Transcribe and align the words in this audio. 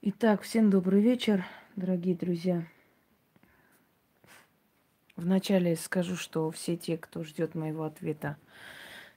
Итак, 0.00 0.42
всем 0.42 0.70
добрый 0.70 1.00
вечер, 1.00 1.44
дорогие 1.74 2.14
друзья. 2.14 2.64
Вначале 5.16 5.74
скажу, 5.74 6.14
что 6.14 6.52
все 6.52 6.76
те, 6.76 6.96
кто 6.96 7.24
ждет 7.24 7.56
моего 7.56 7.82
ответа, 7.82 8.36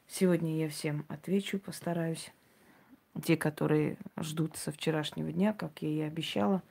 сегодня 0.07 0.57
я 0.57 0.69
всем 0.69 1.05
отвечу, 1.07 1.59
постараюсь. 1.59 2.33
Те, 3.23 3.37
которые 3.37 3.95
ждут 4.19 4.57
со 4.57 4.71
вчерашнего 4.71 5.31
дня, 5.31 5.53
как 5.53 5.83
я 5.83 5.89
и 5.89 5.99
обещала, 6.01 6.63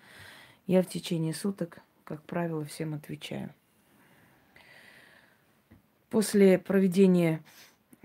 я 0.66 0.82
в 0.82 0.88
течение 0.88 1.32
суток, 1.32 1.78
как 2.02 2.20
правило, 2.24 2.64
всем 2.64 2.94
отвечаю. 2.94 3.54
После 6.08 6.58
проведения 6.58 7.44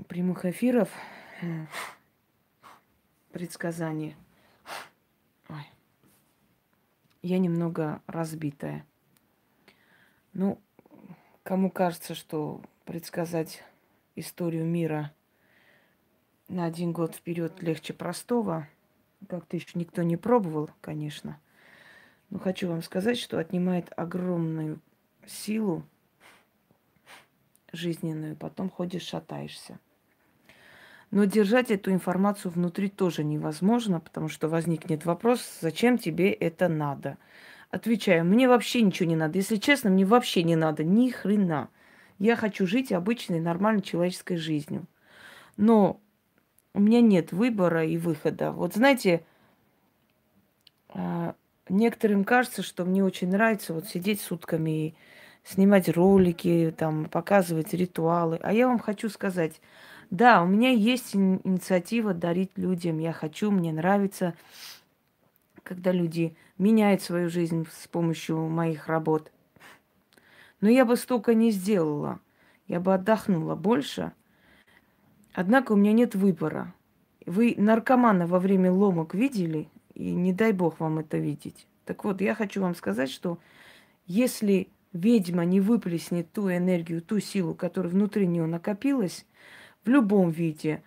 прямых 0.07 0.45
эфиров 0.45 0.91
предсказаний 3.31 4.15
ой, 5.49 5.65
я 7.25 7.39
немного 7.39 8.03
разбитая. 8.05 8.85
Ну, 10.33 10.61
кому 11.41 11.71
кажется, 11.71 12.13
что 12.13 12.61
предсказать 12.85 13.63
историю 14.15 14.63
мира 14.63 15.11
на 16.47 16.65
один 16.65 16.91
год 16.91 17.15
вперед 17.15 17.63
легче 17.63 17.93
простого, 17.93 18.67
как-то 19.27 19.57
еще 19.57 19.71
никто 19.73 20.03
не 20.03 20.17
пробовал, 20.17 20.69
конечно. 20.81 21.39
Но 22.29 22.37
хочу 22.37 22.67
вам 22.67 22.83
сказать, 22.83 23.17
что 23.17 23.39
отнимает 23.39 23.91
огромную 23.97 24.79
силу 25.25 25.83
жизненную, 27.71 28.35
потом 28.35 28.69
ходишь, 28.69 29.01
шатаешься. 29.01 29.79
Но 31.11 31.25
держать 31.25 31.71
эту 31.71 31.91
информацию 31.91 32.51
внутри 32.51 32.89
тоже 32.89 33.23
невозможно, 33.23 33.99
потому 33.99 34.27
что 34.27 34.49
возникнет 34.49 35.05
вопрос, 35.05 35.59
зачем 35.61 35.97
тебе 35.97 36.31
это 36.31 36.67
надо. 36.67 37.17
Отвечаю, 37.69 38.25
мне 38.25 38.47
вообще 38.47 38.81
ничего 38.81 39.07
не 39.09 39.15
надо. 39.15 39.37
Если 39.37 39.57
честно, 39.57 39.89
мне 39.89 40.05
вообще 40.05 40.43
не 40.43 40.55
надо 40.55 40.83
ни 40.83 41.09
хрена. 41.09 41.69
Я 42.19 42.35
хочу 42.35 42.65
жить 42.65 42.91
обычной, 42.91 43.39
нормальной 43.39 43.81
человеческой 43.81 44.37
жизнью. 44.37 44.85
Но 45.57 45.99
у 46.73 46.79
меня 46.79 47.01
нет 47.01 47.31
выбора 47.31 47.85
и 47.85 47.97
выхода. 47.97 48.51
Вот 48.51 48.73
знаете, 48.73 49.23
а, 50.89 51.35
некоторым 51.69 52.23
кажется, 52.23 52.63
что 52.63 52.85
мне 52.85 53.03
очень 53.03 53.29
нравится 53.29 53.73
вот 53.73 53.87
сидеть 53.87 54.21
сутками 54.21 54.87
и 54.87 54.95
снимать 55.43 55.89
ролики, 55.89 56.73
там, 56.77 57.05
показывать 57.05 57.73
ритуалы. 57.73 58.39
А 58.41 58.53
я 58.53 58.67
вам 58.67 58.79
хочу 58.79 59.09
сказать, 59.09 59.61
да, 60.09 60.43
у 60.43 60.47
меня 60.47 60.69
есть 60.69 61.15
инициатива 61.15 62.13
дарить 62.13 62.51
людям. 62.55 62.99
Я 62.99 63.13
хочу, 63.13 63.51
мне 63.51 63.71
нравится, 63.71 64.33
когда 65.63 65.91
люди 65.91 66.35
меняют 66.57 67.01
свою 67.01 67.29
жизнь 67.29 67.67
с 67.71 67.87
помощью 67.87 68.37
моих 68.47 68.87
работ. 68.87 69.31
Но 70.61 70.69
я 70.69 70.85
бы 70.85 70.95
столько 70.95 71.33
не 71.33 71.51
сделала. 71.51 72.19
Я 72.67 72.79
бы 72.79 72.93
отдохнула 72.93 73.55
больше. 73.55 74.13
Однако 75.33 75.73
у 75.73 75.75
меня 75.75 75.91
нет 75.91 76.15
выбора. 76.15 76.73
Вы 77.25 77.55
наркомана 77.57 78.27
во 78.27 78.39
время 78.39 78.71
ломок 78.71 79.13
видели? 79.13 79.67
И 79.93 80.11
не 80.11 80.33
дай 80.33 80.51
бог 80.51 80.79
вам 80.79 80.99
это 80.99 81.17
видеть. 81.17 81.67
Так 81.85 82.03
вот, 82.03 82.21
я 82.21 82.35
хочу 82.35 82.61
вам 82.61 82.75
сказать, 82.75 83.09
что 83.09 83.37
если 84.07 84.69
ведьма 84.93 85.45
не 85.45 85.59
выплеснет 85.59 86.31
ту 86.31 86.49
энергию, 86.49 87.01
ту 87.01 87.19
силу, 87.19 87.53
которая 87.53 87.91
внутри 87.91 88.27
нее 88.27 88.45
накопилась, 88.45 89.25
в 89.85 89.89
любом 89.89 90.31
виде, 90.31 90.81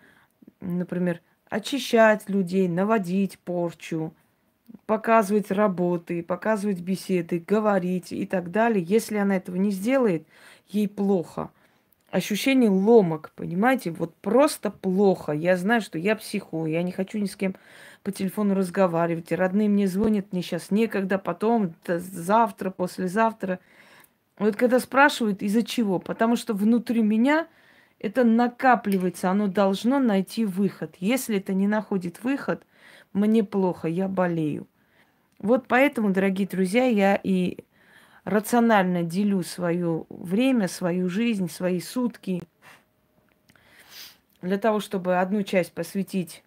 например, 0.60 1.20
очищать 1.48 2.28
людей, 2.28 2.68
наводить 2.68 3.38
порчу, 3.38 4.12
показывать 4.86 5.50
работы, 5.50 6.22
показывать 6.22 6.80
беседы, 6.80 7.42
говорить 7.46 8.12
и 8.12 8.26
так 8.26 8.50
далее. 8.50 8.84
Если 8.84 9.16
она 9.16 9.36
этого 9.36 9.56
не 9.56 9.70
сделает, 9.70 10.26
ей 10.68 10.88
плохо. 10.88 11.50
Ощущение 12.10 12.70
ломок, 12.70 13.32
понимаете, 13.34 13.90
вот 13.90 14.14
просто 14.16 14.70
плохо. 14.70 15.32
Я 15.32 15.56
знаю, 15.56 15.80
что 15.80 15.98
я 15.98 16.16
психую, 16.16 16.70
я 16.70 16.82
не 16.82 16.92
хочу 16.92 17.18
ни 17.18 17.26
с 17.26 17.36
кем 17.36 17.54
по 18.02 18.12
телефону 18.12 18.54
разговаривать. 18.54 19.30
Родные 19.32 19.68
мне 19.68 19.86
звонят, 19.86 20.32
мне 20.32 20.42
сейчас 20.42 20.70
некогда, 20.70 21.18
потом, 21.18 21.74
завтра, 21.86 22.70
послезавтра– 22.70 23.58
вот 24.38 24.54
когда 24.54 24.78
спрашивают, 24.78 25.42
из-за 25.42 25.62
чего? 25.62 25.98
Потому 25.98 26.36
что 26.36 26.54
внутри 26.54 27.02
меня 27.02 27.48
это 27.98 28.24
накапливается, 28.24 29.30
оно 29.30 29.48
должно 29.48 29.98
найти 29.98 30.44
выход. 30.44 30.94
Если 31.00 31.38
это 31.38 31.52
не 31.52 31.66
находит 31.66 32.22
выход, 32.22 32.64
мне 33.12 33.42
плохо, 33.42 33.88
я 33.88 34.08
болею. 34.08 34.68
Вот 35.38 35.66
поэтому, 35.68 36.10
дорогие 36.10 36.46
друзья, 36.46 36.84
я 36.84 37.18
и 37.22 37.58
рационально 38.24 39.02
делю 39.02 39.42
свое 39.42 40.04
время, 40.08 40.68
свою 40.68 41.08
жизнь, 41.08 41.48
свои 41.48 41.80
сутки 41.80 42.42
для 44.42 44.58
того, 44.58 44.80
чтобы 44.80 45.18
одну 45.18 45.42
часть 45.42 45.72
посвятить 45.72 46.44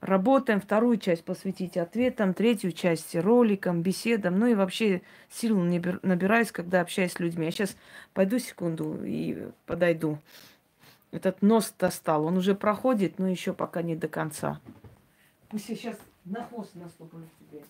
работаем, 0.00 0.60
вторую 0.60 0.98
часть 0.98 1.24
посвятить 1.24 1.76
ответам, 1.76 2.34
третью 2.34 2.72
часть 2.72 3.14
роликам, 3.14 3.82
беседам, 3.82 4.38
ну 4.38 4.46
и 4.46 4.54
вообще 4.54 5.02
силу 5.30 5.62
набираюсь, 5.62 6.52
когда 6.52 6.80
общаюсь 6.80 7.12
с 7.12 7.20
людьми. 7.20 7.46
Я 7.46 7.50
сейчас 7.50 7.76
пойду 8.14 8.38
секунду 8.38 9.02
и 9.04 9.48
подойду. 9.66 10.18
Этот 11.10 11.40
нос 11.42 11.74
достал, 11.78 12.24
он 12.24 12.36
уже 12.36 12.54
проходит, 12.54 13.18
но 13.18 13.28
еще 13.28 13.52
пока 13.54 13.82
не 13.82 13.96
до 13.96 14.08
конца. 14.08 14.60
Пусть 15.48 15.68
я 15.70 15.76
сейчас 15.76 15.96
на 16.24 16.44
хвост 16.44 16.74
наступлю 16.74 17.22
тебе. 17.40 17.62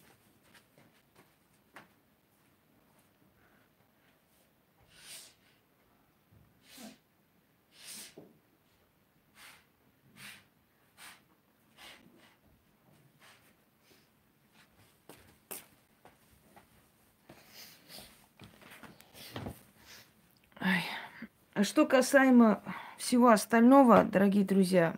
А 21.58 21.64
что 21.64 21.86
касаемо 21.86 22.62
всего 22.98 23.30
остального, 23.30 24.04
дорогие 24.04 24.44
друзья, 24.44 24.94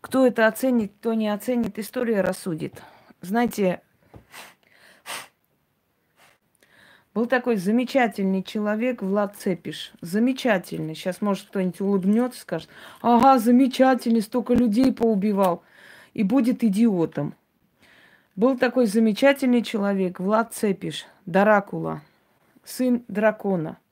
кто 0.00 0.26
это 0.26 0.48
оценит, 0.48 0.92
кто 0.98 1.14
не 1.14 1.28
оценит, 1.28 1.78
история 1.78 2.22
рассудит. 2.22 2.82
Знаете, 3.20 3.80
был 7.14 7.26
такой 7.26 7.54
замечательный 7.54 8.42
человек 8.42 9.00
Влад 9.00 9.36
Цепиш. 9.36 9.92
Замечательный. 10.00 10.96
Сейчас, 10.96 11.20
может, 11.20 11.46
кто-нибудь 11.46 11.80
улыбнется, 11.82 12.40
скажет, 12.40 12.68
ага, 13.00 13.38
замечательный, 13.38 14.22
столько 14.22 14.54
людей 14.54 14.92
поубивал. 14.92 15.62
И 16.14 16.24
будет 16.24 16.64
идиотом. 16.64 17.36
Был 18.34 18.58
такой 18.58 18.86
замечательный 18.86 19.62
человек 19.62 20.18
Влад 20.18 20.52
Цепиш, 20.52 21.06
Даракула, 21.26 22.02
сын 22.64 23.04
дракона– 23.06 23.78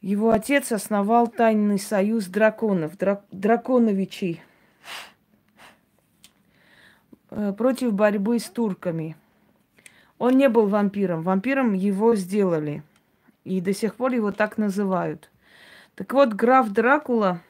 его 0.00 0.30
отец 0.30 0.72
основал 0.72 1.28
тайный 1.28 1.78
союз 1.78 2.26
драконов, 2.26 2.96
драк, 2.96 3.24
драконовичей, 3.30 4.42
э, 7.30 7.52
против 7.52 7.92
борьбы 7.92 8.38
с 8.38 8.48
турками. 8.48 9.16
Он 10.18 10.36
не 10.36 10.48
был 10.48 10.68
вампиром. 10.68 11.22
Вампиром 11.22 11.72
его 11.74 12.14
сделали. 12.14 12.82
И 13.44 13.60
до 13.60 13.72
сих 13.72 13.94
пор 13.94 14.12
его 14.12 14.32
так 14.32 14.58
называют. 14.58 15.30
Так 15.94 16.12
вот, 16.12 16.34
граф 16.34 16.68
Дракула 16.68 17.40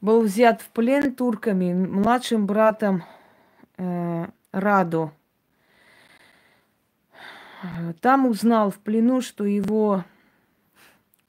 был 0.00 0.20
взят 0.22 0.62
в 0.62 0.70
плен 0.70 1.14
турками, 1.14 1.72
младшим 1.72 2.46
братом 2.46 3.04
э, 3.76 4.26
Радо. 4.52 5.12
Там 8.00 8.26
узнал 8.26 8.70
в 8.70 8.78
плену, 8.78 9.20
что 9.20 9.44
его 9.44 10.04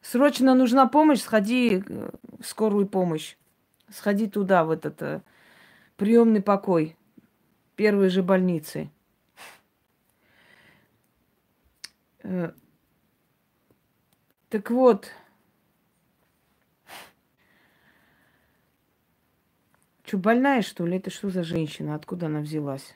Срочно 0.06 0.54
нужна 0.54 0.86
помощь, 0.86 1.22
сходи 1.22 1.82
э, 1.84 2.10
в 2.40 2.46
скорую 2.46 2.88
помощь. 2.88 3.38
Сходи 3.90 4.28
туда, 4.28 4.64
в 4.64 4.70
этот 4.70 5.02
э, 5.02 5.24
приемный 5.98 6.44
покой 6.44 6.96
первой 7.76 8.10
же 8.10 8.22
больницы. 8.22 8.92
Э, 12.22 12.52
так 14.50 14.70
вот, 14.70 15.10
что, 20.04 20.20
больная, 20.20 20.62
что 20.62 20.86
ли? 20.86 20.98
Это 20.98 21.10
что 21.10 21.32
за 21.32 21.42
женщина? 21.42 21.96
Откуда 21.96 22.28
она 22.28 22.42
взялась? 22.42 22.96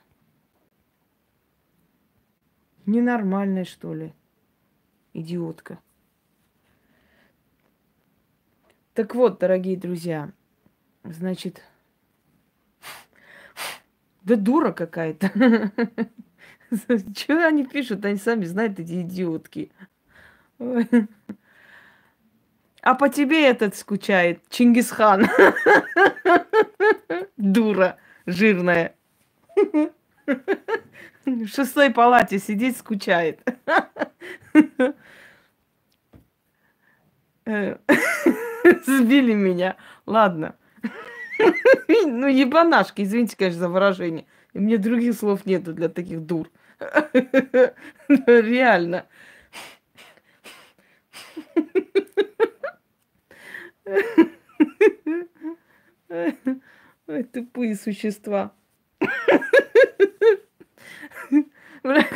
Ненормальная, 2.85 3.65
что 3.65 3.95
ли? 3.95 4.13
Идиотка. 5.13 5.79
Так 8.93 9.15
вот, 9.15 9.39
дорогие 9.39 9.77
друзья, 9.77 10.31
значит, 11.03 11.63
Да 14.23 14.35
дура 14.35 14.71
какая-то. 14.71 15.31
Что 17.15 17.47
они 17.47 17.65
пишут? 17.65 18.05
Они 18.05 18.17
сами 18.17 18.45
знают, 18.45 18.79
эти 18.79 19.01
идиотки. 19.01 19.71
А 22.81 22.93
по 22.95 23.09
тебе 23.09 23.47
этот 23.47 23.75
скучает, 23.75 24.41
Чингисхан. 24.49 25.27
Дура 27.37 27.97
жирная. 28.25 28.95
В 31.25 31.47
шестой 31.47 31.91
палате 31.91 32.39
сидит, 32.39 32.77
скучает. 32.77 33.41
Сбили 38.85 39.33
меня. 39.33 39.75
Ладно. 40.05 40.55
Ну, 42.05 42.27
ебанашки, 42.27 43.01
извините, 43.01 43.37
конечно, 43.37 43.61
за 43.61 43.69
выражение. 43.69 44.25
Мне 44.53 44.77
других 44.77 45.15
слов 45.15 45.45
нету 45.45 45.73
для 45.73 45.87
таких 45.87 46.19
дур. 46.21 46.49
Реально. 48.09 49.05
Ой, 57.07 57.23
тупые 57.23 57.75
существа. 57.75 58.51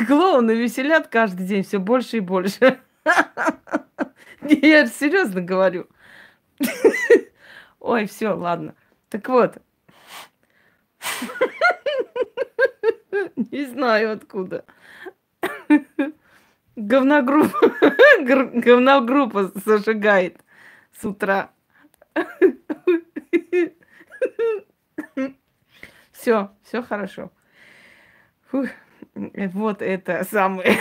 Клоуны 0.06 0.52
веселят 0.52 1.08
каждый 1.08 1.46
день 1.46 1.62
все 1.62 1.78
больше 1.78 2.18
и 2.18 2.20
больше. 2.20 2.80
Я 4.42 4.86
серьезно 4.86 5.40
говорю. 5.40 5.88
Ой, 7.80 8.06
все, 8.06 8.34
ладно. 8.34 8.74
Так 9.08 9.28
вот. 9.28 9.58
Не 13.36 13.66
знаю 13.66 14.12
откуда. 14.12 14.64
Говногруппа, 16.76 17.72
говногруппа 18.24 19.52
зажигает 19.54 20.40
с 20.98 21.04
утра. 21.04 21.50
Все, 26.10 26.50
все 26.64 26.82
хорошо. 26.82 27.30
Фух, 28.50 28.66
вот 29.14 29.82
это 29.82 30.24
самое. 30.24 30.76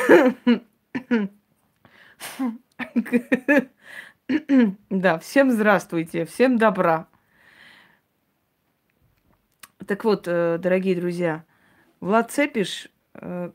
Да, 4.90 5.20
всем 5.20 5.52
здравствуйте, 5.52 6.26
всем 6.26 6.58
добра. 6.58 7.08
Так 9.86 10.06
вот, 10.06 10.28
э, 10.28 10.58
дорогие 10.60 10.96
друзья, 10.96 11.44
Влад 12.00 12.32
Цепиш, 12.32 12.90
э, 13.16 13.52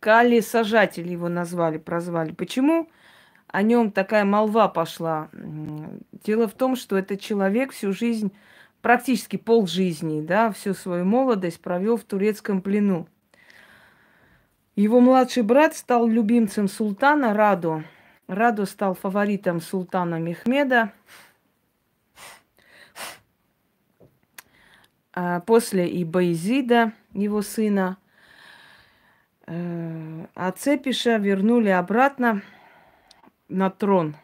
Кали 0.00 0.40
Сажатель 0.40 1.06
его 1.06 1.28
назвали, 1.28 1.78
прозвали. 1.78 2.32
Почему 2.32 2.88
о 3.46 3.62
нем 3.62 3.92
такая 3.92 4.24
молва 4.24 4.68
пошла? 4.68 5.28
Дело 6.24 6.48
в 6.48 6.54
том, 6.54 6.76
что 6.76 6.96
этот 6.96 7.20
человек 7.20 7.72
всю 7.72 7.92
жизнь, 7.92 8.32
практически 8.80 9.36
пол 9.36 9.66
жизни, 9.66 10.22
да, 10.22 10.50
всю 10.50 10.72
свою 10.72 11.04
молодость 11.04 11.60
провел 11.60 11.98
в 11.98 12.04
турецком 12.04 12.62
плену. 12.62 13.06
Его 14.76 15.00
младший 15.00 15.42
брат 15.42 15.76
стал 15.76 16.08
любимцем 16.08 16.68
султана 16.68 17.34
Раду. 17.34 17.84
Раду 18.30 18.64
стал 18.64 18.94
фаворитом 18.94 19.60
султана 19.60 20.20
Мехмеда. 20.20 20.92
А 25.12 25.40
после 25.40 25.88
и 25.88 26.04
Баизида, 26.04 26.92
его 27.12 27.42
сына. 27.42 27.96
Э, 29.48 30.26
а 30.36 30.52
Цепиша 30.52 31.16
вернули 31.16 31.70
обратно 31.70 32.42
на 33.48 33.68
трон 33.68 34.14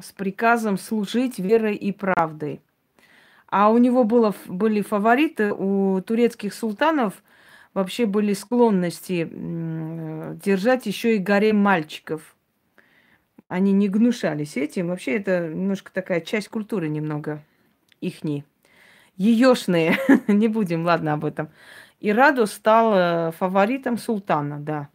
с 0.00 0.12
приказом 0.12 0.78
служить 0.78 1.40
верой 1.40 1.74
и 1.74 1.90
правдой. 1.90 2.60
А 3.48 3.70
у 3.70 3.78
него 3.78 4.04
было, 4.04 4.36
были 4.46 4.82
фавориты, 4.82 5.52
у 5.52 6.00
турецких 6.00 6.54
султанов 6.54 7.24
вообще 7.74 8.06
были 8.06 8.34
склонности 8.34 9.28
держать 10.44 10.86
еще 10.86 11.16
и 11.16 11.18
гарем 11.18 11.56
мальчиков. 11.56 12.36
Они 13.48 13.72
не 13.72 13.88
гнушались 13.88 14.56
этим. 14.58 14.88
Вообще 14.88 15.16
это 15.16 15.48
немножко 15.48 15.90
такая 15.90 16.20
часть 16.20 16.48
культуры 16.48 16.88
немного 16.88 17.42
ихней. 18.00 18.44
Еешные, 19.16 19.96
не 20.28 20.48
будем, 20.48 20.84
ладно, 20.84 21.14
об 21.14 21.24
этом. 21.24 21.48
И 21.98 22.12
Раду 22.12 22.46
стал 22.46 23.32
фаворитом 23.32 23.98
султана, 23.98 24.60
да. 24.60 24.88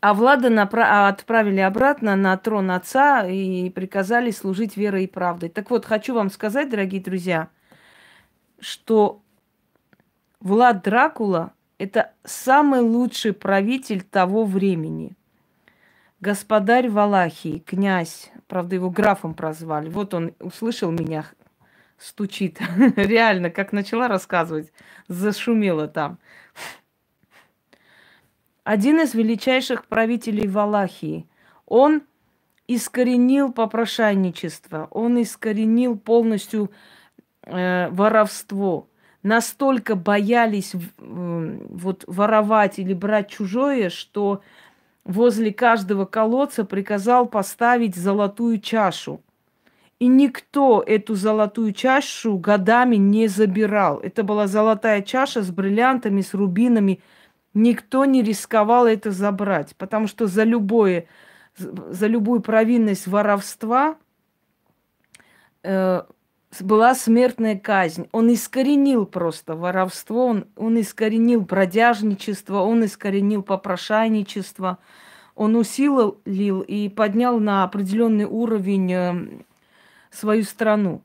А 0.00 0.14
Влада 0.14 0.48
напра- 0.48 1.08
отправили 1.08 1.60
обратно 1.60 2.14
на 2.14 2.36
трон 2.36 2.70
отца 2.70 3.26
и 3.26 3.68
приказали 3.70 4.30
служить 4.30 4.76
верой 4.76 5.04
и 5.04 5.08
правдой. 5.08 5.48
Так 5.48 5.70
вот, 5.70 5.84
хочу 5.84 6.14
вам 6.14 6.30
сказать, 6.30 6.70
дорогие 6.70 7.02
друзья, 7.02 7.48
что 8.60 9.22
Влад 10.40 10.82
Дракула– 10.82 11.52
это 11.78 12.12
самый 12.24 12.80
лучший 12.80 13.32
правитель 13.32 14.02
того 14.02 14.44
времени. 14.44 15.16
Господарь 16.20 16.88
Валахии, 16.88 17.58
князь, 17.58 18.30
правда, 18.46 18.76
его 18.76 18.90
графом 18.90 19.34
прозвали. 19.34 19.88
Вот 19.88 20.14
он 20.14 20.34
услышал 20.40 20.90
меня, 20.90 21.26
стучит. 21.98 22.60
Реально, 22.96 23.50
как 23.50 23.72
начала 23.72 24.08
рассказывать, 24.08 24.72
зашумело 25.08 25.88
там. 25.88 26.18
Один 28.62 29.00
из 29.00 29.12
величайших 29.12 29.86
правителей 29.86 30.48
Валахии. 30.48 31.28
Он 31.66 32.02
искоренил 32.66 33.52
попрошайничество, 33.52 34.88
он 34.90 35.20
искоренил 35.20 35.98
полностью 35.98 36.70
э, 37.42 37.88
воровство. 37.90 38.88
Настолько 39.24 39.96
боялись 39.96 40.74
э, 40.74 40.78
вот 40.98 42.04
воровать 42.06 42.78
или 42.78 42.92
брать 42.92 43.30
чужое, 43.30 43.88
что 43.88 44.42
возле 45.02 45.50
каждого 45.50 46.04
колодца 46.04 46.66
приказал 46.66 47.26
поставить 47.26 47.96
золотую 47.96 48.60
чашу. 48.60 49.22
И 49.98 50.08
никто 50.08 50.84
эту 50.86 51.14
золотую 51.14 51.72
чашу 51.72 52.36
годами 52.36 52.96
не 52.96 53.26
забирал. 53.26 53.98
Это 53.98 54.24
была 54.24 54.46
золотая 54.46 55.00
чаша 55.00 55.40
с 55.40 55.50
бриллиантами, 55.50 56.20
с 56.20 56.34
рубинами. 56.34 57.00
Никто 57.54 58.04
не 58.04 58.22
рисковал 58.22 58.86
это 58.86 59.10
забрать, 59.10 59.74
потому 59.78 60.06
что 60.06 60.26
за 60.26 60.44
любое, 60.44 61.06
за 61.56 62.08
любую 62.08 62.42
провинность 62.42 63.06
воровства 63.06 63.96
э, 65.62 66.02
была 66.60 66.94
смертная 66.94 67.58
казнь. 67.58 68.08
Он 68.12 68.32
искоренил 68.32 69.06
просто 69.06 69.56
воровство, 69.56 70.26
он, 70.26 70.46
он 70.56 70.80
искоренил 70.80 71.40
бродяжничество, 71.40 72.60
он 72.60 72.84
искоренил 72.84 73.42
попрошайничество, 73.42 74.78
он 75.34 75.56
усилил 75.56 76.20
и 76.26 76.88
поднял 76.88 77.38
на 77.40 77.64
определенный 77.64 78.24
уровень 78.24 78.92
э, 78.92 79.42
свою 80.10 80.44
страну. 80.44 81.02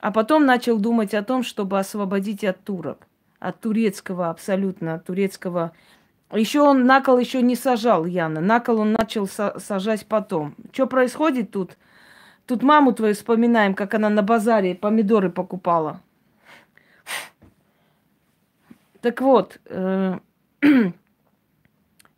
А 0.00 0.12
потом 0.12 0.44
начал 0.44 0.78
думать 0.78 1.14
о 1.14 1.22
том, 1.22 1.42
чтобы 1.42 1.78
освободить 1.78 2.44
от 2.44 2.62
турок, 2.62 3.06
от 3.40 3.60
турецкого 3.60 4.28
абсолютно, 4.28 4.94
от 4.94 5.06
турецкого. 5.06 5.72
Еще 6.30 6.60
он 6.60 6.84
накол 6.84 7.18
еще 7.18 7.40
не 7.42 7.56
сажал, 7.56 8.04
Яна. 8.04 8.40
Накол 8.40 8.80
он 8.80 8.92
начал 8.92 9.26
сажать 9.26 10.06
потом. 10.06 10.54
Что 10.72 10.86
происходит 10.86 11.50
тут? 11.50 11.78
Тут 12.46 12.62
маму 12.62 12.92
твою 12.92 13.14
вспоминаем, 13.14 13.74
как 13.74 13.94
она 13.94 14.10
на 14.10 14.22
базаре 14.22 14.74
помидоры 14.74 15.30
покупала. 15.30 16.00
Так 19.00 19.20
вот, 19.20 19.60
э, 19.66 20.18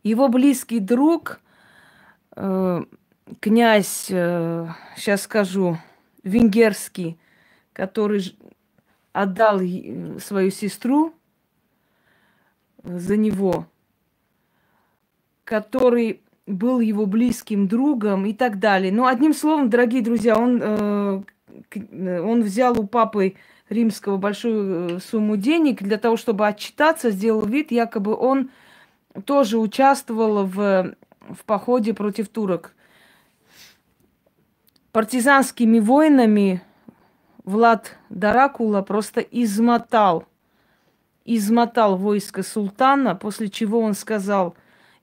его 0.03 0.27
близкий 0.29 0.79
друг, 0.79 1.39
э, 2.35 2.83
князь, 3.39 4.07
э, 4.09 4.67
сейчас 4.95 5.23
скажу, 5.23 5.77
венгерский, 6.23 7.17
который 7.73 8.37
отдал 9.13 9.59
свою 10.19 10.51
сестру 10.51 11.13
за 12.83 13.17
него, 13.17 13.67
который 15.43 16.21
был 16.47 16.79
его 16.79 17.05
близким 17.05 17.67
другом 17.67 18.25
и 18.25 18.33
так 18.33 18.59
далее. 18.59 18.91
Ну, 18.91 19.05
одним 19.05 19.33
словом, 19.33 19.69
дорогие 19.69 20.01
друзья, 20.01 20.37
он, 20.37 20.59
э, 20.61 21.23
он 22.21 22.41
взял 22.41 22.79
у 22.79 22.87
папы 22.87 23.35
римского 23.69 24.17
большую 24.17 24.95
э, 24.95 24.99
сумму 24.99 25.35
денег 25.35 25.83
для 25.83 25.97
того, 25.97 26.15
чтобы 26.15 26.47
отчитаться, 26.47 27.11
сделал 27.11 27.45
вид, 27.45 27.71
якобы 27.71 28.15
он 28.15 28.49
тоже 29.25 29.57
участвовал 29.57 30.45
в, 30.45 30.95
в 31.19 31.45
походе 31.45 31.93
против 31.93 32.29
турок. 32.29 32.73
Партизанскими 34.93 35.79
войнами 35.79 36.61
Влад 37.43 37.97
Даракула 38.09 38.81
просто 38.81 39.19
измотал, 39.21 40.25
измотал 41.25 41.97
войско 41.97 42.41
султана, 42.41 43.15
после 43.15 43.49
чего 43.49 43.79
он 43.81 43.93
сказал, 43.93 44.55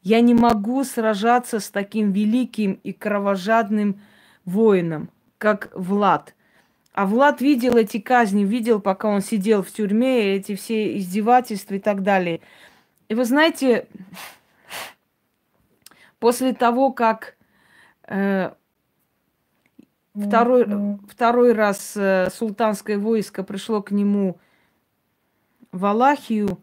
я 0.04 0.20
не 0.20 0.34
могу 0.34 0.84
сражаться 0.84 1.58
с 1.58 1.70
таким 1.70 2.12
великим 2.12 2.78
и 2.84 2.92
кровожадным 2.92 4.02
воином, 4.44 5.08
как 5.38 5.70
Влад. 5.75 6.34
А 6.92 7.06
Влад 7.06 7.40
видел 7.40 7.76
эти 7.76 7.99
казни, 7.99 8.44
видел, 8.44 8.80
пока 8.80 9.08
он 9.08 9.23
сидел 9.23 9.62
в 9.62 9.73
тюрьме, 9.73 10.37
эти 10.37 10.54
все 10.54 10.96
издевательства 10.99 11.75
и 11.75 11.78
так 11.78 12.02
далее. 12.02 12.42
И 13.08 13.14
вы 13.14 13.25
знаете, 13.25 13.88
после 16.18 16.52
того, 16.52 16.92
как 16.92 17.37
э, 18.06 18.52
второй, 20.14 20.99
второй 21.08 21.54
раз 21.54 21.94
э, 21.96 22.28
султанское 22.30 22.99
войско 22.99 23.42
пришло 23.42 23.80
к 23.80 23.90
нему 23.90 24.38
в 25.73 25.84
Алахию, 25.87 26.62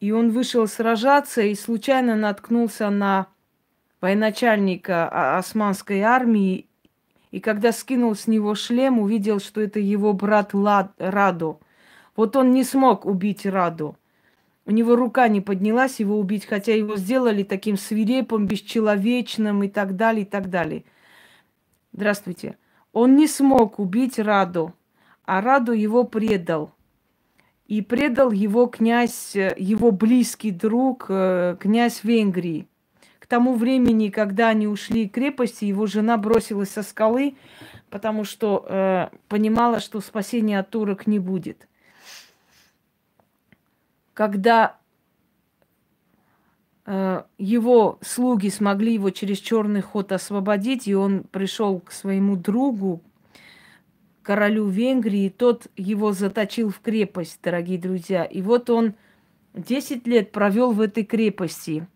и 0.00 0.12
он 0.12 0.30
вышел 0.30 0.66
сражаться 0.66 1.42
и 1.42 1.54
случайно 1.54 2.16
наткнулся 2.16 2.90
на 2.90 3.28
военачальника 4.00 5.38
османской 5.38 6.00
армии, 6.00 6.66
и 7.30 7.40
когда 7.40 7.72
скинул 7.72 8.14
с 8.14 8.26
него 8.26 8.54
шлем, 8.54 8.98
увидел, 8.98 9.40
что 9.40 9.60
это 9.60 9.80
его 9.80 10.12
брат 10.12 10.54
Лад, 10.54 10.92
Раду. 10.98 11.60
Вот 12.14 12.36
он 12.36 12.52
не 12.52 12.64
смог 12.64 13.04
убить 13.04 13.44
Раду. 13.46 13.96
У 14.64 14.70
него 14.70 14.96
рука 14.96 15.28
не 15.28 15.40
поднялась 15.40 16.00
его 16.00 16.18
убить, 16.18 16.44
хотя 16.44 16.74
его 16.74 16.96
сделали 16.96 17.42
таким 17.42 17.76
свирепым, 17.76 18.46
бесчеловечным 18.46 19.62
и 19.62 19.68
так 19.68 19.96
далее, 19.96 20.22
и 20.22 20.28
так 20.28 20.50
далее. 20.50 20.84
Здравствуйте. 21.92 22.56
Он 22.92 23.16
не 23.16 23.26
смог 23.26 23.78
убить 23.78 24.18
Раду, 24.18 24.74
а 25.24 25.40
Раду 25.40 25.72
его 25.72 26.04
предал. 26.04 26.75
И 27.66 27.82
предал 27.82 28.30
его 28.30 28.66
князь, 28.66 29.34
его 29.34 29.90
близкий 29.90 30.52
друг, 30.52 31.06
э, 31.08 31.56
князь 31.58 32.04
Венгрии. 32.04 32.68
К 33.18 33.26
тому 33.26 33.54
времени, 33.54 34.08
когда 34.08 34.48
они 34.48 34.68
ушли 34.68 35.04
из 35.04 35.10
крепости, 35.10 35.64
его 35.64 35.86
жена 35.86 36.16
бросилась 36.16 36.70
со 36.70 36.82
скалы, 36.82 37.36
потому 37.90 38.24
что 38.24 38.64
э, 38.68 39.08
понимала, 39.28 39.80
что 39.80 40.00
спасения 40.00 40.60
от 40.60 40.70
турок 40.70 41.06
не 41.08 41.18
будет 41.18 41.66
когда 44.16 44.78
э, 46.86 47.22
его 47.36 47.98
слуги 48.00 48.48
смогли 48.48 48.94
его 48.94 49.10
через 49.10 49.38
черный 49.38 49.82
ход 49.82 50.10
освободить, 50.10 50.88
и 50.88 50.94
он 50.94 51.24
пришел 51.24 51.80
к 51.80 51.92
своему 51.92 52.34
другу, 52.34 53.02
королю 54.26 54.66
Венгрии, 54.66 55.28
тот 55.28 55.68
его 55.76 56.10
заточил 56.10 56.70
в 56.70 56.80
крепость, 56.80 57.38
дорогие 57.44 57.78
друзья. 57.78 58.24
И 58.24 58.42
вот 58.42 58.68
он 58.70 58.94
10 59.54 60.04
лет 60.08 60.32
провел 60.32 60.72
в 60.72 60.80
этой 60.80 61.04
крепости. 61.04 61.86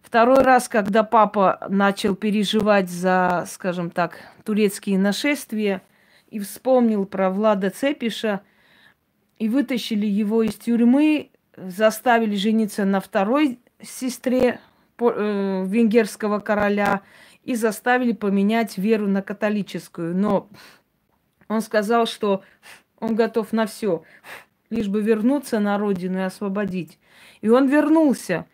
Второй 0.00 0.38
раз, 0.38 0.70
когда 0.70 1.04
папа 1.04 1.66
начал 1.68 2.14
переживать 2.14 2.88
за, 2.88 3.44
скажем 3.46 3.90
так, 3.90 4.20
турецкие 4.42 4.98
нашествия 4.98 5.82
и 6.30 6.38
вспомнил 6.38 7.04
про 7.04 7.28
Влада 7.28 7.68
Цепиша, 7.68 8.40
и 9.38 9.50
вытащили 9.50 10.06
его 10.06 10.42
из 10.42 10.54
тюрьмы, 10.54 11.28
заставили 11.58 12.36
жениться 12.36 12.86
на 12.86 13.00
второй 13.00 13.60
сестре 13.82 14.60
э, 14.98 15.64
венгерского 15.68 16.38
короля 16.38 17.02
и 17.44 17.54
заставили 17.54 18.12
поменять 18.12 18.78
веру 18.78 19.06
на 19.06 19.20
католическую. 19.20 20.16
Но 20.16 20.48
он 21.48 21.60
сказал, 21.60 22.06
что 22.06 22.42
он 22.98 23.14
готов 23.14 23.52
на 23.52 23.66
все, 23.66 24.02
лишь 24.70 24.88
бы 24.88 25.02
вернуться 25.02 25.60
на 25.60 25.78
родину 25.78 26.18
и 26.18 26.22
освободить. 26.22 26.98
И 27.40 27.48
он 27.48 27.68
вернулся 27.68 28.46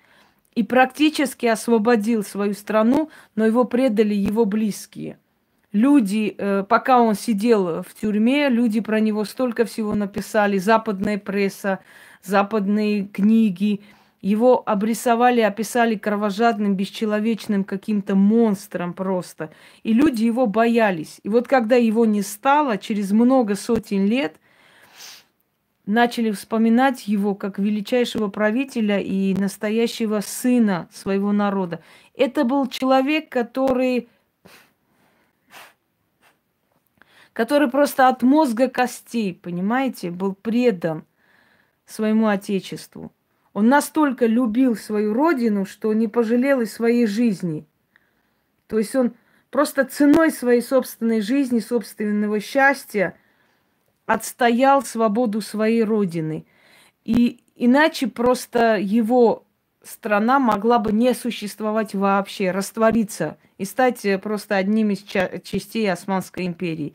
и 0.54 0.62
практически 0.62 1.46
освободил 1.46 2.22
свою 2.22 2.54
страну, 2.54 3.10
но 3.34 3.46
его 3.46 3.64
предали 3.64 4.14
его 4.14 4.44
близкие. 4.44 5.18
Люди, 5.72 6.34
э, 6.36 6.64
пока 6.68 7.00
он 7.00 7.14
сидел 7.14 7.82
в 7.82 7.94
тюрьме, 7.98 8.50
люди 8.50 8.80
про 8.80 9.00
него 9.00 9.24
столько 9.24 9.64
всего 9.64 9.94
написали, 9.94 10.58
западная 10.58 11.16
пресса, 11.16 11.78
западные 12.22 13.06
книги. 13.06 13.80
Его 14.22 14.62
обрисовали, 14.64 15.40
описали 15.40 15.96
кровожадным, 15.96 16.76
бесчеловечным 16.76 17.64
каким-то 17.64 18.14
монстром 18.14 18.94
просто. 18.94 19.52
И 19.82 19.92
люди 19.92 20.22
его 20.22 20.46
боялись. 20.46 21.18
И 21.24 21.28
вот 21.28 21.48
когда 21.48 21.74
его 21.74 22.06
не 22.06 22.22
стало, 22.22 22.78
через 22.78 23.10
много 23.10 23.56
сотен 23.56 24.06
лет, 24.06 24.36
начали 25.86 26.30
вспоминать 26.30 27.08
его 27.08 27.34
как 27.34 27.58
величайшего 27.58 28.28
правителя 28.28 29.00
и 29.00 29.34
настоящего 29.34 30.20
сына 30.20 30.88
своего 30.92 31.32
народа. 31.32 31.82
Это 32.14 32.44
был 32.44 32.68
человек, 32.68 33.28
который, 33.28 34.08
который 37.32 37.68
просто 37.68 38.06
от 38.06 38.22
мозга 38.22 38.68
костей, 38.68 39.34
понимаете, 39.34 40.12
был 40.12 40.34
предан 40.34 41.04
своему 41.86 42.28
отечеству. 42.28 43.10
Он 43.52 43.68
настолько 43.68 44.26
любил 44.26 44.76
свою 44.76 45.12
родину, 45.12 45.66
что 45.66 45.92
не 45.92 46.08
пожалел 46.08 46.60
и 46.60 46.66
своей 46.66 47.06
жизни. 47.06 47.66
То 48.66 48.78
есть 48.78 48.94
он 48.96 49.14
просто 49.50 49.84
ценой 49.84 50.30
своей 50.30 50.62
собственной 50.62 51.20
жизни, 51.20 51.58
собственного 51.58 52.40
счастья 52.40 53.14
отстоял 54.06 54.82
свободу 54.82 55.40
своей 55.40 55.84
родины. 55.84 56.46
И 57.04 57.40
иначе 57.54 58.06
просто 58.06 58.76
его 58.76 59.44
страна 59.82 60.38
могла 60.38 60.78
бы 60.78 60.92
не 60.92 61.12
существовать 61.14 61.94
вообще, 61.94 62.50
раствориться 62.50 63.36
и 63.58 63.64
стать 63.64 64.06
просто 64.22 64.56
одним 64.56 64.90
из 64.90 65.02
частей 65.02 65.90
Османской 65.92 66.46
империи. 66.46 66.94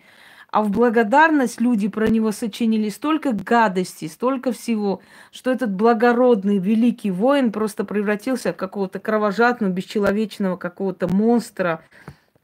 А 0.50 0.64
в 0.64 0.70
благодарность 0.70 1.60
люди 1.60 1.90
про 1.90 2.08
него 2.08 2.32
сочинили 2.32 2.88
столько 2.88 3.34
гадостей, 3.34 4.08
столько 4.08 4.54
всего, 4.54 5.02
что 5.32 5.52
этот 5.52 5.74
благородный 5.74 6.58
великий 6.58 7.12
воин 7.12 7.52
просто 7.52 7.84
превратился 7.84 8.54
в 8.54 8.56
какого-то 8.56 9.00
кровожадного, 9.00 9.72
бесчеловечного 9.72 10.56
какого-то 10.56 11.14
монстра, 11.14 11.84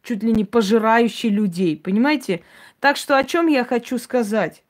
чуть 0.01 0.21
ли 0.21 0.33
не 0.33 0.43
пожирающий 0.43 1.29
людей. 1.29 1.77
Понимаете? 1.77 2.43
Так 2.81 2.97
что 2.97 3.17
о 3.17 3.23
чем 3.23 3.47
я 3.47 3.63
хочу 3.63 3.97
сказать? 3.97 4.63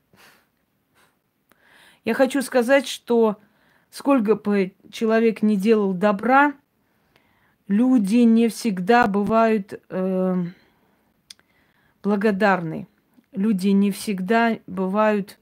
Я 2.06 2.14
хочу 2.14 2.44
сказать, 2.44 2.88
что 2.88 3.38
сколько 3.90 4.36
бы 4.36 4.74
человек 4.92 5.42
не 5.42 5.58
делал 5.58 5.94
добра, 5.94 6.54
люди 7.68 8.18
не 8.18 8.48
всегда 8.50 9.08
бывают 9.08 9.82
э, 9.90 10.36
благодарны 12.04 12.88
люди 13.34 13.70
не 13.70 13.92
всегда 13.92 14.58
бывают 14.68 15.40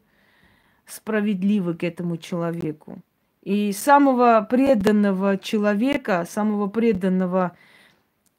справедливы 0.85 1.75
к 1.75 1.83
этому 1.83 2.17
человеку. 2.17 2.99
И 3.43 3.71
самого 3.71 4.45
преданного 4.47 5.37
человека, 5.37 6.25
самого 6.29 6.67
преданного 6.67 7.57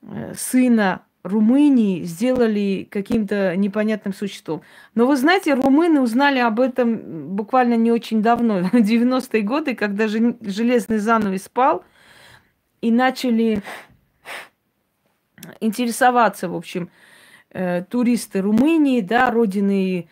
э, 0.02 0.34
сына 0.36 1.02
Румынии 1.22 2.02
сделали 2.02 2.86
каким-то 2.90 3.54
непонятным 3.56 4.12
существом. 4.12 4.62
Но 4.94 5.06
вы 5.06 5.16
знаете, 5.16 5.54
румыны 5.54 6.00
узнали 6.00 6.40
об 6.40 6.58
этом 6.58 7.36
буквально 7.36 7.74
не 7.74 7.92
очень 7.92 8.22
давно, 8.22 8.62
в 8.72 8.74
90-е 8.74 9.42
годы, 9.42 9.74
когда 9.76 10.08
железный 10.08 10.98
занавес 10.98 11.44
спал, 11.44 11.84
и 12.80 12.90
начали 12.90 13.62
интересоваться, 15.60 16.48
в 16.48 16.56
общем, 16.56 16.90
э, 17.52 17.82
туристы 17.82 18.40
Румынии, 18.40 19.00
да, 19.00 19.30
родины 19.30 20.08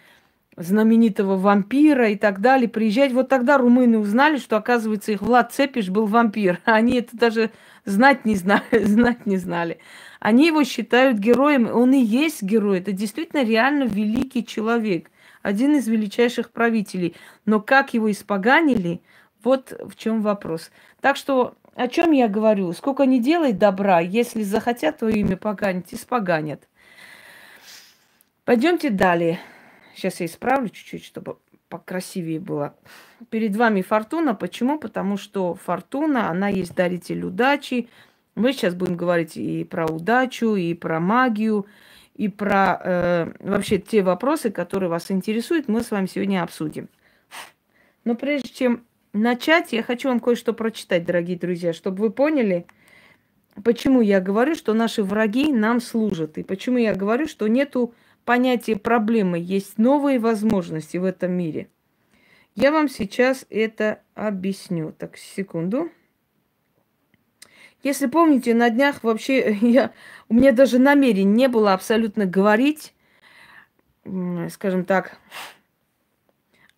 знаменитого 0.57 1.37
вампира 1.37 2.11
и 2.11 2.17
так 2.17 2.41
далее, 2.41 2.69
приезжать. 2.69 3.13
Вот 3.13 3.29
тогда 3.29 3.59
румыны 3.59 3.99
узнали, 3.99 4.37
что, 4.37 4.57
оказывается, 4.57 5.13
их 5.13 5.23
Влад 5.23 5.53
Цепиш 5.53 5.89
был 5.89 6.07
вампир. 6.07 6.61
Они 6.65 6.99
это 6.99 7.17
даже 7.17 7.51
знать 7.85 8.25
не 8.25 8.35
знали, 8.35 8.63
знать 8.85 9.27
не 9.27 9.37
знали. 9.37 9.79
Они 10.21 10.47
его 10.47 10.65
считают 10.65 11.19
героем. 11.19 11.69
Он 11.73 11.93
и 11.93 12.01
есть 12.01 12.43
герой. 12.43 12.81
Это 12.81 12.93
действительно 12.93 13.43
реально 13.45 13.85
великий 13.85 14.45
человек. 14.45 15.11
Один 15.43 15.77
из 15.77 15.89
величайших 15.89 16.51
правителей. 16.51 17.17
Но 17.47 17.61
как 17.61 17.95
его 17.95 18.11
испоганили, 18.11 19.01
вот 19.43 19.73
в 19.81 19.97
чем 19.97 20.21
вопрос. 20.21 20.71
Так 21.01 21.17
что 21.17 21.55
о 21.75 21.89
чем 21.89 22.13
я 22.13 22.29
говорю? 22.29 22.73
Сколько 22.73 23.07
не 23.07 23.21
делай 23.21 23.53
добра, 23.53 24.01
если 24.01 24.43
захотят 24.43 24.99
твое 24.99 25.21
имя 25.21 25.39
поганить, 25.39 25.95
испоганят. 25.95 26.69
Пойдемте 28.51 28.91
далее. 28.91 29.39
Сейчас 29.95 30.19
я 30.19 30.27
исправлю 30.27 30.71
чуть-чуть, 30.71 31.05
чтобы 31.05 31.37
покрасивее 31.69 32.41
было. 32.41 32.75
Перед 33.29 33.55
вами 33.55 33.81
фортуна. 33.81 34.35
Почему? 34.35 34.77
Потому 34.77 35.19
что 35.19 35.55
фортуна, 35.55 36.29
она 36.29 36.49
есть 36.49 36.75
даритель 36.75 37.25
удачи. 37.25 37.89
Мы 38.35 38.53
сейчас 38.53 38.75
будем 38.75 38.97
говорить 38.97 39.37
и 39.37 39.63
про 39.63 39.87
удачу, 39.87 40.57
и 40.57 40.75
про 40.75 40.99
магию, 40.99 41.67
и 42.17 42.27
про 42.27 42.81
э, 42.83 43.33
вообще 43.39 43.79
те 43.79 44.03
вопросы, 44.03 44.51
которые 44.51 44.91
вас 44.91 45.13
интересуют, 45.13 45.69
мы 45.69 45.83
с 45.83 45.93
вами 45.93 46.07
сегодня 46.07 46.43
обсудим. 46.43 46.89
Но 48.05 48.17
прежде 48.17 48.49
чем 48.49 48.83
начать, 49.13 49.73
я 49.73 49.85
хочу 49.85 50.09
вам 50.09 50.19
кое-что 50.19 50.55
прочитать, 50.55 51.05
дорогие 51.05 51.39
друзья, 51.39 51.73
чтобы 51.73 52.01
вы 52.03 52.11
поняли, 52.11 52.67
почему 53.63 54.01
я 54.01 54.21
говорю, 54.21 54.57
что 54.57 54.75
наши 54.75 55.05
враги 55.05 55.53
нам 55.53 55.81
служат, 55.81 56.37
и 56.37 56.43
почему 56.43 56.79
я 56.79 56.97
говорю, 56.97 57.29
что 57.29 57.47
нету 57.47 57.95
понятия 58.31 58.77
проблемы, 58.77 59.41
есть 59.41 59.77
новые 59.77 60.21
возможности 60.21 60.99
в 60.99 61.05
этом 61.05 61.33
мире. 61.33 61.69
Я 62.55 62.71
вам 62.71 62.89
сейчас 62.89 63.45
это 63.51 64.03
объясню. 64.15 64.93
Так, 64.97 65.17
секунду. 65.17 65.91
Если 67.83 68.07
помните, 68.07 68.55
на 68.55 68.71
днях 68.71 69.03
вообще 69.03 69.55
я, 69.63 69.91
у 70.29 70.35
меня 70.35 70.53
даже 70.53 70.79
намерений 70.79 71.25
не 71.25 71.49
было 71.49 71.75
абсолютно 71.75 72.25
говорить, 72.25 72.95
скажем 74.51 74.85
так, 74.85 75.19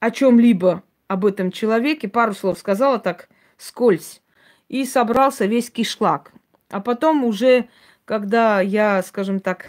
о 0.00 0.11
чем-либо 0.11 0.82
об 1.06 1.26
этом 1.26 1.52
человеке. 1.52 2.09
Пару 2.09 2.32
слов 2.32 2.59
сказала 2.59 2.99
так 2.99 3.28
скользь. 3.59 4.23
И 4.71 4.87
собрался 4.87 5.44
весь 5.44 5.71
кишлак. 5.71 6.32
А 6.71 6.80
потом 6.80 7.25
уже, 7.25 7.68
когда 8.06 8.62
я, 8.62 9.02
скажем 9.02 9.38
так, 9.38 9.68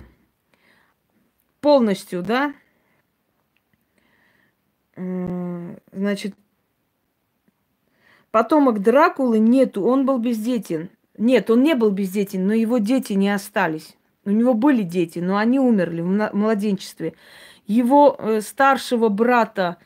полностью, 1.63 2.21
да, 2.21 2.53
значит, 4.95 6.35
потомок 8.31 8.81
Дракулы 8.81 9.39
нету, 9.39 9.83
он 9.83 10.05
был 10.05 10.19
бездетен. 10.19 10.89
Нет, 11.17 11.49
он 11.49 11.63
не 11.63 11.73
был 11.73 11.89
бездетен, 11.89 12.45
но 12.45 12.53
его 12.53 12.79
дети 12.79 13.13
не 13.13 13.33
остались. 13.33 13.95
У 14.25 14.31
него 14.31 14.53
были 14.53 14.83
дети, 14.83 15.19
но 15.19 15.37
они 15.37 15.59
умерли 15.59 16.01
в 16.01 16.31
младенчестве. 16.33 17.13
Его 17.65 18.15
э, 18.17 18.41
старшего 18.41 19.09
брата, 19.09 19.77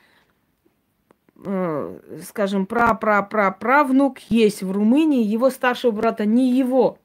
э, 1.43 1.99
скажем, 2.23 2.65
пра-пра-пра-правнук 2.65 4.19
есть 4.29 4.63
в 4.63 4.71
Румынии. 4.71 5.23
Его 5.23 5.49
старшего 5.49 5.91
брата 5.91 6.25
не 6.25 6.57
его, 6.57 6.97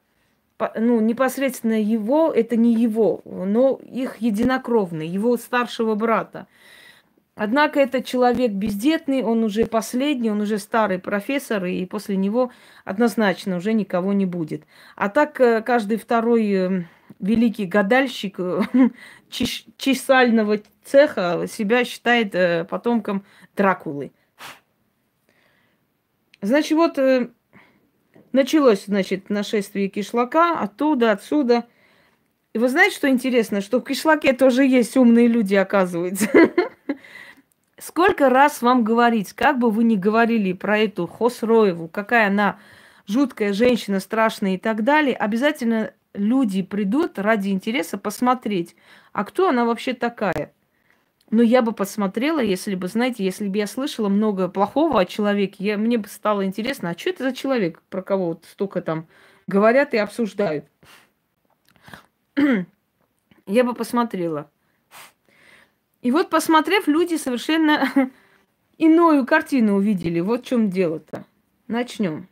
ну, 0.75 0.99
непосредственно 1.01 1.81
его, 1.81 2.31
это 2.31 2.55
не 2.55 2.73
его, 2.73 3.21
но 3.25 3.79
их 3.83 4.17
единокровный, 4.17 5.07
его 5.07 5.35
старшего 5.37 5.95
брата. 5.95 6.47
Однако 7.35 7.79
это 7.79 8.03
человек 8.03 8.51
бездетный, 8.51 9.23
он 9.23 9.43
уже 9.43 9.65
последний, 9.65 10.29
он 10.29 10.41
уже 10.41 10.59
старый 10.59 10.99
профессор, 10.99 11.65
и 11.65 11.83
после 11.85 12.15
него 12.15 12.51
однозначно 12.85 13.57
уже 13.57 13.73
никого 13.73 14.13
не 14.13 14.27
будет. 14.27 14.63
А 14.95 15.09
так 15.09 15.41
э, 15.41 15.63
каждый 15.63 15.97
второй 15.97 16.51
э, 16.51 16.83
великий 17.19 17.65
гадальщик 17.65 18.35
э, 18.39 18.61
чесального 19.29 20.59
цеха 20.83 21.45
себя 21.47 21.83
считает 21.85 22.67
потомком 22.69 23.25
Дракулы. 23.55 24.11
Значит, 26.41 26.77
вот 26.77 26.99
началось, 28.33 28.85
значит, 28.87 29.29
нашествие 29.29 29.87
кишлака 29.87 30.59
оттуда, 30.59 31.11
отсюда. 31.11 31.65
И 32.53 32.59
вы 32.59 32.67
знаете, 32.67 32.95
что 32.95 33.09
интересно? 33.09 33.61
Что 33.61 33.79
в 33.79 33.85
кишлаке 33.85 34.33
тоже 34.33 34.65
есть 34.65 34.97
умные 34.97 35.27
люди, 35.27 35.55
оказывается. 35.55 36.29
Сколько 37.77 38.29
раз 38.29 38.61
вам 38.61 38.83
говорить, 38.83 39.33
как 39.33 39.57
бы 39.59 39.71
вы 39.71 39.83
ни 39.83 39.95
говорили 39.95 40.53
про 40.53 40.77
эту 40.77 41.07
Хосроеву, 41.07 41.87
какая 41.87 42.27
она 42.27 42.59
жуткая 43.07 43.53
женщина, 43.53 43.99
страшная 43.99 44.55
и 44.55 44.57
так 44.57 44.83
далее, 44.83 45.15
обязательно 45.15 45.93
люди 46.13 46.61
придут 46.61 47.19
ради 47.19 47.49
интереса 47.49 47.97
посмотреть, 47.97 48.75
а 49.11 49.23
кто 49.23 49.49
она 49.49 49.65
вообще 49.65 49.93
такая. 49.93 50.53
Но 51.33 51.41
я 51.41 51.63
бы 51.63 51.71
посмотрела, 51.71 52.39
если 52.41 52.75
бы, 52.75 52.87
знаете, 52.87 53.25
если 53.25 53.47
бы 53.47 53.57
я 53.57 53.65
слышала 53.65 54.07
много 54.07 54.47
плохого 54.49 54.99
о 54.99 55.05
человеке, 55.05 55.63
я, 55.63 55.79
мне 55.79 55.97
бы 55.97 56.07
стало 56.07 56.45
интересно, 56.45 56.91
а 56.91 56.95
что 56.95 57.09
это 57.09 57.23
за 57.23 57.33
человек, 57.33 57.81
про 57.89 58.03
кого 58.03 58.27
вот 58.27 58.45
столько 58.45 58.83
там 58.83 59.07
говорят 59.47 59.95
и 59.95 59.97
обсуждают. 59.97 60.65
я 62.37 63.63
бы 63.63 63.73
посмотрела. 63.73 64.51
И 66.03 66.11
вот, 66.11 66.29
посмотрев, 66.29 66.87
люди 66.87 67.15
совершенно 67.15 67.89
иную 68.77 69.25
картину 69.25 69.77
увидели. 69.77 70.19
Вот 70.19 70.45
в 70.45 70.47
чем 70.47 70.69
дело-то. 70.69 71.25
Начнем. 71.67 72.27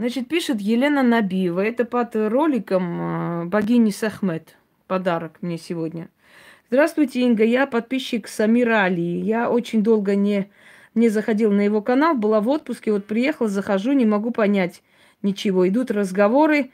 Значит, 0.00 0.28
пишет 0.28 0.62
Елена 0.62 1.02
Набиева. 1.02 1.60
Это 1.60 1.84
под 1.84 2.16
роликом 2.16 3.42
э, 3.42 3.44
богини 3.44 3.90
Сахмет. 3.90 4.56
Подарок 4.86 5.36
мне 5.42 5.58
сегодня. 5.58 6.08
Здравствуйте, 6.70 7.20
Инга. 7.20 7.44
Я 7.44 7.66
подписчик 7.66 8.26
Самира 8.26 8.84
Али. 8.84 9.20
Я 9.20 9.50
очень 9.50 9.82
долго 9.82 10.14
не, 10.14 10.50
не 10.94 11.10
заходил 11.10 11.52
на 11.52 11.60
его 11.60 11.82
канал. 11.82 12.14
Была 12.14 12.40
в 12.40 12.48
отпуске. 12.48 12.92
Вот 12.92 13.04
приехала, 13.04 13.50
захожу, 13.50 13.92
не 13.92 14.06
могу 14.06 14.30
понять 14.30 14.82
ничего. 15.20 15.68
Идут 15.68 15.90
разговоры 15.90 16.70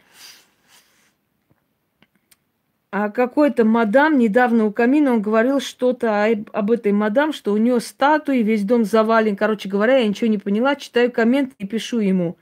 а 2.93 3.11
какой-то 3.11 3.65
мадам 3.65 4.19
недавно 4.19 4.67
у 4.67 4.73
камина, 4.73 5.15
он 5.15 5.21
говорил 5.21 5.59
что-то 5.59 6.25
об 6.53 6.71
этой 6.71 6.93
мадам, 6.93 7.33
что 7.33 7.53
у 7.53 7.57
нее 7.57 7.81
статуи, 7.81 8.39
весь 8.39 8.63
дом 8.63 8.85
завален. 8.85 9.35
Короче 9.35 9.69
говоря, 9.69 9.99
я 9.99 10.07
ничего 10.07 10.31
не 10.31 10.39
поняла, 10.39 10.77
читаю 10.77 11.11
коммент 11.11 11.53
и 11.59 11.67
пишу 11.67 11.99
ему. 11.99 12.39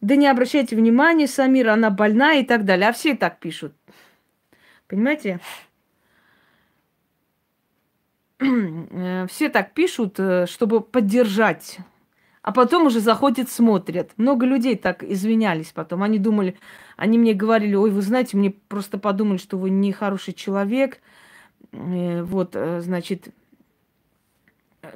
Да 0.00 0.16
не 0.16 0.26
обращайте 0.26 0.76
внимания, 0.76 1.26
Самира, 1.26 1.72
она 1.72 1.90
больная 1.90 2.40
и 2.40 2.44
так 2.44 2.64
далее. 2.64 2.88
А 2.88 2.92
все 2.92 3.16
так 3.16 3.38
пишут. 3.40 3.74
Понимаете? 4.88 5.40
Все 9.28 9.48
так 9.48 9.72
пишут, 9.72 10.20
э, 10.20 10.44
чтобы 10.46 10.82
поддержать 10.82 11.78
а 12.46 12.52
потом 12.52 12.86
уже 12.86 13.00
заходят, 13.00 13.50
смотрят. 13.50 14.12
Много 14.18 14.46
людей 14.46 14.76
так 14.76 15.02
извинялись 15.02 15.72
потом. 15.72 16.04
Они 16.04 16.20
думали, 16.20 16.56
они 16.96 17.18
мне 17.18 17.34
говорили, 17.34 17.74
ой, 17.74 17.90
вы 17.90 18.00
знаете, 18.02 18.36
мне 18.36 18.52
просто 18.52 18.98
подумали, 18.98 19.38
что 19.38 19.58
вы 19.58 19.68
нехороший 19.68 20.32
человек. 20.32 21.00
Э, 21.72 22.22
вот, 22.22 22.50
э, 22.54 22.80
значит, 22.82 23.30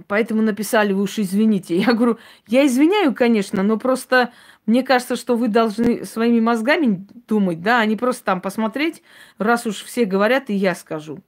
поэтому 0.06 0.42
написали, 0.42 0.92
вы 0.92 1.02
уж 1.02 1.18
извините. 1.18 1.76
Я 1.76 1.92
говорю, 1.94 2.18
я 2.46 2.66
извиняю, 2.66 3.14
конечно, 3.14 3.62
но 3.62 3.78
просто 3.78 4.32
мне 4.66 4.82
кажется, 4.82 5.16
что 5.16 5.36
вы 5.36 5.48
должны 5.48 6.04
своими 6.04 6.40
мозгами 6.40 7.06
думать, 7.26 7.62
да, 7.62 7.80
а 7.80 7.86
не 7.86 7.96
просто 7.96 8.24
там 8.24 8.40
посмотреть, 8.40 9.02
раз 9.38 9.66
уж 9.66 9.82
все 9.82 10.04
говорят, 10.04 10.50
и 10.50 10.54
я 10.54 10.74
скажу. 10.74 11.20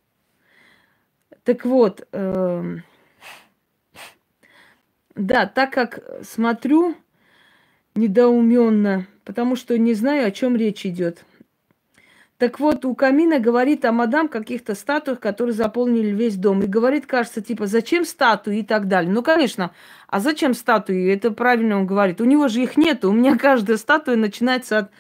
Так 1.45 1.65
вот, 1.65 2.07
э, 2.13 2.77
да, 5.15 5.47
так 5.47 5.73
как 5.73 6.01
смотрю 6.23 6.95
недоуменно, 7.95 9.07
потому 9.25 9.57
что 9.57 9.77
не 9.77 9.95
знаю, 9.95 10.27
о 10.27 10.31
чем 10.31 10.57
речь 10.57 10.87
идет. 10.87 11.25
Так 12.43 12.59
вот, 12.59 12.85
у 12.85 12.97
камина 12.97 13.39
говорит 13.39 13.85
о 13.85 13.93
мадам 13.93 14.27
каких-то 14.27 14.75
статуях, 14.75 15.21
которые 15.21 15.55
заполнили 15.55 16.11
весь 16.11 16.35
дом. 16.35 16.61
И 16.63 16.67
говорит, 16.67 17.07
кажется, 17.07 17.41
типа, 17.41 17.69
зачем 17.69 18.05
статуи 18.05 18.59
и 18.59 18.63
так 18.65 18.89
далее. 18.89 19.13
Ну, 19.13 19.23
конечно, 19.23 19.71
а 20.09 20.19
зачем 20.19 20.53
статуи? 20.53 21.09
Это 21.13 21.31
правильно 21.31 21.79
он 21.79 21.87
говорит. 21.87 22.21
У 22.21 22.25
него 22.25 22.49
же 22.49 22.61
их 22.61 22.77
нет. 22.77 23.05
У 23.05 23.13
меня 23.13 23.39
каждая 23.39 23.77
статуя 23.77 24.17
начинается 24.17 24.79
от 24.79 24.91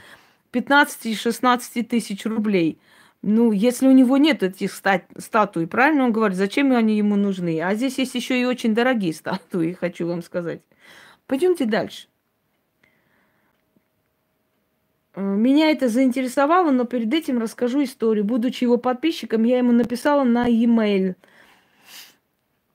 15-16 0.52 1.82
тысяч 1.82 2.24
рублей. 2.26 2.78
Ну, 3.22 3.50
если 3.50 3.88
у 3.88 3.92
него 3.92 4.18
нет 4.18 4.44
этих 4.44 4.70
стат- 4.70 5.10
статуй, 5.18 5.66
правильно 5.66 6.04
он 6.04 6.12
говорит, 6.12 6.38
зачем 6.38 6.70
они 6.70 6.96
ему 6.96 7.16
нужны? 7.16 7.60
А 7.60 7.74
здесь 7.74 7.98
есть 7.98 8.14
еще 8.14 8.40
и 8.40 8.44
очень 8.44 8.72
дорогие 8.72 9.12
статуи, 9.12 9.72
хочу 9.80 10.06
вам 10.06 10.22
сказать. 10.22 10.60
Пойдемте 11.26 11.64
дальше. 11.64 12.06
Э, 12.06 12.10
меня 15.20 15.70
это 15.70 15.88
заинтересовало, 15.88 16.70
но 16.70 16.84
перед 16.84 17.12
этим 17.12 17.38
расскажу 17.38 17.84
историю. 17.84 18.24
Будучи 18.24 18.64
его 18.64 18.78
подписчиком, 18.78 19.44
я 19.44 19.58
ему 19.58 19.72
написала 19.72 20.24
на 20.24 20.46
e-mail. 20.46 21.16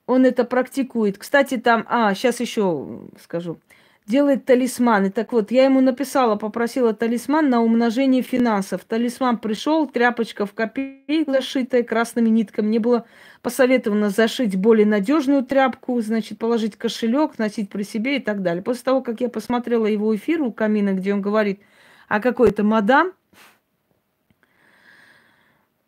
Он 0.06 0.26
это 0.26 0.44
практикует. 0.44 1.18
Кстати, 1.18 1.58
там... 1.58 1.86
А, 1.90 2.14
сейчас 2.14 2.40
еще 2.40 3.02
скажу 3.22 3.60
делает 4.08 4.46
талисманы. 4.46 5.12
Так 5.12 5.34
вот, 5.34 5.52
я 5.52 5.66
ему 5.66 5.82
написала, 5.82 6.38
попросила 6.38 6.94
талисман 6.94 7.50
на 7.50 7.62
умножение 7.62 8.22
финансов. 8.24 8.86
Талисман 8.86 9.38
пришел, 9.38 9.86
тряпочка 9.86 10.46
в 10.46 10.54
копейку 10.54 11.32
зашитая 11.32 11.84
красными 11.84 12.30
нитками. 12.30 12.68
Мне 12.68 12.80
было 12.80 13.06
посоветовано 13.42 14.10
зашить 14.10 14.56
более 14.56 14.86
надежную 14.86 15.44
тряпку, 15.44 16.00
значит, 16.02 16.40
положить 16.40 16.78
кошелек, 16.78 17.38
носить 17.38 17.70
при 17.70 17.84
себе 17.84 18.18
и 18.18 18.20
так 18.20 18.42
далее. 18.42 18.64
После 18.64 18.84
того, 18.84 19.02
как 19.02 19.20
я 19.20 19.30
посмотрела 19.30 19.86
его 19.86 20.16
эфир 20.16 20.42
у 20.42 20.52
камина, 20.52 20.94
где 20.94 21.14
он 21.14 21.22
говорит 21.22 21.60
о 22.08 22.20
какой-то 22.20 22.64
мадам, 22.64 23.12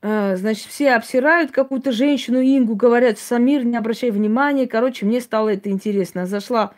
э, 0.01 0.35
Значит, 0.35 0.67
все 0.67 0.91
обсирают 0.91 1.51
какую-то 1.51 1.91
женщину 1.91 2.41
Ингу, 2.41 2.75
говорят, 2.75 3.19
Самир, 3.19 3.65
не 3.65 3.77
обращай 3.77 4.11
внимания. 4.11 4.67
Короче, 4.67 5.05
мне 5.05 5.21
стало 5.21 5.49
это 5.49 5.69
интересно. 5.69 6.25
Зашла 6.25 6.73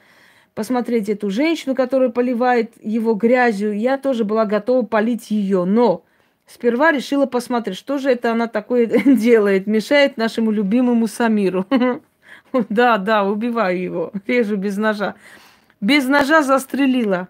посмотреть 0.54 1.10
эту 1.10 1.30
женщину, 1.30 1.76
которая 1.76 2.10
поливает 2.10 2.74
его 2.82 3.14
грязью. 3.14 3.78
Я 3.78 3.98
тоже 3.98 4.26
была 4.26 4.46
готова 4.46 4.86
полить 4.86 5.32
ее. 5.32 5.66
Но 5.66 6.04
сперва 6.46 6.92
решила 6.92 7.26
посмотреть, 7.26 7.78
что 7.78 7.98
же 7.98 8.10
это 8.10 8.32
она 8.32 8.48
такое 8.48 8.86
делает, 9.06 9.68
мешает 9.68 10.18
нашему 10.18 10.52
любимому 10.52 11.08
Самиру. 11.08 11.66
Да, 12.68 12.98
да, 12.98 13.24
убиваю 13.24 13.82
его, 13.82 14.12
режу 14.28 14.58
без 14.58 14.76
ножа. 14.76 15.16
Без 15.80 16.06
ножа 16.06 16.44
застрелила. 16.44 17.30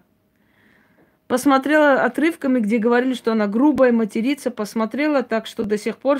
Посмотрела 1.32 2.02
отрывками, 2.04 2.60
где 2.60 2.76
говорили, 2.76 3.14
что 3.14 3.32
она 3.32 3.46
грубая, 3.46 3.90
матерится. 3.90 4.50
Посмотрела 4.50 5.22
так, 5.22 5.46
что 5.46 5.64
до 5.64 5.78
сих 5.78 5.96
пор 5.96 6.18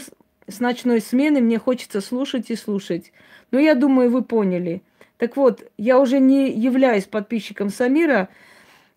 с 0.49 0.59
ночной 0.59 1.03
смены 1.03 1.43
мне 1.43 1.59
хочется 1.59 2.01
слушать 2.01 2.49
и 2.49 2.57
слушать. 2.57 3.13
Но 3.51 3.59
я 3.59 3.75
думаю, 3.75 4.11
вы 4.11 4.25
поняли. 4.25 4.81
Так 5.19 5.37
вот, 5.37 5.71
я 5.77 6.01
уже 6.01 6.19
не 6.19 6.51
являюсь 6.51 7.05
подписчиком 7.05 7.69
Самира, 7.69 8.31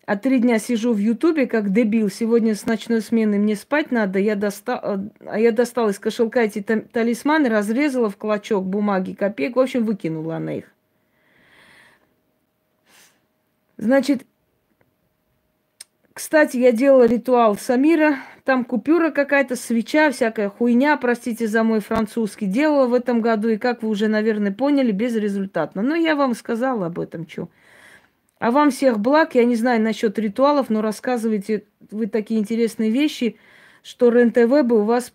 а 0.06 0.16
три 0.16 0.38
дня 0.38 0.58
сижу 0.58 0.94
в 0.94 0.96
Ютубе 0.96 1.46
как 1.46 1.70
дебил. 1.70 2.08
Сегодня 2.08 2.54
с 2.54 2.64
ночной 2.64 3.02
смены 3.02 3.38
мне 3.38 3.54
спать 3.54 3.90
надо. 3.90 4.18
Я 4.18 4.36
достал, 4.36 5.10
а 5.20 5.38
я 5.38 5.52
достала 5.52 5.90
из 5.90 5.98
кошелька 5.98 6.44
эти 6.44 6.62
талисманы, 6.62 7.50
разрезала 7.50 8.08
в 8.08 8.16
клочок 8.16 8.64
бумаги 8.64 9.12
копеек. 9.12 9.56
В 9.56 9.60
общем, 9.60 9.84
выкинула 9.84 10.36
она 10.36 10.54
их. 10.54 10.72
Значит, 13.76 14.22
кстати, 16.16 16.56
я 16.56 16.72
делала 16.72 17.04
ритуал 17.04 17.58
Самира. 17.58 18.16
Там 18.44 18.64
купюра 18.64 19.10
какая-то, 19.10 19.54
свеча, 19.54 20.10
всякая 20.10 20.48
хуйня, 20.48 20.96
простите 20.96 21.46
за 21.46 21.62
мой 21.62 21.80
французский, 21.80 22.46
делала 22.46 22.86
в 22.86 22.94
этом 22.94 23.20
году. 23.20 23.48
И, 23.48 23.58
как 23.58 23.82
вы 23.82 23.90
уже, 23.90 24.08
наверное, 24.08 24.50
поняли, 24.50 24.92
безрезультатно. 24.92 25.82
Но 25.82 25.94
я 25.94 26.16
вам 26.16 26.34
сказала 26.34 26.86
об 26.86 26.98
этом, 26.98 27.28
что. 27.28 27.50
А 28.38 28.50
вам 28.50 28.70
всех 28.70 28.98
благ. 28.98 29.34
Я 29.34 29.44
не 29.44 29.56
знаю 29.56 29.82
насчет 29.82 30.18
ритуалов, 30.18 30.70
но 30.70 30.80
рассказывайте 30.80 31.64
вы 31.90 32.06
такие 32.06 32.40
интересные 32.40 32.90
вещи, 32.90 33.36
что 33.82 34.08
РЕН-ТВ 34.08 34.66
бы 34.66 34.80
у 34.80 34.84
вас 34.84 35.12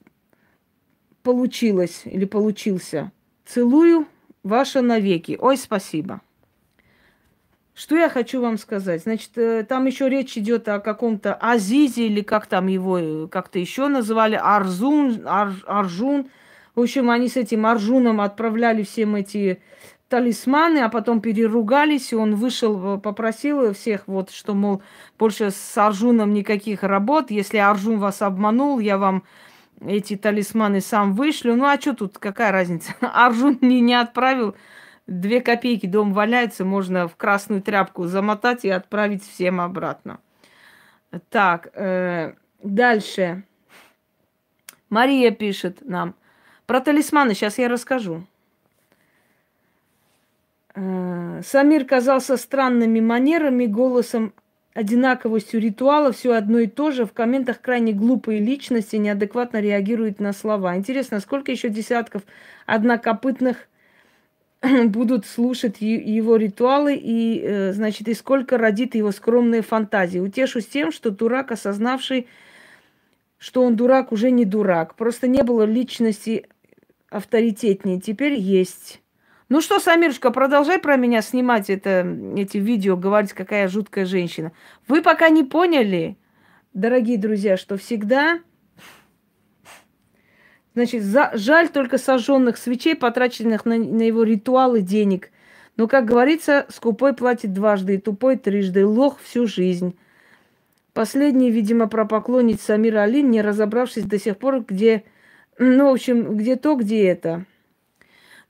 получилось 1.23 2.03
или 2.05 2.25
получился. 2.25 3.11
Целую, 3.43 4.05
ваша 4.43 4.83
навеки. 4.83 5.35
Ой, 5.41 5.57
спасибо. 5.57 6.21
Что 7.73 7.95
я 7.95 8.09
хочу 8.09 8.41
вам 8.41 8.57
сказать? 8.57 9.03
Значит, 9.03 9.31
э, 9.37 9.63
там 9.63 9.85
еще 9.85 10.09
речь 10.09 10.37
идет 10.37 10.67
о 10.67 10.79
каком-то 10.79 11.33
Азизе 11.33 12.07
или 12.07 12.21
как 12.21 12.47
там 12.47 12.67
его 12.67 12.99
э, 12.99 13.27
как-то 13.27 13.59
еще 13.59 13.87
называли, 13.87 14.35
Арзун, 14.35 15.21
Ар, 15.25 15.53
Аржун. 15.65 16.29
В 16.75 16.81
общем, 16.81 17.09
они 17.09 17.29
с 17.29 17.37
этим 17.37 17.65
Аржуном 17.65 18.19
отправляли 18.19 18.83
всем 18.83 19.15
эти 19.15 19.61
талисманы, 20.09 20.79
а 20.79 20.89
потом 20.89 21.21
переругались, 21.21 22.11
и 22.11 22.15
он 22.15 22.35
вышел, 22.35 22.97
э, 22.97 22.99
попросил 22.99 23.73
всех, 23.73 24.03
вот, 24.07 24.31
что, 24.31 24.53
мол, 24.53 24.83
больше 25.17 25.51
с 25.51 25.77
Аржуном 25.77 26.33
никаких 26.33 26.83
работ. 26.83 27.31
Если 27.31 27.57
Аржун 27.57 27.99
вас 27.99 28.21
обманул, 28.21 28.79
я 28.79 28.97
вам 28.97 29.23
эти 29.87 30.17
талисманы 30.17 30.81
сам 30.81 31.13
вышлю. 31.13 31.55
Ну, 31.55 31.65
а 31.65 31.79
что 31.79 31.93
тут, 31.93 32.17
какая 32.17 32.51
разница? 32.51 32.93
Аржун 33.01 33.57
не, 33.61 33.79
не 33.79 33.93
отправил 33.93 34.55
Две 35.11 35.41
копейки 35.41 35.87
дом 35.87 36.13
валяется, 36.13 36.63
можно 36.63 37.09
в 37.09 37.17
красную 37.17 37.61
тряпку 37.61 38.05
замотать 38.05 38.63
и 38.63 38.69
отправить 38.69 39.27
всем 39.27 39.59
обратно. 39.59 40.21
Так, 41.29 41.67
э, 41.73 42.35
дальше. 42.63 43.43
Мария 44.89 45.31
пишет 45.31 45.79
нам. 45.81 46.15
Про 46.65 46.79
талисманы 46.79 47.33
сейчас 47.33 47.57
я 47.57 47.67
расскажу. 47.67 48.25
Э, 50.75 51.41
Самир 51.43 51.83
казался 51.83 52.37
странными 52.37 53.01
манерами, 53.01 53.65
голосом, 53.65 54.33
одинаковостью 54.73 55.59
ритуала, 55.59 56.13
все 56.13 56.35
одно 56.35 56.59
и 56.59 56.67
то 56.67 56.91
же. 56.91 57.05
В 57.05 57.11
комментах 57.11 57.59
крайне 57.59 57.91
глупые 57.91 58.39
личности 58.39 58.95
неадекватно 58.95 59.59
реагируют 59.59 60.21
на 60.21 60.31
слова. 60.31 60.77
Интересно, 60.77 61.19
сколько 61.19 61.51
еще 61.51 61.67
десятков 61.67 62.23
однокопытных 62.65 63.67
будут 64.85 65.25
слушать 65.25 65.77
его 65.81 66.35
ритуалы 66.35 66.95
и, 66.95 67.41
э, 67.41 67.73
значит, 67.73 68.07
и 68.07 68.13
сколько 68.13 68.57
родит 68.57 68.95
его 68.95 69.11
скромные 69.11 69.61
фантазии. 69.61 70.19
Утешусь 70.19 70.67
тем, 70.67 70.91
что 70.91 71.09
дурак, 71.09 71.51
осознавший, 71.51 72.27
что 73.37 73.63
он 73.63 73.75
дурак, 73.75 74.11
уже 74.11 74.29
не 74.29 74.45
дурак. 74.45 74.95
Просто 74.95 75.27
не 75.27 75.41
было 75.41 75.63
личности 75.63 76.47
авторитетнее. 77.09 77.99
Теперь 77.99 78.33
есть. 78.33 79.01
Ну 79.49 79.61
что, 79.61 79.79
Самирушка, 79.79 80.31
продолжай 80.31 80.79
про 80.79 80.95
меня 80.95 81.21
снимать 81.21 81.69
это, 81.69 82.07
эти 82.37 82.57
видео, 82.57 82.95
говорить, 82.95 83.33
какая 83.33 83.67
жуткая 83.67 84.05
женщина. 84.05 84.53
Вы 84.87 85.01
пока 85.01 85.29
не 85.29 85.43
поняли, 85.43 86.17
дорогие 86.73 87.17
друзья, 87.17 87.57
что 87.57 87.77
всегда 87.77 88.39
Значит, 90.73 91.03
за, 91.03 91.31
жаль 91.33 91.69
только 91.69 91.97
сожженных 91.97 92.57
свечей, 92.57 92.95
потраченных 92.95 93.65
на, 93.65 93.77
на 93.77 94.03
его 94.03 94.23
ритуалы 94.23 94.81
денег. 94.81 95.29
Но, 95.75 95.87
как 95.87 96.05
говорится, 96.05 96.65
скупой 96.69 97.13
платит 97.13 97.53
дважды, 97.53 97.95
и 97.95 97.97
тупой 97.97 98.37
трижды, 98.37 98.85
лох 98.85 99.19
всю 99.19 99.47
жизнь. 99.47 99.97
Последний, 100.93 101.51
видимо, 101.51 101.87
про 101.87 102.05
поклонниц 102.05 102.61
Самира 102.61 103.03
Алин, 103.03 103.31
не 103.31 103.41
разобравшись 103.41 104.03
до 104.03 104.19
сих 104.19 104.37
пор, 104.37 104.61
где, 104.61 105.03
ну, 105.57 105.89
в 105.89 105.93
общем, 105.93 106.37
где 106.37 106.55
то, 106.55 106.75
где 106.75 107.07
это. 107.07 107.45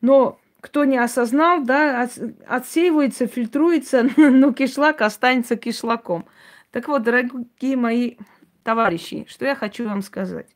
Но 0.01 0.39
кто 0.59 0.85
не 0.85 0.97
осознал, 0.97 1.63
да, 1.63 2.07
отсеивается, 2.47 3.27
фильтруется, 3.27 4.07
но 4.17 4.53
кишлак 4.53 5.01
останется 5.01 5.55
кишлаком. 5.55 6.25
Так 6.71 6.87
вот, 6.87 7.03
дорогие 7.03 7.75
мои 7.75 8.15
товарищи, 8.63 9.25
что 9.27 9.45
я 9.45 9.55
хочу 9.55 9.87
вам 9.87 10.01
сказать. 10.01 10.47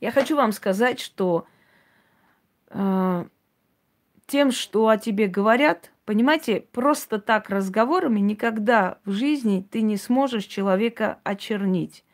Я 0.00 0.10
хочу 0.10 0.36
вам 0.36 0.52
сказать, 0.52 1.00
что 1.00 1.46
э, 2.68 3.24
тем, 4.26 4.52
что 4.52 4.88
о 4.88 4.98
тебе 4.98 5.26
говорят, 5.26 5.92
понимаете, 6.04 6.60
просто 6.72 7.18
так 7.18 7.48
разговорами 7.48 8.20
никогда 8.20 8.98
в 9.04 9.12
жизни 9.12 9.66
ты 9.70 9.82
не 9.82 9.96
сможешь 9.96 10.44
человека 10.44 11.18
очернить. 11.24 12.04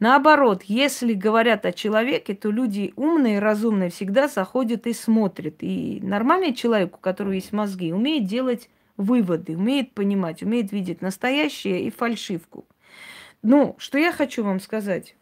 Наоборот, 0.00 0.62
если 0.64 1.12
говорят 1.12 1.66
о 1.66 1.72
человеке, 1.72 2.34
то 2.34 2.50
люди 2.50 2.92
умные, 2.94 3.40
разумные 3.40 3.90
всегда 3.90 4.28
заходят 4.28 4.86
и 4.86 4.92
смотрят. 4.92 5.56
И 5.60 5.98
нормальный 6.02 6.54
человек, 6.54 6.96
у 6.96 7.00
которого 7.00 7.32
есть 7.32 7.52
мозги, 7.52 7.92
умеет 7.92 8.24
делать 8.24 8.70
выводы, 8.96 9.56
умеет 9.56 9.94
понимать, 9.94 10.42
умеет 10.42 10.70
видеть 10.70 11.02
настоящее 11.02 11.82
и 11.82 11.90
фальшивку. 11.90 12.66
Ну, 13.42 13.74
что 13.78 13.98
я 13.98 14.12
хочу 14.12 14.44
вам 14.44 14.60
сказать. 14.60 15.16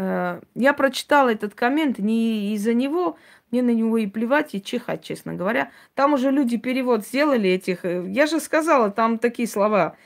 Э, 0.00 0.40
я 0.54 0.74
прочитала 0.74 1.28
этот 1.30 1.56
коммент 1.56 1.98
не 1.98 2.54
из-за 2.54 2.72
него, 2.72 3.18
мне 3.50 3.62
на 3.62 3.70
него 3.70 3.98
и 3.98 4.06
плевать, 4.06 4.54
и 4.54 4.62
чихать, 4.62 5.02
честно 5.02 5.34
говоря. 5.34 5.72
Там 5.96 6.12
уже 6.12 6.30
люди 6.30 6.56
перевод 6.56 7.04
сделали 7.04 7.50
этих. 7.50 7.84
Э, 7.84 8.04
я 8.08 8.26
же 8.26 8.38
сказала, 8.38 8.92
там 8.92 9.18
такие 9.18 9.48
слова. 9.48 9.96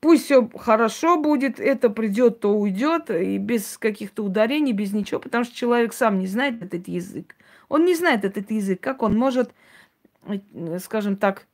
Пусть 0.00 0.24
все 0.24 0.48
хорошо 0.56 1.18
будет, 1.20 1.60
это 1.60 1.90
придет, 1.90 2.40
то 2.40 2.56
уйдет, 2.56 3.10
и 3.10 3.36
без 3.36 3.76
каких-то 3.76 4.24
ударений, 4.24 4.72
без 4.72 4.94
ничего, 4.94 5.20
потому 5.20 5.44
что 5.44 5.54
человек 5.54 5.92
сам 5.92 6.18
не 6.18 6.26
знает 6.26 6.62
этот 6.62 6.88
язык. 6.88 7.36
Он 7.68 7.84
не 7.84 7.94
знает 7.94 8.24
этот 8.24 8.50
язык, 8.50 8.80
как 8.80 9.02
он 9.02 9.18
может, 9.18 9.50
э, 10.26 10.78
скажем 10.78 11.16
так, 11.16 11.46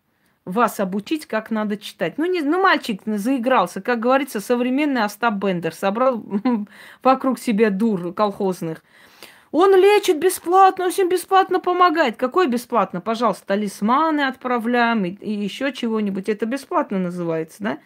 вас 0.44 0.80
обучить, 0.80 1.26
как 1.26 1.50
надо 1.50 1.76
читать. 1.76 2.18
Ну, 2.18 2.24
не, 2.24 2.40
ну, 2.40 2.60
мальчик 2.60 3.02
заигрался, 3.06 3.80
как 3.80 4.00
говорится, 4.00 4.40
современный 4.40 5.04
Остап 5.04 5.34
Бендер, 5.34 5.74
собрал 5.74 6.22
вокруг 7.02 7.38
себя 7.38 7.70
дур 7.70 8.12
колхозных. 8.12 8.82
Он 9.52 9.74
лечит 9.76 10.18
бесплатно, 10.18 10.86
он 10.86 10.90
всем 10.90 11.08
бесплатно 11.08 11.60
помогает. 11.60 12.16
Какой 12.16 12.48
бесплатно? 12.48 13.02
Пожалуйста, 13.02 13.48
талисманы 13.48 14.22
отправляем 14.22 15.04
и, 15.04 15.10
и 15.10 15.30
еще 15.30 15.72
чего-нибудь. 15.72 16.30
Это 16.30 16.46
бесплатно 16.46 16.98
называется, 16.98 17.62
да? 17.62 17.78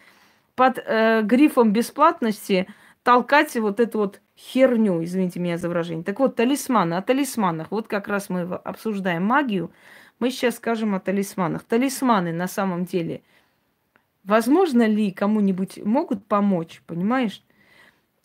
Под 0.55 0.79
э, 0.79 1.21
грифом 1.23 1.73
бесплатности 1.73 2.67
толкать 3.03 3.55
вот 3.57 3.79
эту 3.79 3.99
вот 3.99 4.21
херню, 4.37 5.03
извините 5.03 5.39
меня 5.39 5.57
за 5.57 5.67
выражение. 5.67 6.03
Так 6.03 6.19
вот, 6.19 6.35
талисманы, 6.35 6.95
о 6.95 7.01
талисманах. 7.01 7.67
Вот 7.69 7.87
как 7.87 8.07
раз 8.07 8.29
мы 8.29 8.41
обсуждаем 8.41 9.25
магию. 9.25 9.71
Мы 10.19 10.31
сейчас 10.31 10.55
скажем 10.55 10.95
о 10.95 10.99
талисманах. 10.99 11.63
Талисманы 11.63 12.33
на 12.33 12.47
самом 12.47 12.85
деле, 12.85 13.21
возможно 14.23 14.87
ли 14.87 15.11
кому-нибудь 15.11 15.77
могут 15.83 16.25
помочь, 16.25 16.81
понимаешь? 16.87 17.43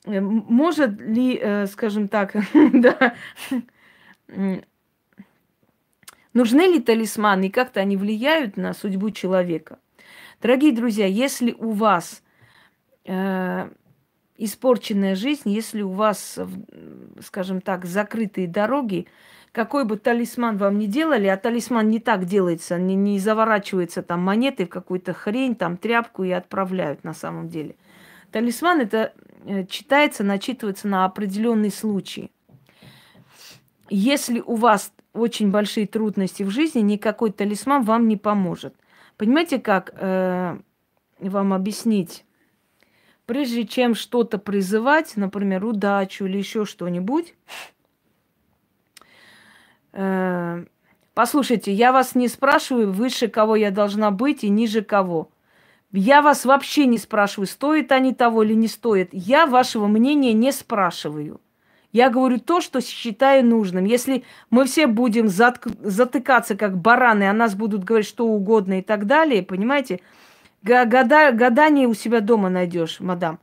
Э, 0.05 0.21
может 0.21 1.01
ли, 1.01 1.39
э, 1.41 1.67
скажем 1.67 2.09
так, 2.09 2.35
да, 2.73 3.15
нужны 6.33 6.63
ли 6.63 6.81
талисманы 6.81 7.47
и 7.47 7.51
как-то 7.51 7.81
они 7.81 7.97
влияют 7.97 8.57
на 8.57 8.73
судьбу 8.73 9.11
человека? 9.11 9.79
Дорогие 10.41 10.73
друзья, 10.73 11.07
если 11.07 11.53
у 11.53 11.71
вас 11.71 12.23
э, 13.05 13.71
испорченная 14.45 15.15
жизнь, 15.15 15.51
если 15.51 15.83
у 15.83 15.91
вас 15.91 16.39
скажем 17.21 17.61
так, 17.61 17.85
закрытые 17.85 18.47
дороги, 18.47 19.07
какой 19.53 19.85
бы 19.85 19.99
талисман 19.99 20.57
вам 20.57 20.79
ни 20.79 20.87
делали, 20.87 21.27
а 21.27 21.37
талисман 21.37 21.89
не 21.89 22.01
так 22.01 22.25
делается, 22.25 22.79
не, 22.79 22.95
не 22.95 23.19
заворачивается 23.19 24.03
там 24.03 24.21
монеты 24.21 24.65
в 24.65 24.71
какую-то 24.71 25.13
хрень, 25.13 25.55
там 25.55 25.77
тряпку 25.77 26.25
и 26.25 26.31
отправляют 26.31 27.05
на 27.05 27.13
самом 27.13 27.49
деле. 27.49 27.77
Талисман 28.31 28.81
это 28.81 29.13
э, 29.45 29.67
читается, 29.67 30.25
начитывается 30.25 30.89
на 30.89 31.05
определенный 31.05 31.71
случай. 31.71 32.31
Если 33.91 34.41
у 34.41 34.55
вас 34.55 34.93
очень 35.13 35.51
большие 35.51 35.87
трудности 35.87 36.43
в 36.43 36.51
жизни, 36.51 36.81
никакой 36.81 37.31
талисман 37.31 37.83
вам 37.83 38.09
не 38.09 38.17
поможет. 38.17 38.75
Понимаете, 39.19 39.59
как 39.59 39.93
э, 39.95 40.59
вам 41.21 41.53
объяснить? 41.53 42.25
Прежде 43.27 43.67
чем 43.67 43.95
что-то 43.95 44.39
призывать, 44.39 45.17
например, 45.17 45.65
удачу 45.65 46.27
или 46.27 46.39
еще 46.39 46.65
что-нибудь, 46.65 47.35
э, 49.93 50.65
послушайте, 51.15 51.73
я 51.73 51.93
вас 51.93 52.15
не 52.15 52.29
спрашиваю 52.29 52.93
выше 52.93 53.29
кого 53.29 53.55
я 53.57 53.71
должна 53.71 54.11
быть 54.11 54.43
и 54.43 54.49
ниже 54.49 54.83
кого. 54.83 55.31
Я 55.93 56.23
вас 56.23 56.45
вообще 56.45 56.87
не 56.87 56.99
спрашиваю, 56.99 57.47
стоит 57.47 57.93
они 57.93 58.15
того 58.15 58.43
или 58.43 58.55
не 58.55 58.67
стоит. 58.67 59.11
Я 59.13 59.47
вашего 59.47 59.87
мнения 59.87 60.33
не 60.33 60.51
спрашиваю. 60.51 61.41
Я 61.93 62.09
говорю 62.09 62.41
то, 62.41 62.63
что 62.63 62.81
считаю 62.81 63.45
нужным. 63.45 63.85
Если 63.85 64.25
мы 64.49 64.65
все 64.65 64.87
будем 64.87 65.27
затк- 65.27 65.77
затыкаться 65.83 66.57
как 66.57 66.79
бараны, 66.79 67.29
а 67.29 67.35
нас 67.35 67.55
будут 67.55 67.85
говорить 67.85 68.09
что 68.09 68.27
угодно 68.27 68.79
и 68.79 68.83
так 68.83 69.07
далее, 69.07 69.43
понимаете, 69.43 70.01
года, 70.63 71.33
гадание 71.33 71.87
у 71.87 71.95
себя 71.95 72.21
дома 72.21 72.49
найдешь, 72.49 73.01
мадам. 73.01 73.39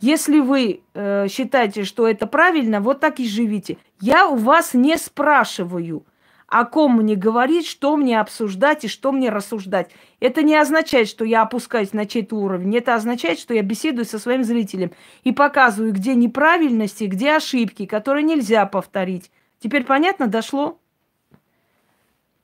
Если 0.00 0.40
вы 0.40 0.80
э, 0.94 1.28
считаете, 1.28 1.84
что 1.84 2.08
это 2.08 2.26
правильно, 2.26 2.80
вот 2.80 3.00
так 3.00 3.20
и 3.20 3.28
живите. 3.28 3.76
Я 4.00 4.28
у 4.28 4.36
вас 4.36 4.72
не 4.72 4.96
спрашиваю 4.96 6.06
о 6.50 6.64
ком 6.64 6.96
мне 6.96 7.14
говорить, 7.14 7.66
что 7.66 7.96
мне 7.96 8.18
обсуждать 8.18 8.84
и 8.84 8.88
что 8.88 9.12
мне 9.12 9.30
рассуждать. 9.30 9.90
Это 10.18 10.42
не 10.42 10.56
означает, 10.56 11.08
что 11.08 11.24
я 11.24 11.42
опускаюсь 11.42 11.92
на 11.92 12.06
чей-то 12.06 12.34
уровень. 12.34 12.76
Это 12.76 12.96
означает, 12.96 13.38
что 13.38 13.54
я 13.54 13.62
беседую 13.62 14.04
со 14.04 14.18
своим 14.18 14.42
зрителем 14.42 14.90
и 15.22 15.32
показываю, 15.32 15.92
где 15.92 16.14
неправильности, 16.14 17.04
где 17.04 17.36
ошибки, 17.36 17.86
которые 17.86 18.24
нельзя 18.24 18.66
повторить. 18.66 19.30
Теперь 19.60 19.84
понятно, 19.84 20.26
дошло? 20.26 20.80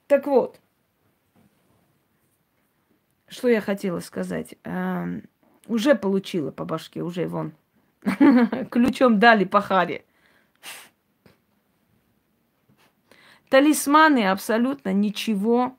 Так 0.06 0.28
вот, 0.28 0.60
что 3.28 3.48
я 3.48 3.60
хотела 3.60 4.00
сказать. 4.00 4.54
Эм, 4.64 5.24
уже 5.66 5.94
получила 5.94 6.50
по 6.50 6.64
башке, 6.64 7.02
уже 7.02 7.26
вон. 7.26 7.52
Ключом 8.70 9.18
дали 9.18 9.44
по 9.44 9.60
харе. 9.60 10.04
Талисманы 13.48 14.28
абсолютно 14.28 14.92
ничего 14.92 15.76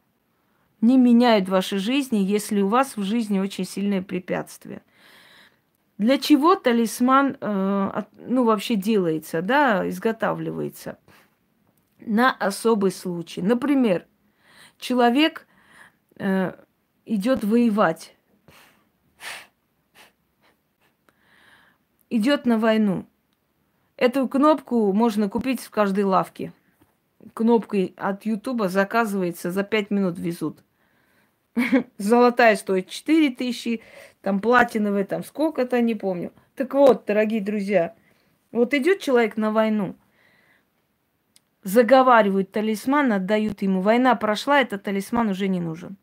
не 0.81 0.97
меняют 0.97 1.47
в 1.47 1.51
вашей 1.51 1.79
жизни, 1.79 2.17
если 2.17 2.61
у 2.61 2.67
вас 2.67 2.95
в 2.97 3.03
жизни 3.03 3.39
очень 3.39 3.65
сильное 3.65 4.01
препятствие. 4.01 4.81
Для 5.97 6.19
чего 6.19 6.55
талисман, 6.55 7.37
э, 7.41 8.03
ну, 8.27 8.43
вообще 8.43 8.75
делается, 8.75 9.41
да, 9.41 9.87
изготавливается? 9.89 10.99
На 11.99 12.31
особый 12.31 12.91
случай. 12.91 13.41
Например, 13.41 14.05
человек 14.77 15.47
э, 16.17 16.53
идет 17.07 17.43
воевать, 17.43 18.15
идет 22.09 22.45
на 22.45 22.59
войну. 22.59 23.05
Эту 23.95 24.27
кнопку 24.27 24.93
можно 24.93 25.27
купить 25.27 25.61
в 25.61 25.71
каждой 25.71 26.03
лавке 26.03 26.53
кнопкой 27.33 27.93
от 27.97 28.25
Ютуба 28.25 28.69
заказывается, 28.69 29.51
за 29.51 29.63
5 29.63 29.91
минут 29.91 30.19
везут. 30.19 30.63
Золотая 31.97 32.55
стоит 32.55 32.89
4 32.89 33.31
тысячи, 33.31 33.81
там 34.21 34.39
платиновая, 34.39 35.05
там 35.05 35.23
сколько-то, 35.23 35.81
не 35.81 35.95
помню. 35.95 36.31
Так 36.55 36.73
вот, 36.73 37.05
дорогие 37.05 37.41
друзья, 37.41 37.95
вот 38.51 38.73
идет 38.73 38.99
человек 38.99 39.37
на 39.37 39.51
войну, 39.51 39.95
заговаривают 41.63 42.51
талисман, 42.51 43.11
отдают 43.11 43.61
ему. 43.61 43.81
Война 43.81 44.15
прошла, 44.15 44.61
этот 44.61 44.83
талисман 44.83 45.29
уже 45.29 45.47
не 45.47 45.59
нужен. 45.59 45.97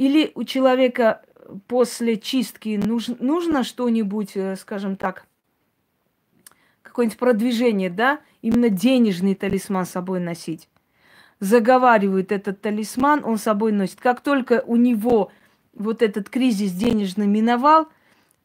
Или 0.00 0.32
у 0.34 0.44
человека 0.44 1.20
после 1.66 2.16
чистки 2.16 2.80
нужно, 2.82 3.16
нужно 3.20 3.62
что-нибудь, 3.62 4.30
э, 4.34 4.56
скажем 4.56 4.96
так, 4.96 5.26
какое-нибудь 6.80 7.18
продвижение, 7.18 7.90
да, 7.90 8.20
именно 8.40 8.70
денежный 8.70 9.34
талисман 9.34 9.84
с 9.84 9.90
собой 9.90 10.20
носить. 10.20 10.70
Заговаривает 11.38 12.32
этот 12.32 12.62
талисман, 12.62 13.26
он 13.26 13.36
с 13.36 13.42
собой 13.42 13.72
носит. 13.72 14.00
Как 14.00 14.22
только 14.22 14.64
у 14.66 14.76
него 14.76 15.32
вот 15.74 16.00
этот 16.00 16.30
кризис 16.30 16.72
денежный 16.72 17.26
миновал, 17.26 17.86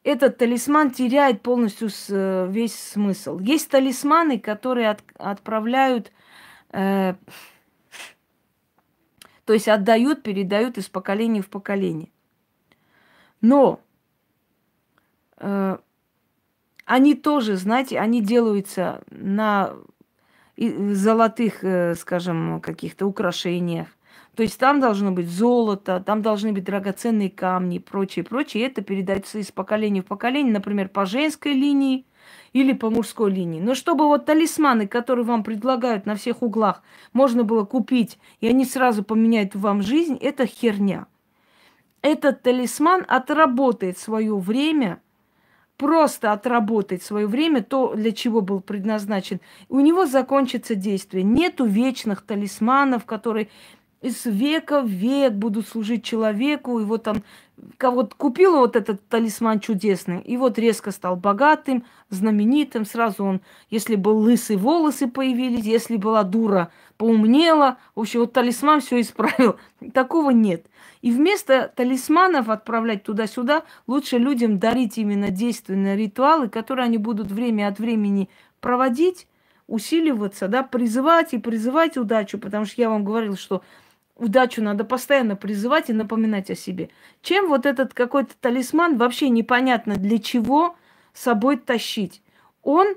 этот 0.03 0.37
талисман 0.37 0.91
теряет 0.91 1.41
полностью 1.41 1.87
э, 2.09 2.47
весь 2.51 2.77
смысл. 2.77 3.39
Есть 3.39 3.69
талисманы, 3.69 4.39
которые 4.39 4.89
от, 4.89 4.99
отправляют, 5.17 6.11
э, 6.73 7.13
то 9.45 9.53
есть 9.53 9.67
отдают, 9.67 10.23
передают 10.23 10.77
из 10.77 10.89
поколения 10.89 11.41
в 11.41 11.49
поколение. 11.49 12.09
Но 13.41 13.79
э, 15.37 15.77
они 16.85 17.15
тоже, 17.15 17.55
знаете, 17.55 17.99
они 17.99 18.21
делаются 18.21 19.03
на 19.09 19.73
золотых, 20.57 21.63
э, 21.63 21.95
скажем, 21.95 22.59
каких-то 22.59 23.05
украшениях. 23.05 23.87
То 24.35 24.43
есть 24.43 24.59
там 24.59 24.81
должно 24.81 25.11
быть 25.11 25.29
золото, 25.29 26.03
там 26.05 26.21
должны 26.21 26.51
быть 26.51 26.63
драгоценные 26.63 27.29
камни 27.29 27.77
и 27.77 27.79
прочее, 27.79 28.25
прочее. 28.25 28.63
И 28.63 28.67
это 28.67 28.81
передается 28.81 29.39
из 29.39 29.51
поколения 29.51 30.01
в 30.01 30.05
поколение, 30.05 30.53
например, 30.53 30.89
по 30.89 31.05
женской 31.05 31.53
линии 31.53 32.05
или 32.53 32.73
по 32.73 32.89
мужской 32.89 33.31
линии. 33.31 33.59
Но 33.59 33.75
чтобы 33.75 34.05
вот 34.05 34.25
талисманы, 34.25 34.87
которые 34.87 35.25
вам 35.25 35.43
предлагают 35.43 36.05
на 36.05 36.15
всех 36.15 36.41
углах, 36.41 36.83
можно 37.13 37.43
было 37.43 37.65
купить, 37.65 38.19
и 38.41 38.47
они 38.47 38.65
сразу 38.65 39.03
поменяют 39.03 39.55
вам 39.55 39.81
жизнь, 39.81 40.17
это 40.21 40.45
херня. 40.45 41.07
Этот 42.01 42.43
талисман 42.43 43.05
отработает 43.07 43.97
свое 43.97 44.37
время– 44.37 45.01
просто 45.77 46.31
отработать 46.31 47.03
свое 47.03 47.27
время, 47.27 47.63
то, 47.63 47.93
для 47.95 48.11
чего 48.11 48.41
был 48.41 48.61
предназначен, 48.61 49.39
у 49.69 49.79
него 49.79 50.05
закончится 50.05 50.75
действие. 50.75 51.23
Нету 51.23 51.65
вечных 51.65 52.21
талисманов, 52.21 53.05
которые 53.05 53.49
из 54.05 54.25
века 54.25 54.81
в 54.81 54.87
век 54.87 55.33
будут 55.33 55.67
служить 55.67 56.03
человеку, 56.03 56.79
и 56.79 56.83
вот 56.83 57.07
он 57.07 57.23
вот 57.81 58.13
купил 58.13 58.57
вот 58.57 58.75
этот 58.75 59.07
талисман 59.07 59.59
чудесный, 59.59 60.21
и 60.21 60.37
вот 60.37 60.59
резко 60.59 60.91
стал 60.91 61.15
богатым, 61.15 61.83
знаменитым, 62.09 62.85
сразу 62.85 63.23
он, 63.23 63.41
если 63.69 63.95
был 63.95 64.17
лысый, 64.19 64.57
волосы 64.57 65.07
появились, 65.07 65.65
если 65.65 65.97
была 65.97 66.23
дура, 66.23 66.69
поумнела, 66.97 67.77
в 67.95 68.01
общем, 68.01 68.19
вот 68.21 68.33
талисман 68.33 68.81
все 68.81 69.01
исправил. 69.01 69.57
Такого 69.93 70.29
нет. 70.29 70.67
И 71.01 71.11
вместо 71.11 71.71
талисманов 71.75 72.49
отправлять 72.49 73.03
туда-сюда, 73.03 73.63
лучше 73.87 74.17
людям 74.17 74.59
дарить 74.59 74.97
именно 74.97 75.29
действенные 75.29 75.97
ритуалы, 75.97 76.49
которые 76.49 76.85
они 76.85 76.97
будут 76.97 77.31
время 77.31 77.67
от 77.67 77.79
времени 77.79 78.29
проводить, 78.59 79.27
усиливаться, 79.67 80.47
да, 80.47 80.63
призывать 80.63 81.33
и 81.33 81.39
призывать 81.39 81.97
удачу, 81.97 82.37
потому 82.37 82.65
что 82.65 82.81
я 82.81 82.89
вам 82.89 83.03
говорила, 83.03 83.35
что 83.35 83.61
удачу 84.15 84.61
надо 84.61 84.83
постоянно 84.85 85.35
призывать 85.35 85.89
и 85.89 85.93
напоминать 85.93 86.49
о 86.49 86.55
себе. 86.55 86.89
Чем 87.21 87.47
вот 87.47 87.65
этот 87.65 87.93
какой-то 87.93 88.33
талисман 88.39 88.97
вообще 88.97 89.29
непонятно 89.29 89.95
для 89.95 90.19
чего 90.19 90.75
собой 91.13 91.57
тащить? 91.57 92.21
Он, 92.63 92.95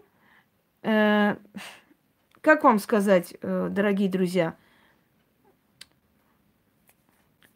э, 0.82 1.36
как 2.40 2.64
вам 2.64 2.78
сказать, 2.78 3.34
э, 3.40 3.68
дорогие 3.70 4.08
друзья, 4.08 4.54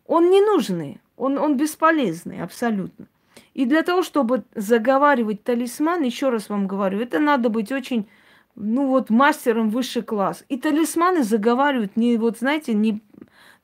он 0.06 0.30
не 0.30 0.40
нужный, 0.40 1.00
он, 1.16 1.38
он 1.38 1.56
бесполезный 1.56 2.42
абсолютно. 2.42 3.06
И 3.54 3.66
для 3.66 3.82
того, 3.82 4.02
чтобы 4.02 4.44
заговаривать 4.54 5.44
талисман, 5.44 6.02
еще 6.02 6.30
раз 6.30 6.48
вам 6.48 6.66
говорю, 6.66 7.00
это 7.00 7.18
надо 7.18 7.48
быть 7.48 7.70
очень, 7.70 8.08
ну 8.54 8.88
вот, 8.88 9.10
мастером 9.10 9.70
высший 9.70 10.02
класс. 10.02 10.44
И 10.48 10.58
талисманы 10.58 11.22
заговаривают 11.22 11.96
не, 11.96 12.16
вот 12.16 12.38
знаете, 12.38 12.72
не, 12.72 13.02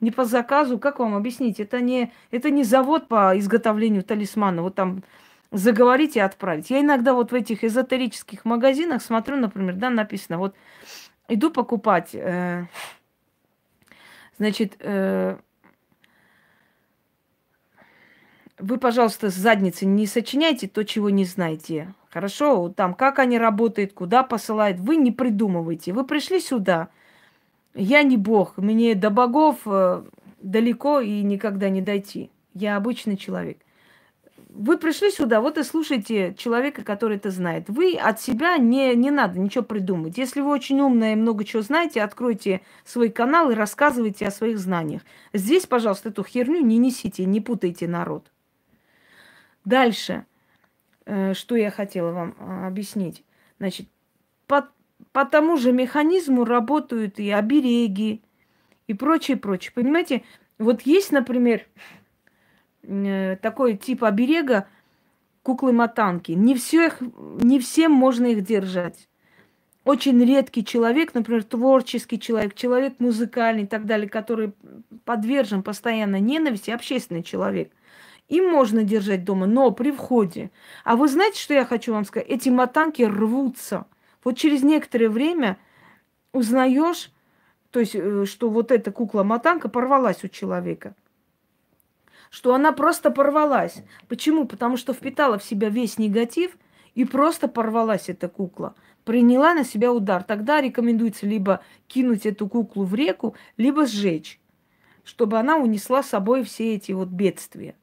не 0.00 0.10
по 0.10 0.24
заказу, 0.24 0.78
как 0.78 0.98
вам 0.98 1.14
объяснить? 1.14 1.60
Это 1.60 1.80
не, 1.80 2.12
это 2.30 2.50
не 2.50 2.64
завод 2.64 3.08
по 3.08 3.38
изготовлению 3.38 4.04
талисмана. 4.04 4.62
Вот 4.62 4.74
там 4.74 5.02
заговорить 5.50 6.16
и 6.16 6.20
отправить. 6.20 6.70
Я 6.70 6.80
иногда 6.80 7.14
вот 7.14 7.32
в 7.32 7.34
этих 7.34 7.64
эзотерических 7.64 8.44
магазинах 8.44 9.02
смотрю, 9.02 9.36
например, 9.36 9.74
да, 9.74 9.90
написано, 9.90 10.38
вот 10.38 10.54
иду 11.28 11.50
покупать, 11.50 12.10
э, 12.14 12.66
значит, 14.38 14.76
э, 14.80 15.38
вы, 18.58 18.78
пожалуйста, 18.78 19.30
с 19.30 19.34
задницы 19.34 19.86
не 19.86 20.06
сочиняйте 20.06 20.68
то, 20.68 20.84
чего 20.84 21.10
не 21.10 21.24
знаете. 21.24 21.94
Хорошо, 22.10 22.68
там 22.70 22.94
как 22.94 23.18
они 23.18 23.38
работают, 23.38 23.92
куда 23.92 24.22
посылают, 24.22 24.80
вы 24.80 24.96
не 24.96 25.12
придумывайте. 25.12 25.92
Вы 25.92 26.04
пришли 26.04 26.40
сюда, 26.40 26.88
я 27.78 28.02
не 28.02 28.16
бог, 28.16 28.56
мне 28.56 28.94
до 28.94 29.10
богов 29.10 29.60
э, 29.66 30.02
далеко 30.40 31.00
и 31.00 31.22
никогда 31.22 31.68
не 31.68 31.80
дойти. 31.80 32.30
Я 32.54 32.76
обычный 32.76 33.16
человек. 33.16 33.58
Вы 34.48 34.78
пришли 34.78 35.10
сюда, 35.10 35.40
вот 35.40 35.58
и 35.58 35.62
слушайте 35.62 36.34
человека, 36.36 36.82
который 36.82 37.18
это 37.18 37.30
знает. 37.30 37.68
Вы 37.68 37.94
от 37.94 38.20
себя 38.20 38.56
не, 38.56 38.94
не 38.96 39.10
надо 39.10 39.38
ничего 39.38 39.62
придумать. 39.62 40.18
Если 40.18 40.40
вы 40.40 40.50
очень 40.50 40.80
умная 40.80 41.12
и 41.12 41.16
много 41.16 41.44
чего 41.44 41.62
знаете, 41.62 42.02
откройте 42.02 42.62
свой 42.84 43.10
канал 43.10 43.50
и 43.50 43.54
рассказывайте 43.54 44.26
о 44.26 44.32
своих 44.32 44.58
знаниях. 44.58 45.02
Здесь, 45.32 45.66
пожалуйста, 45.66 46.08
эту 46.08 46.24
херню 46.24 46.60
не 46.60 46.78
несите, 46.78 47.24
не 47.24 47.40
путайте 47.40 47.86
народ. 47.86 48.32
Дальше. 49.64 50.24
Э, 51.08 51.32
что 51.32 51.56
я 51.56 51.70
хотела 51.70 52.12
вам 52.12 52.34
а, 52.38 52.66
объяснить. 52.66 53.24
Значит, 53.58 53.88
по, 54.46 54.68
по 55.18 55.24
тому 55.24 55.56
же 55.56 55.72
механизму 55.72 56.44
работают 56.44 57.18
и 57.18 57.28
обереги, 57.32 58.22
и 58.86 58.94
прочее, 58.94 59.36
прочее. 59.36 59.72
Понимаете, 59.74 60.22
вот 60.60 60.82
есть, 60.82 61.10
например, 61.10 61.66
э, 62.84 63.36
такой 63.42 63.76
тип 63.76 64.04
оберега 64.04 64.68
куклы-матанки. 65.42 66.30
Не, 66.30 66.54
все 66.54 66.86
их, 66.86 67.00
не 67.00 67.58
всем 67.58 67.90
можно 67.90 68.26
их 68.26 68.44
держать. 68.44 69.08
Очень 69.82 70.24
редкий 70.24 70.64
человек, 70.64 71.14
например, 71.14 71.42
творческий 71.42 72.20
человек, 72.20 72.54
человек 72.54 73.00
музыкальный 73.00 73.64
и 73.64 73.66
так 73.66 73.86
далее, 73.86 74.08
который 74.08 74.52
подвержен 75.04 75.64
постоянно 75.64 76.20
ненависти, 76.20 76.70
общественный 76.70 77.24
человек– 77.24 77.72
им 78.28 78.50
можно 78.50 78.84
держать 78.84 79.24
дома, 79.24 79.46
но 79.46 79.70
при 79.70 79.90
входе. 79.90 80.50
А 80.84 80.96
вы 80.96 81.08
знаете, 81.08 81.40
что 81.40 81.54
я 81.54 81.64
хочу 81.64 81.94
вам 81.94 82.04
сказать? 82.04 82.28
Эти 82.28 82.50
матанки 82.50 83.02
рвутся. 83.02 83.86
Вот 84.24 84.36
через 84.36 84.62
некоторое 84.62 85.08
время 85.08 85.58
узнаешь, 86.32 87.10
то 87.70 87.80
есть, 87.80 87.94
э, 87.94 88.24
что 88.24 88.50
вот 88.50 88.72
эта 88.72 88.90
кукла-матанка 88.90 89.68
порвалась 89.68 90.24
у 90.24 90.28
человека. 90.28 90.94
Что 92.30 92.54
она 92.54 92.72
просто 92.72 93.10
порвалась. 93.10 93.82
Почему? 94.08 94.46
Потому 94.46 94.76
что 94.76 94.92
впитала 94.92 95.38
в 95.38 95.44
себя 95.44 95.70
весь 95.70 95.98
негатив 95.98 96.56
и 96.94 97.04
просто 97.04 97.48
порвалась 97.48 98.08
эта 98.08 98.28
кукла. 98.28 98.74
Приняла 99.04 99.54
на 99.54 99.64
себя 99.64 99.92
удар. 99.92 100.22
Тогда 100.22 100.60
рекомендуется 100.60 101.26
либо 101.26 101.60
кинуть 101.86 102.26
эту 102.26 102.48
куклу 102.48 102.84
в 102.84 102.94
реку, 102.94 103.34
либо 103.56 103.86
сжечь, 103.86 104.40
чтобы 105.04 105.38
она 105.38 105.56
унесла 105.56 106.02
с 106.02 106.08
собой 106.08 106.42
все 106.42 106.74
эти 106.74 106.92
вот 106.92 107.08
бедствия. 107.08 107.74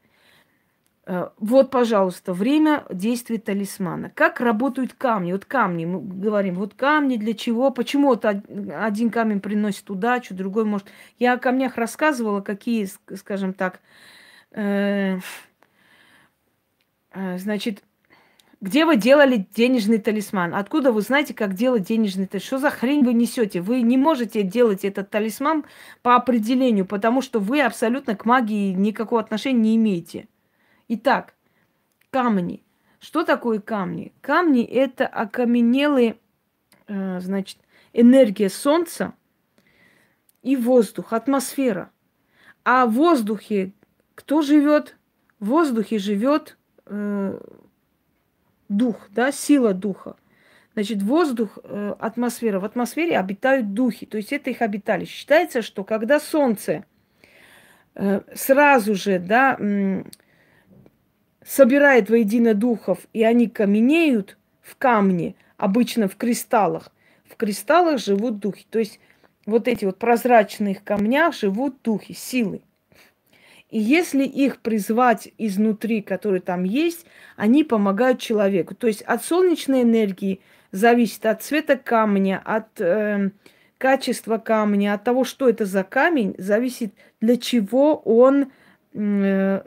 Э, 1.07 1.29
вот, 1.37 1.69
пожалуйста, 1.69 2.33
время 2.33 2.83
действия 2.91 3.37
талисмана. 3.37 4.09
Как 4.09 4.39
работают 4.39 4.93
камни? 4.93 5.33
Вот 5.33 5.45
камни, 5.45 5.85
мы 5.85 6.01
говорим, 6.01 6.55
вот 6.55 6.73
камни 6.73 7.17
для 7.17 7.33
чего? 7.33 7.69
Почему 7.71 8.07
вот 8.07 8.25
один 8.25 9.11
камень 9.11 9.39
приносит 9.39 9.89
удачу, 9.89 10.33
другой 10.33 10.65
может... 10.65 10.87
Я 11.19 11.33
о 11.33 11.37
камнях 11.37 11.77
рассказывала, 11.77 12.41
какие, 12.41 12.89
скажем 13.15 13.53
так, 13.53 13.81
э, 14.51 15.19
э, 17.11 17.37
значит, 17.37 17.83
где 18.61 18.85
вы 18.85 18.95
делали 18.97 19.47
денежный 19.53 19.99
талисман? 19.99 20.55
Откуда 20.55 20.91
вы 20.91 21.01
знаете, 21.01 21.35
как 21.35 21.53
делать 21.53 21.83
денежный 21.83 22.25
талисман? 22.25 22.47
Что 22.47 22.57
за 22.57 22.69
хрень 22.71 23.03
вы 23.05 23.13
несете? 23.13 23.61
Вы 23.61 23.81
не 23.81 23.97
можете 23.97 24.41
делать 24.41 24.83
этот 24.83 25.11
талисман 25.11 25.65
по 26.01 26.15
определению, 26.15 26.87
потому 26.87 27.21
что 27.21 27.39
вы 27.39 27.61
абсолютно 27.61 28.15
к 28.15 28.25
магии 28.25 28.73
никакого 28.73 29.21
отношения 29.21 29.59
не 29.59 29.75
имеете. 29.75 30.25
Итак, 30.87 31.33
камни. 32.11 32.63
Что 32.99 33.23
такое 33.23 33.59
камни? 33.59 34.13
Камни– 34.21 34.63
это 34.63 35.07
окаменелые, 35.07 36.17
э, 36.87 37.19
значит, 37.19 37.57
энергия 37.93 38.49
Солнца 38.49 39.13
и 40.43 40.55
воздух, 40.55 41.13
атмосфера. 41.13 41.91
А 42.63 42.85
в 42.85 42.93
воздухе 42.93 43.73
кто 44.15 44.41
живет? 44.41 44.95
В 45.39 45.47
воздухе 45.47 45.99
живет 45.99 46.57
э, 46.85 47.39
дух, 48.69 49.07
да, 49.09 49.31
сила 49.31 49.73
духа. 49.73 50.15
Значит, 50.73 51.01
воздух, 51.01 51.57
э, 51.63 51.95
атмосфера. 51.99 52.59
В 52.59 52.65
атмосфере 52.65 53.17
обитают 53.17 53.73
духи, 53.73 54.05
то 54.05 54.17
есть 54.17 54.33
это 54.33 54.49
их 54.49 54.61
обиталище. 54.61 55.13
Считается, 55.13 55.61
что 55.61 55.83
когда 55.83 56.19
Солнце 56.19 56.85
э, 57.95 58.21
сразу 58.35 58.95
же, 58.95 59.19
да, 59.19 59.57
собирает 61.45 62.09
воедино 62.09 62.53
духов, 62.53 62.99
и 63.13 63.23
они 63.23 63.47
каменеют 63.47 64.37
в 64.61 64.75
камне, 64.75 65.35
обычно 65.57 66.07
в 66.07 66.15
кристаллах. 66.15 66.91
В 67.29 67.35
кристаллах 67.35 67.99
живут 67.99 68.39
духи. 68.39 68.65
То 68.69 68.79
есть 68.79 68.99
вот 69.45 69.67
эти 69.67 69.85
вот 69.85 69.99
прозрачных 69.99 70.83
камнях 70.83 71.35
живут 71.35 71.81
духи, 71.83 72.13
силы. 72.13 72.61
И 73.69 73.79
если 73.79 74.23
их 74.23 74.59
призвать 74.59 75.29
изнутри, 75.37 76.01
которые 76.01 76.41
там 76.41 76.63
есть, 76.63 77.05
они 77.35 77.63
помогают 77.63 78.19
человеку. 78.19 78.73
То 78.73 78.87
есть 78.87 79.01
от 79.03 79.23
солнечной 79.23 79.83
энергии 79.83 80.39
зависит 80.71 81.25
от 81.25 81.43
цвета 81.43 81.77
камня, 81.77 82.41
от 82.43 82.79
э, 82.79 83.31
качества 83.77 84.37
камня, 84.37 84.93
от 84.93 85.03
того, 85.03 85.23
что 85.23 85.49
это 85.49 85.65
за 85.65 85.83
камень, 85.83 86.35
зависит, 86.37 86.93
для 87.21 87.37
чего 87.37 87.97
он 87.97 88.47
Э, 88.97 89.61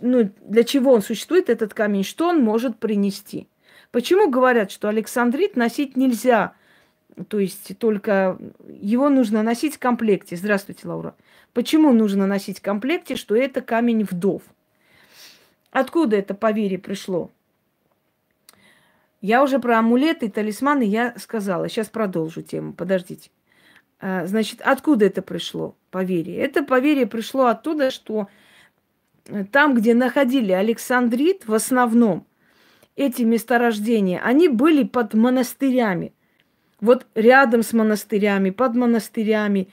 ну, 0.00 0.30
для 0.42 0.62
чего 0.62 0.92
он 0.92 1.00
существует, 1.00 1.48
этот 1.48 1.72
камень, 1.72 2.04
что 2.04 2.28
он 2.28 2.42
может 2.42 2.78
принести. 2.78 3.48
Почему 3.90 4.28
говорят, 4.28 4.70
что 4.70 4.88
Александрит 4.88 5.56
носить 5.56 5.96
нельзя, 5.96 6.54
то 7.28 7.38
есть 7.38 7.78
только 7.78 8.38
его 8.68 9.08
нужно 9.08 9.42
носить 9.42 9.76
в 9.76 9.78
комплекте. 9.78 10.36
Здравствуйте, 10.36 10.86
Лаура. 10.86 11.14
Почему 11.54 11.92
нужно 11.92 12.26
носить 12.26 12.58
в 12.58 12.62
комплекте, 12.62 13.16
что 13.16 13.34
это 13.34 13.62
камень 13.62 14.04
вдов? 14.04 14.42
Откуда 15.70 16.16
это 16.16 16.34
поверье 16.34 16.78
пришло? 16.78 17.30
Я 19.22 19.42
уже 19.42 19.58
про 19.60 19.78
амулеты 19.78 20.26
и 20.26 20.30
талисманы 20.30 20.82
я 20.82 21.14
сказала. 21.16 21.70
Сейчас 21.70 21.88
продолжу 21.88 22.42
тему. 22.42 22.74
Подождите. 22.74 23.30
А, 23.98 24.26
значит, 24.26 24.60
откуда 24.60 25.06
это 25.06 25.22
пришло 25.22 25.74
поверье? 25.90 26.36
Это 26.36 26.62
поверье 26.62 27.06
пришло 27.06 27.46
оттуда, 27.46 27.90
что 27.90 28.28
там, 29.50 29.74
где 29.74 29.94
находили 29.94 30.52
Александрит, 30.52 31.46
в 31.46 31.54
основном 31.54 32.26
эти 32.96 33.22
месторождения, 33.22 34.20
они 34.22 34.48
были 34.48 34.84
под 34.84 35.14
монастырями. 35.14 36.12
Вот 36.80 37.06
рядом 37.14 37.62
с 37.62 37.72
монастырями, 37.72 38.50
под 38.50 38.74
монастырями. 38.74 39.68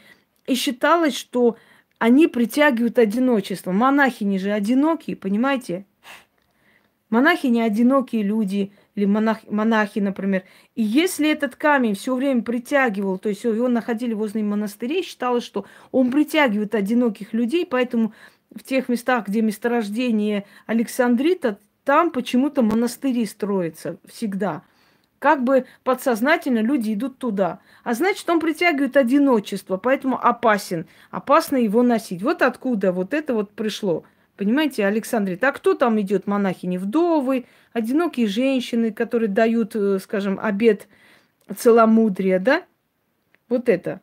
И 0.47 0.55
считалось, 0.55 1.15
что 1.15 1.57
они 1.99 2.27
притягивают 2.27 2.97
одиночество. 2.97 3.71
Монахини 3.71 4.37
же 4.37 4.51
одинокие, 4.51 5.15
понимаете? 5.15 5.85
Монахи 7.09 7.47
не 7.47 7.61
одинокие 7.61 8.23
люди, 8.23 8.71
или 8.95 9.05
монах, 9.05 9.39
монахи, 9.49 9.99
например. 9.99 10.43
И 10.75 10.81
если 10.81 11.29
этот 11.29 11.55
камень 11.55 11.95
все 11.95 12.15
время 12.15 12.41
притягивал, 12.41 13.17
то 13.17 13.29
есть 13.29 13.43
его 13.43 13.67
находили 13.67 14.13
возле 14.13 14.43
монастырей, 14.43 15.03
считалось, 15.03 15.43
что 15.43 15.65
он 15.91 16.09
притягивает 16.11 16.73
одиноких 16.73 17.33
людей, 17.33 17.65
поэтому 17.65 18.13
в 18.53 18.63
тех 18.63 18.89
местах, 18.89 19.27
где 19.27 19.41
месторождение 19.41 20.45
Александрита, 20.65 21.57
там 21.83 22.11
почему-то 22.11 22.61
монастыри 22.61 23.25
строятся 23.25 23.97
всегда. 24.05 24.63
Как 25.19 25.43
бы 25.43 25.65
подсознательно 25.83 26.59
люди 26.59 26.93
идут 26.93 27.19
туда. 27.19 27.59
А 27.83 27.93
значит, 27.93 28.27
он 28.29 28.39
притягивает 28.39 28.97
одиночество, 28.97 29.77
поэтому 29.77 30.19
опасен. 30.19 30.87
Опасно 31.11 31.57
его 31.57 31.83
носить. 31.83 32.23
Вот 32.23 32.41
откуда 32.41 32.91
вот 32.91 33.13
это 33.13 33.33
вот 33.33 33.51
пришло. 33.51 34.03
Понимаете, 34.35 34.85
Александрит, 34.85 35.43
а 35.43 35.51
кто 35.51 35.75
там 35.75 36.01
идет? 36.01 36.25
Монахини 36.25 36.77
вдовы, 36.77 37.45
одинокие 37.73 38.25
женщины, 38.25 38.91
которые 38.91 39.29
дают, 39.29 39.75
э, 39.75 39.99
скажем, 39.99 40.39
обед 40.41 40.87
целомудрия, 41.55 42.39
да? 42.39 42.63
Вот 43.47 43.69
это. 43.69 44.01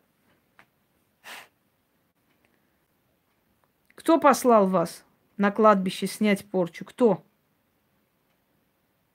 Кто 3.99 4.17
послал 4.17 4.65
вас 4.65 5.03
на 5.35 5.51
кладбище 5.51 6.07
снять 6.07 6.45
порчу? 6.45 6.85
Кто? 6.85 7.21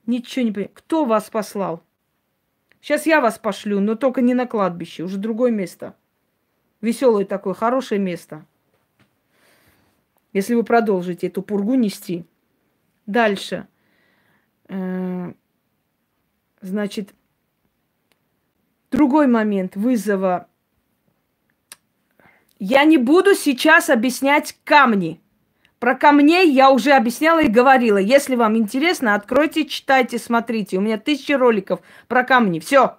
Ничего 0.05 0.45
не 0.45 0.53
понимаю. 0.53 0.73
Кто 0.75 1.07
вас 1.07 1.31
послал? 1.31 1.83
Сейчас 2.83 3.07
я 3.07 3.23
вас 3.23 3.39
пошлю, 3.39 3.81
но 3.81 3.95
только 3.95 4.21
не 4.21 4.35
на 4.35 4.47
кладбище, 4.47 5.03
уже 5.03 5.17
другое 5.17 5.51
место. 5.51 5.97
Веселое 6.83 7.25
такое, 7.25 7.55
хорошее 7.55 7.99
место. 7.99 8.45
Если 10.35 10.55
вы 10.55 10.65
продолжите 10.65 11.29
эту 11.29 11.41
пургу 11.41 11.77
нести. 11.77 12.27
Дальше. 13.07 13.67
Э, 14.69 15.33
значит, 16.61 17.15
другой 18.91 19.29
момент 19.29 19.77
вызова 19.77 20.47
я 22.65 22.85
не 22.85 22.97
буду 22.97 23.35
сейчас 23.35 23.91
объяснять 23.91 24.59
камни. 24.65 25.21
Про 25.79 25.95
камней 25.95 26.51
я 26.51 26.71
уже 26.71 26.93
объясняла 26.93 27.43
и 27.43 27.49
говорила. 27.49 27.99
Если 27.99 28.37
вам 28.37 28.57
интересно, 28.57 29.15
откройте, 29.15 29.67
читайте, 29.67 30.19
смотрите. 30.19 30.79
У 30.79 30.81
меня 30.81 30.97
тысячи 30.97 31.33
роликов 31.33 31.81
про 32.09 32.25
камни. 32.25 32.61
Все. 32.61 32.97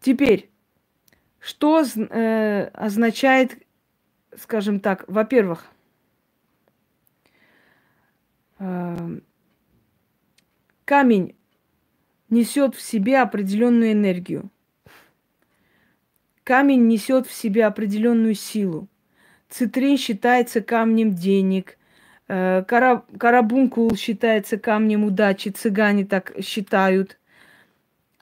Теперь, 0.00 0.50
что 1.38 1.82
э, 1.82 2.64
означает, 2.74 3.66
скажем 4.36 4.78
так, 4.78 5.04
во-первых, 5.08 5.64
э, 8.58 9.20
камень 10.84 11.34
несет 12.30 12.74
в 12.74 12.80
себе 12.80 13.20
определенную 13.20 13.92
энергию. 13.92 14.50
Камень 16.44 16.86
несет 16.86 17.26
в 17.26 17.32
себе 17.32 17.66
определенную 17.66 18.34
силу. 18.34 18.88
Цитрин 19.48 19.98
считается 19.98 20.60
камнем 20.60 21.14
денег. 21.14 21.76
Э, 22.28 22.62
карабункул 22.64 23.94
считается 23.96 24.58
камнем 24.58 25.04
удачи. 25.04 25.50
Цыгане 25.50 26.04
так 26.04 26.32
считают. 26.40 27.18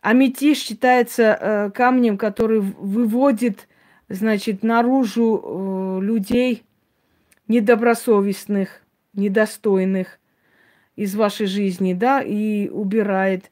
Аметист 0.00 0.62
считается 0.62 1.38
э, 1.40 1.70
камнем, 1.70 2.16
который 2.18 2.60
выводит, 2.60 3.68
значит, 4.08 4.62
наружу 4.62 6.00
э, 6.00 6.04
людей 6.04 6.64
недобросовестных, 7.48 8.82
недостойных 9.14 10.18
из 10.96 11.14
вашей 11.14 11.46
жизни, 11.46 11.94
да, 11.94 12.22
и 12.22 12.68
убирает. 12.68 13.50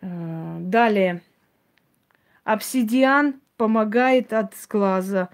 Э, 0.00 0.58
далее. 0.60 1.22
Обсидиан 2.44 3.40
помогает 3.56 4.32
от 4.32 4.54
сглаза. 4.56 5.28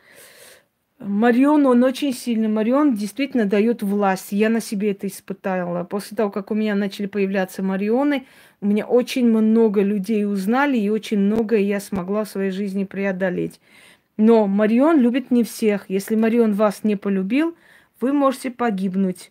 Марион, 0.99 1.67
он 1.67 1.85
очень 1.85 2.13
сильный. 2.13 2.49
Марион 2.49 2.95
действительно 2.95 3.45
дает 3.45 3.83
власть. 3.83 4.33
Я 4.33 4.49
на 4.49 4.61
себе 4.61 4.93
это 4.93 5.07
испытала. 5.07 5.85
После 5.85 6.17
того, 6.17 6.31
как 6.31 6.51
у 6.51 6.55
меня 6.55 6.75
начали 6.75 7.07
появляться 7.07 7.63
Марионы, 7.63 8.27
у 8.61 8.67
меня 8.67 8.87
очень 8.87 9.27
много 9.29 9.83
людей 9.83 10.25
узнали, 10.25 10.79
и 10.79 10.89
очень 10.89 11.19
многое 11.19 11.61
я 11.61 11.81
смогла 11.81 12.25
в 12.25 12.31
своей 12.31 12.51
жизни 12.51 12.85
преодолеть. 12.85 13.61
Но 14.17 14.47
Марион 14.47 14.99
любит 14.99 15.31
не 15.31 15.45
всех. 15.45 15.91
Если 15.91 16.17
Марион 16.17 16.55
вас 16.55 16.83
не 16.83 16.97
полюбил, 16.97 17.55
вы 18.01 18.15
можете 18.15 18.51
погибнуть. 18.51 19.31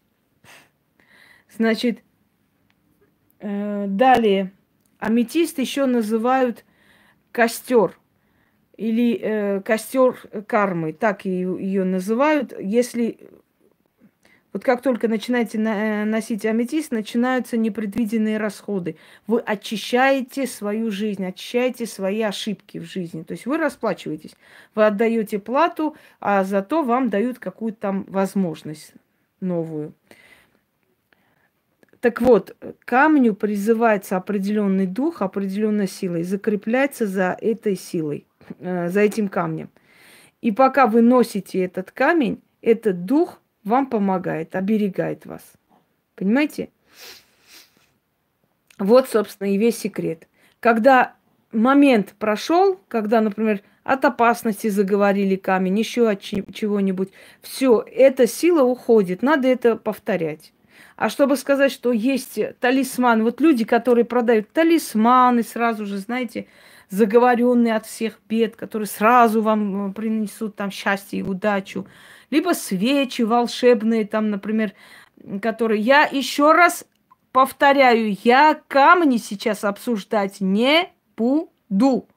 Значит, 1.49 2.03
э, 3.39 3.85
далее. 3.87 4.51
Аметист 4.99 5.59
еще 5.59 5.85
называют 5.85 6.63
костер 7.31 7.97
или 8.77 9.19
э, 9.21 9.61
костер 9.61 10.17
кармы, 10.47 10.93
так 10.93 11.25
ее 11.25 11.83
называют. 11.83 12.53
Если 12.59 13.19
вот 14.55 14.63
как 14.63 14.81
только 14.81 15.09
начинаете 15.09 15.59
на, 15.59 16.03
э, 16.03 16.05
носить 16.05 16.45
аметист, 16.45 16.93
начинаются 16.93 17.57
непредвиденные 17.57 18.37
расходы. 18.37 18.95
Вы 19.27 19.41
очищаете 19.41 20.47
свою 20.47 20.91
жизнь, 20.91 21.25
очищаете 21.25 21.85
свои 21.85 22.21
ошибки 22.21 22.77
в 22.77 22.83
жизни. 22.83 23.23
То 23.23 23.33
есть 23.33 23.45
вы 23.45 23.57
расплачиваетесь, 23.57 24.33
вы 24.73 24.85
отдаете 24.85 25.39
плату, 25.39 25.97
а 26.21 26.45
зато 26.45 26.83
вам 26.83 27.09
дают 27.09 27.37
какую-то 27.37 27.79
там 27.81 28.05
возможность 28.07 28.93
новую. 29.41 29.93
Так 32.05 32.21
вот, 32.21 32.55
камню 32.85 33.33
призывается 33.33 34.15
определенный 34.15 34.85
дух, 34.85 35.23
определенная 35.23 35.87
сила 35.87 36.17
и 36.17 36.21
закрепляется 36.23 37.07
за 37.07 37.35
этой 37.41 37.75
силой, 37.75 38.27
э, 38.59 38.89
за 38.89 38.99
этим 38.99 39.27
камнем. 39.27 39.71
И 40.39 40.51
пока 40.51 40.85
вы 40.85 41.01
носите 41.01 41.65
этот 41.65 41.89
камень, 41.89 42.43
этот 42.61 43.05
дух 43.05 43.41
вам 43.63 43.87
помогает, 43.87 44.55
оберегает 44.55 45.25
вас. 45.25 45.41
Понимаете? 46.13 46.69
Вот, 48.77 49.09
собственно, 49.09 49.51
и 49.51 49.57
весь 49.57 49.79
секрет. 49.79 50.27
Когда 50.59 51.15
момент 51.51 52.13
прошел, 52.19 52.79
когда, 52.87 53.19
например, 53.19 53.61
от 53.83 54.05
опасности 54.05 54.67
заговорили 54.67 55.37
камень, 55.37 55.79
еще 55.79 56.07
от 56.07 56.21
чего-нибудь, 56.21 57.09
все, 57.41 57.83
эта 57.91 58.27
сила 58.27 58.61
уходит. 58.61 59.23
Надо 59.23 59.47
это 59.47 59.75
повторять. 59.75 60.51
А 60.95 61.09
чтобы 61.09 61.35
сказать, 61.35 61.71
что 61.71 61.91
есть 61.91 62.39
талисман, 62.59 63.23
вот 63.23 63.41
люди, 63.41 63.65
которые 63.65 64.05
продают 64.05 64.51
талисманы, 64.51 65.43
сразу 65.43 65.85
же, 65.85 65.97
знаете, 65.97 66.47
заговоренные 66.89 67.75
от 67.75 67.85
всех 67.85 68.19
бед, 68.29 68.55
которые 68.55 68.87
сразу 68.87 69.41
вам 69.41 69.89
э, 69.89 69.93
принесут 69.93 70.55
там 70.55 70.71
счастье 70.71 71.19
и 71.19 71.23
удачу, 71.23 71.87
либо 72.29 72.53
свечи 72.53 73.23
волшебные, 73.23 74.05
там, 74.05 74.29
например, 74.29 74.73
которые 75.41 75.81
я 75.81 76.03
еще 76.03 76.51
раз 76.51 76.85
повторяю, 77.31 78.15
я 78.23 78.61
камни 78.67 79.17
сейчас 79.17 79.63
обсуждать 79.63 80.39
не 80.39 80.89
буду. 81.17 82.07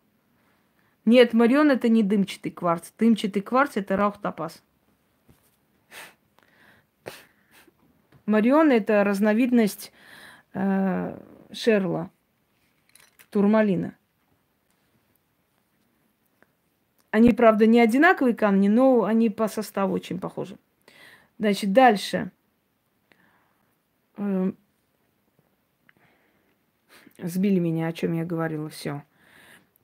Нет, 1.04 1.32
Марион 1.32 1.70
это 1.70 1.88
не 1.88 2.02
дымчатый 2.02 2.52
кварц. 2.52 2.90
Дымчатый 2.98 3.42
кварц 3.42 3.72
это 3.76 3.96
раухтопаз. 3.96 4.62
Марион 8.28 8.70
это 8.70 9.04
разновидность 9.04 9.90
э, 10.52 11.18
шерла, 11.50 12.10
турмалина. 13.30 13.96
Они, 17.10 17.32
правда, 17.32 17.66
не 17.66 17.80
одинаковые 17.80 18.34
камни, 18.34 18.68
но 18.68 19.04
они 19.04 19.30
по 19.30 19.48
составу 19.48 19.94
очень 19.94 20.20
похожи. 20.20 20.58
Значит, 21.38 21.72
дальше. 21.72 22.30
Эм, 24.18 24.58
сбили 27.16 27.60
меня, 27.60 27.86
о 27.86 27.92
чем 27.94 28.12
я 28.12 28.26
говорила, 28.26 28.68
все. 28.68 29.04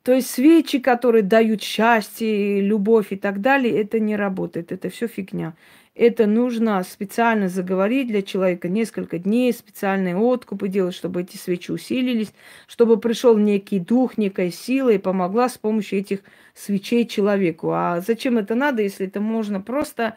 То 0.03 0.12
есть 0.12 0.28
свечи, 0.28 0.80
которые 0.80 1.22
дают 1.22 1.62
счастье, 1.62 2.61
любовь 2.61 3.11
и 3.11 3.16
так 3.16 3.40
далее, 3.40 3.80
это 3.80 3.99
не 4.01 4.16
работает, 4.16 4.70
это 4.70 4.90
все 4.90 5.07
фигня. 5.07 5.55
Это 5.95 6.26
нужно 6.26 6.82
специально 6.82 7.49
заговорить 7.49 8.09
для 8.09 8.22
человека 8.22 8.68
несколько 8.68 9.18
дней, 9.18 9.53
специальные 9.53 10.16
откупы 10.16 10.66
делать, 10.66 10.95
чтобы 10.95 11.22
эти 11.22 11.36
свечи 11.36 11.70
усилились, 11.70 12.34
чтобы 12.66 12.99
пришел 12.99 13.38
некий 13.38 13.78
дух, 13.78 14.18
некая 14.18 14.51
сила 14.51 14.90
и 14.90 14.99
помогла 14.99 15.49
с 15.49 15.57
помощью 15.57 16.01
этих 16.01 16.20
свечей 16.53 17.07
человеку. 17.07 17.70
А 17.70 18.01
зачем 18.01 18.38
это 18.38 18.57
надо, 18.57 18.82
если 18.82 19.07
это 19.07 19.20
можно 19.20 19.61
просто 19.61 20.16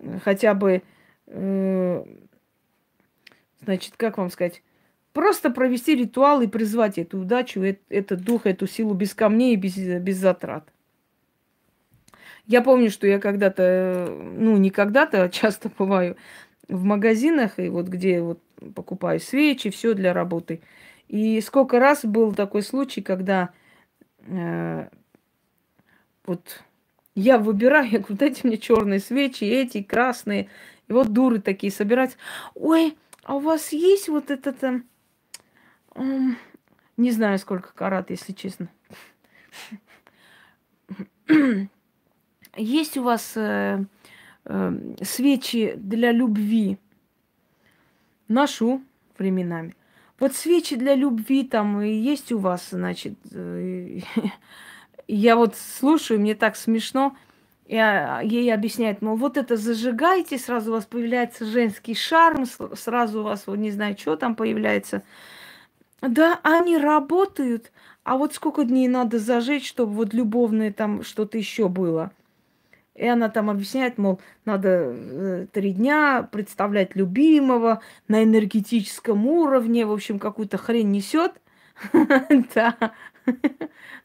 э, 0.00 0.18
хотя 0.24 0.52
бы, 0.52 0.82
э, 1.28 2.04
значит, 3.62 3.94
как 3.96 4.18
вам 4.18 4.30
сказать, 4.30 4.64
просто 5.12 5.50
провести 5.50 5.94
ритуал 5.94 6.42
и 6.42 6.48
призвать 6.48 6.98
эту 6.98 7.20
удачу, 7.20 7.62
этот 7.88 8.24
дух, 8.24 8.46
эту 8.46 8.66
силу 8.66 8.94
без 8.94 9.14
камней 9.14 9.54
и 9.54 9.56
без, 9.56 9.76
без 9.76 10.16
затрат. 10.16 10.73
Я 12.46 12.60
помню, 12.60 12.90
что 12.90 13.06
я 13.06 13.18
когда-то, 13.18 14.14
ну, 14.20 14.56
не 14.56 14.70
когда-то, 14.70 15.24
а 15.24 15.28
часто 15.28 15.70
бываю 15.78 16.16
в 16.68 16.84
магазинах, 16.84 17.58
и 17.58 17.68
вот 17.68 17.86
где 17.86 18.20
вот 18.20 18.40
покупаю 18.74 19.20
свечи, 19.20 19.70
все 19.70 19.94
для 19.94 20.12
работы. 20.12 20.60
И 21.08 21.40
сколько 21.40 21.78
раз 21.78 22.04
был 22.04 22.34
такой 22.34 22.62
случай, 22.62 23.00
когда 23.00 23.50
э, 24.26 24.88
вот 26.26 26.62
я 27.14 27.38
выбираю, 27.38 27.88
я 27.90 27.98
говорю, 27.98 28.16
дайте 28.16 28.46
мне 28.46 28.58
черные 28.58 29.00
свечи, 29.00 29.44
эти 29.44 29.82
красные. 29.82 30.48
И 30.88 30.92
вот 30.92 31.12
дуры 31.12 31.40
такие 31.40 31.72
собираются. 31.72 32.18
Ой, 32.54 32.96
а 33.22 33.36
у 33.36 33.40
вас 33.40 33.72
есть 33.72 34.08
вот 34.08 34.30
этот, 34.30 34.62
э, 34.64 34.82
э, 35.94 36.02
не 36.98 37.10
знаю, 37.10 37.38
сколько 37.38 37.72
карат, 37.74 38.10
если 38.10 38.32
честно. 38.32 38.68
Есть 42.56 42.96
у 42.96 43.02
вас 43.02 43.32
э, 43.36 43.84
э, 44.44 44.72
свечи 45.02 45.74
для 45.76 46.12
любви? 46.12 46.78
Ношу 48.28 48.82
временами. 49.18 49.74
Вот 50.20 50.34
свечи 50.34 50.76
для 50.76 50.94
любви 50.94 51.44
там 51.44 51.80
и 51.82 51.92
есть 51.92 52.30
у 52.32 52.38
вас, 52.38 52.68
значит. 52.70 53.14
Э, 53.32 53.98
я 55.08 55.36
вот 55.36 55.56
слушаю, 55.56 56.20
мне 56.20 56.34
так 56.34 56.56
смешно. 56.56 57.16
Я, 57.66 58.20
ей 58.20 58.52
объясняет, 58.52 59.00
мол, 59.00 59.16
вот 59.16 59.38
это 59.38 59.56
зажигайте, 59.56 60.38
сразу 60.38 60.70
у 60.70 60.74
вас 60.74 60.84
появляется 60.84 61.46
женский 61.46 61.94
шарм, 61.94 62.44
сразу 62.76 63.20
у 63.20 63.22
вас, 63.24 63.46
вот 63.46 63.56
не 63.56 63.70
знаю, 63.70 63.96
что 63.98 64.16
там 64.16 64.34
появляется. 64.36 65.02
Да, 66.02 66.38
они 66.42 66.76
работают, 66.76 67.72
а 68.02 68.18
вот 68.18 68.34
сколько 68.34 68.64
дней 68.64 68.86
надо 68.86 69.18
зажечь, 69.18 69.66
чтобы 69.66 69.94
вот 69.94 70.12
любовное 70.12 70.72
там 70.72 71.02
что-то 71.02 71.38
еще 71.38 71.68
было– 71.68 72.12
и 72.94 73.06
она 73.06 73.28
там 73.28 73.50
объясняет, 73.50 73.98
мол, 73.98 74.20
надо 74.44 74.68
э, 74.68 75.46
три 75.52 75.72
дня 75.72 76.28
представлять 76.30 76.94
любимого 76.94 77.82
на 78.08 78.22
энергетическом 78.22 79.26
уровне, 79.26 79.84
в 79.84 79.92
общем, 79.92 80.18
какую-то 80.18 80.58
хрень 80.58 80.90
несет. 80.90 81.32
Да. 82.54 82.76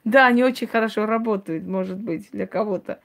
Да, 0.04 0.26
они 0.26 0.42
очень 0.42 0.66
хорошо 0.66 1.06
работают, 1.06 1.64
может 1.66 1.98
быть, 2.00 2.30
для 2.32 2.46
кого-то. 2.46 3.00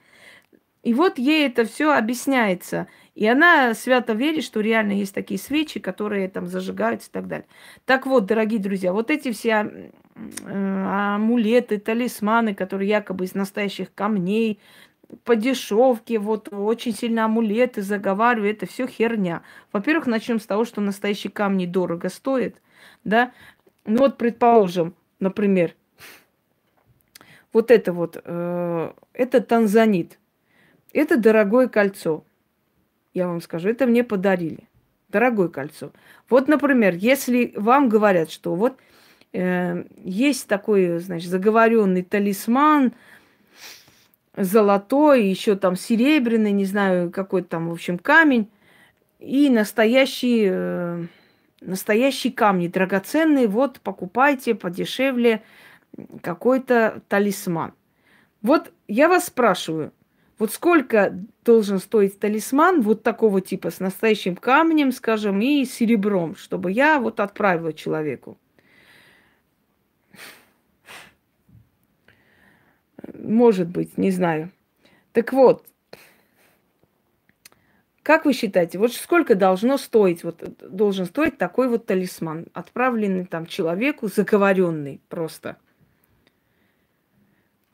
И 0.82 0.94
вот 0.94 1.18
ей 1.18 1.48
это 1.48 1.64
все 1.64 1.92
объясняется. 1.92 2.86
И 3.16 3.26
она 3.26 3.74
свято 3.74 4.12
верит, 4.12 4.44
что 4.44 4.60
реально 4.60 4.92
есть 4.92 5.14
такие 5.14 5.38
свечи, 5.40 5.80
которые 5.80 6.28
там 6.28 6.46
зажигаются 6.46 7.08
и 7.08 7.12
так 7.12 7.26
далее. 7.26 7.46
Так 7.86 8.06
вот, 8.06 8.26
дорогие 8.26 8.60
друзья, 8.60 8.92
вот 8.92 9.10
эти 9.10 9.32
все 9.32 9.50
э, 9.54 9.90
амулеты, 10.46 11.78
талисманы, 11.78 12.54
которые 12.54 12.88
якобы 12.88 13.24
из 13.24 13.34
настоящих 13.34 13.92
камней, 13.94 14.60
по 15.24 15.36
дешевке, 15.36 16.18
вот 16.18 16.48
очень 16.52 16.94
сильно 16.94 17.24
амулеты 17.24 17.82
заговариваю, 17.82 18.50
это 18.50 18.66
все 18.66 18.86
херня. 18.86 19.42
Во-первых, 19.72 20.06
начнем 20.06 20.40
с 20.40 20.46
того, 20.46 20.64
что 20.64 20.80
настоящие 20.80 21.30
камни 21.30 21.66
дорого 21.66 22.08
стоят, 22.08 22.54
да. 23.04 23.32
Ну 23.84 23.98
вот, 23.98 24.18
предположим, 24.18 24.94
например, 25.20 25.74
вот 27.52 27.70
это 27.70 27.92
вот, 27.92 28.20
э, 28.22 28.92
это 29.12 29.40
танзанит. 29.40 30.18
Это 30.92 31.16
дорогое 31.16 31.68
кольцо. 31.68 32.24
Я 33.14 33.28
вам 33.28 33.40
скажу, 33.40 33.68
это 33.68 33.86
мне 33.86 34.04
подарили. 34.04 34.68
Дорогое 35.08 35.48
кольцо. 35.48 35.92
Вот, 36.28 36.48
например, 36.48 36.94
если 36.94 37.52
вам 37.56 37.88
говорят, 37.88 38.30
что 38.30 38.54
вот 38.54 38.76
э, 39.32 39.84
есть 40.04 40.48
такой, 40.48 40.98
значит, 40.98 41.30
заговоренный 41.30 42.02
талисман, 42.02 42.92
золотой, 44.36 45.26
еще 45.26 45.56
там 45.56 45.76
серебряный, 45.76 46.52
не 46.52 46.64
знаю, 46.64 47.10
какой 47.10 47.42
там, 47.42 47.68
в 47.68 47.72
общем, 47.72 47.98
камень, 47.98 48.50
и 49.18 49.48
настоящий, 49.48 50.46
э, 50.50 51.04
настоящие 51.60 52.32
камни 52.32 52.68
драгоценные, 52.68 53.48
вот 53.48 53.80
покупайте 53.80 54.54
подешевле 54.54 55.42
какой-то 56.22 57.02
талисман. 57.08 57.72
Вот 58.42 58.72
я 58.86 59.08
вас 59.08 59.26
спрашиваю, 59.26 59.92
вот 60.38 60.52
сколько 60.52 61.18
должен 61.44 61.78
стоить 61.78 62.20
талисман 62.20 62.82
вот 62.82 63.02
такого 63.02 63.40
типа 63.40 63.70
с 63.70 63.80
настоящим 63.80 64.36
камнем, 64.36 64.92
скажем, 64.92 65.40
и 65.40 65.64
серебром, 65.64 66.36
чтобы 66.36 66.70
я 66.70 67.00
вот 67.00 67.20
отправила 67.20 67.72
человеку? 67.72 68.38
Может 73.14 73.68
быть, 73.68 73.98
не 73.98 74.10
знаю. 74.10 74.50
Так 75.12 75.32
вот, 75.32 75.66
как 78.02 78.24
вы 78.24 78.32
считаете, 78.32 78.78
вот 78.78 78.92
сколько 78.92 79.34
должно 79.34 79.78
стоить, 79.78 80.24
вот 80.24 80.42
должен 80.70 81.06
стоить 81.06 81.38
такой 81.38 81.68
вот 81.68 81.86
талисман, 81.86 82.46
отправленный 82.52 83.24
там 83.24 83.46
человеку, 83.46 84.08
заговоренный 84.08 85.00
просто– 85.08 85.56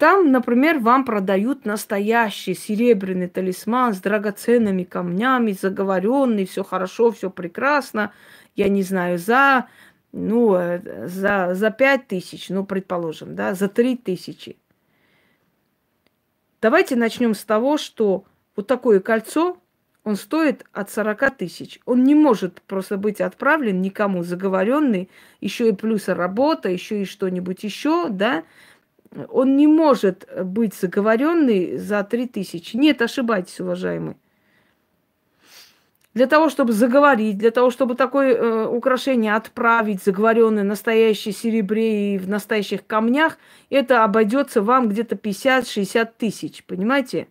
там, 0.03 0.33
например, 0.33 0.81
вам 0.81 1.05
продают 1.05 1.65
настоящий 1.65 2.55
серебряный 2.55 3.29
талисман 3.29 3.95
с 3.95 4.01
драгоценными 4.01 4.83
камнями, 4.83 5.53
заговоренный, 5.53 6.45
все 6.45 6.65
хорошо, 6.65 7.13
все 7.13 7.31
прекрасно. 7.31 8.13
Я 8.57 8.69
не 8.69 8.83
знаю, 8.83 9.17
за, 9.17 9.69
ну, 10.11 10.57
э, 10.57 11.07
за, 11.07 11.55
за 11.55 11.71
5 11.71 12.09
тысяч, 12.09 12.49
ну, 12.49 12.67
предположим, 12.67 13.37
да, 13.37 13.55
за 13.55 13.69
3 13.69 13.97
тысячи. 13.97 14.57
Давайте 16.63 16.95
начнем 16.95 17.35
с 17.35 17.45
того, 17.45 17.77
что 17.77 18.25
вот 18.55 18.69
такое 18.69 19.01
кольцо, 19.01 19.57
он 20.05 20.15
стоит 20.15 20.65
от 20.73 20.91
40 20.91 21.37
тысяч. 21.37 21.81
Он 21.87 22.05
не 22.05 22.15
может 22.15 22.63
просто 22.63 22.97
быть 22.97 23.21
отправлен 23.21 23.83
никому 23.83 24.23
заговоренный, 24.23 25.11
еще 25.41 25.69
и 25.69 25.73
плюс 25.73 26.07
работа, 26.07 26.69
еще 26.71 27.03
и 27.03 27.05
что-нибудь 27.05 27.65
еще, 27.65 28.09
да, 28.09 28.45
он 29.29 29.57
не 29.57 29.67
может 29.67 30.29
быть 30.45 30.75
заговоренный 30.75 31.79
за 31.79 32.05
три 32.05 32.29
тысячи. 32.29 32.77
Нет, 32.77 33.03
ошибайтесь, 33.03 33.59
уважаемый. 33.59 34.17
Для 36.15 36.27
того, 36.27 36.51
чтобы 36.51 36.75
заговорить, 36.75 37.39
для 37.39 37.51
того, 37.51 37.71
чтобы 37.71 37.95
такое 37.95 38.35
э, 38.35 38.67
украшение 38.67 39.35
отправить, 39.35 40.03
заговоренное 40.03 40.63
настоящее 40.63 41.33
серебре 41.33 42.15
и 42.15 42.19
в 42.19 42.29
настоящих 42.29 42.87
камнях, 42.87 43.39
это 43.71 44.05
обойдется 44.05 44.61
вам 44.61 44.91
где-то 44.91 45.17
50-60 45.17 46.11
тысяч, 46.19 46.65
понимаете? 46.65 47.29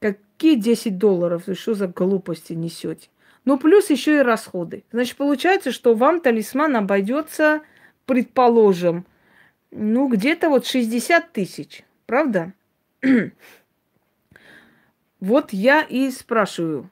Какие 0.00 0.56
10 0.56 0.98
долларов? 0.98 1.44
Вы 1.46 1.54
что 1.54 1.74
за 1.74 1.86
глупости 1.86 2.54
несете? 2.54 3.08
Ну, 3.44 3.56
плюс 3.56 3.90
еще 3.90 4.16
и 4.16 4.22
расходы. 4.22 4.82
Значит, 4.90 5.16
получается, 5.16 5.70
что 5.70 5.94
вам 5.94 6.20
талисман 6.20 6.74
обойдется, 6.74 7.62
предположим, 8.04 9.06
ну, 9.70 10.08
где-то 10.08 10.50
вот 10.50 10.66
60 10.66 11.32
тысяч, 11.32 11.84
правда? 12.06 12.52
вот 15.26 15.52
я 15.52 15.82
и 15.82 16.10
спрашиваю. 16.10 16.88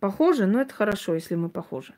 Похоже, 0.00 0.46
но 0.46 0.60
это 0.60 0.74
хорошо, 0.74 1.14
если 1.14 1.36
мы 1.36 1.48
похожи. 1.48 1.94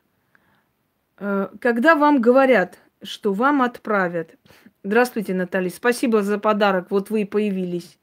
Э, 1.17 1.49
когда 1.59 1.95
вам 1.95 2.21
говорят, 2.21 2.77
что 3.01 3.33
вам 3.33 3.61
отправят... 3.61 4.35
Здравствуйте, 4.83 5.33
Наталья, 5.33 5.69
спасибо 5.69 6.21
за 6.21 6.37
подарок, 6.37 6.91
вот 6.91 7.09
вы 7.09 7.21
и 7.21 7.25
появились. 7.25 7.97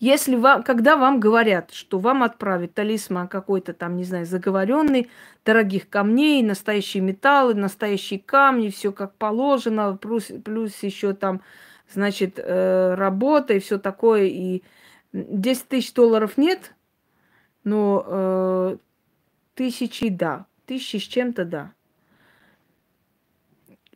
Если 0.00 0.36
вам, 0.36 0.62
когда 0.62 0.96
вам 0.96 1.18
говорят, 1.18 1.72
что 1.72 1.98
вам 1.98 2.22
отправят 2.22 2.74
талисман 2.74 3.26
какой-то 3.26 3.72
там, 3.72 3.96
не 3.96 4.04
знаю, 4.04 4.26
заговоренный, 4.26 5.10
дорогих 5.44 5.88
камней, 5.88 6.42
настоящие 6.44 7.02
металлы, 7.02 7.54
настоящие 7.54 8.20
камни, 8.20 8.68
все 8.68 8.92
как 8.92 9.14
положено, 9.14 9.96
плюс, 9.96 10.30
плюс 10.44 10.80
еще 10.84 11.14
там, 11.14 11.40
значит, 11.92 12.34
э, 12.38 12.94
работа 12.94 13.54
и 13.54 13.58
все 13.58 13.78
такое, 13.78 14.26
и 14.26 14.62
10 15.12 15.68
тысяч 15.68 15.92
долларов 15.92 16.38
нет, 16.38 16.74
но 17.64 18.04
э, 18.06 18.76
тысячи 19.54 20.10
да, 20.10 20.46
тысячи 20.64 20.98
с 20.98 21.02
чем-то 21.02 21.44
да. 21.44 21.72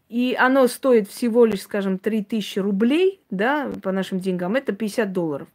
И 0.09 0.37
оно 0.39 0.67
стоит 0.67 1.09
всего 1.09 1.45
лишь, 1.45 1.63
скажем, 1.63 1.99
3000 1.99 2.59
рублей, 2.59 3.23
да, 3.31 3.71
по 3.83 3.93
нашим 3.93 4.19
деньгам, 4.19 4.57
это 4.57 4.73
50 4.73 5.13
долларов. 5.13 5.49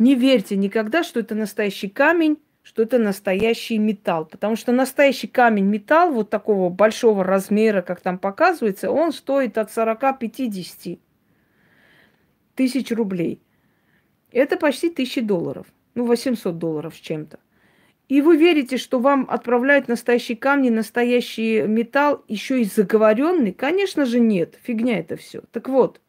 Не 0.00 0.14
верьте 0.14 0.56
никогда, 0.56 1.04
что 1.04 1.20
это 1.20 1.34
настоящий 1.34 1.90
камень, 1.90 2.38
что 2.62 2.80
это 2.82 2.98
настоящий 2.98 3.76
металл. 3.76 4.24
Потому 4.24 4.56
что 4.56 4.72
настоящий 4.72 5.28
камень, 5.28 5.66
металл 5.66 6.10
вот 6.10 6.30
такого 6.30 6.70
большого 6.70 7.22
размера, 7.22 7.82
как 7.82 8.00
там 8.00 8.18
показывается, 8.18 8.90
он 8.90 9.12
стоит 9.12 9.58
от 9.58 9.68
40-50 9.70 10.98
тысяч 12.54 12.90
рублей. 12.90 13.42
Это 14.32 14.56
почти 14.56 14.88
тысячи 14.88 15.20
долларов. 15.20 15.66
Ну, 15.94 16.06
800 16.06 16.56
долларов 16.56 16.96
с 16.96 16.98
чем-то. 16.98 17.38
И 18.08 18.22
вы 18.22 18.38
верите, 18.38 18.78
что 18.78 19.00
вам 19.00 19.26
отправляют 19.28 19.86
настоящие 19.88 20.38
камни, 20.38 20.70
настоящий 20.70 21.60
металл, 21.60 22.24
еще 22.26 22.62
и 22.62 22.64
заговоренный? 22.64 23.52
Конечно 23.52 24.06
же 24.06 24.18
нет. 24.18 24.58
Фигня 24.62 24.98
это 25.00 25.16
все. 25.16 25.42
Так 25.52 25.68
вот, 25.68 26.00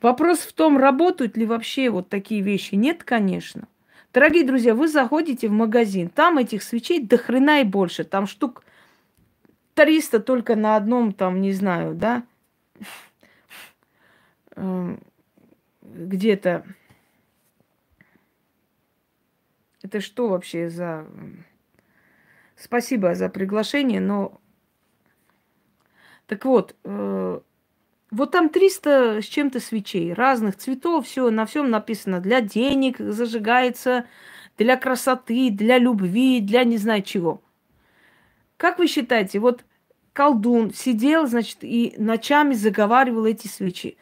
Вопрос 0.00 0.40
в 0.40 0.52
том, 0.52 0.78
работают 0.78 1.36
ли 1.36 1.44
вообще 1.44 1.90
вот 1.90 2.08
такие 2.08 2.40
вещи. 2.40 2.74
Нет, 2.74 3.04
конечно. 3.04 3.68
Дорогие 4.12 4.44
друзья, 4.44 4.74
вы 4.74 4.88
заходите 4.88 5.48
в 5.48 5.52
магазин, 5.52 6.08
там 6.08 6.38
этих 6.38 6.62
свечей 6.62 7.00
до 7.00 7.16
хрена 7.16 7.60
и 7.60 7.64
больше. 7.64 8.04
Там 8.04 8.26
штук 8.26 8.64
300 9.74 10.20
только 10.20 10.56
на 10.56 10.76
одном, 10.76 11.12
там, 11.12 11.40
не 11.40 11.52
знаю, 11.52 11.94
да, 11.94 12.24
эм, 14.56 15.00
где-то. 15.82 16.64
Это 19.82 20.00
что 20.00 20.28
вообще 20.28 20.68
за... 20.68 21.06
Спасибо 22.56 23.14
за 23.14 23.28
приглашение, 23.28 24.00
но... 24.00 24.40
Так 26.26 26.44
вот, 26.44 26.76
э, 26.84 27.40
вот 28.10 28.32
там 28.32 28.48
300 28.48 29.22
с 29.22 29.24
чем-то 29.24 29.60
свечей, 29.60 30.12
разных 30.12 30.56
цветов, 30.56 31.06
все, 31.06 31.30
на 31.30 31.46
всем 31.46 31.70
написано. 31.70 32.20
Для 32.20 32.40
денег 32.40 32.98
зажигается, 32.98 34.06
для 34.58 34.76
красоты, 34.76 35.50
для 35.50 35.78
любви, 35.78 36.40
для 36.40 36.64
не 36.64 36.76
знаю 36.76 37.02
чего. 37.02 37.42
Как 38.56 38.78
вы 38.78 38.88
считаете, 38.88 39.38
вот 39.38 39.64
колдун 40.12 40.72
сидел, 40.74 41.26
значит, 41.26 41.58
и 41.62 41.94
ночами 41.96 42.54
заговаривал 42.54 43.26
эти 43.26 43.46
свечи. 43.46 43.96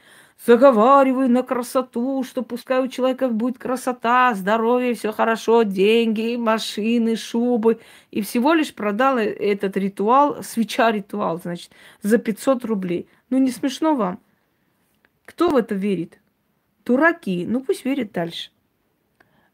Заговариваю 0.46 1.28
на 1.28 1.42
красоту, 1.42 2.22
что 2.22 2.42
пускай 2.42 2.80
у 2.80 2.88
человека 2.88 3.28
будет 3.28 3.58
красота, 3.58 4.34
здоровье, 4.34 4.94
все 4.94 5.12
хорошо, 5.12 5.64
деньги, 5.64 6.36
машины, 6.36 7.16
шубы. 7.16 7.80
И 8.12 8.22
всего 8.22 8.54
лишь 8.54 8.72
продал 8.72 9.18
этот 9.18 9.76
ритуал, 9.76 10.42
свеча-ритуал, 10.42 11.40
значит, 11.40 11.72
за 12.02 12.18
500 12.18 12.64
рублей. 12.64 13.08
Ну 13.30 13.38
не 13.38 13.50
смешно 13.50 13.94
вам? 13.94 14.20
Кто 15.24 15.50
в 15.50 15.56
это 15.56 15.74
верит? 15.74 16.20
Дураки. 16.84 17.44
Ну 17.46 17.60
пусть 17.60 17.84
верит 17.84 18.12
дальше. 18.12 18.50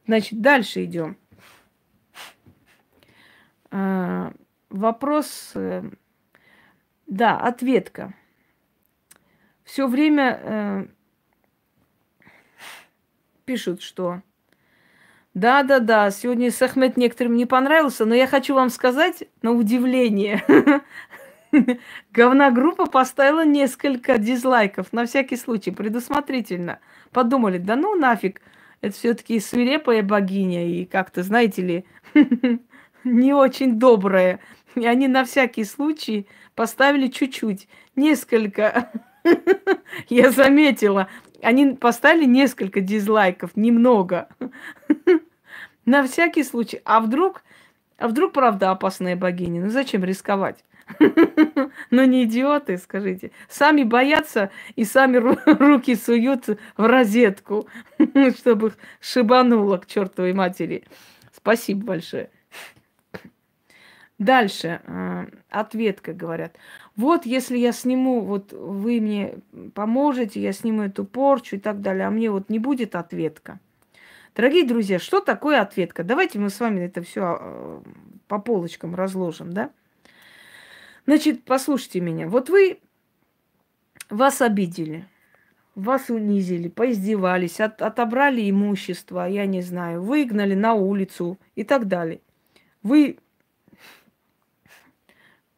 Значит, 0.06 0.40
дальше 0.40 0.84
идем. 0.84 1.16
А, 3.70 4.32
вопрос, 4.70 5.52
э, 5.54 5.82
да, 7.06 7.40
ответка. 7.40 8.14
Все 9.64 9.88
время 9.88 10.40
э, 10.42 10.86
пишут, 13.44 13.82
что 13.82 14.22
да, 15.34 15.64
да, 15.64 15.80
да, 15.80 16.12
сегодня 16.12 16.52
Сахмет 16.52 16.96
некоторым 16.96 17.34
не 17.34 17.44
понравился, 17.44 18.04
но 18.04 18.14
я 18.14 18.28
хочу 18.28 18.54
вам 18.54 18.70
сказать, 18.70 19.24
на 19.42 19.50
удивление, 19.50 20.44
говна 22.12 22.50
группа 22.50 22.86
поставила 22.86 23.44
несколько 23.44 24.18
дизлайков, 24.18 24.92
на 24.92 25.06
всякий 25.06 25.36
случай, 25.36 25.70
предусмотрительно. 25.70 26.80
Подумали, 27.12 27.58
да 27.58 27.76
ну 27.76 27.94
нафиг, 27.94 28.40
это 28.80 28.94
все-таки 28.94 29.40
свирепая 29.40 30.02
богиня, 30.02 30.68
и 30.68 30.84
как-то, 30.84 31.22
знаете 31.22 31.62
ли, 31.62 31.84
не 33.04 33.32
очень 33.32 33.78
добрая. 33.78 34.40
И 34.74 34.86
они 34.86 35.08
на 35.08 35.24
всякий 35.24 35.64
случай 35.64 36.26
поставили 36.54 37.08
чуть-чуть, 37.08 37.68
несколько. 37.96 38.90
Я 40.08 40.30
заметила, 40.30 41.08
они 41.42 41.74
поставили 41.74 42.24
несколько 42.24 42.80
дизлайков, 42.80 43.56
немного. 43.56 44.28
На 45.84 46.02
всякий 46.06 46.42
случай. 46.42 46.80
А 46.84 47.00
вдруг, 47.00 47.42
а 47.98 48.08
вдруг 48.08 48.32
правда 48.32 48.70
опасная 48.70 49.16
богиня? 49.16 49.62
Ну 49.62 49.70
зачем 49.70 50.04
рисковать? 50.04 50.64
Ну 51.90 52.04
не 52.04 52.24
идиоты, 52.24 52.76
скажите. 52.78 53.30
Сами 53.48 53.84
боятся 53.84 54.50
и 54.76 54.84
сами 54.84 55.16
руки 55.58 55.94
суют 55.94 56.46
в 56.48 56.56
розетку, 56.76 57.68
чтобы 58.38 58.68
их 58.68 58.78
шибануло 59.00 59.78
к 59.78 59.86
чертовой 59.86 60.32
матери. 60.32 60.84
Спасибо 61.32 61.86
большое. 61.86 62.30
Дальше, 64.18 64.80
э, 64.86 65.26
ответка, 65.50 66.12
говорят. 66.12 66.56
Вот 66.94 67.26
если 67.26 67.58
я 67.58 67.72
сниму, 67.72 68.20
вот 68.20 68.52
вы 68.52 69.00
мне 69.00 69.38
поможете, 69.74 70.40
я 70.40 70.52
сниму 70.52 70.82
эту 70.82 71.04
порчу 71.04 71.56
и 71.56 71.58
так 71.58 71.80
далее, 71.80 72.06
а 72.06 72.10
мне 72.10 72.30
вот 72.30 72.48
не 72.48 72.60
будет 72.60 72.94
ответка. 72.94 73.58
Дорогие 74.36 74.64
друзья, 74.64 74.98
что 75.00 75.20
такое 75.20 75.60
ответка? 75.60 76.04
Давайте 76.04 76.38
мы 76.38 76.50
с 76.50 76.60
вами 76.60 76.82
это 76.82 77.02
все 77.02 77.38
э, 77.40 77.80
по 78.28 78.38
полочкам 78.38 78.94
разложим, 78.94 79.52
да? 79.52 79.70
Значит, 81.06 81.44
послушайте 81.44 82.00
меня. 82.00 82.28
Вот 82.28 82.48
вы, 82.48 82.80
вас 84.08 84.40
обидели, 84.40 85.06
вас 85.74 86.08
унизили, 86.08 86.68
поиздевались, 86.68 87.60
от, 87.60 87.82
отобрали 87.82 88.48
имущество, 88.48 89.28
я 89.28 89.46
не 89.46 89.60
знаю, 89.60 90.02
выгнали 90.02 90.54
на 90.54 90.74
улицу 90.74 91.38
и 91.56 91.64
так 91.64 91.88
далее. 91.88 92.20
Вы 92.82 93.18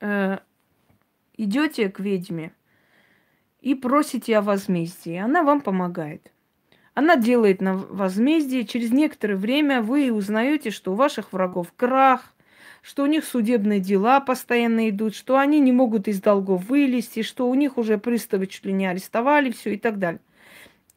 э, 0.01 0.39
идете 1.37 1.91
к 1.91 2.01
ведьме 2.01 2.53
и 3.61 3.75
просите 3.75 4.39
о 4.39 4.43
возмездии. 4.43 5.17
Она 5.17 5.43
вам 5.43 5.61
помогает. 5.61 6.33
Она 6.95 7.17
делает 7.17 7.61
на 7.61 7.77
возмездие. 7.77 8.65
Через 8.65 8.91
некоторое 8.91 9.37
время 9.37 9.83
вы 9.83 10.11
узнаете, 10.11 10.71
что 10.71 10.93
у 10.93 10.97
ваших 10.97 11.33
врагов 11.33 11.73
крах, 11.77 12.33
что 12.87 13.03
у 13.03 13.07
них 13.07 13.25
судебные 13.25 13.81
дела 13.81 14.21
постоянно 14.21 14.89
идут, 14.89 15.17
что 15.17 15.39
они 15.39 15.59
не 15.59 15.73
могут 15.73 16.07
из 16.07 16.21
долгов 16.21 16.67
вылезти, 16.67 17.23
что 17.23 17.49
у 17.49 17.55
них 17.55 17.79
уже 17.79 17.99
приставы 17.99 18.47
чуть 18.47 18.65
ли 18.65 18.73
не 18.73 18.87
арестовали, 18.87 19.51
все 19.51 19.75
и 19.75 19.77
так 19.77 19.99
далее. 19.99 20.21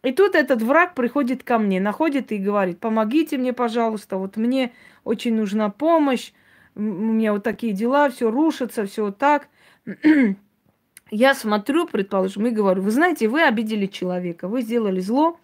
И 0.04 0.12
тут 0.12 0.36
этот 0.36 0.62
враг 0.62 0.94
приходит 0.94 1.44
ко 1.44 1.58
мне, 1.58 1.82
находит 1.82 2.32
и 2.32 2.38
говорит, 2.38 2.80
помогите 2.80 3.40
мне, 3.40 3.54
пожалуйста, 3.54 4.18
вот 4.18 4.38
мне 4.38 4.72
очень 5.04 5.34
нужна 5.34 5.72
помощь, 5.72 6.32
у 6.76 6.82
меня 6.82 7.34
вот 7.34 7.44
такие 7.44 7.74
дела, 7.74 8.12
все 8.12 8.30
рушится, 8.30 8.86
все 8.86 9.06
вот 9.06 9.18
так. 9.18 9.48
Я 11.10 11.34
смотрю, 11.34 11.88
предположим, 11.88 12.46
и 12.46 12.52
говорю, 12.52 12.84
вы 12.84 12.92
знаете, 12.92 13.28
вы 13.28 13.42
обидели 13.42 13.88
человека, 13.88 14.48
вы 14.48 14.62
сделали 14.62 15.00
зло, 15.00 15.40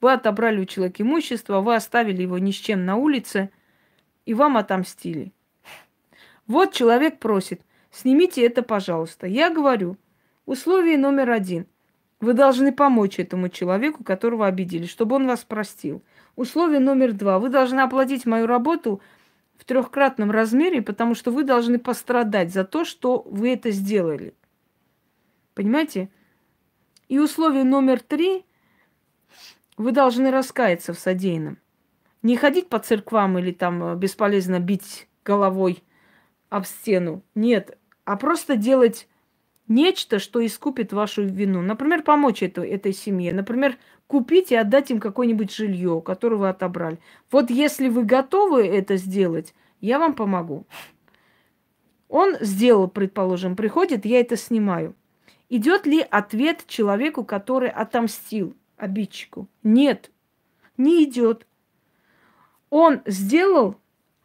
вы 0.00 0.14
отобрали 0.14 0.60
у 0.60 0.64
человека 0.64 1.02
имущество, 1.02 1.60
вы 1.60 1.74
оставили 1.74 2.22
его 2.22 2.38
ни 2.38 2.52
с 2.52 2.56
чем 2.56 2.86
на 2.86 2.96
улице, 2.96 3.50
и 4.24 4.32
вам 4.32 4.56
отомстили. 4.56 5.34
Вот 6.50 6.72
человек 6.72 7.20
просит, 7.20 7.62
снимите 7.92 8.44
это, 8.44 8.62
пожалуйста. 8.62 9.26
Я 9.26 9.50
говорю, 9.50 9.96
условие 10.46 10.98
номер 10.98 11.30
один. 11.30 11.66
Вы 12.20 12.34
должны 12.34 12.72
помочь 12.72 13.18
этому 13.18 13.48
человеку, 13.48 14.02
которого 14.04 14.46
обидели, 14.46 14.86
чтобы 14.86 15.16
он 15.16 15.26
вас 15.26 15.44
простил. 15.44 16.02
Условие 16.36 16.80
номер 16.80 17.12
два. 17.12 17.38
Вы 17.38 17.48
должны 17.48 17.80
оплатить 17.80 18.26
мою 18.26 18.46
работу– 18.46 19.00
в 19.60 19.66
трехкратном 19.66 20.30
размере, 20.30 20.80
потому 20.80 21.14
что 21.14 21.30
вы 21.30 21.44
должны 21.44 21.78
пострадать 21.78 22.50
за 22.50 22.64
то, 22.64 22.86
что 22.86 23.22
вы 23.26 23.52
это 23.52 23.70
сделали. 23.70 24.32
Понимаете? 25.52 26.08
И 27.08 27.18
условие 27.18 27.64
номер 27.64 28.00
три, 28.00 28.46
вы 29.76 29.92
должны 29.92 30.30
раскаяться 30.30 30.94
в 30.94 30.98
содеянном. 30.98 31.58
Не 32.22 32.36
ходить 32.36 32.70
по 32.70 32.78
церквам 32.78 33.38
или 33.38 33.52
там 33.52 33.98
бесполезно 33.98 34.60
бить 34.60 35.08
головой 35.26 35.82
об 36.50 36.66
стену. 36.66 37.22
Нет, 37.34 37.78
а 38.04 38.16
просто 38.16 38.56
делать 38.56 39.08
нечто, 39.68 40.18
что 40.18 40.44
искупит 40.44 40.92
вашу 40.92 41.22
вину. 41.22 41.62
Например, 41.62 42.02
помочь 42.02 42.42
это, 42.42 42.60
этой 42.62 42.92
семье. 42.92 43.32
Например, 43.32 43.78
купить 44.06 44.50
и 44.52 44.56
отдать 44.56 44.90
им 44.90 45.00
какое-нибудь 45.00 45.54
жилье, 45.54 46.02
которое 46.04 46.36
вы 46.36 46.48
отобрали. 46.50 46.98
Вот 47.30 47.48
если 47.48 47.88
вы 47.88 48.04
готовы 48.04 48.66
это 48.66 48.96
сделать, 48.96 49.54
я 49.80 49.98
вам 49.98 50.14
помогу. 50.14 50.66
Он 52.08 52.36
сделал, 52.40 52.88
предположим, 52.88 53.54
приходит, 53.54 54.04
я 54.04 54.20
это 54.20 54.36
снимаю. 54.36 54.96
Идет 55.48 55.86
ли 55.86 56.00
ответ 56.00 56.64
человеку, 56.66 57.24
который 57.24 57.70
отомстил 57.70 58.56
обидчику? 58.76 59.48
Нет, 59.62 60.10
не 60.76 61.04
идет. 61.04 61.46
Он 62.68 63.02
сделал, 63.06 63.76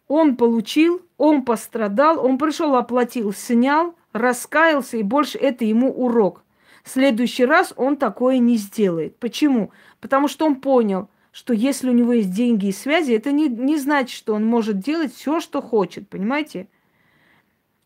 он 0.08 0.36
получил, 0.36 1.01
он 1.18 1.43
пострадал, 1.43 2.24
он 2.24 2.38
пришел, 2.38 2.76
оплатил, 2.76 3.34
снял, 3.34 3.95
раскаялся, 4.14 4.97
и 4.97 5.03
больше 5.03 5.38
это 5.38 5.66
ему 5.66 5.91
урок. 5.91 6.43
В 6.84 6.89
следующий 6.89 7.45
раз 7.45 7.74
он 7.76 7.97
такое 7.97 8.38
не 8.38 8.58
сделает. 8.58 9.18
Почему? 9.18 9.72
Потому 9.99 10.28
что 10.28 10.45
он 10.45 10.56
понял, 10.58 11.10
что 11.32 11.53
если 11.53 11.89
у 11.89 11.93
него 11.93 12.14
есть 12.14 12.32
деньги 12.32 12.68
и 12.68 12.72
связи, 12.72 13.14
это 13.14 13.32
не, 13.32 13.49
не 13.49 13.78
значит, 13.78 14.16
что 14.16 14.36
он 14.36 14.45
может 14.45 14.80
делать 14.80 15.14
все, 15.14 15.39
что 15.39 15.62
хочет, 15.62 16.08
понимаете? 16.08 16.68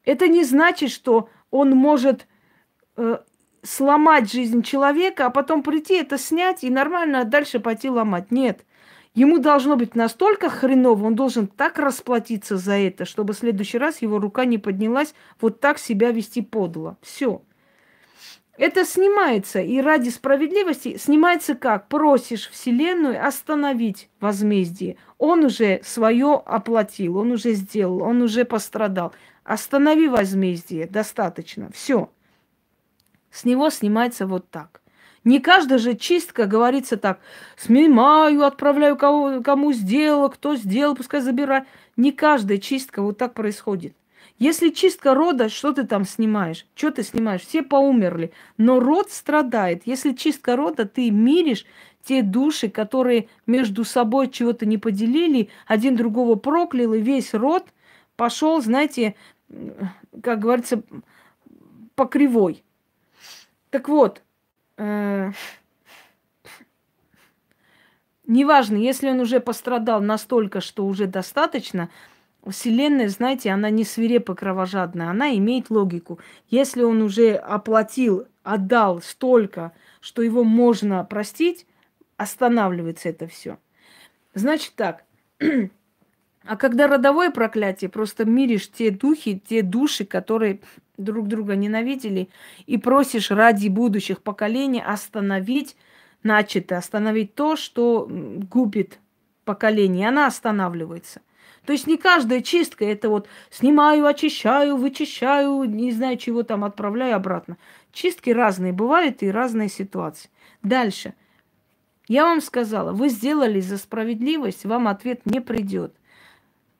Это 0.04 0.28
не 0.28 0.44
значит, 0.44 0.92
что 0.92 1.30
он 1.50 1.72
может 1.72 2.28
э, 2.98 3.20
сломать 3.64 4.32
жизнь 4.32 4.62
человека, 4.62 5.26
а 5.26 5.30
потом 5.30 5.64
прийти 5.64 5.96
это 5.96 6.18
снять 6.18 6.64
и 6.64 6.70
нормально 6.70 7.24
дальше 7.24 7.60
пойти 7.60 7.90
ломать. 7.90 8.32
Нет. 8.32 8.66
Ему 9.20 9.38
должно 9.40 9.76
быть 9.76 9.96
настолько 9.96 10.50
хреново, 10.50 11.08
он 11.08 11.14
должен 11.14 11.48
так 11.48 11.78
расплатиться 11.78 12.56
за 12.56 12.76
это, 12.76 13.04
чтобы 13.04 13.34
в 13.34 13.38
следующий 13.38 13.78
раз 13.78 14.02
его 14.02 14.18
рука 14.18 14.46
не 14.46 14.58
поднялась 14.58 15.14
вот 15.42 15.60
так 15.60 15.78
себя 15.78 16.12
вести 16.12 16.42
подло. 16.42 16.98
Все. 17.02 17.42
Это 18.56 18.86
снимается, 18.86 19.60
и 19.60 19.82
ради 19.82 20.08
справедливости 20.08 20.96
снимается 20.96 21.56
как? 21.56 21.90
Просишь 21.90 22.50
Вселенную 22.50 23.22
остановить 23.22 24.10
возмездие. 24.22 24.96
Он 25.18 25.44
уже 25.44 25.82
свое 25.84 26.42
оплатил, 26.46 27.18
он 27.18 27.34
уже 27.34 27.52
сделал, 27.56 28.02
он 28.02 28.22
уже 28.22 28.46
пострадал. 28.46 29.12
Останови 29.44 30.08
возмездие, 30.08 30.88
достаточно, 30.88 31.70
все. 31.74 32.10
С 33.32 33.44
него 33.44 33.70
снимается 33.70 34.26
вот 34.26 34.50
так. 34.50 34.79
Не 35.24 35.40
каждая 35.40 35.80
же 35.80 35.96
чистка 35.96 36.46
говорится 36.46 36.98
так, 36.98 37.20
снимаю, 37.58 38.44
отправляю 38.44 38.96
кого, 38.96 39.42
кому 39.42 39.74
сделал, 39.74 40.30
кто 40.30 40.56
сделал, 40.56 40.96
пускай 40.96 41.22
забирай. 41.22 41.64
Не 41.98 42.12
каждая 42.12 42.58
чистка 42.58 43.02
вот 43.02 43.18
так 43.18 43.34
происходит. 43.34 43.94
Если 44.38 44.70
чистка 44.70 45.14
рода, 45.14 45.50
что 45.50 45.74
ты 45.74 45.86
там 45.86 46.06
снимаешь? 46.06 46.66
Что 46.74 46.92
ты 46.92 47.04
снимаешь? 47.04 47.42
Все 47.42 47.62
поумерли. 47.62 48.32
Но 48.58 48.80
род 48.80 49.12
страдает. 49.12 49.82
Если 49.86 50.14
чистка 50.14 50.56
рода, 50.56 50.86
ты 50.86 51.12
миришь 51.12 51.66
те 52.06 52.24
души, 52.24 52.70
которые 52.70 53.28
между 53.46 53.84
собой 53.84 54.30
чего-то 54.30 54.66
не 54.66 54.78
поделили, 54.78 55.50
один 55.68 55.98
другого 55.98 56.36
проклял, 56.36 56.94
и 56.94 57.02
весь 57.02 57.34
род 57.34 57.66
пошел, 58.16 58.62
знаете, 58.62 59.16
как 60.24 60.40
говорится, 60.40 60.82
по 61.96 62.06
кривой. 62.06 62.64
Так 63.70 63.90
вот, 63.90 64.22
э, 64.80 65.32
неважно, 68.26 68.78
если 68.78 69.10
он 69.10 69.20
уже 69.20 69.40
пострадал 69.40 70.02
настолько, 70.02 70.62
что 70.62 70.86
уже 70.86 71.06
достаточно, 71.06 71.90
Вселенная, 72.48 73.10
знаете, 73.10 73.52
она 73.52 73.70
не 73.70 73.84
свирепо 73.84 74.34
кровожадная, 74.34 75.10
она 75.10 75.36
имеет 75.36 75.70
логику. 75.70 76.20
Если 76.48 76.84
он 76.84 77.02
уже 77.02 77.36
оплатил, 77.36 78.26
отдал 78.44 79.02
столько, 79.02 79.74
что 80.00 80.22
его 80.22 80.44
можно 80.44 81.04
простить, 81.04 81.68
останавливается 82.18 83.10
это 83.10 83.28
все. 83.28 83.58
Значит 84.34 84.74
так, 84.76 85.04
А 86.50 86.56
когда 86.58 86.88
родовое 86.88 87.30
проклятие, 87.30 87.90
просто 87.90 88.26
миришь 88.26 88.72
те 88.72 88.90
духи, 88.92 89.40
те 89.40 89.62
души, 89.62 90.04
которые 90.04 90.62
друг 91.00 91.28
друга 91.28 91.56
ненавидели, 91.56 92.30
и 92.66 92.78
просишь 92.78 93.32
ради 93.32 93.68
будущих 93.68 94.22
поколений 94.22 94.84
остановить 94.86 95.76
начатое, 96.24 96.80
остановить 96.80 97.34
то, 97.36 97.56
что 97.56 98.08
губит 98.10 99.00
поколение, 99.46 100.06
и 100.06 100.10
она 100.10 100.28
останавливается. 100.28 101.22
То 101.66 101.74
есть 101.74 101.88
не 101.88 101.98
каждая 101.98 102.42
чистка 102.42 102.86
это 102.86 103.10
вот 103.10 103.28
снимаю, 103.50 104.06
очищаю, 104.06 104.78
вычищаю, 104.78 105.64
не 105.66 105.92
знаю 105.92 106.18
чего 106.18 106.44
там, 106.44 106.64
отправляю 106.64 107.16
обратно. 107.16 107.58
Чистки 107.92 108.30
разные 108.30 108.74
бывают 108.74 109.22
и 109.24 109.32
разные 109.32 109.70
ситуации. 109.70 110.30
Дальше. 110.64 111.14
Я 112.08 112.24
вам 112.24 112.42
сказала, 112.42 112.92
вы 112.92 113.10
сделали 113.10 113.60
за 113.60 113.78
справедливость, 113.78 114.66
вам 114.66 114.88
ответ 114.88 115.26
не 115.26 115.42
придет. 115.42 115.94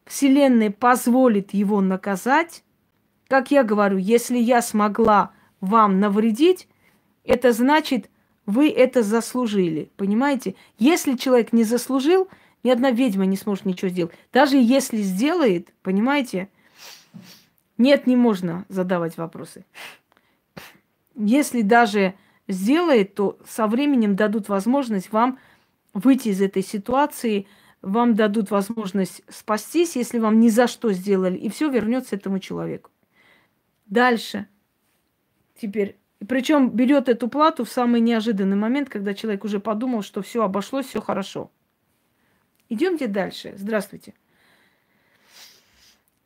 Вселенная 0.06 0.72
позволит 0.72 1.54
его 1.54 1.82
наказать. 1.82 2.64
Как 3.30 3.52
я 3.52 3.64
говорю, 3.64 3.98
если 3.98 4.40
я 4.40 4.60
смогла 4.64 5.32
вам 5.62 6.00
навредить, 6.00 6.68
это 7.24 7.54
значит, 7.54 8.10
вы 8.48 8.72
это 8.72 9.04
заслужили. 9.04 9.92
Понимаете? 9.98 10.56
Если 10.80 11.16
человек 11.16 11.54
не 11.54 11.64
заслужил, 11.64 12.28
ни 12.64 12.72
одна 12.72 12.90
ведьма 12.90 13.28
не 13.28 13.38
сможет 13.38 13.66
ничего 13.66 13.90
сделать. 13.90 14.16
Даже 14.34 14.58
если 14.58 14.98
сделает, 15.04 15.72
понимаете, 15.84 16.50
нет, 17.78 18.08
не 18.08 18.16
можно 18.16 18.66
задавать 18.68 19.16
вопросы. 19.18 19.64
Если 21.16 21.62
даже 21.62 22.16
сделает, 22.48 23.14
то 23.14 23.38
со 23.48 23.68
временем 23.68 24.16
дадут 24.16 24.50
возможность 24.50 25.12
вам 25.12 25.38
выйти 25.94 26.30
из 26.30 26.42
этой 26.42 26.64
ситуации, 26.64 27.46
вам 27.84 28.16
дадут 28.16 28.50
возможность 28.50 29.22
спастись, 29.30 29.96
если 29.96 30.18
вам 30.18 30.40
ни 30.40 30.50
за 30.50 30.68
что 30.68 30.92
сделали, 30.92 31.38
и 31.38 31.48
все 31.50 31.70
вернется 31.70 32.16
этому 32.16 32.40
человеку. 32.40 32.90
Дальше. 33.90 34.48
Теперь 35.56 36.00
причем 36.28 36.70
берет 36.70 37.08
эту 37.08 37.30
плату 37.30 37.64
в 37.64 37.70
самый 37.70 38.02
неожиданный 38.02 38.58
момент, 38.58 38.90
когда 38.90 39.14
человек 39.14 39.46
уже 39.46 39.60
подумал, 39.60 40.02
что 40.02 40.22
все 40.22 40.44
обошлось, 40.44 40.88
все 40.88 41.02
хорошо. 41.02 41.50
Идемте 42.68 43.08
дальше. 43.08 43.54
Здравствуйте. 43.56 44.14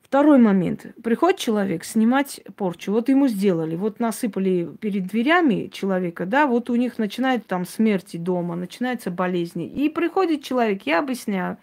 Второй 0.01 0.39
момент. 0.39 0.87
Приходит 1.03 1.39
человек 1.39 1.83
снимать 1.83 2.41
порчу. 2.55 2.91
Вот 2.91 3.09
ему 3.09 3.27
сделали. 3.27 3.75
Вот 3.75 3.99
насыпали 3.99 4.69
перед 4.79 5.07
дверями 5.07 5.69
человека, 5.71 6.25
да, 6.25 6.45
вот 6.45 6.69
у 6.69 6.75
них 6.75 6.97
начинает 6.97 7.47
там 7.47 7.65
смерти 7.65 8.17
дома, 8.17 8.55
начинаются 8.55 9.09
болезни. 9.09 9.67
И 9.67 9.89
приходит 9.89 10.43
человек, 10.43 10.83
я 10.83 10.99
объясняю. 10.99 11.57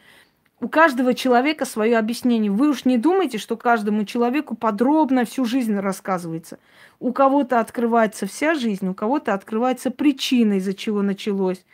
У 0.60 0.68
каждого 0.68 1.14
человека 1.14 1.64
свое 1.64 1.96
объяснение. 1.96 2.50
Вы 2.50 2.68
уж 2.68 2.84
не 2.84 2.98
думайте, 2.98 3.38
что 3.38 3.56
каждому 3.56 4.04
человеку 4.04 4.54
подробно 4.54 5.24
всю 5.24 5.44
жизнь 5.46 5.74
рассказывается. 5.74 6.58
У 6.98 7.12
кого-то 7.12 7.60
открывается 7.60 8.26
вся 8.26 8.54
жизнь, 8.54 8.86
у 8.86 8.94
кого-то 8.94 9.32
открывается 9.32 9.90
причина, 9.90 10.54
из-за 10.54 10.74
чего 10.74 11.02
началось 11.02 11.64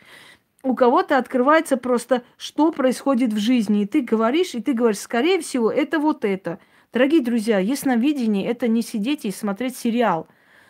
у 0.67 0.75
кого-то 0.75 1.17
открывается 1.17 1.77
просто, 1.77 2.23
что 2.37 2.71
происходит 2.71 3.33
в 3.33 3.37
жизни. 3.37 3.83
И 3.83 3.85
ты 3.85 4.01
говоришь, 4.01 4.53
и 4.53 4.61
ты 4.61 4.73
говоришь, 4.73 4.99
скорее 4.99 5.39
всего, 5.39 5.71
это 5.71 5.99
вот 5.99 6.25
это. 6.25 6.59
Дорогие 6.91 7.21
друзья, 7.21 7.59
ясновидение– 7.59 8.45
это 8.47 8.67
не 8.67 8.81
сидеть 8.81 9.25
и 9.25 9.31
смотреть 9.31 9.77
сериал, 9.77 10.27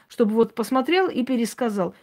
чтобы 0.07 0.33
вот 0.33 0.55
посмотрел 0.55 1.07
и 1.09 1.23
пересказал. 1.23 1.95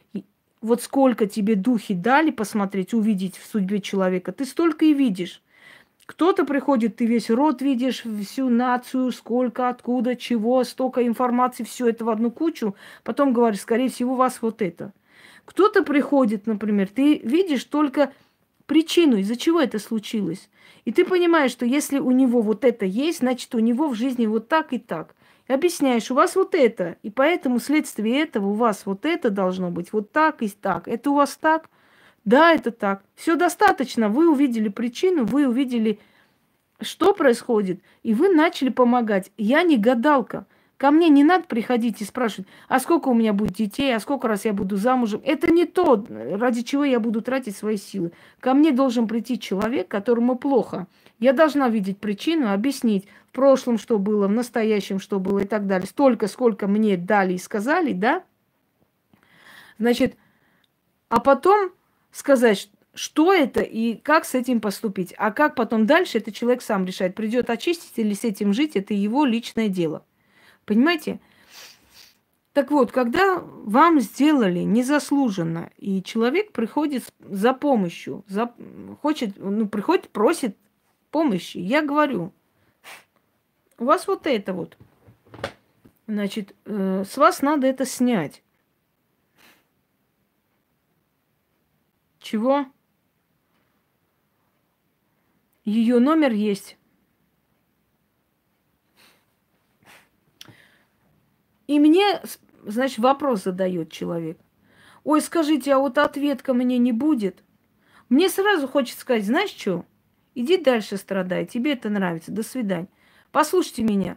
Вот 0.60 0.82
сколько 0.82 1.26
тебе 1.26 1.56
духи 1.56 1.94
дали 1.94 2.30
посмотреть, 2.30 2.94
увидеть 2.94 3.36
в 3.36 3.46
судьбе 3.46 3.80
человека, 3.80 4.32
ты 4.32 4.44
столько 4.44 4.86
и 4.86 4.94
видишь. 4.94 5.42
Кто-то 6.06 6.44
приходит, 6.44 6.96
ты 6.96 7.06
весь 7.06 7.30
род 7.30 7.62
видишь, 7.62 8.02
всю 8.22 8.48
нацию, 8.48 9.10
сколько, 9.12 9.68
откуда, 9.68 10.16
чего, 10.16 10.62
столько 10.64 11.06
информации, 11.06 11.64
все 11.64 11.88
это 11.88 12.04
в 12.04 12.10
одну 12.10 12.30
кучу. 12.30 12.74
Потом 13.02 13.32
говоришь, 13.32 13.60
скорее 13.60 13.88
всего, 13.88 14.12
у 14.12 14.16
вас 14.16 14.42
вот 14.42 14.62
это– 14.62 14.92
кто-то 15.44 15.82
приходит, 15.82 16.46
например, 16.46 16.88
ты 16.88 17.18
видишь 17.18 17.64
только 17.64 18.12
причину, 18.66 19.16
из-за 19.18 19.36
чего 19.36 19.60
это 19.60 19.78
случилось. 19.78 20.48
И 20.84 20.92
ты 20.92 21.04
понимаешь, 21.04 21.50
что 21.50 21.66
если 21.66 21.98
у 21.98 22.10
него 22.10 22.40
вот 22.40 22.64
это 22.64 22.86
есть, 22.86 23.18
значит, 23.18 23.54
у 23.54 23.58
него 23.58 23.88
в 23.88 23.94
жизни 23.94 24.26
вот 24.26 24.48
так 24.48 24.72
и 24.72 24.78
так. 24.78 25.14
И 25.48 25.52
объясняешь, 25.52 26.10
у 26.10 26.14
вас 26.14 26.36
вот 26.36 26.54
это, 26.54 26.96
и 27.02 27.10
поэтому 27.10 27.58
вследствие 27.58 28.22
этого 28.22 28.48
у 28.48 28.54
вас 28.54 28.86
вот 28.86 29.04
это 29.04 29.28
должно 29.28 29.70
быть 29.70 29.92
вот 29.92 30.10
так 30.10 30.42
и 30.42 30.48
так. 30.48 30.88
Это 30.88 31.10
у 31.10 31.14
вас 31.14 31.36
так? 31.36 31.68
Да, 32.24 32.52
это 32.52 32.70
так. 32.70 33.02
Все 33.14 33.36
достаточно. 33.36 34.08
Вы 34.08 34.30
увидели 34.30 34.68
причину, 34.68 35.24
вы 35.24 35.46
увидели, 35.46 35.98
что 36.80 37.12
происходит, 37.12 37.80
и 38.02 38.14
вы 38.14 38.30
начали 38.30 38.70
помогать. 38.70 39.30
Я 39.36 39.62
не 39.62 39.76
гадалка. 39.76 40.46
Ко 40.76 40.90
мне 40.90 41.08
не 41.08 41.22
надо 41.22 41.44
приходить 41.44 42.00
и 42.00 42.04
спрашивать, 42.04 42.48
а 42.68 42.80
сколько 42.80 43.08
у 43.08 43.14
меня 43.14 43.32
будет 43.32 43.52
детей, 43.52 43.94
а 43.94 44.00
сколько 44.00 44.26
раз 44.26 44.44
я 44.44 44.52
буду 44.52 44.76
замужем. 44.76 45.22
Это 45.24 45.50
не 45.50 45.66
то, 45.66 46.04
ради 46.08 46.62
чего 46.62 46.82
я 46.82 46.98
буду 46.98 47.22
тратить 47.22 47.56
свои 47.56 47.76
силы. 47.76 48.10
Ко 48.40 48.54
мне 48.54 48.72
должен 48.72 49.06
прийти 49.06 49.38
человек, 49.38 49.86
которому 49.86 50.36
плохо. 50.36 50.88
Я 51.20 51.32
должна 51.32 51.68
видеть 51.68 51.98
причину, 51.98 52.52
объяснить 52.52 53.06
в 53.28 53.32
прошлом, 53.32 53.78
что 53.78 53.98
было, 53.98 54.26
в 54.26 54.32
настоящем, 54.32 54.98
что 54.98 55.20
было 55.20 55.40
и 55.40 55.46
так 55.46 55.68
далее. 55.68 55.86
Столько, 55.86 56.26
сколько 56.26 56.66
мне 56.66 56.96
дали 56.96 57.34
и 57.34 57.38
сказали, 57.38 57.92
да? 57.92 58.24
Значит, 59.78 60.16
а 61.08 61.20
потом 61.20 61.70
сказать, 62.14 62.70
что 62.94 63.32
это 63.32 63.60
и 63.60 63.96
как 63.96 64.24
с 64.24 64.34
этим 64.34 64.60
поступить. 64.60 65.12
А 65.18 65.32
как 65.32 65.56
потом 65.56 65.84
дальше, 65.84 66.18
это 66.18 66.30
человек 66.32 66.62
сам 66.62 66.86
решает. 66.86 67.16
Придет 67.16 67.50
очистить 67.50 67.92
или 67.96 68.14
с 68.14 68.24
этим 68.24 68.52
жить, 68.52 68.76
это 68.76 68.94
его 68.94 69.24
личное 69.24 69.68
дело. 69.68 70.06
Понимаете? 70.64 71.20
Так 72.52 72.70
вот, 72.70 72.92
когда 72.92 73.40
вам 73.40 73.98
сделали 73.98 74.60
незаслуженно, 74.60 75.70
и 75.76 76.04
человек 76.04 76.52
приходит 76.52 77.12
за 77.18 77.52
помощью, 77.52 78.24
за, 78.28 78.54
хочет, 79.02 79.34
ну, 79.38 79.66
приходит, 79.66 80.08
просит 80.10 80.56
помощи, 81.10 81.58
я 81.58 81.82
говорю, 81.82 82.32
у 83.78 83.86
вас 83.86 84.06
вот 84.06 84.28
это 84.28 84.52
вот, 84.52 84.78
значит, 86.06 86.54
э, 86.64 87.02
с 87.04 87.16
вас 87.16 87.42
надо 87.42 87.66
это 87.66 87.84
снять. 87.84 88.43
Чего? 92.24 92.64
Ее 95.66 95.98
номер 95.98 96.32
есть. 96.32 96.78
И 101.66 101.78
мне, 101.78 102.22
значит, 102.64 103.00
вопрос 103.00 103.42
задает 103.42 103.92
человек. 103.92 104.38
Ой, 105.04 105.20
скажите, 105.20 105.74
а 105.74 105.78
вот 105.78 105.98
ответка 105.98 106.54
мне 106.54 106.78
не 106.78 106.92
будет? 106.92 107.44
Мне 108.08 108.30
сразу 108.30 108.68
хочется 108.68 109.02
сказать, 109.02 109.26
знаешь 109.26 109.50
что? 109.50 109.84
Иди 110.34 110.56
дальше 110.56 110.96
страдай, 110.96 111.44
тебе 111.44 111.74
это 111.74 111.90
нравится, 111.90 112.32
до 112.32 112.42
свидания. 112.42 112.88
Послушайте 113.32 113.82
меня. 113.82 114.16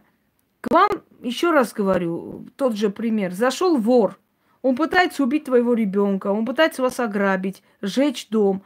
К 0.62 0.70
вам, 0.70 0.88
еще 1.20 1.50
раз 1.50 1.74
говорю, 1.74 2.46
тот 2.56 2.74
же 2.74 2.88
пример. 2.88 3.32
Зашел 3.34 3.76
вор, 3.76 4.18
он 4.68 4.76
пытается 4.76 5.22
убить 5.22 5.44
твоего 5.44 5.72
ребенка, 5.72 6.26
он 6.26 6.44
пытается 6.44 6.82
вас 6.82 7.00
ограбить, 7.00 7.62
сжечь 7.80 8.28
дом. 8.28 8.62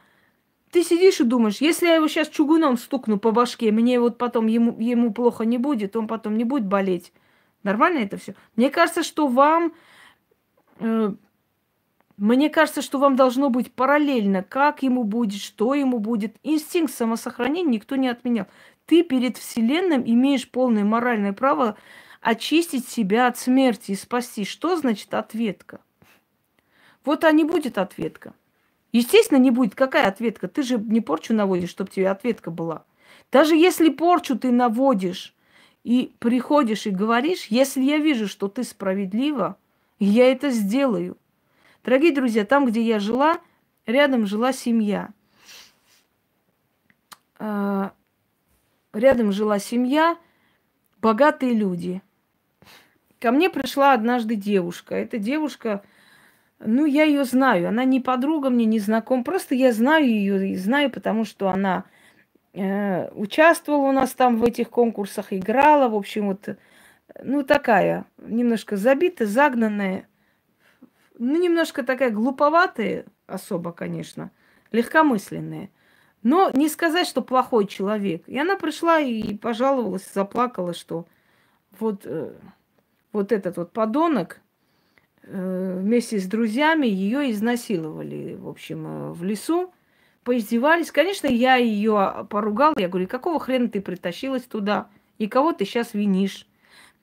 Ты 0.73 0.83
сидишь 0.83 1.21
и 1.21 1.25
думаешь, 1.25 1.59
если 1.61 1.87
я 1.87 1.95
его 1.95 2.09
сейчас 2.09 2.29
чугуном 2.29 2.77
стукну 2.77 3.21
по 3.21 3.31
башке, 3.31 3.71
мне 3.71 4.01
вот 4.01 4.19
потом 4.19 4.49
ему, 4.49 4.77
ему 4.81 5.13
плохо 5.13 5.45
не 5.45 5.59
будет, 5.59 5.95
он 5.95 6.09
потом 6.09 6.37
не 6.37 6.43
будет 6.43 6.67
болеть. 6.67 7.13
Нормально 7.63 7.99
это 7.99 8.17
все? 8.17 8.35
Мне 8.57 8.69
кажется, 8.69 9.05
что 9.05 9.29
вам... 9.29 9.75
Э, 10.81 11.13
мне 12.17 12.51
кажется, 12.51 12.83
что 12.83 12.99
вам 12.99 13.15
должно 13.15 13.49
быть 13.49 13.73
параллельно, 13.73 14.43
как 14.43 14.83
ему 14.83 15.05
будет, 15.05 15.41
что 15.41 15.73
ему 15.73 16.01
будет. 16.01 16.35
Инстинкт 16.43 16.93
самосохранения 16.93 17.71
никто 17.71 17.95
не 17.95 18.09
отменял. 18.09 18.49
Ты 18.87 19.05
перед 19.05 19.37
Вселенным 19.37 20.03
имеешь 20.05 20.51
полное 20.51 20.83
моральное 20.83 21.33
право 21.33 21.77
очистить 22.21 22.89
себя 22.89 23.29
от 23.29 23.39
смерти 23.39 23.93
и 23.93 23.95
спасти. 23.95 24.45
Что 24.45 24.75
значит 24.75 25.15
ответка? 25.15 25.81
Вот 27.05 27.25
а 27.25 27.33
не 27.33 27.45
будет 27.45 27.79
ответка. 27.79 28.35
Естественно, 28.93 29.39
не 29.39 29.51
будет. 29.51 29.75
Какая 29.75 30.07
ответка? 30.07 30.49
Ты 30.49 30.63
же 30.63 30.79
не 30.79 31.01
порчу 31.01 31.35
наводишь, 31.35 31.71
чтобы 31.71 31.91
тебе 31.91 32.11
ответка 32.11 32.51
была. 32.51 32.85
Даже 33.31 33.57
если 33.57 33.89
порчу 33.89 34.39
ты 34.39 34.53
наводишь, 34.53 35.35
и 35.85 36.13
приходишь 36.19 36.87
и 36.87 36.91
говоришь, 36.91 37.47
если 37.47 37.83
я 37.83 37.99
вижу, 37.99 38.29
что 38.29 38.49
ты 38.49 38.63
справедлива, 38.63 39.57
я 39.99 40.31
это 40.31 40.51
сделаю. 40.51 41.17
Дорогие 41.85 42.15
друзья, 42.15 42.45
там, 42.45 42.67
где 42.67 42.83
я 42.83 43.01
жила, 43.01 43.41
рядом 43.87 44.27
жила 44.27 44.53
семья. 44.53 45.11
А, 47.39 47.93
рядом 48.93 49.33
жила 49.33 49.59
семья, 49.59 50.17
богатые 51.01 51.55
люди. 51.55 52.01
Ко 53.19 53.33
мне 53.33 53.51
пришла 53.51 53.93
однажды 53.93 54.37
девушка. 54.37 54.95
Эта 54.95 55.19
девушка, 55.19 55.83
ну, 56.65 56.85
я 56.85 57.05
ее 57.05 57.25
знаю. 57.25 57.69
Она 57.69 57.85
не 57.85 58.01
подруга 58.01 58.51
мне, 58.51 58.65
не 58.65 58.79
знаком. 58.79 59.25
Просто 59.25 59.55
я 59.55 59.73
знаю 59.73 60.07
ее 60.07 60.51
и 60.51 60.57
знаю, 60.57 60.91
потому 60.91 61.25
что 61.25 61.49
она 61.49 61.85
э, 62.53 63.11
участвовала 63.13 63.89
у 63.89 63.93
нас 63.93 64.13
там 64.13 64.39
в 64.39 64.45
этих 64.45 64.71
конкурсах, 64.71 65.33
играла, 65.33 65.89
в 65.89 65.95
общем, 65.95 66.29
вот, 66.29 66.57
ну, 67.23 67.43
такая, 67.43 68.05
немножко 68.19 68.77
забитая, 68.77 69.29
загнанная, 69.29 70.09
ну, 71.19 71.41
немножко 71.41 71.83
такая 71.83 72.11
глуповатая 72.11 73.05
особо, 73.27 73.73
конечно, 73.73 74.31
легкомысленная. 74.73 75.71
Но 76.23 76.51
не 76.55 76.69
сказать, 76.69 77.07
что 77.07 77.23
плохой 77.23 77.67
человек. 77.67 78.29
И 78.29 78.39
она 78.39 78.57
пришла 78.57 79.01
и 79.01 79.35
пожаловалась, 79.35 80.09
заплакала, 80.13 80.73
что 80.73 81.07
вот, 81.79 82.03
э, 82.05 82.33
вот 83.13 83.33
этот 83.33 83.57
вот 83.57 83.73
подонок 83.73 84.37
э, 84.37 84.52
вместе 85.25 86.19
с 86.19 86.27
друзьями 86.27 86.87
ее 86.87 87.31
изнасиловали, 87.31 88.35
в 88.35 88.49
общем, 88.49 88.87
э, 88.87 89.13
в 89.13 89.23
лесу, 89.25 89.73
поиздевались. 90.25 90.91
Конечно, 90.91 91.27
я 91.27 91.57
ее 91.57 92.27
поругала. 92.31 92.75
Я 92.79 92.89
говорю, 92.89 93.09
какого 93.09 93.41
хрена 93.41 93.69
ты 93.69 93.81
притащилась 93.81 94.43
туда? 94.43 94.89
И 95.19 95.29
кого 95.29 95.53
ты 95.53 95.65
сейчас 95.65 95.95
винишь? 95.95 96.47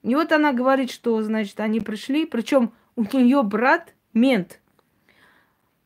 И 0.02 0.14
вот 0.14 0.32
она 0.32 0.52
говорит, 0.52 0.90
что, 0.90 1.20
значит, 1.22 1.60
они 1.60 1.80
пришли, 1.80 2.24
причем 2.24 2.72
у 2.96 3.02
нее 3.02 3.42
брат 3.42 3.94
мент. 4.14 4.60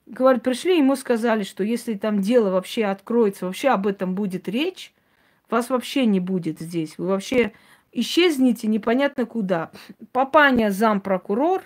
Говорит, 0.06 0.42
пришли, 0.42 0.78
ему 0.78 0.96
сказали, 0.96 1.42
что 1.44 1.64
если 1.64 1.94
там 1.94 2.20
дело 2.20 2.50
вообще 2.50 2.84
откроется, 2.84 3.46
вообще 3.46 3.70
об 3.70 3.86
этом 3.86 4.14
будет 4.14 4.48
речь, 4.48 4.92
вас 5.50 5.70
вообще 5.70 6.06
не 6.06 6.20
будет 6.20 6.60
здесь. 6.60 6.98
Вы 6.98 7.06
вообще 7.06 7.52
исчезнете 7.90 8.68
непонятно 8.68 9.24
куда. 9.24 9.70
Папаня 10.12 10.70
зампрокурор, 10.70 11.62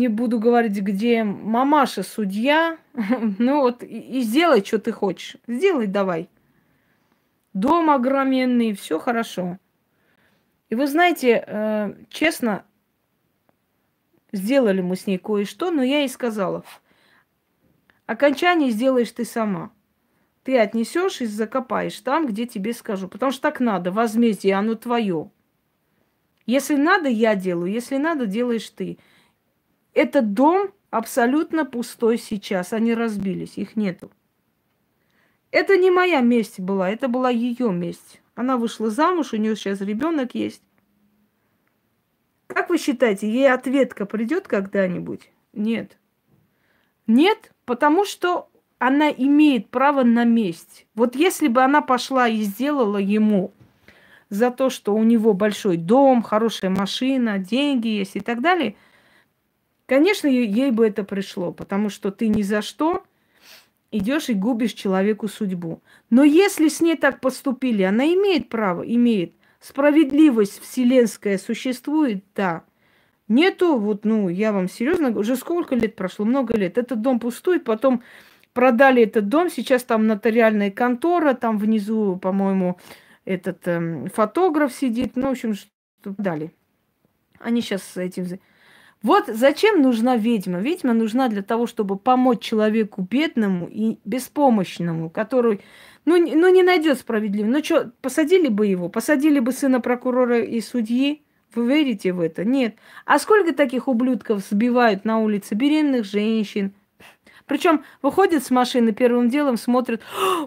не 0.00 0.08
буду 0.08 0.40
говорить, 0.40 0.80
где 0.80 1.22
мамаша 1.22 2.02
судья. 2.02 2.78
ну 3.38 3.60
вот, 3.60 3.82
и, 3.82 4.20
сделай, 4.22 4.64
что 4.64 4.78
ты 4.78 4.90
хочешь. 4.90 5.36
Сделай 5.46 5.86
давай. 5.86 6.28
Дом 7.52 7.90
огроменный, 7.90 8.74
все 8.74 8.98
хорошо. 8.98 9.58
И 10.68 10.74
вы 10.74 10.86
знаете, 10.86 11.44
э, 11.46 11.94
честно, 12.08 12.64
сделали 14.32 14.80
мы 14.80 14.96
с 14.96 15.06
ней 15.06 15.18
кое-что, 15.18 15.70
но 15.70 15.82
я 15.82 16.00
ей 16.00 16.08
сказала, 16.08 16.64
окончание 18.06 18.70
сделаешь 18.70 19.10
ты 19.12 19.24
сама 19.24 19.72
ты 20.42 20.58
отнесешь 20.58 21.20
и 21.20 21.26
закопаешь 21.26 22.00
там, 22.00 22.26
где 22.26 22.46
тебе 22.46 22.72
скажу. 22.72 23.08
Потому 23.08 23.32
что 23.32 23.42
так 23.42 23.60
надо, 23.60 23.92
возмездие, 23.92 24.54
оно 24.54 24.74
твое. 24.74 25.30
Если 26.46 26.76
надо, 26.76 27.08
я 27.08 27.34
делаю. 27.34 27.70
Если 27.70 27.96
надо, 27.96 28.26
делаешь 28.26 28.68
ты. 28.70 28.98
Этот 29.94 30.34
дом 30.34 30.70
абсолютно 30.90 31.64
пустой 31.64 32.18
сейчас. 32.18 32.72
Они 32.72 32.94
разбились, 32.94 33.56
их 33.56 33.76
нету. 33.76 34.10
Это 35.50 35.76
не 35.76 35.90
моя 35.90 36.20
месть 36.20 36.60
была, 36.60 36.90
это 36.90 37.08
была 37.08 37.30
ее 37.30 37.72
месть. 37.72 38.20
Она 38.34 38.56
вышла 38.56 38.90
замуж, 38.90 39.32
у 39.32 39.36
нее 39.36 39.56
сейчас 39.56 39.80
ребенок 39.80 40.34
есть. 40.34 40.62
Как 42.46 42.70
вы 42.70 42.78
считаете, 42.78 43.30
ей 43.30 43.52
ответка 43.52 44.06
придет 44.06 44.48
когда-нибудь? 44.48 45.30
Нет. 45.52 45.98
Нет, 47.06 47.52
потому 47.64 48.04
что 48.04 48.48
она 48.78 49.10
имеет 49.10 49.68
право 49.68 50.04
на 50.04 50.24
месть. 50.24 50.86
Вот 50.94 51.14
если 51.14 51.48
бы 51.48 51.62
она 51.62 51.82
пошла 51.82 52.28
и 52.28 52.42
сделала 52.42 52.96
ему 52.96 53.52
за 54.30 54.50
то, 54.50 54.70
что 54.70 54.94
у 54.94 55.02
него 55.02 55.34
большой 55.34 55.76
дом, 55.76 56.22
хорошая 56.22 56.70
машина, 56.70 57.38
деньги 57.38 57.88
есть 57.88 58.16
и 58.16 58.20
так 58.20 58.40
далее, 58.40 58.76
конечно, 59.90 60.28
ей 60.28 60.70
бы 60.70 60.86
это 60.86 61.02
пришло, 61.02 61.50
потому 61.50 61.88
что 61.88 62.12
ты 62.12 62.28
ни 62.28 62.42
за 62.42 62.62
что 62.62 63.02
идешь 63.90 64.28
и 64.28 64.34
губишь 64.34 64.72
человеку 64.72 65.26
судьбу. 65.26 65.82
Но 66.10 66.22
если 66.22 66.68
с 66.68 66.80
ней 66.80 66.96
так 66.96 67.20
поступили, 67.20 67.82
она 67.82 68.04
имеет 68.06 68.48
право, 68.48 68.82
имеет. 68.82 69.34
Справедливость 69.58 70.62
вселенская 70.62 71.38
существует, 71.38 72.22
да. 72.36 72.62
Нету, 73.26 73.78
вот, 73.78 74.04
ну, 74.04 74.28
я 74.28 74.52
вам 74.52 74.68
серьезно, 74.68 75.08
уже 75.08 75.34
сколько 75.34 75.74
лет 75.74 75.96
прошло, 75.96 76.24
много 76.24 76.56
лет. 76.56 76.78
Этот 76.78 77.02
дом 77.02 77.18
пустует, 77.18 77.64
потом 77.64 78.04
продали 78.52 79.02
этот 79.02 79.28
дом, 79.28 79.50
сейчас 79.50 79.82
там 79.82 80.06
нотариальная 80.06 80.70
контора, 80.70 81.34
там 81.34 81.58
внизу, 81.58 82.16
по-моему, 82.16 82.78
этот 83.24 83.66
эм, 83.66 84.06
фотограф 84.06 84.72
сидит, 84.72 85.16
ну, 85.16 85.30
в 85.30 85.32
общем, 85.32 85.54
что 85.54 85.68
дали. 86.16 86.54
Они 87.40 87.60
сейчас 87.60 87.82
с 87.82 87.96
этим... 87.96 88.38
Вот 89.02 89.24
зачем 89.28 89.80
нужна 89.80 90.16
ведьма? 90.16 90.60
Ведьма 90.60 90.92
нужна 90.92 91.28
для 91.28 91.42
того, 91.42 91.66
чтобы 91.66 91.96
помочь 91.96 92.42
человеку 92.42 93.06
бедному 93.08 93.66
и 93.66 93.98
беспомощному, 94.04 95.08
который, 95.08 95.62
ну, 96.04 96.18
ну 96.18 96.52
не 96.52 96.62
найдет 96.62 96.98
справедливого. 96.98 97.52
Ну 97.52 97.64
что, 97.64 97.92
посадили 98.02 98.48
бы 98.48 98.66
его, 98.66 98.90
посадили 98.90 99.38
бы 99.38 99.52
сына 99.52 99.80
прокурора 99.80 100.40
и 100.42 100.60
судьи? 100.60 101.22
Вы 101.54 101.66
верите 101.66 102.12
в 102.12 102.20
это? 102.20 102.44
Нет. 102.44 102.76
А 103.06 103.18
сколько 103.18 103.54
таких 103.54 103.88
ублюдков 103.88 104.44
сбивают 104.48 105.04
на 105.04 105.18
улице 105.18 105.54
беременных 105.54 106.04
женщин, 106.04 106.74
причем 107.50 107.82
выходит 108.00 108.44
с 108.44 108.50
машины 108.50 108.92
первым 108.92 109.28
делом, 109.28 109.56
смотрит, 109.56 110.02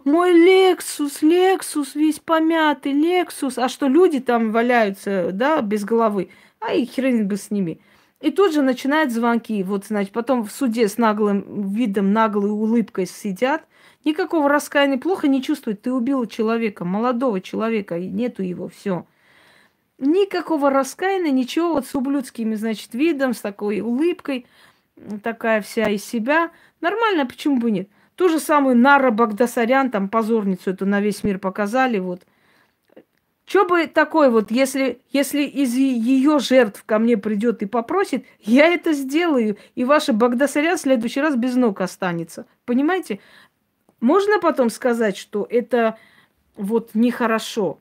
мой 0.05 0.31
Лексус, 0.31 1.21
Лексус, 1.21 1.95
весь 1.95 2.19
помятый, 2.19 2.93
Лексус. 2.93 3.57
А 3.57 3.67
что 3.67 3.87
люди 3.87 4.21
там 4.21 4.53
валяются, 4.53 5.31
да, 5.33 5.61
без 5.61 5.83
головы? 5.83 6.29
А 6.61 6.73
и 6.73 6.85
хрен 6.85 7.27
бы 7.27 7.35
с 7.35 7.51
ними. 7.51 7.81
И 8.23 8.31
тут 8.31 8.53
же 8.53 8.61
начинают 8.61 9.11
звонки. 9.11 9.61
Вот, 9.63 9.87
значит, 9.87 10.13
потом 10.13 10.45
в 10.45 10.51
суде 10.53 10.87
с 10.87 10.97
наглым 10.97 11.73
видом, 11.73 12.13
наглой 12.13 12.51
улыбкой 12.51 13.05
сидят. 13.05 13.65
Никакого 14.05 14.47
раскаяния 14.47 14.97
плохо 14.97 15.27
не 15.27 15.43
чувствуют. 15.43 15.81
Ты 15.81 15.91
убила 15.91 16.25
человека, 16.25 16.85
молодого 16.85 17.41
человека, 17.41 17.97
и 17.97 18.07
нету 18.07 18.41
его, 18.41 18.69
все. 18.69 19.05
Никакого 19.99 20.69
раскаяния, 20.69 21.31
ничего, 21.31 21.73
вот 21.73 21.85
с 21.85 21.93
ублюдскими, 21.95 22.55
значит, 22.55 22.93
видом, 22.93 23.33
с 23.33 23.41
такой 23.41 23.81
улыбкой, 23.81 24.45
такая 25.21 25.61
вся 25.61 25.89
из 25.89 26.05
себя. 26.05 26.51
Нормально, 26.79 27.25
почему 27.25 27.57
бы 27.57 27.71
нет? 27.71 27.89
Ту 28.15 28.29
же 28.29 28.39
самую 28.39 28.77
Нара 28.77 29.11
Багдасарян, 29.11 29.91
там 29.91 30.07
позорницу 30.07 30.69
эту 30.69 30.85
на 30.85 31.01
весь 31.01 31.25
мир 31.25 31.39
показали, 31.39 31.99
вот. 31.99 32.21
Что 33.53 33.67
бы 33.67 33.85
такое 33.85 34.31
вот, 34.31 34.49
если, 34.49 34.99
если 35.11 35.43
из 35.43 35.75
ее 35.75 36.39
жертв 36.39 36.83
ко 36.87 36.97
мне 36.97 37.17
придет 37.17 37.61
и 37.61 37.67
попросит, 37.67 38.25
я 38.39 38.65
это 38.65 38.93
сделаю, 38.93 39.57
и 39.75 39.83
ваша 39.83 40.11
Багдасарян 40.11 40.75
в 40.75 40.81
следующий 40.81 41.21
раз 41.21 41.35
без 41.35 41.53
ног 41.53 41.79
останется. 41.79 42.47
Понимаете? 42.65 43.19
Можно 43.99 44.39
потом 44.39 44.71
сказать, 44.71 45.17
что 45.17 45.45
это 45.47 45.99
вот 46.57 46.95
нехорошо. 46.95 47.79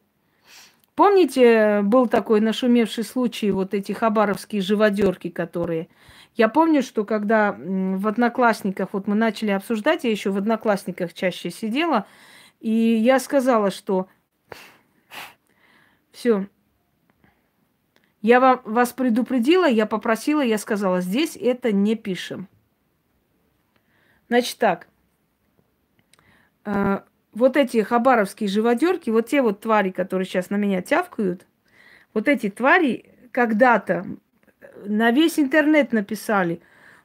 Помните, 0.94 1.80
был 1.80 2.06
такой 2.06 2.42
нашумевший 2.42 3.04
случай, 3.04 3.50
вот 3.50 3.72
эти 3.72 3.92
хабаровские 3.92 4.60
живодерки, 4.60 5.30
которые 5.30 5.88
я 6.36 6.50
помню, 6.50 6.82
что 6.82 7.06
когда 7.06 7.56
в 7.58 8.06
Одноклассниках, 8.06 8.90
вот 8.92 9.06
мы 9.06 9.14
начали 9.14 9.52
обсуждать, 9.52 10.04
я 10.04 10.10
еще 10.10 10.32
в 10.32 10.36
Одноклассниках 10.36 11.14
чаще 11.14 11.48
сидела, 11.48 12.04
и 12.60 12.70
я 12.70 13.18
сказала, 13.18 13.70
что 13.70 14.08
все, 16.12 16.46
я 18.22 18.38
вам, 18.38 18.60
вас 18.64 18.92
предупредила, 18.92 19.68
я 19.68 19.84
попросила, 19.84 20.40
я 20.40 20.56
сказала, 20.56 21.00
здесь 21.00 21.36
это 21.36 21.72
не 21.72 21.96
пишем. 21.96 22.48
Значит 24.28 24.58
так, 24.58 24.86
э, 26.64 27.00
вот 27.34 27.56
эти 27.56 27.82
хабаровские 27.82 28.48
живодерки, 28.48 29.10
вот 29.10 29.26
те 29.26 29.42
вот 29.42 29.60
твари, 29.60 29.90
которые 29.90 30.26
сейчас 30.26 30.50
на 30.50 30.56
меня 30.56 30.82
тявкают, 30.82 31.46
вот 32.14 32.28
эти 32.28 32.48
твари 32.48 33.06
когда-то 33.32 34.06
на 34.86 35.10
весь 35.10 35.38
интернет 35.38 35.92
написали. 35.92 36.60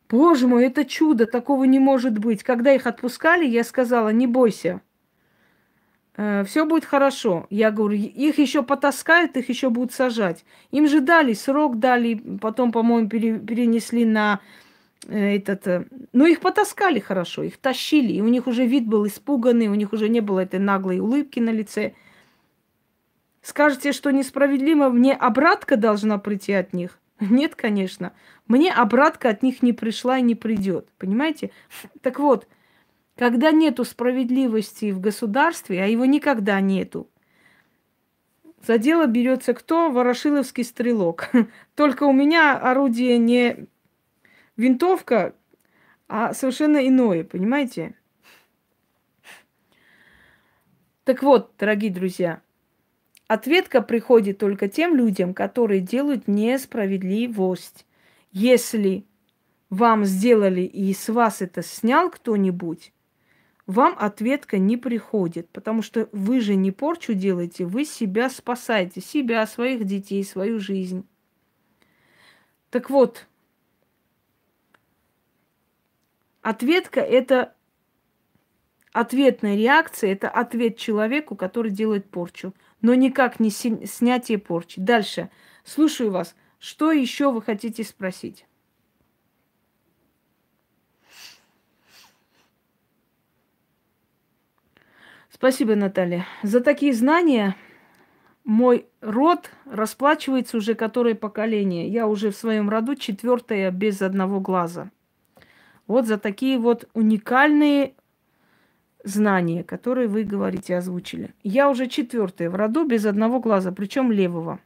Боже 0.10 0.48
мой, 0.48 0.66
это 0.66 0.86
чудо, 0.86 1.26
такого 1.26 1.64
не 1.64 1.80
может 1.80 2.18
быть. 2.18 2.44
Когда 2.44 2.72
их 2.72 2.86
отпускали, 2.88 3.46
я 3.46 3.64
сказала, 3.64 4.10
не 4.10 4.28
бойся, 4.28 4.70
э, 4.70 4.87
все 6.18 6.66
будет 6.66 6.84
хорошо. 6.84 7.46
Я 7.52 7.70
говорю, 7.70 7.96
их 7.96 8.40
еще 8.40 8.64
потаскают, 8.64 9.38
их 9.38 9.50
еще 9.50 9.70
будут 9.70 9.94
сажать. 9.94 10.46
Им 10.72 10.88
же 10.88 11.00
дали 11.00 11.34
срок, 11.34 11.78
дали, 11.78 12.16
потом, 12.42 12.72
по-моему, 12.72 13.08
перенесли 13.08 14.04
на 14.04 14.40
э, 15.08 15.36
этот... 15.36 15.68
Э, 15.68 15.86
ну, 16.14 16.26
их 16.26 16.40
потаскали 16.40 17.00
хорошо, 17.00 17.44
их 17.44 17.58
тащили, 17.58 18.14
и 18.14 18.22
у 18.22 18.28
них 18.30 18.48
уже 18.48 18.66
вид 18.66 18.88
был 18.88 19.06
испуганный, 19.06 19.68
у 19.68 19.76
них 19.76 19.94
уже 19.94 20.10
не 20.10 20.22
было 20.22 20.40
этой 20.40 20.60
наглой 20.60 21.00
улыбки 21.00 21.40
на 21.40 21.52
лице. 21.52 21.94
Скажете, 23.44 23.92
что 23.92 24.12
несправедливо, 24.12 24.90
мне 24.90 25.14
обратка 25.14 25.78
должна 25.78 26.18
прийти 26.18 26.54
от 26.54 26.74
них. 26.74 26.98
Нет, 27.20 27.54
конечно. 27.56 28.14
Мне 28.48 28.74
обратка 28.74 29.30
от 29.30 29.44
них 29.44 29.62
не 29.62 29.74
пришла 29.74 30.18
и 30.18 30.24
не 30.24 30.34
придет. 30.34 30.88
Понимаете? 30.98 31.52
Так 32.02 32.18
вот, 32.20 32.48
когда 33.18 33.52
нету 33.52 33.84
справедливости 33.84 34.92
в 34.92 35.00
государстве, 35.00 35.84
а 35.84 35.88
его 35.88 36.06
никогда 36.06 36.62
нету, 36.62 37.10
за 38.66 38.78
дело 38.78 39.08
берется 39.08 39.54
кто? 39.54 39.90
Ворошиловский 39.90 40.64
стрелок. 40.64 41.30
Только 41.76 42.04
у 42.04 42.14
меня 42.14 42.58
орудие 42.58 43.18
не 43.18 43.68
винтовка, 44.56 45.34
а 46.08 46.34
совершенно 46.34 46.88
иное, 46.88 47.24
понимаете? 47.24 47.96
Так 51.04 51.24
вот, 51.24 51.54
дорогие 51.58 51.92
друзья, 51.92 52.42
ответка 53.28 53.82
приходит 53.82 54.40
только 54.40 54.68
тем 54.68 54.94
людям, 54.94 55.34
которые 55.34 55.80
делают 55.80 56.28
несправедливость. 56.28 57.86
Если 58.34 59.06
вам 59.70 60.04
сделали 60.04 60.62
и 60.62 60.94
с 60.94 61.08
вас 61.08 61.42
это 61.42 61.64
снял 61.64 62.10
кто-нибудь, 62.10 62.92
вам 63.68 63.96
ответка 64.00 64.58
не 64.58 64.78
приходит, 64.78 65.50
потому 65.50 65.82
что 65.82 66.10
вы 66.14 66.40
же 66.40 66.56
не 66.56 66.72
порчу 66.72 67.14
делаете, 67.14 67.66
вы 67.66 67.84
себя 67.84 68.30
спасаете, 68.30 69.02
себя, 69.02 69.46
своих 69.46 69.84
детей, 69.84 70.24
свою 70.24 70.60
жизнь. 70.60 71.06
Так 72.70 72.90
вот, 72.90 73.28
ответка– 76.42 77.00
это 77.02 77.56
ответная 78.94 79.56
реакция, 79.56 80.14
это 80.14 80.30
ответ 80.30 80.78
человеку, 80.78 81.36
который 81.36 81.70
делает 81.70 82.10
порчу, 82.10 82.54
но 82.82 82.94
никак 82.94 83.40
не 83.42 83.50
снятие 83.50 84.38
порчи. 84.38 84.80
Дальше. 84.80 85.30
Слушаю 85.66 86.12
вас. 86.12 86.36
Что 86.58 86.92
еще 86.92 87.32
вы 87.32 87.42
хотите 87.42 87.84
спросить? 87.84 88.46
Спасибо, 95.38 95.76
Наталья. 95.76 96.26
За 96.42 96.62
такие 96.62 96.94
знания 96.94 97.56
мой 98.44 98.88
род 99.02 99.52
расплачивается 99.66 100.58
уже 100.58 100.74
которое 100.74 101.14
поколение. 101.14 101.88
Я 101.88 102.08
уже 102.08 102.32
в 102.32 102.36
своем 102.36 102.70
роду 102.70 102.96
четвертая 102.96 103.70
без 103.70 104.02
одного 104.02 104.40
глаза. 104.40 104.90
Вот 105.86 106.08
за 106.08 106.18
такие 106.18 106.58
вот 106.58 106.90
уникальные 106.96 107.94
знания, 109.04 109.64
которые 109.64 110.08
вы 110.08 110.24
говорите, 110.24 110.76
озвучили. 110.76 111.36
Я 111.44 111.70
уже 111.70 111.86
четвертая 111.86 112.50
в 112.50 112.56
роду 112.56 112.86
без 112.86 113.06
одного 113.06 113.40
глаза, 113.40 113.72
причем 113.72 114.12
левого. 114.12 114.60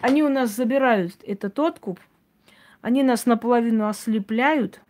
Они 0.00 0.22
у 0.22 0.30
нас 0.30 0.50
забирают 0.50 1.12
этот 1.22 1.58
откуп, 1.58 2.00
они 2.80 3.02
нас 3.02 3.26
наполовину 3.26 3.88
ослепляют, 3.88 4.80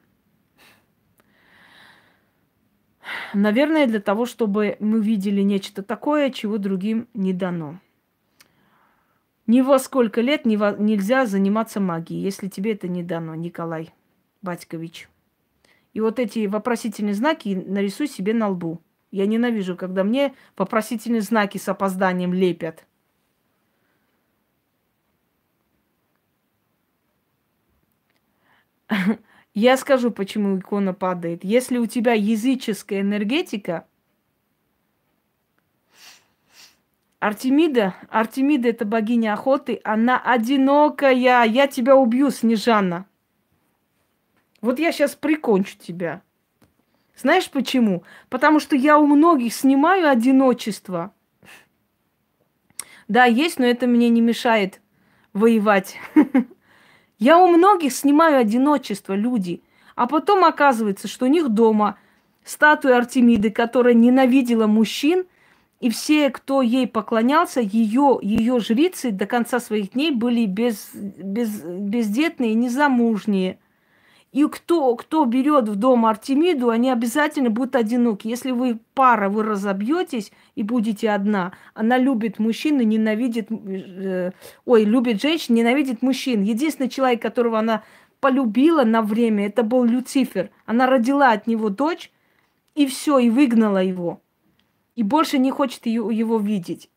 Наверное, 3.34 3.86
для 3.86 4.00
того, 4.00 4.26
чтобы 4.26 4.76
мы 4.80 5.00
видели 5.00 5.40
нечто 5.42 5.82
такое, 5.82 6.30
чего 6.30 6.59
другим 6.59 7.09
не 7.14 7.32
дано. 7.32 7.80
Ни 9.46 9.61
во 9.61 9.78
сколько 9.78 10.20
лет 10.20 10.44
не 10.44 10.57
во... 10.57 10.72
нельзя 10.72 11.26
заниматься 11.26 11.80
магией, 11.80 12.22
если 12.22 12.48
тебе 12.48 12.72
это 12.72 12.88
не 12.88 13.02
дано, 13.02 13.34
Николай 13.34 13.92
Батькович. 14.42 15.09
И 15.92 16.00
вот 16.00 16.18
эти 16.18 16.46
вопросительные 16.46 17.14
знаки 17.14 17.64
нарисуй 17.66 18.09
себе 18.09 18.34
на 18.34 18.48
лбу. 18.48 18.80
Я 19.11 19.26
ненавижу, 19.26 19.76
когда 19.76 20.04
мне 20.04 20.34
вопросительные 20.57 21.22
знаки 21.22 21.59
с 21.59 21.68
опозданием 21.68 22.34
лепят. 22.34 22.84
Я 29.57 29.78
скажу, 29.78 30.11
почему 30.11 30.59
икона 30.59 30.92
падает. 30.92 31.42
Если 31.42 31.78
у 31.78 31.86
тебя 31.86 32.12
языческая 32.12 33.00
энергетика, 33.00 33.86
Артемида, 37.20 37.94
Артемида 38.11 38.68
это 38.68 38.84
богиня 38.84 39.32
охоты, 39.32 39.80
она 39.82 40.20
одинокая. 40.20 41.14
Я 41.14 41.66
тебя 41.68 41.96
убью, 41.96 42.30
Снежана. 42.30 43.07
Вот 44.61 44.78
я 44.78 44.92
сейчас 44.92 45.14
прикончу 45.14 45.78
тебя. 45.78 46.20
Знаешь 47.16 47.50
почему? 47.50 48.04
Потому 48.28 48.61
что 48.61 48.76
я 48.76 48.98
у 48.98 49.07
многих 49.07 49.54
снимаю 49.54 50.11
одиночество. 50.11 51.14
Да, 53.09 53.24
есть, 53.24 53.59
но 53.59 53.64
это 53.64 53.86
мне 53.86 54.11
не 54.11 54.20
мешает 54.20 54.82
воевать. 55.32 55.96
Я 57.18 57.38
у 57.38 57.48
многих 57.48 57.92
снимаю 57.92 58.38
одиночество, 58.38 59.14
люди. 59.14 59.62
А 59.94 60.06
потом 60.06 60.44
оказывается, 60.44 61.08
что 61.08 61.26
у 61.26 61.28
них 61.28 61.48
дома 61.48 61.98
статуя 62.44 62.98
Артемиды, 62.98 63.50
которая 63.50 63.94
ненавидела 63.94 64.66
мужчин, 64.66 65.24
и 65.80 65.90
все, 65.90 66.30
кто 66.30 66.62
ей 66.62 66.86
поклонялся, 66.86 67.60
ее, 67.60 68.18
ее 68.22 68.60
жрицы 68.60 69.10
до 69.10 69.26
конца 69.26 69.60
своих 69.60 69.92
дней 69.92 70.10
были 70.10 70.46
без, 70.46 70.90
без, 70.94 71.62
бездетные, 71.62 72.54
незамужние– 72.54 73.58
и 74.37 74.47
кто, 74.49 74.95
кто 74.97 75.24
берет 75.24 75.66
в 75.66 75.76
дом 75.76 76.05
Артемиду, 76.05 76.68
они 76.68 76.91
обязательно 76.91 77.49
будут 77.49 77.74
одиноки. 77.74 78.28
Если 78.28 78.51
вы 78.51 78.78
пара, 78.93 79.30
вы 79.30 79.43
разобьетесь 79.43 80.30
и 80.55 80.62
будете 80.62 81.09
одна. 81.09 81.55
Она 81.72 81.97
любит 81.97 82.39
мужчин 82.39 82.78
и 82.78 82.84
ненавидит... 82.84 83.51
Э, 83.51 84.32
ой, 84.66 84.84
любит 84.84 85.22
женщин, 85.22 85.55
ненавидит 85.55 86.03
мужчин. 86.03 86.43
Единственный 86.43 86.91
человек, 86.91 87.22
которого 87.22 87.59
она 87.59 87.82
полюбила 88.20 88.84
на 88.84 89.01
время, 89.01 89.47
это 89.47 89.62
был 89.62 89.84
Люцифер. 89.84 90.51
Она 90.66 90.87
родила 90.87 91.32
от 91.32 91.47
него 91.47 91.70
дочь, 91.70 92.12
и 92.74 92.87
все, 92.87 93.18
и 93.18 93.30
выгнала 93.30 93.82
его. 93.82 94.20
И 94.97 95.03
больше 95.03 95.39
не 95.39 95.51
хочет 95.51 95.87
ее, 95.87 96.11
его 96.12 96.39
видеть. 96.39 96.91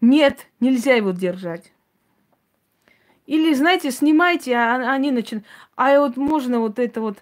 Нет, 0.00 0.46
нельзя 0.58 0.94
его 0.94 1.10
держать. 1.10 1.74
Или, 3.26 3.54
знаете, 3.54 3.90
снимайте, 3.90 4.54
а 4.54 4.92
они 4.92 5.10
начинают... 5.10 5.46
А 5.76 5.98
вот 5.98 6.16
можно 6.16 6.60
вот 6.60 6.78
это 6.78 7.00
вот... 7.00 7.18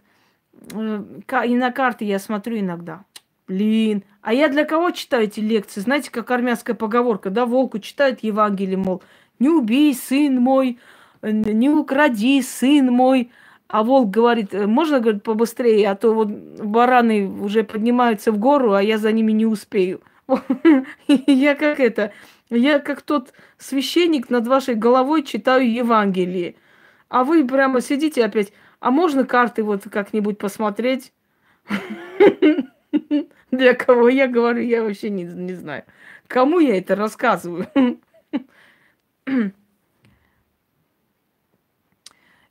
Э, 0.72 1.02
и 1.46 1.54
на 1.54 1.72
карты 1.72 2.04
я 2.04 2.18
смотрю 2.18 2.58
иногда. 2.58 3.04
Блин, 3.48 4.04
а 4.22 4.32
я 4.32 4.48
для 4.48 4.64
кого 4.64 4.90
читаю 4.90 5.24
эти 5.24 5.40
лекции? 5.40 5.80
Знаете, 5.80 6.10
как 6.10 6.30
армянская 6.30 6.74
поговорка, 6.74 7.30
да, 7.30 7.44
волку 7.46 7.78
читают 7.78 8.20
Евангелие, 8.22 8.76
мол, 8.76 9.02
не 9.38 9.48
убей, 9.48 9.94
сын 9.94 10.36
мой, 10.40 10.78
э, 11.22 11.30
не 11.30 11.70
укради, 11.70 12.40
сын 12.42 12.86
мой. 12.86 13.30
А 13.66 13.82
волк 13.82 14.10
говорит, 14.10 14.54
«Э, 14.54 14.66
можно, 14.66 15.00
говорит, 15.00 15.22
побыстрее, 15.22 15.90
а 15.90 15.94
то 15.94 16.12
вот 16.12 16.28
бараны 16.28 17.26
уже 17.26 17.64
поднимаются 17.64 18.30
в 18.30 18.38
гору, 18.38 18.72
а 18.74 18.82
я 18.82 18.98
за 18.98 19.10
ними 19.10 19.32
не 19.32 19.46
успею. 19.46 20.00
Я 21.06 21.54
как 21.54 21.80
это, 21.80 22.12
я 22.50 22.78
как 22.78 23.02
тот 23.02 23.32
священник 23.58 24.30
над 24.30 24.46
вашей 24.46 24.74
головой 24.74 25.22
читаю 25.22 25.70
Евангелие. 25.72 26.56
А 27.08 27.24
вы 27.24 27.46
прямо 27.46 27.80
сидите 27.80 28.24
опять. 28.24 28.52
А 28.80 28.90
можно 28.90 29.24
карты 29.24 29.62
вот 29.62 29.84
как-нибудь 29.90 30.38
посмотреть? 30.38 31.12
Для 33.50 33.74
кого 33.74 34.08
я 34.08 34.26
говорю, 34.26 34.62
я 34.62 34.82
вообще 34.82 35.10
не, 35.10 35.24
не 35.24 35.54
знаю. 35.54 35.84
Кому 36.26 36.58
я 36.58 36.76
это 36.76 36.96
рассказываю? 36.96 37.68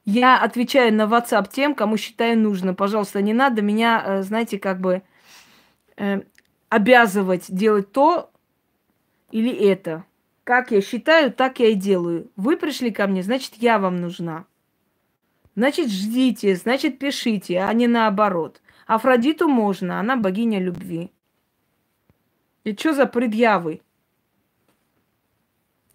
Я 0.05 0.37
отвечаю 0.37 0.93
на 0.93 1.03
WhatsApp 1.03 1.47
тем, 1.49 1.75
кому 1.75 1.95
считаю 1.95 2.37
нужно. 2.37 2.73
Пожалуйста, 2.73 3.21
не 3.21 3.31
надо 3.33 3.61
меня, 3.61 4.03
э, 4.05 4.23
знаете, 4.23 4.59
как 4.59 4.81
бы 4.81 5.01
э, 5.95 6.21
обязывать 6.67 7.45
делать 7.47 7.93
то, 7.93 8.32
или 9.33 9.51
это. 9.51 10.05
Как 10.43 10.69
я 10.69 10.79
считаю, 10.79 11.33
так 11.33 11.59
я 11.59 11.69
и 11.69 11.73
делаю. 11.73 12.29
Вы 12.35 12.55
пришли 12.55 12.91
ко 12.91 13.07
мне, 13.07 13.23
значит, 13.23 13.53
я 13.57 13.79
вам 13.79 13.99
нужна. 13.99 14.45
Значит, 15.55 15.89
ждите, 15.89 16.55
значит, 16.55 16.99
пишите, 16.99 17.59
а 17.59 17.73
не 17.73 17.87
наоборот. 17.87 18.61
Афродиту 18.85 19.47
можно, 19.47 19.99
она 19.99 20.17
богиня 20.17 20.59
любви. 20.59 21.11
И 22.63 22.75
что 22.75 22.93
за 22.93 23.07
предъявы? 23.07 23.81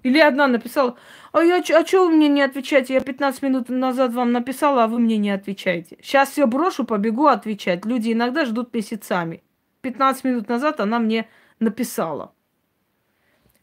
Или 0.02 0.18
одна 0.18 0.48
написала, 0.48 0.96
а, 1.30 1.42
я, 1.42 1.58
а 1.58 1.86
что 1.86 2.06
вы 2.06 2.16
мне 2.16 2.26
не 2.26 2.42
отвечаете? 2.42 2.94
Я 2.94 3.00
15 3.00 3.42
минут 3.42 3.68
назад 3.68 4.14
вам 4.14 4.32
написала, 4.32 4.84
а 4.84 4.88
вы 4.88 4.98
мне 4.98 5.16
не 5.16 5.30
отвечаете. 5.30 5.96
Сейчас 6.02 6.30
все 6.30 6.46
брошу, 6.46 6.84
побегу 6.84 7.26
отвечать. 7.26 7.84
Люди 7.84 8.12
иногда 8.12 8.44
ждут 8.44 8.74
месяцами. 8.74 9.44
15 9.82 10.24
минут 10.24 10.48
назад 10.48 10.80
она 10.80 10.98
мне 10.98 11.28
написала. 11.60 12.32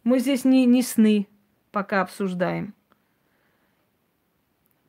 Мы 0.06 0.20
здесь 0.20 0.45
не, 0.45 0.68
не 0.68 0.84
сны 0.84 1.28
пока 1.72 2.01
обсуждаем. 2.01 2.76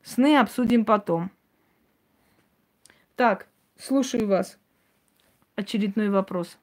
Сны 0.03 0.37
обсудим 0.37 0.85
потом. 0.85 1.31
Так, 3.15 3.47
слушаю 3.77 4.27
вас. 4.27 4.59
Очередной 5.55 6.09
вопрос. 6.09 6.59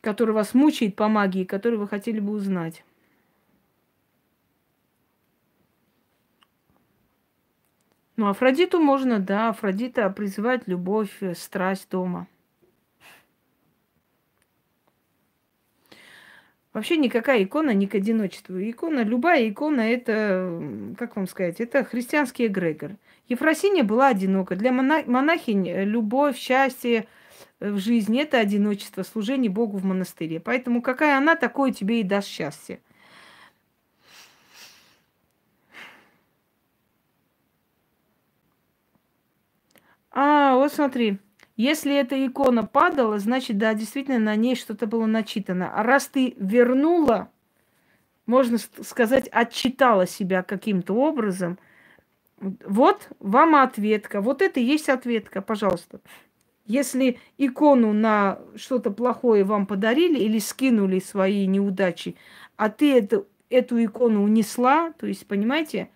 Который 0.00 0.34
вас 0.34 0.54
мучает 0.54 0.96
по 0.96 1.06
магии, 1.08 1.44
который 1.44 1.78
вы 1.78 1.86
хотели 1.86 2.18
бы 2.18 2.32
узнать. 2.32 2.82
Ну, 8.16 8.26
Афродиту 8.26 8.80
можно, 8.80 9.18
да, 9.18 9.50
Афродита 9.50 10.08
призывает 10.08 10.66
любовь, 10.66 11.14
э, 11.20 11.34
страсть 11.34 11.90
дома. 11.90 12.26
Вообще 16.72 16.96
никакая 16.96 17.42
икона 17.42 17.70
не 17.74 17.88
к 17.88 17.96
одиночеству. 17.96 18.56
Икона, 18.58 19.02
любая 19.02 19.48
икона, 19.48 19.80
это, 19.80 20.94
как 20.96 21.16
вам 21.16 21.26
сказать, 21.26 21.60
это 21.60 21.84
христианский 21.84 22.46
эгрегор. 22.46 22.92
Ефросиния 23.28 23.82
была 23.82 24.08
одинока. 24.08 24.54
Для 24.54 24.70
монахинь 24.70 25.68
любовь, 25.68 26.36
счастье 26.36 27.06
в 27.58 27.78
жизни– 27.78 28.20
это 28.22 28.38
одиночество, 28.38 29.02
служение 29.02 29.50
Богу 29.50 29.78
в 29.78 29.84
монастыре. 29.84 30.38
Поэтому 30.40 30.80
какая 30.80 31.18
она, 31.18 31.34
такое 31.36 31.72
тебе 31.72 32.00
и 32.00 32.04
даст 32.04 32.28
счастье. 32.28 32.80
А, 40.12 40.54
вот 40.54 40.72
смотри. 40.72 41.18
Если 41.60 41.94
эта 41.94 42.26
икона 42.26 42.64
падала, 42.64 43.18
значит, 43.18 43.58
да, 43.58 43.74
действительно 43.74 44.18
на 44.18 44.34
ней 44.34 44.56
что-то 44.56 44.86
было 44.86 45.04
начитано. 45.04 45.70
А 45.70 45.82
раз 45.82 46.06
ты 46.06 46.34
вернула, 46.38 47.30
можно 48.24 48.56
сказать, 48.56 49.28
отчитала 49.30 50.06
себя 50.06 50.42
каким-то 50.42 50.94
образом, 50.94 51.58
вот 52.38 53.10
вам 53.18 53.56
ответка. 53.56 54.22
Вот 54.22 54.40
это 54.40 54.58
и 54.58 54.64
есть 54.64 54.88
ответка, 54.88 55.42
пожалуйста. 55.42 56.00
Если 56.64 57.18
икону 57.36 57.92
на 57.92 58.38
что-то 58.56 58.90
плохое 58.90 59.44
вам 59.44 59.66
подарили 59.66 60.18
или 60.18 60.38
скинули 60.38 60.98
свои 60.98 61.46
неудачи, 61.46 62.16
а 62.56 62.70
ты 62.70 62.96
эту, 62.96 63.28
эту 63.50 63.84
икону 63.84 64.22
унесла, 64.22 64.92
то 64.92 65.06
есть, 65.06 65.26
понимаете, 65.26 65.90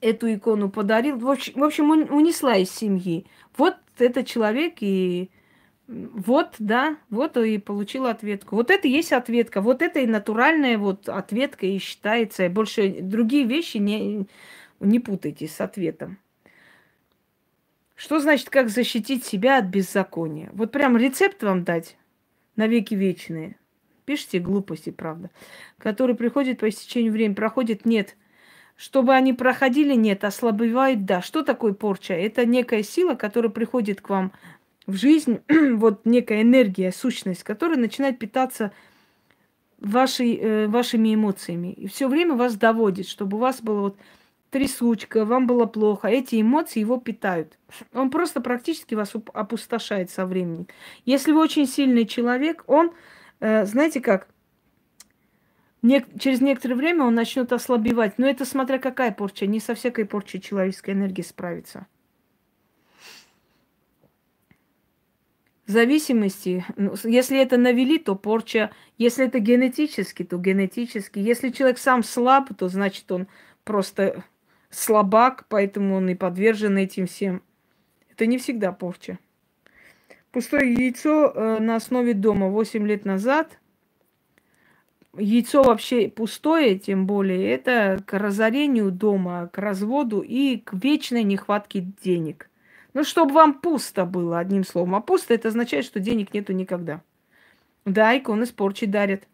эту 0.00 0.32
икону 0.32 0.70
подарил, 0.70 1.18
в 1.18 1.28
общем 1.28 1.90
унесла 1.90 2.54
из 2.58 2.70
семьи. 2.70 3.26
Вот 3.56 3.74
этот 4.00 4.26
человек 4.26 4.76
и 4.80 5.30
вот, 5.86 6.54
да, 6.58 6.96
вот 7.10 7.36
и 7.36 7.58
получил 7.58 8.06
ответку. 8.06 8.56
Вот 8.56 8.70
это 8.70 8.88
и 8.88 8.90
есть 8.90 9.12
ответка. 9.12 9.60
Вот 9.60 9.82
это 9.82 10.00
и 10.00 10.06
натуральная 10.06 10.78
вот 10.78 11.08
ответка 11.08 11.66
и 11.66 11.78
считается. 11.78 12.46
И 12.46 12.48
больше 12.48 13.00
другие 13.02 13.44
вещи 13.44 13.76
не, 13.76 14.26
не 14.80 14.98
путайте 14.98 15.46
с 15.46 15.60
ответом. 15.60 16.18
Что 17.94 18.18
значит, 18.18 18.50
как 18.50 18.70
защитить 18.70 19.24
себя 19.24 19.58
от 19.58 19.66
беззакония? 19.66 20.50
Вот 20.52 20.72
прям 20.72 20.96
рецепт 20.96 21.42
вам 21.42 21.64
дать 21.64 21.96
на 22.56 22.66
веки 22.66 22.94
вечные. 22.94 23.56
Пишите 24.04 24.38
глупости, 24.38 24.90
правда. 24.90 25.30
Который 25.78 26.14
приходит 26.14 26.60
по 26.60 26.68
истечению 26.68 27.12
времени, 27.12 27.34
проходит, 27.34 27.84
нет. 27.84 28.16
Чтобы 28.76 29.14
они 29.14 29.32
проходили, 29.32 29.94
нет, 29.94 30.24
ослабевают, 30.24 31.04
да. 31.04 31.22
Что 31.22 31.42
такое 31.42 31.72
порча? 31.72 32.14
Это 32.14 32.44
некая 32.44 32.82
сила, 32.82 33.14
которая 33.14 33.50
приходит 33.50 34.00
к 34.00 34.08
вам 34.10 34.32
в 34.86 34.96
жизнь, 34.96 35.40
вот 35.74 36.04
некая 36.04 36.42
энергия, 36.42 36.92
сущность, 36.92 37.44
которая 37.44 37.78
начинает 37.78 38.18
питаться 38.18 38.72
вашей, 39.78 40.36
э, 40.36 40.66
вашими 40.66 41.14
эмоциями. 41.14 41.72
И 41.72 41.86
все 41.86 42.08
время 42.08 42.34
вас 42.34 42.56
доводит, 42.56 43.08
чтобы 43.08 43.36
у 43.36 43.40
вас 43.40 43.62
было 43.62 43.80
вот 43.80 43.96
трясучка, 44.50 45.24
вам 45.24 45.46
было 45.46 45.66
плохо. 45.66 46.08
Эти 46.08 46.40
эмоции 46.40 46.80
его 46.80 46.98
питают. 46.98 47.58
Он 47.92 48.10
просто 48.10 48.40
практически 48.40 48.94
вас 48.94 49.12
опустошает 49.32 50.10
со 50.10 50.26
временем. 50.26 50.66
Если 51.04 51.32
вы 51.32 51.40
очень 51.40 51.66
сильный 51.66 52.06
человек, 52.06 52.64
он, 52.66 52.92
э, 53.40 53.66
знаете 53.66 54.00
как, 54.00 54.28
Нек- 55.84 56.18
через 56.18 56.40
некоторое 56.40 56.76
время 56.76 57.04
он 57.04 57.14
начнет 57.14 57.52
ослабевать. 57.52 58.18
Но 58.18 58.26
это 58.26 58.46
смотря 58.46 58.78
какая 58.78 59.12
порча. 59.12 59.46
Не 59.46 59.60
со 59.60 59.74
всякой 59.74 60.06
порчей 60.06 60.40
человеческой 60.40 60.92
энергии 60.94 61.20
справится. 61.20 61.86
Зависимости, 65.66 66.64
ну, 66.76 66.94
если 67.04 67.38
это 67.38 67.58
навели, 67.58 67.98
то 67.98 68.16
порча. 68.16 68.70
Если 68.96 69.26
это 69.26 69.40
генетически, 69.40 70.24
то 70.24 70.38
генетически. 70.38 71.18
Если 71.18 71.50
человек 71.50 71.76
сам 71.76 72.02
слаб, 72.02 72.48
то 72.56 72.68
значит 72.68 73.12
он 73.12 73.28
просто 73.64 74.24
слабак, 74.70 75.44
поэтому 75.50 75.96
он 75.96 76.08
и 76.08 76.14
подвержен 76.14 76.78
этим 76.78 77.06
всем. 77.06 77.42
Это 78.10 78.24
не 78.24 78.38
всегда 78.38 78.72
порча. 78.72 79.18
Пустое 80.32 80.72
яйцо 80.72 81.30
э, 81.30 81.58
на 81.60 81.76
основе 81.76 82.14
дома 82.14 82.48
8 82.48 82.86
лет 82.86 83.04
назад– 83.04 83.58
яйцо 85.18 85.62
вообще 85.62 86.08
пустое, 86.08 86.78
тем 86.78 87.06
более, 87.06 87.50
это 87.50 88.02
к 88.06 88.18
разорению 88.18 88.90
дома, 88.90 89.48
к 89.52 89.58
разводу 89.58 90.20
и 90.20 90.58
к 90.58 90.74
вечной 90.74 91.22
нехватке 91.22 91.80
денег. 92.02 92.50
Ну, 92.92 93.04
чтобы 93.04 93.34
вам 93.34 93.54
пусто 93.54 94.04
было, 94.04 94.38
одним 94.38 94.64
словом. 94.64 94.94
А 94.94 95.00
пусто 95.00 95.34
это 95.34 95.48
означает, 95.48 95.84
что 95.84 96.00
денег 96.00 96.32
нету 96.32 96.52
никогда. 96.52 97.02
Да, 97.84 98.16
иконы 98.16 98.46
с 98.46 98.50
порчей 98.50 98.86
дарят. 98.86 99.24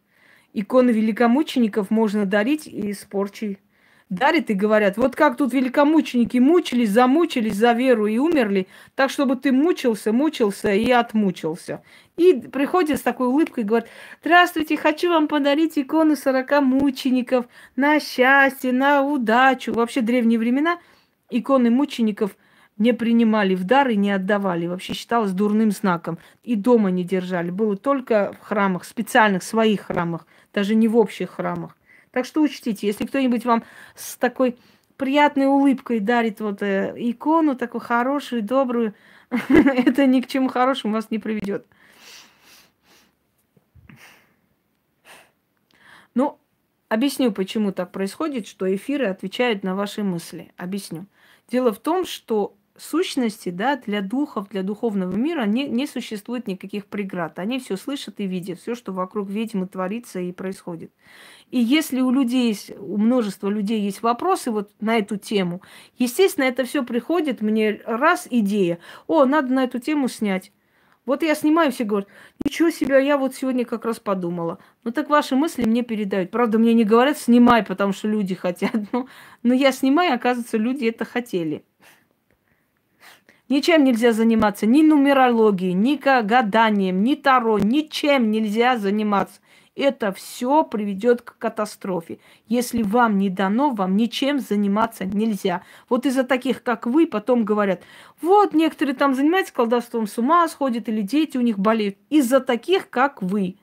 Иконы 0.52 0.90
великомучеников 0.90 1.90
можно 1.90 2.26
дарить 2.26 2.66
и 2.66 2.92
с 2.92 3.04
порчей 3.04 3.58
дарят 4.10 4.50
и 4.50 4.54
говорят, 4.54 4.96
вот 4.96 5.14
как 5.14 5.36
тут 5.36 5.54
великомученики 5.54 6.38
мучились, 6.38 6.90
замучились 6.90 7.54
за 7.54 7.72
веру 7.72 8.06
и 8.06 8.18
умерли, 8.18 8.66
так 8.96 9.10
чтобы 9.10 9.36
ты 9.36 9.52
мучился, 9.52 10.12
мучился 10.12 10.74
и 10.74 10.90
отмучился. 10.90 11.82
И 12.16 12.34
приходит 12.34 12.98
с 12.98 13.02
такой 13.02 13.28
улыбкой 13.28 13.64
и 13.64 13.66
говорит, 13.66 13.88
здравствуйте, 14.20 14.76
хочу 14.76 15.08
вам 15.08 15.28
подарить 15.28 15.78
икону 15.78 16.16
40 16.16 16.60
мучеников 16.60 17.46
на 17.76 17.98
счастье, 18.00 18.72
на 18.72 19.02
удачу. 19.02 19.72
Вообще 19.72 20.02
древние 20.02 20.38
времена 20.38 20.78
иконы 21.30 21.70
мучеников 21.70 22.36
не 22.76 22.92
принимали 22.92 23.54
в 23.54 23.64
дар 23.64 23.88
и 23.88 23.96
не 23.96 24.10
отдавали. 24.10 24.66
Вообще 24.66 24.92
считалось 24.92 25.32
дурным 25.32 25.70
знаком. 25.70 26.18
И 26.42 26.56
дома 26.56 26.90
не 26.90 27.04
держали. 27.04 27.50
Было 27.50 27.76
только 27.76 28.34
в 28.42 28.44
храмах, 28.44 28.84
специальных 28.84 29.42
своих 29.42 29.82
храмах, 29.82 30.26
даже 30.52 30.74
не 30.74 30.88
в 30.88 30.96
общих 30.96 31.30
храмах. 31.30 31.76
Так 32.10 32.24
что 32.24 32.42
учтите, 32.42 32.86
если 32.86 33.06
кто-нибудь 33.06 33.44
вам 33.44 33.64
с 33.94 34.16
такой 34.16 34.56
приятной 34.96 35.46
улыбкой 35.46 36.00
дарит 36.00 36.40
вот 36.40 36.62
э, 36.62 36.94
икону 36.96 37.56
такую 37.56 37.80
хорошую, 37.80 38.42
добрую, 38.42 38.94
это 39.30 40.06
ни 40.06 40.20
к 40.20 40.26
чему 40.26 40.48
хорошему 40.48 40.94
вас 40.94 41.10
не 41.10 41.18
приведет. 41.18 41.66
Ну, 46.14 46.38
объясню, 46.88 47.32
почему 47.32 47.72
так 47.72 47.92
происходит, 47.92 48.46
что 48.46 48.72
эфиры 48.74 49.06
отвечают 49.06 49.62
на 49.62 49.76
ваши 49.76 50.02
мысли. 50.02 50.52
Объясню. 50.56 51.06
Дело 51.48 51.72
в 51.72 51.78
том, 51.78 52.04
что 52.04 52.56
сущности, 52.80 53.50
да, 53.50 53.76
для 53.76 54.00
духов, 54.00 54.48
для 54.48 54.62
духовного 54.62 55.14
мира 55.14 55.44
не, 55.44 55.68
не 55.68 55.86
существует 55.86 56.46
никаких 56.46 56.86
преград. 56.86 57.38
Они 57.38 57.58
все 57.58 57.76
слышат 57.76 58.20
и 58.20 58.26
видят, 58.26 58.60
все, 58.60 58.74
что 58.74 58.92
вокруг 58.92 59.28
ведьмы 59.28 59.66
творится 59.66 60.20
и 60.20 60.32
происходит. 60.32 60.92
И 61.50 61.58
если 61.58 62.00
у 62.00 62.10
людей 62.10 62.48
есть, 62.48 62.70
у 62.78 62.96
множества 62.96 63.48
людей 63.48 63.80
есть 63.80 64.02
вопросы 64.02 64.50
вот 64.50 64.70
на 64.80 64.98
эту 64.98 65.16
тему, 65.16 65.62
естественно, 65.98 66.44
это 66.44 66.64
все 66.64 66.84
приходит 66.84 67.40
мне 67.40 67.80
раз 67.84 68.26
идея. 68.30 68.78
О, 69.06 69.24
надо 69.24 69.52
на 69.52 69.64
эту 69.64 69.78
тему 69.78 70.08
снять. 70.08 70.52
Вот 71.06 71.22
я 71.22 71.34
снимаю, 71.34 71.72
все 71.72 71.84
говорят, 71.84 72.08
ничего 72.44 72.70
себе, 72.70 73.04
я 73.04 73.16
вот 73.16 73.34
сегодня 73.34 73.64
как 73.64 73.84
раз 73.84 73.98
подумала. 73.98 74.58
Ну 74.84 74.92
так 74.92 75.08
ваши 75.08 75.34
мысли 75.34 75.64
мне 75.64 75.82
передают. 75.82 76.30
Правда, 76.30 76.58
мне 76.58 76.74
не 76.74 76.84
говорят, 76.84 77.18
снимай, 77.18 77.64
потому 77.64 77.92
что 77.92 78.06
люди 78.06 78.34
хотят. 78.34 78.72
Но, 78.92 79.08
но 79.42 79.54
я 79.54 79.72
снимаю, 79.72 80.14
оказывается, 80.14 80.56
люди 80.56 80.84
это 80.84 81.04
хотели. 81.04 81.64
Ничем 83.50 83.82
нельзя 83.82 84.12
заниматься, 84.12 84.64
ни 84.64 84.80
нумерологией, 84.80 85.72
ни 85.72 85.96
гаданием, 85.96 87.02
ни 87.02 87.16
таро, 87.16 87.58
ничем 87.58 88.30
нельзя 88.30 88.78
заниматься. 88.78 89.40
Это 89.74 90.12
все 90.12 90.62
приведет 90.62 91.22
к 91.22 91.36
катастрофе. 91.36 92.20
Если 92.46 92.84
вам 92.84 93.18
не 93.18 93.28
дано, 93.28 93.70
вам 93.70 93.96
ничем 93.96 94.38
заниматься 94.38 95.04
нельзя. 95.04 95.62
Вот 95.88 96.06
из-за 96.06 96.22
таких, 96.22 96.62
как 96.62 96.86
вы, 96.86 97.08
потом 97.08 97.44
говорят, 97.44 97.82
вот 98.22 98.54
некоторые 98.54 98.94
там 98.94 99.14
занимаются 99.14 99.52
колдовством, 99.52 100.06
с 100.06 100.16
ума 100.16 100.46
сходят, 100.46 100.88
или 100.88 101.02
дети 101.02 101.36
у 101.36 101.40
них 101.40 101.58
болеют. 101.58 101.96
Из-за 102.08 102.38
таких, 102.38 102.88
как 102.88 103.20
вы. 103.20 103.56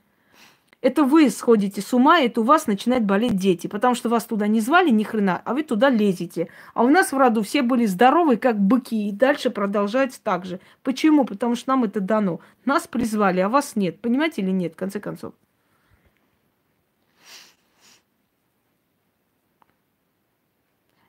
Это 0.81 1.03
вы 1.03 1.31
сходите 1.31 1.81
с 1.81 1.91
ума, 1.91 2.19
это 2.19 2.41
у 2.41 2.43
вас 2.43 2.67
начинают 2.67 3.03
болеть 3.03 3.35
дети, 3.35 3.65
потому 3.65 3.95
что 3.95 4.09
вас 4.09 4.25
туда 4.25 4.47
не 4.47 4.59
звали 4.61 4.91
ни 4.91 5.03
хрена, 5.03 5.41
а 5.43 5.55
вы 5.55 5.63
туда 5.63 5.89
лезете. 5.89 6.49
А 6.75 6.83
у 6.83 6.87
нас 6.89 7.11
в 7.11 7.17
роду 7.17 7.41
все 7.41 7.63
были 7.63 7.85
здоровы, 7.85 8.37
как 8.37 8.59
быки, 8.59 9.09
и 9.09 9.11
дальше 9.11 9.49
продолжается 9.49 10.21
так 10.21 10.45
же. 10.45 10.59
Почему? 10.83 11.25
Потому 11.25 11.55
что 11.55 11.69
нам 11.69 11.83
это 11.83 11.99
дано. 11.99 12.41
Нас 12.63 12.87
призвали, 12.87 13.39
а 13.39 13.49
вас 13.49 13.75
нет. 13.75 13.99
Понимаете 14.01 14.43
или 14.43 14.51
нет, 14.51 14.73
в 14.73 14.77
конце 14.77 14.99
концов? 14.99 15.33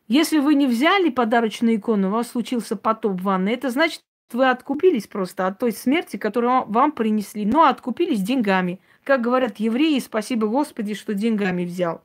Если 0.06 0.38
вы 0.38 0.54
не 0.54 0.66
взяли 0.66 1.10
подарочную 1.10 1.76
икону, 1.76 2.08
у 2.08 2.12
вас 2.12 2.30
случился 2.30 2.76
потоп 2.76 3.20
в 3.20 3.24
ванной, 3.24 3.52
это 3.52 3.68
значит, 3.68 4.00
вы 4.32 4.48
откупились 4.48 5.06
просто 5.06 5.46
от 5.46 5.58
той 5.58 5.72
смерти, 5.72 6.16
которую 6.16 6.64
вам 6.64 6.92
принесли, 6.92 7.44
но 7.44 7.64
откупились 7.64 8.22
деньгами. 8.22 8.80
Как 9.08 9.22
говорят 9.22 9.56
евреи, 9.56 10.00
спасибо 10.00 10.48
Господи, 10.48 10.92
что 10.92 11.14
деньгами 11.14 11.64
взял. 11.64 12.02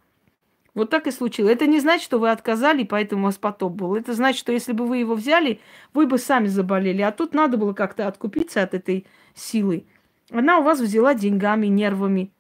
Вот 0.74 0.90
так 0.90 1.06
и 1.06 1.12
случилось. 1.12 1.52
Это 1.52 1.68
не 1.68 1.82
значит, 1.82 2.06
что 2.06 2.18
вы 2.18 2.32
отказали, 2.32 2.86
поэтому 2.86 3.24
у 3.24 3.26
вас 3.26 3.36
потоп 3.36 3.74
был. 3.74 3.98
Это 3.98 4.14
значит, 4.14 4.40
что 4.40 4.54
если 4.54 4.72
бы 4.72 4.88
вы 4.88 5.00
его 5.00 5.14
взяли, 5.14 5.60
вы 5.94 6.08
бы 6.08 6.18
сами 6.18 6.48
заболели. 6.48 7.02
А 7.02 7.12
тут 7.12 7.34
надо 7.34 7.58
было 7.58 7.74
как-то 7.74 8.08
откупиться 8.08 8.64
от 8.64 8.74
этой 8.74 9.06
силы. 9.36 9.86
Она 10.32 10.60
у 10.60 10.64
вас 10.64 10.80
взяла 10.80 11.14
деньгами, 11.14 11.68
нервами. 11.68 12.32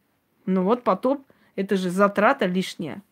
Ну 0.46 0.64
вот 0.64 0.84
потоп, 0.84 1.28
это 1.58 1.76
же 1.76 1.90
затрата 1.90 2.46
лишняя. 2.46 3.04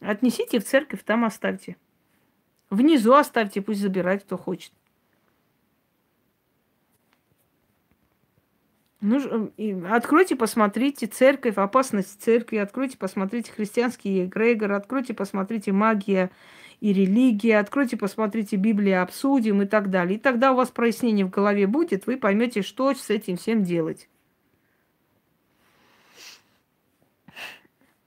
Отнесите 0.00 0.60
в 0.60 0.66
церковь, 0.66 1.02
там 1.02 1.24
оставьте. 1.24 1.78
Внизу 2.68 3.14
оставьте, 3.14 3.62
пусть 3.62 3.80
забирает, 3.80 4.24
кто 4.24 4.36
хочет. 4.36 4.74
Ну, 9.00 9.50
откройте, 9.90 10.36
посмотрите 10.36 11.06
церковь, 11.06 11.56
опасность 11.56 12.20
церкви, 12.22 12.56
откройте, 12.56 12.98
посмотрите 12.98 13.50
христианский 13.50 14.24
эгрегор, 14.24 14.72
откройте, 14.72 15.14
посмотрите 15.14 15.72
магия 15.72 16.30
и 16.80 16.92
религия, 16.92 17.58
откройте, 17.58 17.96
посмотрите 17.96 18.56
Библия, 18.56 19.00
обсудим 19.00 19.62
и 19.62 19.66
так 19.66 19.88
далее. 19.88 20.16
И 20.16 20.20
тогда 20.20 20.52
у 20.52 20.56
вас 20.56 20.68
прояснение 20.68 21.24
в 21.24 21.30
голове 21.30 21.66
будет, 21.66 22.06
вы 22.06 22.18
поймете, 22.18 22.60
что 22.60 22.94
с 22.94 23.08
этим 23.08 23.38
всем 23.38 23.64
делать. 23.64 24.08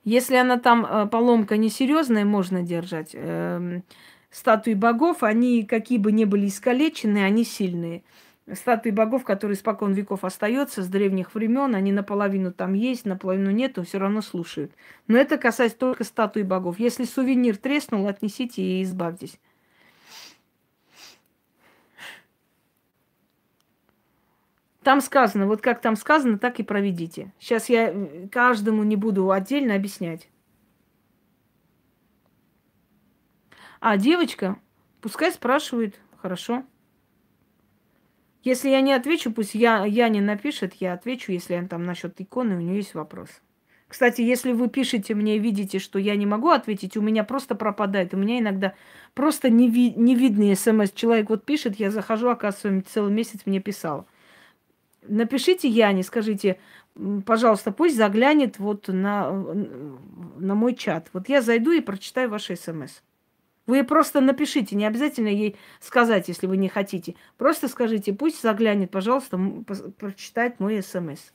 Если 0.04 0.36
она 0.36 0.58
там 0.58 0.84
э, 0.84 1.06
поломка 1.06 1.56
несерьезная, 1.56 2.24
можно 2.24 2.62
держать. 2.62 3.10
Эм, 3.14 3.82
статуи 4.30 4.74
богов, 4.74 5.22
они 5.22 5.64
какие 5.64 5.98
бы 5.98 6.12
ни 6.12 6.24
были 6.24 6.46
искалечены, 6.46 7.24
они 7.24 7.42
сильные. 7.44 8.04
Статуи 8.52 8.90
богов, 8.90 9.24
которые 9.24 9.56
испокон 9.56 9.94
веков 9.94 10.22
остаются 10.22 10.82
с 10.82 10.88
древних 10.88 11.34
времен, 11.34 11.74
они 11.74 11.92
наполовину 11.92 12.52
там 12.52 12.74
есть, 12.74 13.06
наполовину 13.06 13.50
нет, 13.50 13.76
но 13.76 13.84
все 13.84 13.98
равно 13.98 14.20
слушают. 14.20 14.72
Но 15.06 15.16
это 15.16 15.38
касается 15.38 15.78
только 15.78 16.04
статуи 16.04 16.42
богов. 16.42 16.78
Если 16.78 17.04
сувенир 17.04 17.56
треснул, 17.56 18.06
отнесите 18.06 18.62
и 18.62 18.82
избавьтесь. 18.82 19.40
Там 24.82 25.00
сказано, 25.00 25.46
вот 25.46 25.62
как 25.62 25.80
там 25.80 25.96
сказано, 25.96 26.38
так 26.38 26.60
и 26.60 26.62
проведите. 26.62 27.32
Сейчас 27.38 27.70
я 27.70 27.88
э, 27.88 28.28
каждому 28.28 28.82
не 28.84 28.96
буду 28.96 29.30
отдельно 29.30 29.74
объяснять. 29.74 30.28
А 33.80 33.96
девочка, 33.96 34.58
пускай 35.00 35.32
спрашивает, 35.32 35.98
хорошо. 36.20 36.64
Если 38.44 38.68
я 38.68 38.82
не 38.82 38.92
отвечу, 38.92 39.32
пусть 39.32 39.54
я, 39.54 39.86
я 39.86 40.10
не 40.10 40.20
напишет, 40.20 40.74
я 40.74 40.92
отвечу, 40.92 41.32
если 41.32 41.56
он 41.56 41.66
там 41.66 41.84
насчет 41.84 42.20
иконы, 42.20 42.56
у 42.56 42.60
нее 42.60 42.76
есть 42.76 42.94
вопрос. 42.94 43.30
Кстати, 43.88 44.20
если 44.20 44.52
вы 44.52 44.68
пишете 44.68 45.14
мне 45.14 45.36
и 45.36 45.38
видите, 45.38 45.78
что 45.78 45.98
я 45.98 46.14
не 46.14 46.26
могу 46.26 46.50
ответить, 46.50 46.96
у 46.96 47.00
меня 47.00 47.24
просто 47.24 47.54
пропадает. 47.54 48.12
У 48.12 48.18
меня 48.18 48.40
иногда 48.40 48.74
просто 49.14 49.48
не, 49.48 49.70
ви- 49.70 49.94
не 49.96 50.14
видный 50.14 50.54
смс. 50.56 50.90
Человек 50.92 51.30
вот 51.30 51.46
пишет, 51.46 51.76
я 51.76 51.90
захожу, 51.90 52.28
оказывается, 52.28 52.92
целый 52.92 53.12
месяц 53.12 53.40
мне 53.46 53.60
писал. 53.60 54.06
Напишите 55.06 55.68
Яне, 55.68 56.02
скажите, 56.02 56.58
пожалуйста, 57.24 57.72
пусть 57.72 57.96
заглянет 57.96 58.58
вот 58.58 58.88
на, 58.88 59.30
на 59.30 60.54
мой 60.54 60.74
чат. 60.74 61.08
Вот 61.12 61.28
я 61.28 61.40
зайду 61.40 61.72
и 61.72 61.80
прочитаю 61.80 62.28
ваши 62.28 62.56
смс. 62.56 63.00
Вы 63.66 63.82
просто 63.82 64.20
напишите, 64.20 64.76
не 64.76 64.84
обязательно 64.84 65.28
ей 65.28 65.56
сказать, 65.80 66.28
если 66.28 66.46
вы 66.46 66.56
не 66.56 66.68
хотите. 66.68 67.14
Просто 67.38 67.68
скажите, 67.68 68.12
пусть 68.12 68.42
заглянет, 68.42 68.90
пожалуйста, 68.90 69.38
прочитает 69.98 70.60
мой 70.60 70.82
смс. 70.82 71.32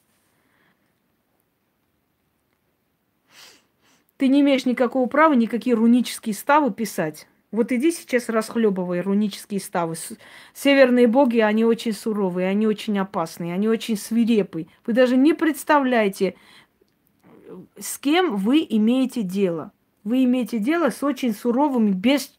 Ты 4.17 4.27
не 4.27 4.41
имеешь 4.41 4.65
никакого 4.65 5.07
права 5.07 5.33
никакие 5.33 5.75
рунические 5.75 6.35
ставы 6.35 6.71
писать. 6.71 7.27
Вот 7.51 7.71
иди 7.71 7.91
сейчас 7.91 8.29
расхлебывай 8.29 9.01
рунические 9.01 9.59
ставы. 9.59 9.95
Северные 10.53 11.07
боги, 11.07 11.39
они 11.39 11.65
очень 11.65 11.93
суровые, 11.93 12.47
они 12.47 12.67
очень 12.67 12.99
опасные, 12.99 13.55
они 13.55 13.67
очень 13.67 13.97
свирепые. 13.97 14.67
Вы 14.85 14.93
даже 14.93 15.17
не 15.17 15.33
представляете, 15.33 16.35
с 17.79 17.97
кем 17.97 18.35
вы 18.35 18.67
имеете 18.69 19.23
дело. 19.23 19.71
Вы 20.03 20.23
имеете 20.23 20.59
дело 20.59 20.89
с 20.89 21.03
очень 21.03 21.33
суровыми, 21.33 21.91
без, 21.91 22.37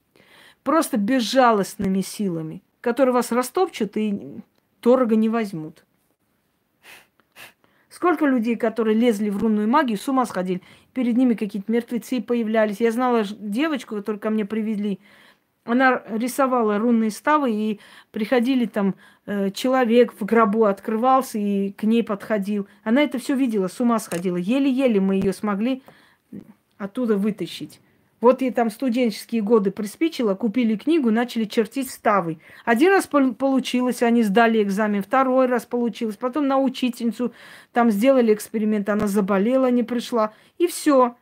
просто 0.63 0.97
безжалостными 0.97 2.01
силами, 2.01 2.63
которые 2.81 3.13
вас 3.13 3.33
растопчут 3.33 3.97
и 3.97 4.41
дорого 4.83 5.17
не 5.17 5.29
возьмут. 5.29 5.85
Сколько 7.91 8.25
людей, 8.25 8.57
которые 8.57 8.97
лезли 8.97 9.29
в 9.29 9.43
рунную 9.43 9.69
магию, 9.69 9.99
с 9.99 10.09
ума 10.09 10.25
сходили. 10.25 10.63
Перед 10.95 11.17
ними 11.19 11.35
какие-то 11.35 11.71
мертвецы 11.71 12.23
появлялись. 12.23 12.81
Я 12.81 12.93
знала 12.93 13.25
девочку, 13.25 13.97
которую 13.97 14.21
ко 14.21 14.31
мне 14.31 14.47
привезли. 14.47 15.01
Она 15.65 16.03
рисовала 16.09 16.79
рунные 16.79 17.11
ставы, 17.11 17.53
и 17.53 17.81
приходили 18.11 18.65
там 18.65 18.95
э, 19.27 19.51
человек 19.51 20.15
в 20.19 20.25
гробу 20.25 20.65
открывался 20.65 21.39
и 21.39 21.73
к 21.73 21.83
ней 21.83 22.03
подходил. 22.03 22.67
Она 22.85 23.03
это 23.03 23.19
все 23.19 23.35
видела, 23.35 23.69
с 23.69 23.79
ума 23.81 23.99
сходила. 23.99 24.39
Еле-еле 24.39 25.01
мы 25.01 25.17
ее 25.17 25.35
смогли 25.35 25.83
оттуда 26.81 27.17
вытащить. 27.17 27.81
Вот 28.21 28.43
ей 28.43 28.51
там 28.51 28.71
студенческие 28.71 29.43
годы 29.43 29.71
приспичило, 29.71 30.35
купили 30.35 30.77
книгу, 30.77 31.11
начали 31.11 31.45
чертить 31.45 31.91
ставы. 31.91 32.39
Один 32.65 32.91
раз 32.91 33.07
получилось, 33.07 34.03
они 34.03 34.23
сдали 34.23 34.63
экзамен, 34.63 35.03
второй 35.03 35.47
раз 35.47 35.65
получилось, 35.65 36.17
потом 36.17 36.47
на 36.47 36.59
учительницу 36.59 37.33
там 37.73 37.91
сделали 37.91 38.35
эксперимент, 38.35 38.89
она 38.89 39.07
заболела, 39.07 39.71
не 39.71 39.83
пришла, 39.83 40.35
и 40.59 40.67
все. 40.67 41.17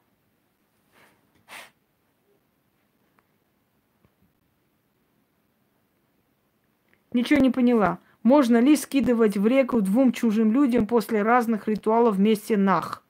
Ничего 7.13 7.41
не 7.41 7.51
поняла. 7.51 7.99
Можно 8.23 8.61
ли 8.61 8.77
скидывать 8.77 9.37
в 9.37 9.47
реку 9.47 9.81
двум 9.81 10.13
чужим 10.13 10.53
людям 10.53 10.87
после 10.87 11.23
разных 11.23 11.67
ритуалов 11.69 12.17
вместе 12.17 12.57
нах? 12.57 13.05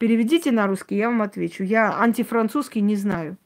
Переведите 0.00 0.50
на 0.50 0.66
русский, 0.66 0.96
я 0.96 1.10
вам 1.10 1.20
отвечу. 1.20 1.62
Я 1.62 1.94
антифранцузский 2.00 2.80
не 2.80 2.96
знаю. 2.96 3.36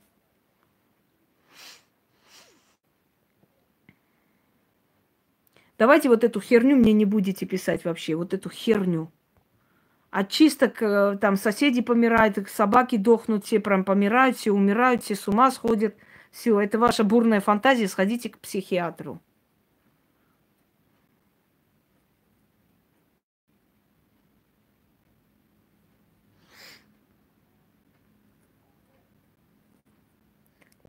Давайте 5.78 6.08
вот 6.08 6.22
эту 6.22 6.40
херню 6.40 6.76
мне 6.76 6.92
не 6.92 7.04
будете 7.06 7.44
писать 7.44 7.84
вообще, 7.84 8.14
вот 8.14 8.34
эту 8.34 8.50
херню. 8.50 9.10
От 10.12 10.28
чисток 10.28 10.80
э, 10.80 11.18
там 11.20 11.34
соседи 11.34 11.82
помирают, 11.82 12.48
собаки 12.48 12.98
дохнут, 12.98 13.44
все 13.44 13.58
прям 13.58 13.84
помирают, 13.84 14.36
все 14.36 14.52
умирают, 14.52 15.02
все 15.02 15.16
с 15.16 15.26
ума 15.26 15.50
сходят. 15.50 15.96
Все, 16.30 16.60
это 16.60 16.78
ваша 16.78 17.02
бурная 17.02 17.40
фантазия, 17.40 17.88
сходите 17.88 18.28
к 18.28 18.38
психиатру. 18.38 19.20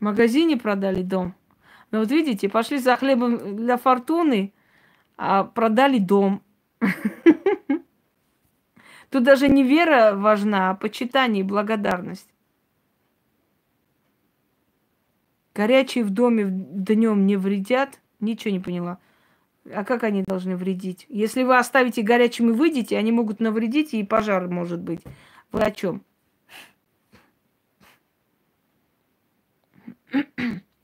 Магазине 0.06 0.56
продали 0.58 1.02
дом. 1.02 1.36
Но 1.92 2.00
вот 2.00 2.12
видите, 2.12 2.48
пошли 2.50 2.78
за 2.78 2.96
хлебом 2.96 3.56
для 3.58 3.78
фортуны, 3.78 4.54
а 5.18 5.44
продали 5.44 5.98
дом. 6.00 6.42
Тут 9.10 9.24
даже 9.24 9.48
не 9.50 9.64
вера 9.64 10.14
важна, 10.16 10.72
а 10.72 10.76
почитание 10.76 11.42
и 11.42 11.48
благодарность. 11.48 12.30
Горячие 15.54 16.04
в 16.04 16.10
доме 16.10 16.46
днем 16.48 17.26
не 17.26 17.38
вредят. 17.38 18.02
Ничего 18.20 18.54
не 18.54 18.60
поняла. 18.60 19.00
А 19.74 19.84
как 19.84 20.04
они 20.04 20.24
должны 20.24 20.56
вредить? 20.56 21.06
Если 21.10 21.44
вы 21.44 21.58
оставите 21.58 22.02
горячими 22.02 22.52
выйдете, 22.52 22.98
они 22.98 23.12
могут 23.12 23.40
навредить, 23.40 23.94
и 23.94 24.04
пожар 24.04 24.48
может 24.50 24.82
быть. 24.82 25.02
Вы 25.52 25.62
о 25.62 25.72
чем? 25.72 26.04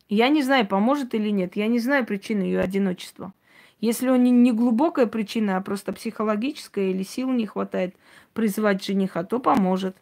Я 0.10 0.30
не 0.30 0.44
знаю, 0.44 0.68
поможет 0.68 1.14
или 1.14 1.30
нет. 1.30 1.56
Я 1.56 1.68
не 1.68 1.80
знаю 1.80 2.06
причины 2.06 2.44
ее 2.44 2.60
одиночества. 2.60 3.34
Если 3.80 4.10
нее 4.10 4.32
не 4.32 4.52
глубокая 4.52 5.08
причина, 5.08 5.58
а 5.58 5.62
просто 5.62 5.94
психологическая 5.94 6.92
или 6.92 7.04
сил 7.04 7.32
не 7.32 7.48
хватает 7.48 7.96
призвать 8.34 8.84
жениха, 8.84 9.24
то 9.24 9.40
поможет. 9.40 9.96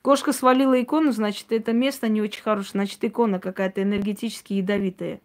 Кошка 0.00 0.32
свалила 0.32 0.80
икону, 0.80 1.10
значит, 1.10 1.50
это 1.50 1.72
место 1.72 2.08
не 2.08 2.22
очень 2.22 2.42
хорошее. 2.42 2.70
Значит, 2.72 3.04
икона 3.04 3.40
какая-то 3.40 3.82
энергетически 3.82 4.54
ядовитая. 4.54 5.20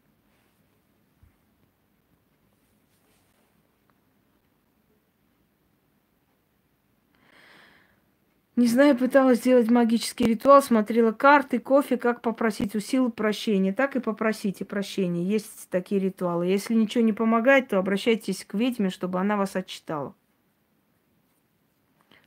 Не 8.57 8.68
знаю, 8.68 8.98
пыталась 8.98 9.40
сделать 9.40 9.72
магический 9.72 10.26
ритуал, 10.26 10.61
смотрела 10.61 11.14
карты, 11.14 11.57
кофе, 11.57 11.98
как 11.98 12.22
попросить 12.22 12.76
у 12.76 12.82
сил 12.82 13.10
прощения. 13.10 13.72
Так 13.72 13.95
и 13.95 14.02
попросите 14.02 14.65
прощения. 14.65 15.23
Есть 15.23 15.69
такие 15.69 16.02
ритуалы. 16.02 16.48
Если 16.48 16.73
ничего 16.73 17.02
не 17.03 17.14
помогает, 17.14 17.69
то 17.69 17.80
обращайтесь 17.80 18.44
к 18.44 18.53
ведьме, 18.53 18.90
чтобы 18.90 19.19
она 19.22 19.38
вас 19.38 19.56
отчитала. 19.56 20.14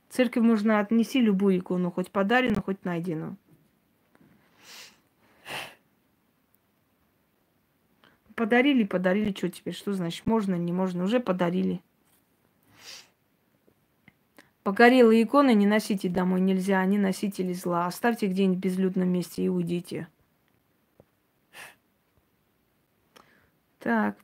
В 0.09 0.15
церковь 0.15 0.43
можно 0.43 0.79
отнести 0.79 1.21
любую 1.21 1.59
икону, 1.59 1.91
хоть 1.91 2.09
подаренную, 2.09 2.63
хоть 2.63 2.83
найденную. 2.85 3.37
Подарили, 8.33 8.83
подарили, 8.83 9.31
что 9.31 9.49
теперь? 9.49 9.75
Что 9.75 9.93
значит? 9.93 10.25
Можно, 10.25 10.55
не 10.55 10.73
можно? 10.73 11.03
Уже 11.03 11.19
подарили. 11.19 11.81
Погорелые 14.65 15.21
иконы 15.21 15.53
не 15.53 15.67
носите 15.67 16.09
домой 16.09 16.41
нельзя, 16.41 16.79
они 16.79 16.97
носители 16.97 17.53
зла. 17.53 17.85
Оставьте 17.85 18.25
где-нибудь 18.25 18.57
в 18.57 18.61
безлюдном 18.61 19.07
месте 19.07 19.43
и 19.43 19.47
уйдите. 19.47 20.07
Так. 23.77 24.17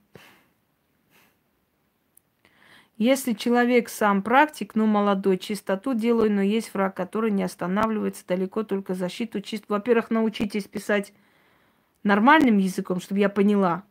Если 2.97 3.33
человек 3.33 3.87
сам 3.87 4.23
практик, 4.23 4.73
ну, 4.73 4.87
молодой, 4.87 5.37
чистоту 5.37 5.93
делаю, 5.93 6.31
но 6.31 6.41
есть 6.41 6.73
враг, 6.73 6.95
который 6.95 7.29
не 7.29 7.43
останавливается 7.43 8.25
далеко, 8.25 8.63
только 8.63 8.95
защиту 8.95 9.41
чист. 9.41 9.65
Во-первых, 9.67 10.09
научитесь 10.09 10.63
писать 10.63 11.13
нормальным 12.01 12.57
языком, 12.57 12.99
чтобы 12.99 13.19
я 13.19 13.29
поняла. 13.29 13.83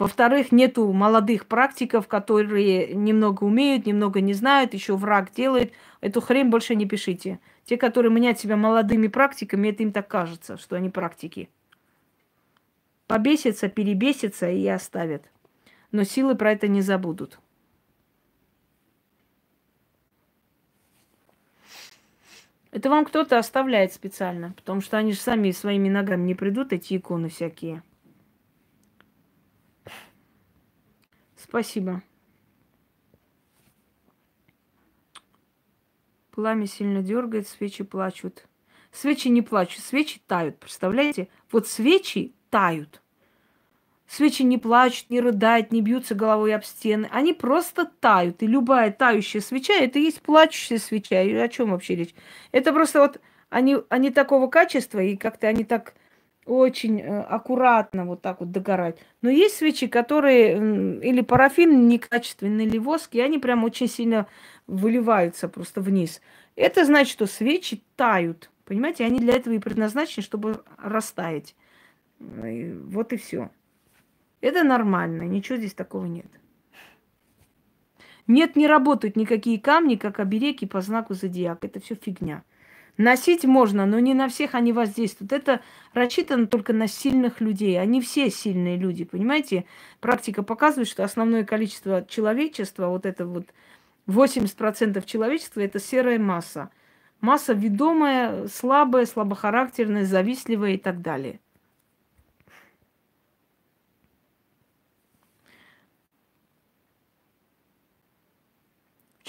Во-вторых, 0.00 0.50
нету 0.50 0.90
молодых 0.94 1.44
практиков, 1.44 2.08
которые 2.08 2.94
немного 2.94 3.44
умеют, 3.44 3.84
немного 3.84 4.22
не 4.22 4.32
знают, 4.32 4.72
еще 4.72 4.96
враг 4.96 5.30
делает. 5.30 5.74
Эту 6.00 6.22
хрень 6.22 6.48
больше 6.48 6.74
не 6.74 6.86
пишите. 6.86 7.38
Те, 7.66 7.76
которые 7.76 8.10
меняют 8.10 8.40
себя 8.40 8.56
молодыми 8.56 9.08
практиками, 9.08 9.68
это 9.68 9.82
им 9.82 9.92
так 9.92 10.08
кажется, 10.08 10.56
что 10.56 10.76
они 10.76 10.88
практики. 10.88 11.50
Побесятся, 13.08 13.68
перебесятся 13.68 14.50
и 14.50 14.66
оставят. 14.68 15.30
Но 15.92 16.04
силы 16.04 16.34
про 16.34 16.52
это 16.52 16.66
не 16.66 16.80
забудут. 16.80 17.38
Это 22.70 22.88
вам 22.88 23.04
кто-то 23.04 23.36
оставляет 23.36 23.92
специально, 23.92 24.52
потому 24.52 24.80
что 24.80 24.96
они 24.96 25.12
же 25.12 25.18
сами 25.18 25.50
своими 25.50 25.90
ногами 25.90 26.22
не 26.22 26.34
придут, 26.34 26.72
эти 26.72 26.96
иконы 26.96 27.28
всякие. 27.28 27.82
Спасибо. 31.50 32.00
Пламя 36.30 36.68
сильно 36.68 37.02
дергает, 37.02 37.48
свечи 37.48 37.82
плачут. 37.82 38.46
Свечи 38.92 39.26
не 39.26 39.42
плачут, 39.42 39.82
свечи 39.82 40.20
тают, 40.28 40.60
представляете? 40.60 41.28
Вот 41.50 41.66
свечи 41.66 42.36
тают. 42.50 43.02
Свечи 44.06 44.42
не 44.42 44.58
плачут, 44.58 45.10
не 45.10 45.20
рыдают, 45.20 45.72
не 45.72 45.82
бьются 45.82 46.14
головой 46.14 46.54
об 46.54 46.62
стены. 46.62 47.08
Они 47.10 47.32
просто 47.32 47.84
тают. 47.84 48.44
И 48.44 48.46
любая 48.46 48.92
тающая 48.92 49.40
свеча, 49.40 49.74
это 49.74 49.98
и 49.98 50.02
есть 50.02 50.22
плачущая 50.22 50.78
свеча. 50.78 51.20
И 51.20 51.34
о 51.34 51.48
чем 51.48 51.72
вообще 51.72 51.96
речь? 51.96 52.14
Это 52.52 52.72
просто 52.72 53.00
вот 53.00 53.20
они, 53.48 53.78
они 53.88 54.10
такого 54.10 54.46
качества, 54.46 55.00
и 55.00 55.16
как-то 55.16 55.48
они 55.48 55.64
так 55.64 55.94
очень 56.46 57.00
э, 57.00 57.20
аккуратно 57.22 58.04
вот 58.06 58.22
так 58.22 58.40
вот 58.40 58.50
догорать. 58.50 58.98
Но 59.22 59.30
есть 59.30 59.56
свечи, 59.56 59.86
которые 59.86 60.56
или 61.00 61.20
парафин 61.20 61.88
некачественный, 61.88 62.66
или 62.66 62.78
воск, 62.78 63.14
и 63.14 63.20
они 63.20 63.38
прям 63.38 63.64
очень 63.64 63.88
сильно 63.88 64.26
выливаются 64.66 65.48
просто 65.48 65.80
вниз. 65.80 66.20
Это 66.56 66.84
значит, 66.84 67.12
что 67.12 67.26
свечи 67.26 67.82
тают. 67.96 68.50
Понимаете, 68.64 69.04
они 69.04 69.18
для 69.18 69.34
этого 69.34 69.54
и 69.54 69.58
предназначены, 69.58 70.22
чтобы 70.22 70.62
растаять. 70.78 71.56
Вот 72.18 73.12
и 73.12 73.16
все. 73.16 73.50
Это 74.40 74.62
нормально, 74.62 75.22
ничего 75.22 75.58
здесь 75.58 75.74
такого 75.74 76.06
нет. 76.06 76.26
Нет, 78.26 78.54
не 78.54 78.66
работают 78.68 79.16
никакие 79.16 79.58
камни, 79.58 79.96
как 79.96 80.20
обереги 80.20 80.66
по 80.66 80.80
знаку 80.80 81.14
зодиака. 81.14 81.66
Это 81.66 81.80
все 81.80 81.96
фигня. 81.96 82.44
Носить 83.00 83.46
можно, 83.46 83.86
но 83.86 83.98
не 83.98 84.12
на 84.12 84.28
всех 84.28 84.54
они 84.54 84.74
воздействуют. 84.74 85.32
Это 85.32 85.62
рассчитано 85.94 86.46
только 86.46 86.74
на 86.74 86.86
сильных 86.86 87.40
людей. 87.40 87.80
Они 87.80 88.02
все 88.02 88.28
сильные 88.28 88.76
люди, 88.76 89.04
понимаете? 89.06 89.64
Практика 90.00 90.42
показывает, 90.42 90.86
что 90.86 91.02
основное 91.02 91.46
количество 91.46 92.04
человечества, 92.06 92.88
вот 92.88 93.06
это 93.06 93.24
вот 93.24 93.46
80% 94.06 95.02
человечества, 95.06 95.62
это 95.62 95.78
серая 95.78 96.18
масса. 96.18 96.68
Масса 97.22 97.54
ведомая, 97.54 98.46
слабая, 98.48 99.06
слабохарактерная, 99.06 100.04
завистливая 100.04 100.72
и 100.72 100.78
так 100.78 101.00
далее. 101.00 101.40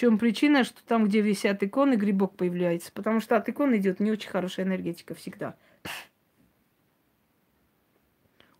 Чем 0.01 0.17
причина, 0.17 0.63
что 0.63 0.83
там, 0.83 1.05
где 1.05 1.21
висят 1.21 1.61
иконы, 1.61 1.93
грибок 1.93 2.35
появляется. 2.35 2.91
Потому 2.91 3.19
что 3.19 3.35
от 3.35 3.47
икон 3.47 3.77
идет 3.77 3.99
не 3.99 4.09
очень 4.09 4.31
хорошая 4.31 4.65
энергетика 4.65 5.13
всегда. 5.13 5.55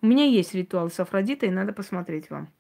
У 0.02 0.06
меня 0.06 0.26
есть 0.26 0.54
ритуал 0.54 0.92
с 0.92 1.00
Афродитой, 1.00 1.50
надо 1.50 1.74
посмотреть 1.74 2.30
вам. 2.30 2.54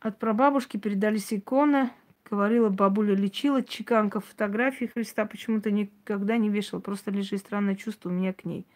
От 0.00 0.18
прабабушки 0.18 0.76
передались 0.76 1.32
иконы. 1.32 1.90
Говорила, 2.30 2.68
бабуля 2.68 3.14
лечила, 3.14 3.62
чеканка 3.62 4.20
фотографии 4.20 4.84
Христа 4.84 5.24
почему-то 5.24 5.70
никогда 5.70 6.36
не 6.36 6.50
вешала. 6.50 6.80
Просто 6.80 7.10
лежит 7.10 7.40
странное 7.40 7.74
чувство 7.74 8.10
у 8.10 8.12
меня 8.12 8.34
к 8.34 8.44
ней. 8.44 8.66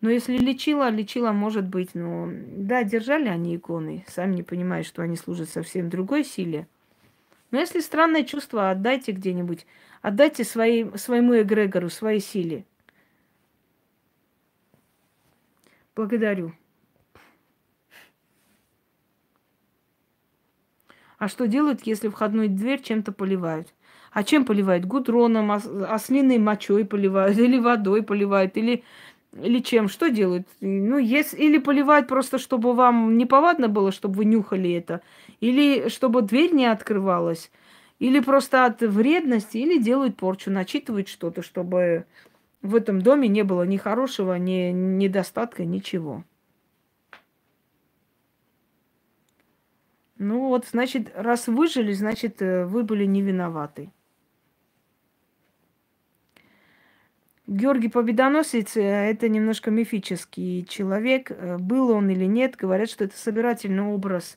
Но 0.00 0.10
если 0.10 0.36
лечила, 0.36 0.90
лечила, 0.90 1.32
может 1.32 1.66
быть, 1.66 1.94
но 1.94 2.28
да, 2.30 2.84
держали 2.84 3.28
они 3.28 3.56
иконы, 3.56 4.04
сами 4.08 4.36
не 4.36 4.42
понимая, 4.42 4.82
что 4.82 5.02
они 5.02 5.16
служат 5.16 5.48
совсем 5.48 5.88
другой 5.88 6.24
силе. 6.24 6.66
Но 7.50 7.58
если 7.58 7.80
странное 7.80 8.24
чувство, 8.24 8.70
отдайте 8.70 9.12
где-нибудь, 9.12 9.66
отдайте 10.02 10.44
своей, 10.44 10.96
своему 10.98 11.40
эгрегору, 11.40 11.88
своей 11.88 12.20
силе. 12.20 12.64
Благодарю. 15.94 16.52
А 21.18 21.28
что 21.28 21.46
делают, 21.46 21.86
если 21.86 22.08
входную 22.08 22.50
дверь 22.50 22.82
чем-то 22.82 23.12
поливают? 23.12 23.72
А 24.12 24.22
чем 24.22 24.44
поливают? 24.44 24.84
Гудроном, 24.84 25.50
ослиной 25.50 26.38
мочой 26.38 26.84
поливают, 26.84 27.38
или 27.38 27.58
водой 27.58 28.02
поливают, 28.02 28.56
или 28.56 28.84
или 29.42 29.60
чем? 29.60 29.88
Что 29.88 30.08
делают? 30.08 30.46
Ну, 30.60 30.98
если, 30.98 31.36
или 31.36 31.58
поливают 31.58 32.08
просто, 32.08 32.38
чтобы 32.38 32.74
вам 32.74 33.16
неповадно 33.16 33.68
было, 33.68 33.92
чтобы 33.92 34.16
вы 34.16 34.24
нюхали 34.24 34.72
это. 34.72 35.00
Или 35.40 35.88
чтобы 35.88 36.22
дверь 36.22 36.52
не 36.52 36.66
открывалась. 36.66 37.50
Или 37.98 38.20
просто 38.20 38.66
от 38.66 38.82
вредности, 38.82 39.58
или 39.58 39.78
делают 39.78 40.16
порчу, 40.16 40.50
начитывают 40.50 41.08
что-то, 41.08 41.42
чтобы 41.42 42.04
в 42.62 42.74
этом 42.74 43.00
доме 43.00 43.28
не 43.28 43.42
было 43.42 43.62
ни 43.62 43.76
хорошего, 43.76 44.34
ни 44.34 44.70
недостатка, 44.72 45.64
ничего. 45.64 46.24
Ну 50.18 50.48
вот, 50.48 50.66
значит, 50.66 51.12
раз 51.14 51.46
выжили, 51.46 51.92
значит, 51.92 52.40
э, 52.40 52.64
вы 52.64 52.82
были 52.84 53.04
не 53.04 53.22
виноваты. 53.22 53.90
Георгий 57.46 57.88
Победоносец– 57.88 58.72
это 58.76 59.28
немножко 59.28 59.70
мифический 59.70 60.64
человек. 60.64 61.30
Э, 61.30 61.58
был 61.58 61.90
он 61.90 62.10
или 62.10 62.24
нет, 62.24 62.56
говорят, 62.56 62.90
что 62.90 63.04
это 63.04 63.16
собирательный 63.16 63.84
образ 63.84 64.36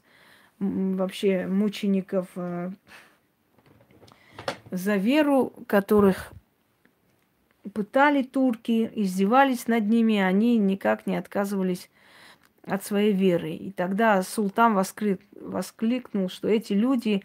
вообще 0.59 1.47
мучеников 1.47 2.27
э, 2.35 2.69
за 4.69 4.95
веру, 4.97 5.53
которых 5.65 6.31
пытали 7.73 8.21
турки, 8.21 8.91
издевались 8.93 9.67
над 9.67 9.87
ними, 9.87 10.19
они 10.19 10.57
никак 10.57 11.07
не 11.07 11.15
отказывались 11.15 11.89
от 12.63 12.83
своей 12.83 13.13
веры. 13.13 13.49
И 13.49 13.71
тогда 13.71 14.21
султан 14.21 14.75
восклик, 14.75 15.19
воскликнул, 15.41 16.29
что 16.29 16.47
эти 16.47 16.73
люди 16.73 17.23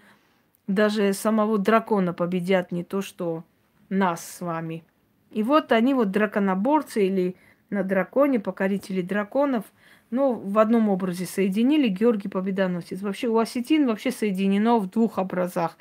даже 0.67 1.13
самого 1.13 1.59
дракона 1.59 2.15
победят, 2.15 2.73
не 2.73 2.85
то 2.85 3.03
что 3.03 3.45
нас 3.91 4.27
с 4.27 4.41
вами– 4.41 4.83
и 5.35 5.43
вот 5.43 5.73
они 5.73 5.95
вот 5.95 6.13
драконоборцы 6.13 7.09
или 7.09 7.35
на 7.69 7.83
драконе, 7.83 8.39
покорители 8.39 9.03
драконов, 9.03 9.65
ну, 10.11 10.35
в 10.35 10.61
одном 10.61 10.89
образе 10.89 11.27
соединили 11.27 11.89
Георгий 11.89 12.29
Победоносец. 12.29 13.03
Вообще 13.03 13.27
у 13.27 13.37
осетин 13.39 13.89
вообще 13.89 14.13
соединено 14.13 14.79
в 14.79 14.89
двух 14.89 15.19
образах. 15.19 15.77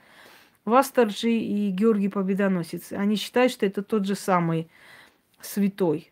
Васторжи 0.65 1.33
и 1.33 1.69
Георгий 1.69 2.09
Победоносец. 2.09 2.93
Они 2.93 3.15
считают, 3.15 3.51
что 3.51 3.67
это 3.67 3.83
тот 3.83 4.07
же 4.07 4.15
самый 4.15 4.69
святой. 5.39 6.11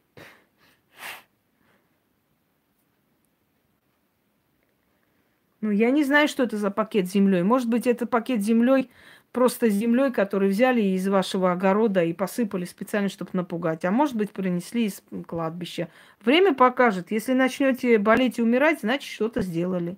Ну, 5.61 5.71
я 5.71 5.89
не 5.89 6.03
знаю, 6.03 6.27
что 6.27 6.43
это 6.43 6.57
за 6.57 6.69
пакет 6.69 7.07
землей. 7.07 7.41
Может 7.41 7.69
быть, 7.69 7.87
это 7.87 8.05
пакет 8.05 8.41
землей 8.41 8.91
просто 9.31 9.69
землей, 9.69 10.11
которую 10.11 10.51
взяли 10.51 10.81
из 10.81 11.07
вашего 11.07 11.51
огорода 11.51 12.03
и 12.03 12.13
посыпали 12.13 12.65
специально, 12.65 13.09
чтобы 13.09 13.31
напугать. 13.33 13.85
А 13.85 13.91
может 13.91 14.15
быть, 14.15 14.31
принесли 14.31 14.85
из 14.85 15.01
кладбища. 15.25 15.89
Время 16.23 16.53
покажет. 16.53 17.11
Если 17.11 17.33
начнете 17.33 17.97
болеть 17.97 18.39
и 18.39 18.41
умирать, 18.41 18.81
значит, 18.81 19.09
что-то 19.09 19.41
сделали. 19.41 19.97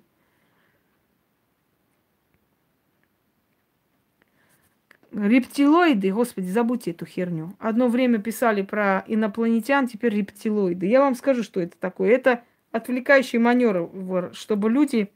Рептилоиды, 5.12 6.12
господи, 6.12 6.46
забудьте 6.46 6.90
эту 6.90 7.06
херню. 7.06 7.54
Одно 7.60 7.86
время 7.86 8.18
писали 8.18 8.62
про 8.62 9.04
инопланетян, 9.06 9.86
теперь 9.86 10.16
рептилоиды. 10.16 10.86
Я 10.86 11.00
вам 11.00 11.14
скажу, 11.14 11.44
что 11.44 11.60
это 11.60 11.76
такое. 11.78 12.10
Это 12.10 12.42
отвлекающий 12.72 13.38
маневр, 13.38 14.32
чтобы 14.34 14.70
люди 14.70 15.12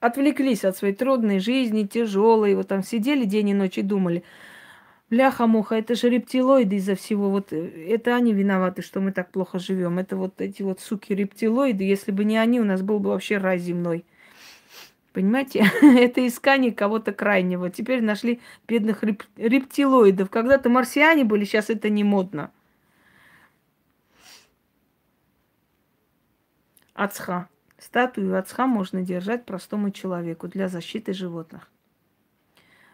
отвлеклись 0.00 0.64
от 0.64 0.76
своей 0.76 0.94
трудной 0.94 1.38
жизни, 1.38 1.84
тяжелой, 1.84 2.54
вот 2.54 2.68
там 2.68 2.82
сидели 2.82 3.24
день 3.24 3.50
и 3.50 3.54
ночь 3.54 3.78
и 3.78 3.82
думали, 3.82 4.24
бляха-муха, 5.10 5.76
это 5.76 5.94
же 5.94 6.08
рептилоиды 6.08 6.76
из-за 6.76 6.94
всего, 6.94 7.30
вот 7.30 7.52
э, 7.52 7.86
это 7.88 8.16
они 8.16 8.32
виноваты, 8.32 8.82
что 8.82 9.00
мы 9.00 9.12
так 9.12 9.30
плохо 9.30 9.58
живем, 9.58 9.98
это 9.98 10.16
вот 10.16 10.40
эти 10.40 10.62
вот 10.62 10.80
суки 10.80 11.12
рептилоиды, 11.14 11.84
если 11.84 12.12
бы 12.12 12.24
не 12.24 12.38
они, 12.38 12.60
у 12.60 12.64
нас 12.64 12.82
был 12.82 12.98
бы 12.98 13.10
вообще 13.10 13.38
рай 13.38 13.58
земной. 13.58 14.04
Понимаете? 15.12 15.64
это 15.82 16.26
искание 16.26 16.72
кого-то 16.72 17.12
крайнего. 17.12 17.68
Теперь 17.68 18.00
нашли 18.00 18.40
бедных 18.68 19.02
реп- 19.02 19.26
рептилоидов. 19.36 20.30
Когда-то 20.30 20.68
марсиане 20.68 21.24
были, 21.24 21.44
сейчас 21.44 21.68
это 21.68 21.88
не 21.88 22.04
модно. 22.04 22.52
Ацха. 26.94 27.48
Статую 27.80 28.38
ацха 28.38 28.66
можно 28.66 29.00
держать 29.00 29.46
простому 29.46 29.90
человеку 29.90 30.48
для 30.48 30.68
защиты 30.68 31.14
животных. 31.14 31.70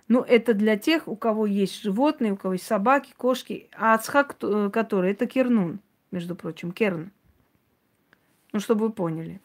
Ну, 0.06 0.22
это 0.22 0.54
для 0.54 0.78
тех, 0.78 1.08
у 1.08 1.16
кого 1.16 1.44
есть 1.44 1.82
животные, 1.82 2.32
у 2.32 2.36
кого 2.36 2.54
есть 2.54 2.66
собаки, 2.66 3.12
кошки. 3.16 3.68
А 3.72 3.94
ацха, 3.94 4.22
который, 4.22 5.10
это 5.10 5.26
кернун, 5.26 5.80
между 6.12 6.36
прочим, 6.36 6.70
керн. 6.70 7.10
Ну, 8.52 8.60
чтобы 8.60 8.86
вы 8.86 8.92
поняли. 8.92 9.40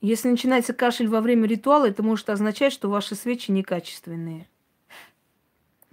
Если 0.00 0.30
начинается 0.30 0.72
кашель 0.72 1.08
во 1.08 1.20
время 1.20 1.48
ритуала, 1.48 1.88
это 1.88 2.04
может 2.04 2.30
означать, 2.30 2.72
что 2.72 2.88
ваши 2.88 3.16
свечи 3.16 3.50
некачественные. 3.50 4.46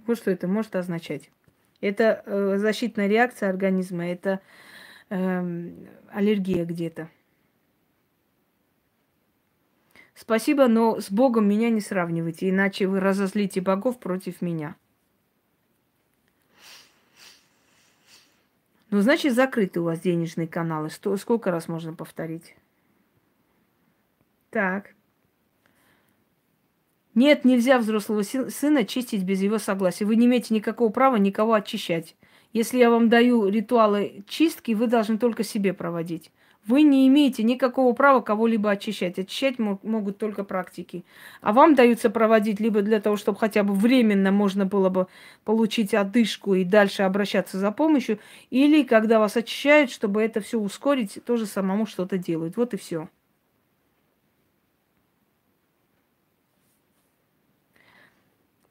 Вот 0.06 0.18
что 0.18 0.30
это 0.30 0.46
может 0.46 0.76
означать. 0.76 1.32
Это 1.80 2.22
э, 2.24 2.58
защитная 2.58 3.08
реакция 3.08 3.50
организма, 3.50 4.06
это 4.06 4.40
э, 5.10 5.70
аллергия 6.10 6.64
где-то. 6.64 7.10
Спасибо, 10.14 10.66
но 10.66 11.00
с 11.00 11.12
Богом 11.12 11.48
меня 11.48 11.70
не 11.70 11.80
сравнивайте, 11.80 12.50
иначе 12.50 12.88
вы 12.88 12.98
разозлите 12.98 13.60
богов 13.60 14.00
против 14.00 14.42
меня. 14.42 14.74
Ну, 18.90 19.00
значит, 19.00 19.34
закрыты 19.34 19.80
у 19.80 19.84
вас 19.84 20.00
денежные 20.00 20.48
каналы. 20.48 20.90
Что, 20.90 21.16
сколько 21.18 21.50
раз 21.50 21.68
можно 21.68 21.94
повторить? 21.94 22.56
Так. 24.50 24.94
Нет, 27.14 27.44
нельзя 27.44 27.78
взрослого 27.78 28.22
сына 28.22 28.84
чистить 28.84 29.24
без 29.24 29.40
его 29.40 29.58
согласия. 29.58 30.04
Вы 30.04 30.16
не 30.16 30.26
имеете 30.26 30.54
никакого 30.54 30.90
права 30.90 31.16
никого 31.16 31.52
очищать. 31.54 32.16
Если 32.52 32.78
я 32.78 32.90
вам 32.90 33.08
даю 33.08 33.48
ритуалы 33.48 34.24
чистки, 34.26 34.72
вы 34.72 34.86
должны 34.86 35.18
только 35.18 35.44
себе 35.44 35.72
проводить. 35.74 36.32
Вы 36.66 36.82
не 36.82 37.08
имеете 37.08 37.42
никакого 37.44 37.94
права 37.94 38.20
кого-либо 38.20 38.70
очищать. 38.70 39.18
Очищать 39.18 39.58
могут 39.58 40.18
только 40.18 40.44
практики. 40.44 41.04
А 41.40 41.52
вам 41.52 41.74
даются 41.74 42.10
проводить 42.10 42.60
либо 42.60 42.82
для 42.82 43.00
того, 43.00 43.16
чтобы 43.16 43.38
хотя 43.38 43.62
бы 43.62 43.72
временно 43.74 44.32
можно 44.32 44.66
было 44.66 44.90
бы 44.90 45.06
получить 45.44 45.94
одышку 45.94 46.54
и 46.54 46.64
дальше 46.64 47.04
обращаться 47.04 47.58
за 47.58 47.70
помощью, 47.72 48.18
или 48.50 48.82
когда 48.82 49.18
вас 49.18 49.36
очищают, 49.36 49.90
чтобы 49.90 50.22
это 50.22 50.40
все 50.40 50.58
ускорить, 50.58 51.18
тоже 51.24 51.46
самому 51.46 51.86
что-то 51.86 52.18
делают. 52.18 52.56
Вот 52.56 52.74
и 52.74 52.76
все. 52.76 53.08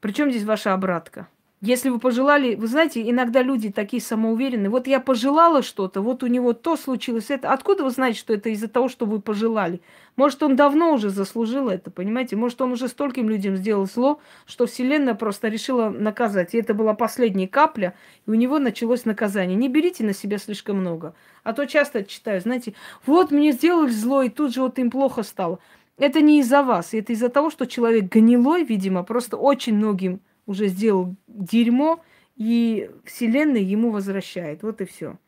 Причем 0.00 0.30
здесь 0.30 0.44
ваша 0.44 0.72
обратка? 0.72 1.28
Если 1.60 1.88
вы 1.88 1.98
пожелали, 1.98 2.54
вы 2.54 2.68
знаете, 2.68 3.02
иногда 3.10 3.42
люди 3.42 3.72
такие 3.72 4.00
самоуверенные. 4.00 4.70
Вот 4.70 4.86
я 4.86 5.00
пожелала 5.00 5.62
что-то, 5.62 6.00
вот 6.02 6.22
у 6.22 6.28
него 6.28 6.52
то 6.52 6.76
случилось 6.76 7.30
это. 7.30 7.52
Откуда 7.52 7.82
вы 7.82 7.90
знаете, 7.90 8.20
что 8.20 8.32
это 8.32 8.48
из-за 8.50 8.68
того, 8.68 8.88
что 8.88 9.06
вы 9.06 9.20
пожелали? 9.20 9.80
Может, 10.14 10.40
он 10.44 10.54
давно 10.54 10.92
уже 10.92 11.10
заслужил 11.10 11.68
это, 11.68 11.90
понимаете? 11.90 12.36
Может, 12.36 12.60
он 12.62 12.72
уже 12.72 12.86
стольким 12.86 13.28
людям 13.28 13.56
сделал 13.56 13.86
зло, 13.86 14.20
что 14.46 14.66
Вселенная 14.66 15.14
просто 15.14 15.48
решила 15.48 15.90
наказать. 15.90 16.54
И 16.54 16.58
это 16.58 16.74
была 16.74 16.94
последняя 16.94 17.48
капля, 17.48 17.94
и 18.24 18.30
у 18.30 18.34
него 18.34 18.60
началось 18.60 19.04
наказание. 19.04 19.56
Не 19.56 19.68
берите 19.68 20.04
на 20.04 20.12
себя 20.12 20.38
слишком 20.38 20.76
много. 20.76 21.16
А 21.42 21.52
то 21.54 21.66
часто 21.66 22.04
читаю, 22.04 22.40
знаете, 22.40 22.74
вот 23.04 23.32
мне 23.32 23.50
сделали 23.50 23.90
зло, 23.90 24.22
и 24.22 24.28
тут 24.28 24.54
же 24.54 24.60
вот 24.60 24.78
им 24.78 24.92
плохо 24.92 25.24
стало. 25.24 25.58
Это 25.96 26.20
не 26.20 26.38
из-за 26.38 26.62
вас, 26.62 26.94
это 26.94 27.12
из-за 27.12 27.30
того, 27.30 27.50
что 27.50 27.66
человек 27.66 28.04
гнилой, 28.04 28.62
видимо, 28.62 29.02
просто 29.02 29.36
очень 29.36 29.74
многим 29.74 30.20
уже 30.48 30.68
сделал 30.68 31.14
дерьмо, 31.26 32.02
и 32.36 32.90
Вселенная 33.04 33.60
ему 33.60 33.90
возвращает. 33.90 34.62
Вот 34.62 34.80
и 34.80 34.86
все. 34.86 35.18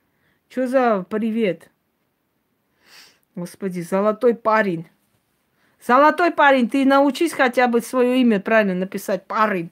Что 0.49 0.67
за 0.67 1.07
привет? 1.09 1.71
Господи, 3.37 3.81
золотой 3.83 4.35
парень. 4.35 4.87
Золотой 5.87 6.31
парень, 6.31 6.71
ты 6.71 6.87
научись 6.87 7.33
хотя 7.33 7.69
бы 7.69 7.83
свое 7.83 8.23
имя 8.23 8.41
правильно 8.41 8.75
написать. 8.75 9.27
Парень. 9.27 9.71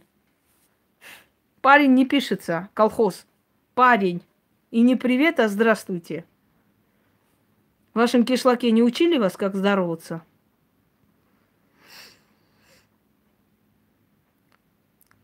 Парень 1.63 1.95
не 1.95 2.05
пишется, 2.05 2.69
колхоз. 2.75 3.27
Парень. 3.75 4.23
И 4.71 4.83
не 4.83 4.97
привет, 4.97 5.41
а 5.41 5.49
здравствуйте. 5.49 6.27
В 7.95 7.99
вашем 7.99 8.27
кишлаке 8.27 8.71
не 8.71 8.83
учили 8.83 9.17
вас, 9.17 9.39
как 9.39 9.57
здороваться? 9.57 10.23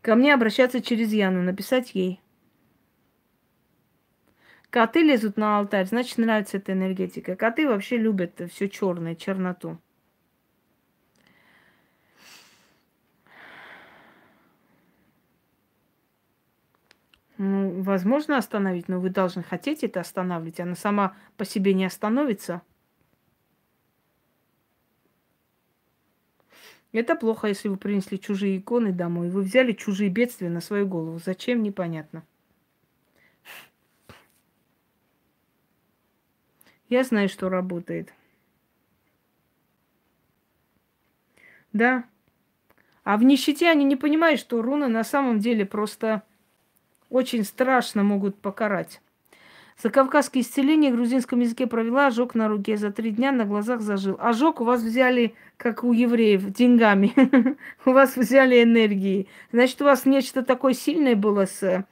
Ко 0.05 0.13
мне 0.13 0.35
обращаться 0.35 0.83
через 0.83 1.11
Яну, 1.13 1.41
написать 1.41 1.95
ей. 1.95 2.21
Коты 4.69 5.01
лезут 5.01 5.35
на 5.35 5.57
алтарь, 5.57 5.87
значит, 5.87 6.19
нравится 6.19 6.57
эта 6.57 6.73
энергетика. 6.73 7.35
Коты 7.35 7.67
вообще 7.67 7.97
любят 7.97 8.39
все 8.51 8.69
черное, 8.69 9.15
черноту. 9.15 9.79
Ну, 17.39 17.81
возможно 17.81 18.37
остановить, 18.37 18.87
но 18.87 18.99
вы 18.99 19.09
должны 19.09 19.41
хотеть 19.41 19.83
это 19.83 20.01
останавливать. 20.01 20.59
Она 20.59 20.75
сама 20.75 21.17
по 21.35 21.45
себе 21.45 21.73
не 21.73 21.85
остановится– 21.85 22.61
Это 26.95 27.17
плохо, 27.17 27.47
если 27.49 27.67
вы 27.67 27.75
принесли 27.75 28.17
чужие 28.17 28.57
иконы 28.57 28.93
домой. 28.93 29.29
Вы 29.29 29.41
взяли 29.41 29.73
чужие 29.73 30.09
бедствия 30.09 30.49
на 30.49 30.61
свою 30.61 30.87
голову. 30.87 31.19
Зачем, 31.19 31.61
непонятно. 31.61 32.23
Я 36.87 37.03
знаю, 37.03 37.27
что 37.27 37.49
работает. 37.49 38.13
Да. 41.73 42.05
А 43.03 43.17
в 43.17 43.23
нищете 43.23 43.69
они 43.69 43.83
не 43.83 43.97
понимают, 43.97 44.39
что 44.39 44.61
руны 44.61 44.87
на 44.87 45.03
самом 45.03 45.39
деле 45.39 45.65
просто 45.65 46.23
очень 47.09 47.43
страшно 47.43 48.03
могут 48.03 48.39
покарать. 48.39 49.01
За 49.77 49.89
кавказские 49.89 50.41
исцеления 50.41 50.89
в 50.91 50.95
грузинском 50.95 51.41
языке 51.41 51.67
провела 51.67 52.07
ожог 52.07 52.33
на 52.33 52.47
руке. 52.47 52.77
За 52.77 52.91
три 52.91 53.11
дня 53.11 53.33
на 53.33 53.43
глазах 53.43 53.81
зажил. 53.81 54.15
Ожог 54.19 54.61
у 54.61 54.63
вас 54.63 54.81
взяли, 54.81 55.35
как 55.57 55.83
у 55.83 55.91
евреев, 55.91 56.49
деньгами. 56.51 57.13
У 57.85 57.91
вас 57.91 58.15
взяли 58.15 58.63
энергии. 58.63 59.27
Значит, 59.51 59.81
у 59.81 59.85
вас 59.85 60.05
нечто 60.05 60.43
такое 60.43 60.73
сильное 60.73 61.15
было 61.15 61.45
с 61.45 61.61
э, 61.61 61.85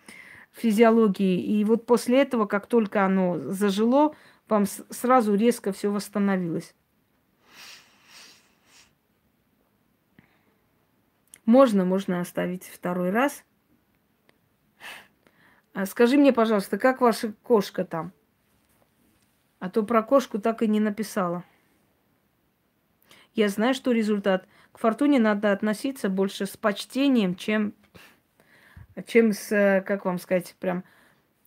физиологией. 0.53 1.41
И 1.41 1.63
вот 1.65 1.85
после 1.85 2.21
этого, 2.21 2.45
как 2.45 2.67
только 2.67 3.03
оно 3.05 3.37
зажило, 3.51 4.15
вам 4.47 4.65
сразу 4.89 5.35
резко 5.35 5.73
все 5.73 5.91
восстановилось. 5.91 6.73
Можно, 11.45 11.83
можно 11.83 12.21
оставить 12.21 12.63
второй 12.63 13.09
раз– 13.09 13.43
скажи 15.85 16.17
мне, 16.17 16.31
пожалуйста, 16.33 16.77
как 16.77 17.01
ваша 17.01 17.33
кошка 17.43 17.83
там? 17.83 18.13
А 19.59 19.69
то 19.69 19.83
про 19.83 20.03
кошку 20.03 20.39
так 20.39 20.61
и 20.61 20.67
не 20.67 20.79
написала. 20.79 21.43
Я 23.33 23.49
знаю, 23.49 23.73
что 23.73 23.91
результат. 23.91 24.47
К 24.71 24.77
фортуне 24.79 25.19
надо 25.19 25.51
относиться 25.51 26.09
больше 26.09 26.45
с 26.45 26.57
почтением, 26.57 27.35
чем, 27.35 27.73
чем 29.07 29.31
с, 29.31 29.83
как 29.85 30.05
вам 30.05 30.19
сказать, 30.19 30.55
прям, 30.59 30.83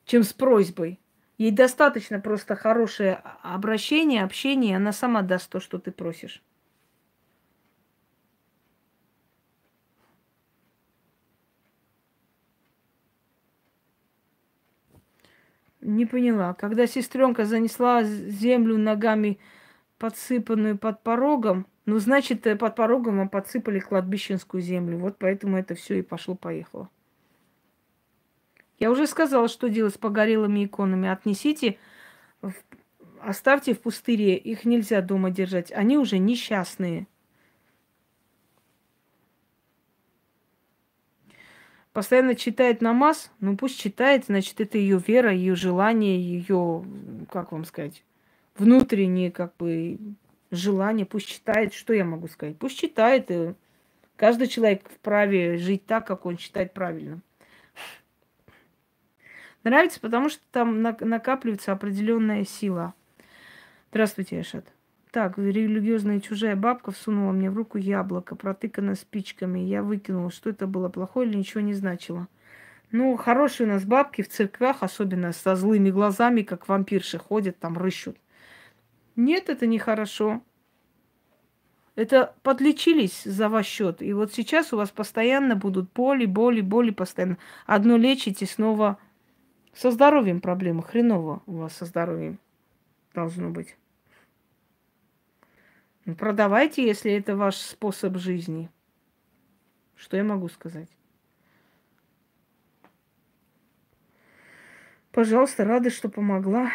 чем 0.05 0.23
с 0.23 0.33
просьбой. 0.33 1.01
Ей 1.39 1.51
достаточно 1.51 2.19
просто 2.19 2.57
хорошее 2.57 3.21
обращение, 3.43 4.25
общение, 4.25 4.73
и 4.73 4.77
она 4.77 4.93
сама 4.93 5.23
даст 5.23 5.51
то, 5.51 5.61
что 5.61 5.79
ты 5.79 5.93
просишь. 5.93 6.43
Не 15.87 16.07
поняла. 16.07 16.55
Когда 16.55 16.87
сестренка 16.87 17.45
занесла 17.45 18.03
землю 18.03 18.77
ногами, 18.77 19.39
подсыпанную 19.99 20.77
под 20.77 21.03
порогом, 21.03 21.67
ну, 21.85 21.99
значит, 21.99 22.47
э, 22.47 22.57
под 22.57 22.75
порогом 22.75 23.19
вам 23.19 23.29
подсыпали 23.29 23.79
кладбищенскую 23.79 24.61
землю. 24.61 24.99
Вот 24.99 25.17
поэтому 25.19 25.57
это 25.57 25.75
все 25.75 26.01
и 26.01 26.03
пошло-поехало. 26.03 26.91
Я 28.79 28.91
уже 28.91 29.07
сказала, 29.07 29.49
что 29.49 29.69
делать 29.69 29.95
с 29.95 29.99
погорелыми 29.99 30.65
иконами. 30.65 31.09
Отнесите 31.09 31.79
оставьте 33.27 33.75
в 33.75 33.81
пустыре, 33.81 34.37
их 34.37 34.65
нельзя 34.65 35.01
дома 35.03 35.31
держать, 35.31 35.73
они 35.73 35.99
уже 35.99 36.19
несчастные. 36.19 37.07
Постоянно 41.97 42.35
читает 42.35 42.83
намаз, 42.83 43.33
ну 43.41 43.57
пусть 43.57 43.81
читает, 43.81 44.27
значит, 44.27 44.61
это 44.61 44.77
ее 44.77 44.99
вера, 45.07 45.33
ее 45.33 45.55
желание, 45.55 46.21
ее, 46.21 46.85
как 47.33 47.53
вам 47.53 47.65
сказать, 47.65 48.05
внутреннее, 48.59 49.33
как 49.33 49.57
бы, 49.57 49.99
желание, 50.51 51.07
пусть 51.07 51.27
читает, 51.27 51.73
что 51.73 51.95
я 51.95 52.05
могу 52.05 52.29
сказать? 52.29 52.59
Пусть 52.59 52.79
читает, 52.79 53.31
и 53.31 53.55
каждый 54.17 54.49
человек 54.49 54.87
вправе 54.91 55.57
жить 55.57 55.87
так, 55.87 56.07
как 56.07 56.27
он 56.27 56.37
считает 56.37 56.75
правильным. 56.75 57.23
Нравится, 59.65 59.99
потому 59.99 60.29
что 60.29 60.43
там 60.53 60.83
накапливается 60.83 61.73
определенная 61.73 62.45
сила. 62.45 62.93
Здравствуйте, 63.89 64.43
Эшат. 64.43 64.67
Так, 65.11 65.39
религиозная 65.39 66.21
чужая 66.21 66.57
бабка 66.57 66.91
всунула 66.91 67.33
мне 67.33 67.51
в 67.51 67.57
руку 67.57 67.79
яблоко, 67.79 68.37
протыканное 68.37 68.97
спичками. 68.97 69.61
Я 69.61 69.83
выкинула, 69.83 70.31
что 70.31 70.51
это 70.51 70.67
было 70.67 70.89
плохое 70.89 71.29
или 71.29 71.37
ничего 71.37 71.61
не 71.61 71.75
значило. 71.75 72.29
Ну, 72.93 73.17
хорошие 73.17 73.67
у 73.67 73.73
нас 73.73 73.85
бабки 73.85 74.23
в 74.23 74.29
церквях, 74.29 74.83
особенно 74.83 75.33
со 75.33 75.57
злыми 75.57 75.91
глазами, 75.91 76.43
как 76.43 76.69
вампирши 76.69 77.19
ходят, 77.19 77.59
там 77.59 77.77
рыщут. 77.77 78.17
Нет, 79.17 79.49
это 79.49 79.67
нехорошо. 79.67 80.43
Это 81.95 82.35
подлечились 82.43 83.23
за 83.25 83.49
ваш 83.49 83.67
счет. 83.67 84.03
И 84.03 84.13
вот 84.13 84.33
сейчас 84.35 84.73
у 84.73 84.77
вас 84.77 84.91
постоянно 84.91 85.57
будут 85.57 85.91
боли, 85.95 86.27
боли, 86.27 86.61
боли 86.61 86.91
постоянно. 86.91 87.39
Одно 87.65 87.97
лечите, 87.97 88.45
снова 88.45 88.99
со 89.73 89.91
здоровьем 89.91 90.41
проблемы. 90.41 90.83
Хреново 90.83 91.43
у 91.47 91.53
вас 91.53 91.75
со 91.75 91.87
здоровьем 91.87 92.39
должно 93.15 93.49
быть. 93.49 93.77
Ну, 96.07 96.15
продавайте, 96.15 96.87
если 96.87 97.13
это 97.13 97.37
ваш 97.37 97.57
способ 97.57 98.17
жизни. 98.17 98.71
Что 99.97 100.17
я 100.17 100.23
могу 100.23 100.49
сказать? 100.49 100.89
Пожалуйста, 105.11 105.65
рада, 105.65 105.91
что 105.91 106.09
помогла. 106.09 106.71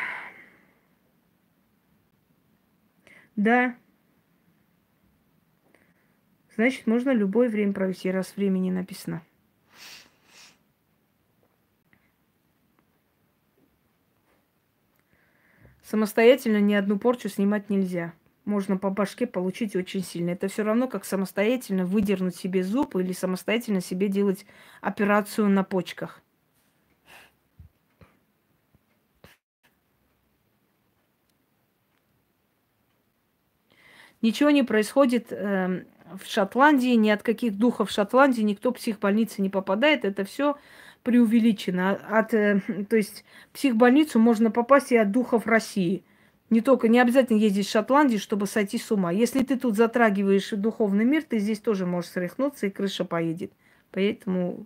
Да. 3.38 3.78
Значит, 6.58 6.86
можно 6.86 7.12
любое 7.12 7.48
время 7.48 7.72
провести, 7.72 8.12
раз 8.12 8.36
времени 8.36 8.70
написано. 8.70 9.24
Самостоятельно 15.84 16.60
ни 16.60 16.74
одну 16.74 17.00
порчу 17.00 17.30
снимать 17.30 17.70
нельзя. 17.70 18.14
Можно 18.46 18.78
по 18.78 18.90
башке 18.90 19.28
получить 19.28 19.76
очень 19.76 20.04
сильно. 20.04 20.32
Это 20.32 20.48
все 20.48 20.64
равно, 20.64 20.88
как 20.88 21.06
самостоятельно 21.06 21.86
выдернуть 21.86 22.36
себе 22.36 22.64
зуб 22.64 22.96
или 22.96 23.14
самостоятельно 23.14 23.82
себе 23.82 24.08
делать 24.08 24.46
операцию 24.82 25.48
на 25.48 25.64
почках. 25.64 26.22
Ничего 34.22 34.52
не 34.52 34.64
происходит 34.64 35.32
э, 35.32 35.84
в 36.16 36.26
Шотландии, 36.26 36.96
ни 36.96 37.10
от 37.10 37.24
каких 37.24 37.58
духов 37.58 37.90
в 37.90 37.94
Шотландии 37.94 38.42
никто 38.42 38.72
в 38.72 38.76
психбольницы 38.76 39.42
не 39.42 39.50
попадает. 39.50 40.06
Это 40.06 40.24
все 40.24 40.58
преувеличено. 41.04 41.92
От, 41.92 42.34
э, 42.34 42.62
то 42.90 42.96
есть 42.96 43.24
в 43.50 43.56
психбольницу 43.56 44.20
можно 44.20 44.52
попасть 44.52 44.92
и 44.92 44.98
от 44.98 45.12
духов 45.12 45.48
России. 45.48 46.04
Не 46.52 46.60
только, 46.60 46.90
не 46.90 47.00
обязательно 47.00 47.38
ездить 47.38 47.66
в 47.66 47.72
Шотландию, 47.72 48.20
чтобы 48.20 48.46
сойти 48.46 48.78
с 48.78 48.92
ума. 48.92 49.10
Если 49.10 49.42
ты 49.42 49.58
тут 49.58 49.78
затрагиваешь 49.78 50.50
духовный 50.50 51.06
мир, 51.06 51.24
ты 51.24 51.40
здесь 51.40 51.62
тоже 51.62 51.86
можешь 51.86 52.12
срехнуться, 52.12 52.68
и 52.68 52.70
крыша 52.70 53.06
поедет. 53.06 53.54
Поэтому, 53.92 54.66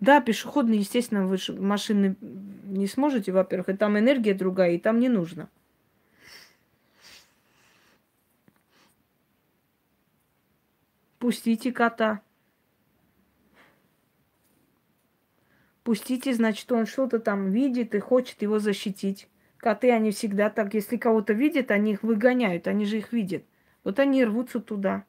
да, 0.00 0.20
пешеходные, 0.20 0.80
естественно, 0.80 1.28
вы 1.28 1.38
машины 1.60 2.16
не 2.20 2.88
сможете, 2.88 3.30
во-первых, 3.30 3.68
и 3.68 3.76
там 3.76 3.96
энергия 3.96 4.34
другая, 4.34 4.72
и 4.72 4.78
там 4.78 4.98
не 4.98 5.08
нужно. 5.08 5.48
Пустите 11.20 11.70
кота. 11.70 12.20
Пустите, 15.84 16.34
значит, 16.34 16.72
он 16.72 16.86
что-то 16.86 17.20
там 17.20 17.52
видит 17.52 17.94
и 17.94 18.00
хочет 18.00 18.42
его 18.42 18.58
защитить. 18.58 19.28
Коты, 19.64 19.90
они 19.92 20.10
всегда 20.10 20.50
так, 20.50 20.74
если 20.74 20.98
кого-то 20.98 21.32
видят, 21.32 21.70
они 21.70 21.92
их 21.92 22.02
выгоняют, 22.02 22.68
они 22.68 22.84
же 22.84 22.98
их 22.98 23.14
видят. 23.14 23.46
Вот 23.82 23.98
они 23.98 24.22
рвутся 24.22 24.60
туда. 24.60 25.06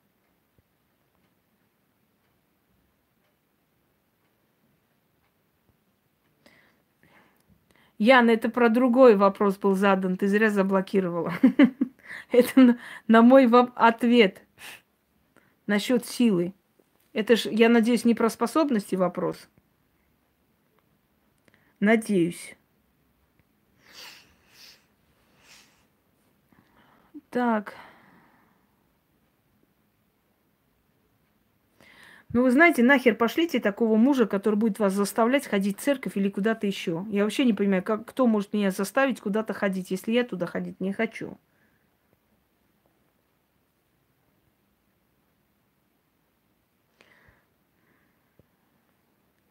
Яна, 7.98 8.32
это 8.32 8.48
про 8.48 8.70
другой 8.70 9.18
вопрос 9.18 9.58
был 9.58 9.76
задан, 9.76 10.16
ты 10.16 10.30
зря 10.30 10.50
заблокировала. 10.50 11.34
Это 12.32 12.78
на 13.10 13.22
мой 13.22 13.50
ответ 13.76 14.42
насчет 15.68 16.06
силы. 16.06 16.54
Это 17.12 17.36
ж, 17.36 17.48
я 17.52 17.68
надеюсь, 17.68 18.06
не 18.06 18.16
про 18.16 18.30
способности 18.30 18.96
вопрос. 18.96 19.50
Надеюсь. 21.82 22.56
Так. 27.36 27.76
Ну, 32.32 32.44
вы 32.44 32.52
знаете, 32.52 32.82
нахер 32.82 33.16
пошлите 33.16 33.60
такого 33.60 33.98
мужа, 33.98 34.26
который 34.26 34.56
будет 34.56 34.80
вас 34.80 34.94
заставлять 34.94 35.46
ходить 35.46 35.78
в 35.78 35.82
церковь 35.82 36.16
или 36.16 36.30
куда-то 36.30 36.66
еще. 36.66 37.06
Я 37.10 37.24
вообще 37.26 37.44
не 37.44 37.52
понимаю, 37.54 37.84
как, 37.84 38.06
кто 38.06 38.26
может 38.26 38.54
меня 38.54 38.72
заставить 38.72 39.20
куда-то 39.20 39.52
ходить, 39.54 39.92
если 39.92 40.14
я 40.14 40.24
туда 40.24 40.46
ходить 40.46 40.80
не 40.80 40.94
хочу. 40.94 41.38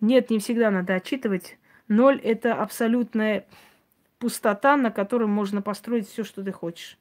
Нет, 0.00 0.30
не 0.30 0.38
всегда 0.38 0.70
надо 0.70 0.94
отчитывать. 0.94 1.58
Ноль– 1.88 2.18
это 2.24 2.54
абсолютная 2.54 3.46
пустота, 4.18 4.76
на 4.76 4.90
которой 4.90 5.28
можно 5.28 5.62
построить 5.62 6.08
все, 6.08 6.24
что 6.24 6.42
ты 6.42 6.52
хочешь. 6.52 6.98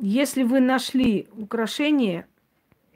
Если 0.00 0.44
вы 0.44 0.60
нашли 0.60 1.26
украшение, 1.32 2.26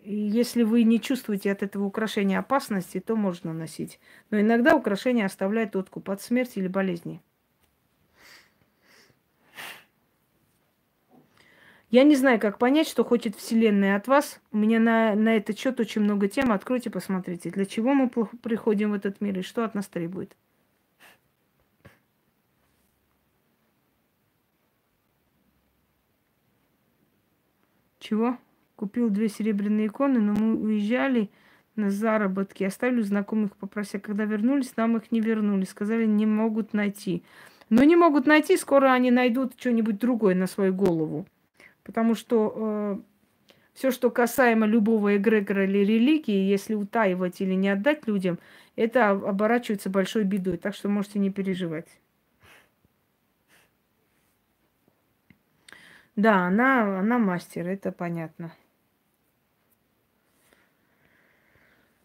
если 0.04 0.62
вы 0.62 0.84
не 0.84 1.00
чувствуете 1.00 1.50
от 1.50 1.64
этого 1.64 1.84
украшения 1.84 2.38
опасности, 2.38 3.00
то 3.00 3.16
можно 3.16 3.52
носить. 3.52 3.98
Но 4.30 4.40
иногда 4.40 4.76
украшение 4.76 5.26
оставляет 5.26 5.74
откуп 5.74 6.10
от 6.10 6.22
смерти 6.22 6.60
или 6.60 6.68
болезни. 6.68 7.20
Я 11.90 12.04
не 12.04 12.14
знаю, 12.14 12.38
как 12.38 12.58
понять, 12.58 12.88
что 12.88 13.04
хочет 13.04 13.34
Вселенная 13.36 13.96
от 13.96 14.06
вас. 14.06 14.40
У 14.52 14.56
меня 14.56 14.78
на, 14.78 15.16
на 15.16 15.36
этот 15.36 15.58
счет 15.58 15.80
очень 15.80 16.02
много 16.02 16.28
тем. 16.28 16.52
Откройте, 16.52 16.88
посмотрите, 16.88 17.50
для 17.50 17.66
чего 17.66 17.94
мы 17.94 18.08
приходим 18.08 18.92
в 18.92 18.94
этот 18.94 19.20
мир 19.20 19.40
и 19.40 19.42
что 19.42 19.64
от 19.64 19.74
нас 19.74 19.88
требует. 19.88 20.36
Чего? 28.02 28.36
Купил 28.74 29.10
две 29.10 29.28
серебряные 29.28 29.86
иконы, 29.86 30.18
но 30.18 30.32
мы 30.32 30.56
уезжали 30.56 31.30
на 31.76 31.88
заработки, 31.88 32.64
оставили 32.64 33.00
знакомых, 33.00 33.56
попрося. 33.56 34.00
Когда 34.00 34.24
вернулись, 34.24 34.76
нам 34.76 34.96
их 34.96 35.12
не 35.12 35.20
вернули. 35.20 35.64
Сказали, 35.64 36.04
не 36.04 36.26
могут 36.26 36.74
найти. 36.74 37.22
Но 37.70 37.84
не 37.84 37.94
могут 37.94 38.26
найти, 38.26 38.56
скоро 38.56 38.92
они 38.92 39.12
найдут 39.12 39.52
что-нибудь 39.56 40.00
другое 40.00 40.34
на 40.34 40.48
свою 40.48 40.74
голову. 40.74 41.26
Потому 41.84 42.16
что 42.16 42.52
э, 42.56 42.98
все, 43.74 43.92
что 43.92 44.10
касаемо 44.10 44.66
любого 44.66 45.16
эгрегора 45.16 45.64
или 45.64 45.78
религии, 45.78 46.50
если 46.50 46.74
утаивать 46.74 47.40
или 47.40 47.54
не 47.54 47.68
отдать 47.68 48.08
людям, 48.08 48.40
это 48.74 49.10
оборачивается 49.10 49.90
большой 49.90 50.24
бедой. 50.24 50.56
Так 50.56 50.74
что 50.74 50.88
можете 50.88 51.20
не 51.20 51.30
переживать. 51.30 51.86
Да, 56.16 56.46
она, 56.46 57.00
она 57.00 57.18
мастер, 57.18 57.66
это 57.68 57.90
понятно. 57.90 58.54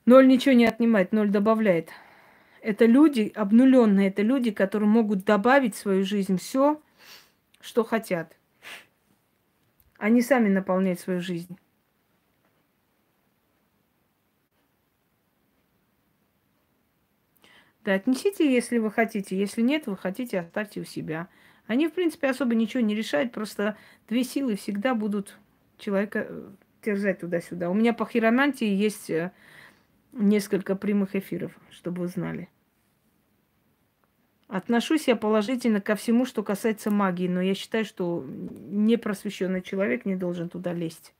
Ноль 0.05 0.27
ничего 0.27 0.55
не 0.55 0.65
отнимает, 0.65 1.11
ноль 1.11 1.29
добавляет. 1.29 1.89
Это 2.61 2.85
люди 2.85 3.31
обнуленные, 3.35 4.07
это 4.07 4.21
люди, 4.21 4.51
которые 4.51 4.87
могут 4.87 5.25
добавить 5.25 5.75
в 5.75 5.79
свою 5.79 6.05
жизнь 6.05 6.37
все, 6.37 6.81
что 7.59 7.83
хотят. 7.83 8.37
Они 9.97 10.21
сами 10.21 10.47
наполняют 10.47 10.99
свою 10.99 11.19
жизнь. 11.19 11.57
Да, 17.83 17.93
отнесите, 17.93 18.53
если 18.53 18.79
вы 18.79 18.91
хотите. 18.91 19.37
Если 19.37 19.61
нет, 19.61 19.87
вы 19.87 19.95
хотите, 19.95 20.39
оставьте 20.39 20.81
у 20.81 20.83
себя. 20.83 21.29
Они, 21.67 21.87
в 21.87 21.93
принципе, 21.93 22.27
особо 22.29 22.55
ничего 22.55 22.81
не 22.81 22.95
решают, 22.95 23.33
просто 23.33 23.77
две 24.07 24.23
силы 24.23 24.55
всегда 24.55 24.95
будут 24.95 25.37
человека 25.77 26.25
э, 26.27 26.49
терзать 26.81 27.19
туда-сюда. 27.19 27.69
У 27.69 27.73
меня 27.73 27.93
по 27.93 28.05
хиромантии 28.05 28.67
есть 28.67 29.09
э, 29.09 29.31
несколько 30.13 30.75
прямых 30.75 31.15
эфиров, 31.15 31.51
чтобы 31.69 32.01
вы 32.01 32.07
знали. 32.07 32.49
Отношусь 34.47 35.09
я 35.09 35.17
положительно 35.17 35.81
ко 35.81 35.95
всему, 35.95 36.25
что 36.25 36.41
касается 36.41 36.89
магии, 36.89 37.27
но 37.27 37.41
я 37.41 37.53
считаю, 37.53 37.83
что 37.83 38.25
непросвещенный 38.25 39.61
человек 39.61 40.05
не 40.05 40.15
должен 40.15 40.47
туда 40.47 40.71
лезть. 40.71 41.13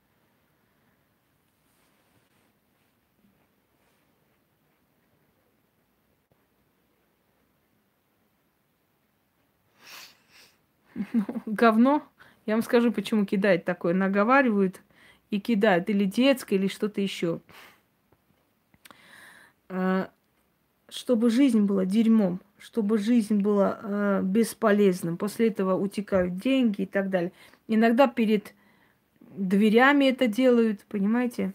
говно. 11.46 12.02
Я 12.46 12.54
вам 12.54 12.62
скажу, 12.62 12.92
почему 12.92 13.26
кидает 13.26 13.64
такое. 13.64 13.94
Наговаривают 13.94 14.80
и 15.30 15.40
кидают. 15.40 15.90
Или 15.90 16.04
детское, 16.04 16.56
или 16.56 16.68
что-то 16.68 17.00
еще. 17.00 17.40
А, 19.68 20.10
чтобы 20.88 21.30
жизнь 21.30 21.62
была 21.62 21.84
дерьмом, 21.84 22.40
чтобы 22.58 22.98
жизнь 22.98 23.40
была 23.40 23.78
э, 23.82 24.20
бесполезным. 24.22 25.16
После 25.18 25.48
этого 25.48 25.74
утекают 25.74 26.36
деньги 26.36 26.82
и 26.82 26.86
так 26.86 27.10
далее. 27.10 27.32
Иногда 27.66 28.08
перед 28.08 28.54
дверями 29.20 30.06
это 30.06 30.26
делают, 30.26 30.84
понимаете? 30.88 31.54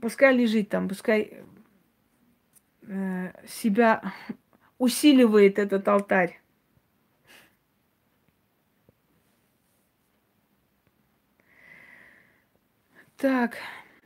Пускай 0.00 0.36
лежит 0.36 0.68
там, 0.68 0.88
пускай 0.88 1.44
э, 2.82 3.32
себя 3.46 4.12
усиливает 4.82 5.60
этот 5.60 5.86
алтарь. 5.86 6.40
Так, 13.16 13.58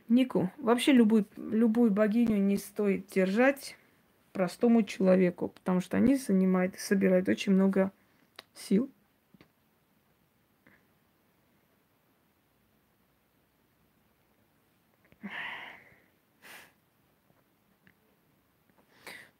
Нику, 0.07 0.51
вообще 0.59 0.91
любую, 0.91 1.25
любую 1.35 1.89
богиню 1.89 2.37
не 2.37 2.57
стоит 2.57 3.07
держать 3.07 3.75
простому 4.33 4.83
человеку, 4.83 5.47
потому 5.47 5.81
что 5.81 5.97
они 5.97 6.15
занимают 6.15 6.77
собирают 6.77 7.27
очень 7.27 7.53
много 7.53 7.91
сил. 8.53 8.91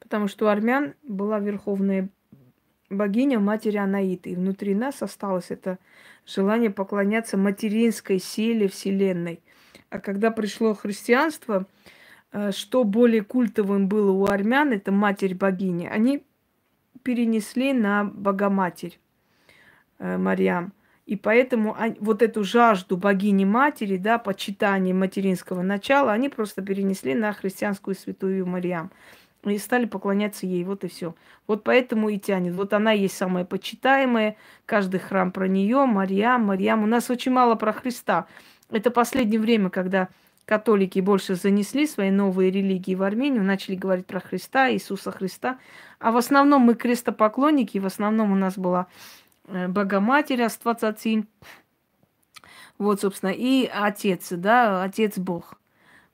Потому 0.08 0.30
что 0.30 0.46
у 0.46 0.48
армян 0.48 0.94
была 1.04 1.38
верховная 1.38 2.08
богиня 2.90 3.40
матери 3.40 3.76
Анаиты. 3.76 4.30
И 4.30 4.36
внутри 4.36 4.74
нас 4.74 5.04
осталось 5.04 5.48
это 5.50 5.80
желание 6.26 6.70
поклоняться 6.70 7.36
материнской 7.36 8.18
силе 8.18 8.70
Вселенной. 8.70 9.42
А 9.90 10.00
когда 10.00 10.32
пришло 10.32 10.74
христианство, 10.76 11.66
э, 12.32 12.52
что 12.54 12.86
более 12.86 13.22
культовым 13.22 13.90
было 13.90 14.12
у 14.12 14.28
армян, 14.28 14.72
это 14.72 14.94
матерь 14.94 15.36
богини, 15.36 15.88
они 15.88 16.24
перенесли 17.04 17.74
на 17.74 18.06
Богоматерь 18.06 19.02
э, 20.00 20.18
Мариам. 20.18 20.72
И 21.06 21.18
поэтому 21.18 21.76
вот 22.00 22.22
эту 22.22 22.46
жажду 22.46 22.96
богини-матери, 22.96 23.98
да, 23.98 24.18
почитания 24.18 24.94
материнского 24.94 25.64
начала, 25.64 26.14
они 26.14 26.30
просто 26.30 26.62
перенесли 26.62 27.14
на 27.14 27.34
христианскую 27.34 27.94
святую 27.94 28.46
Мариам 28.46 28.90
и 29.44 29.58
стали 29.58 29.86
поклоняться 29.86 30.46
ей, 30.46 30.64
вот 30.64 30.84
и 30.84 30.88
все. 30.88 31.16
Вот 31.48 31.64
поэтому 31.64 32.10
и 32.10 32.20
тянет. 32.20 32.54
Вот 32.54 32.74
она 32.74 32.92
есть 32.92 33.16
самая 33.16 33.46
почитаемая, 33.46 34.36
каждый 34.66 35.00
храм 35.00 35.32
про 35.32 35.48
нее, 35.48 35.86
Марьям, 35.86 36.46
Марьям. 36.46 36.84
У 36.84 36.88
нас 36.88 37.10
очень 37.10 37.32
мало 37.32 37.56
про 37.56 37.72
Христа. 37.72 38.28
Это 38.70 38.92
последнее 38.92 39.40
время, 39.40 39.70
когда 39.70 40.10
католики 40.46 41.00
больше 41.00 41.36
занесли 41.36 41.88
свои 41.88 42.10
новые 42.10 42.52
религии 42.52 42.96
в 42.96 43.04
Армению, 43.04 43.44
начали 43.44 43.76
говорить 43.76 44.06
про 44.06 44.20
Христа, 44.20 44.72
Иисуса 44.72 45.12
Христа. 45.12 45.60
А 46.00 46.12
в 46.12 46.18
основном 46.18 46.64
мы 46.64 46.76
крестопоклонники, 46.76 47.78
в 47.78 47.86
основном 47.86 48.32
у 48.32 48.36
нас 48.36 48.58
была 48.58 48.88
э, 49.48 49.68
Богоматерь 49.68 50.44
Аствацаци, 50.44 51.26
вот, 52.78 53.02
собственно, 53.02 53.32
и 53.32 53.70
Отец, 53.74 54.30
да, 54.32 54.84
Отец 54.84 55.18
Бог. 55.18 55.56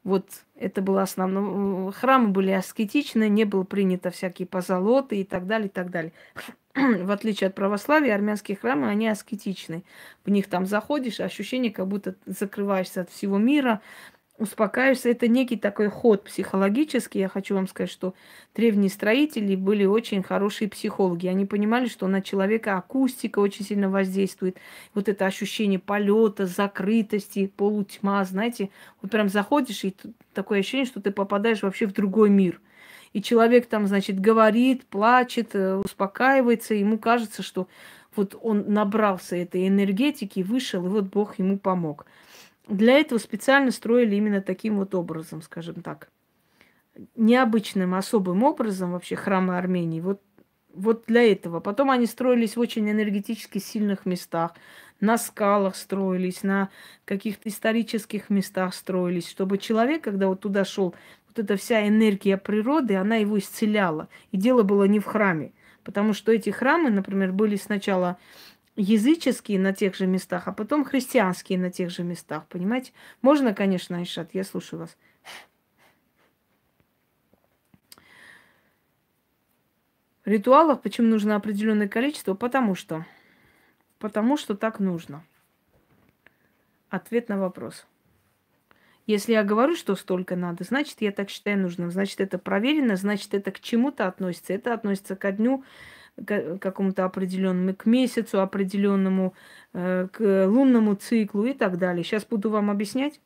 Вот 0.03 0.27
это 0.55 0.81
было 0.81 1.01
основное. 1.01 1.91
Храмы 1.91 2.29
были 2.29 2.51
аскетичны, 2.51 3.29
не 3.29 3.45
было 3.45 3.63
принято 3.63 4.11
всякие 4.11 4.47
позолоты 4.47 5.21
и 5.21 5.23
так 5.23 5.47
далее, 5.47 5.67
и 5.67 5.71
так 5.71 5.91
далее. 5.91 6.11
В 6.75 7.11
отличие 7.11 7.47
от 7.47 7.55
православия, 7.55 8.13
армянские 8.13 8.57
храмы, 8.57 8.89
они 8.89 9.07
аскетичны. 9.07 9.83
В 10.25 10.29
них 10.29 10.47
там 10.49 10.65
заходишь, 10.65 11.19
ощущение, 11.19 11.71
как 11.71 11.87
будто 11.87 12.15
закрываешься 12.25 13.01
от 13.01 13.11
всего 13.11 13.37
мира, 13.37 13.81
успокаиваешься. 14.37 15.09
Это 15.09 15.27
некий 15.27 15.57
такой 15.57 15.89
ход 15.89 16.23
психологический. 16.23 17.19
Я 17.19 17.29
хочу 17.29 17.55
вам 17.55 17.67
сказать, 17.67 17.91
что 17.91 18.13
древние 18.55 18.89
строители 18.89 19.55
были 19.55 19.85
очень 19.85 20.23
хорошие 20.23 20.69
психологи. 20.69 21.27
Они 21.27 21.45
понимали, 21.45 21.87
что 21.87 22.07
на 22.07 22.21
человека 22.21 22.77
акустика 22.77 23.39
очень 23.39 23.65
сильно 23.65 23.89
воздействует. 23.89 24.57
Вот 24.93 25.07
это 25.07 25.25
ощущение 25.25 25.79
полета, 25.79 26.45
закрытости, 26.45 27.51
полутьма, 27.55 28.23
знаете, 28.25 28.69
вот 29.01 29.11
прям 29.11 29.29
заходишь, 29.29 29.83
и 29.83 29.95
такое 30.33 30.59
ощущение, 30.59 30.87
что 30.87 31.01
ты 31.01 31.11
попадаешь 31.11 31.61
вообще 31.61 31.85
в 31.85 31.93
другой 31.93 32.29
мир. 32.29 32.59
И 33.13 33.21
человек 33.21 33.67
там, 33.67 33.85
значит, 33.87 34.19
говорит, 34.19 34.85
плачет, 34.85 35.53
э, 35.53 35.75
успокаивается, 35.75 36.73
ему 36.73 36.97
кажется, 36.97 37.43
что 37.43 37.67
вот 38.15 38.35
он 38.41 38.65
набрался 38.73 39.35
этой 39.35 39.67
энергетики, 39.67 40.41
вышел, 40.41 40.85
и 40.85 40.89
вот 40.89 41.05
Бог 41.05 41.37
ему 41.37 41.57
помог. 41.59 42.05
Для 42.67 42.99
этого 42.99 43.19
специально 43.19 43.71
строили 43.71 44.15
именно 44.15 44.41
таким 44.41 44.77
вот 44.77 44.95
образом, 44.95 45.41
скажем 45.41 45.81
так. 45.81 46.09
Необычным, 47.15 47.95
особым 47.95 48.43
образом 48.43 48.91
вообще 48.91 49.15
храмы 49.15 49.57
Армении. 49.57 49.99
Вот, 49.99 50.21
вот 50.73 51.05
для 51.07 51.29
этого. 51.29 51.59
Потом 51.59 51.91
они 51.91 52.05
строились 52.05 52.55
в 52.55 52.59
очень 52.59 52.89
энергетически 52.89 53.57
сильных 53.57 54.05
местах. 54.05 54.53
На 54.99 55.17
скалах 55.17 55.75
строились, 55.75 56.43
на 56.43 56.69
каких-то 57.03 57.49
исторических 57.49 58.29
местах 58.29 58.73
строились, 58.73 59.27
чтобы 59.27 59.57
человек, 59.57 60.03
когда 60.03 60.27
вот 60.27 60.39
туда 60.39 60.63
шел, 60.63 60.95
вот 61.27 61.43
эта 61.43 61.57
вся 61.57 61.85
энергия 61.87 62.37
природы, 62.37 62.95
она 62.95 63.17
его 63.17 63.37
исцеляла. 63.37 64.07
И 64.31 64.37
дело 64.37 64.63
было 64.63 64.85
не 64.85 64.99
в 64.99 65.05
храме. 65.05 65.51
Потому 65.83 66.13
что 66.13 66.31
эти 66.31 66.49
храмы, 66.51 66.89
например, 66.89 67.33
были 67.33 67.57
сначала 67.57 68.17
языческие 68.75 69.59
на 69.59 69.73
тех 69.73 69.95
же 69.95 70.07
местах, 70.07 70.47
а 70.47 70.51
потом 70.51 70.83
христианские 70.83 71.59
на 71.59 71.71
тех 71.71 71.89
же 71.89 72.03
местах, 72.03 72.47
понимаете? 72.47 72.91
Можно, 73.21 73.53
конечно, 73.53 73.97
Айшат, 73.97 74.33
я 74.33 74.43
слушаю 74.43 74.81
вас. 74.81 74.97
Ритуалов 80.25 80.81
почему 80.81 81.09
нужно 81.09 81.35
определенное 81.35 81.89
количество? 81.89 82.33
Потому 82.33 82.75
что. 82.75 83.05
Потому 83.99 84.37
что 84.37 84.55
так 84.55 84.79
нужно. 84.79 85.23
Ответ 86.89 87.27
на 87.29 87.37
вопрос. 87.37 87.85
Если 89.05 89.33
я 89.33 89.43
говорю, 89.43 89.75
что 89.75 89.95
столько 89.95 90.37
надо, 90.37 90.63
значит, 90.63 91.01
я 91.01 91.11
так 91.11 91.29
считаю 91.29 91.59
нужным. 91.59 91.91
Значит, 91.91 92.21
это 92.21 92.37
проверено, 92.37 92.95
значит, 92.95 93.33
это 93.33 93.51
к 93.51 93.59
чему-то 93.59 94.07
относится. 94.07 94.53
Это 94.53 94.73
относится 94.73 95.17
ко 95.17 95.33
дню 95.33 95.65
к 96.15 96.57
какому-то 96.59 97.05
определенному, 97.05 97.75
к 97.75 97.85
месяцу 97.85 98.41
определенному, 98.41 99.33
э, 99.73 100.07
к 100.11 100.47
лунному 100.47 100.95
циклу 100.95 101.45
и 101.45 101.53
так 101.53 101.77
далее. 101.77 102.03
Сейчас 102.03 102.25
буду 102.25 102.49
вам 102.49 102.69
объяснять. 102.69 103.19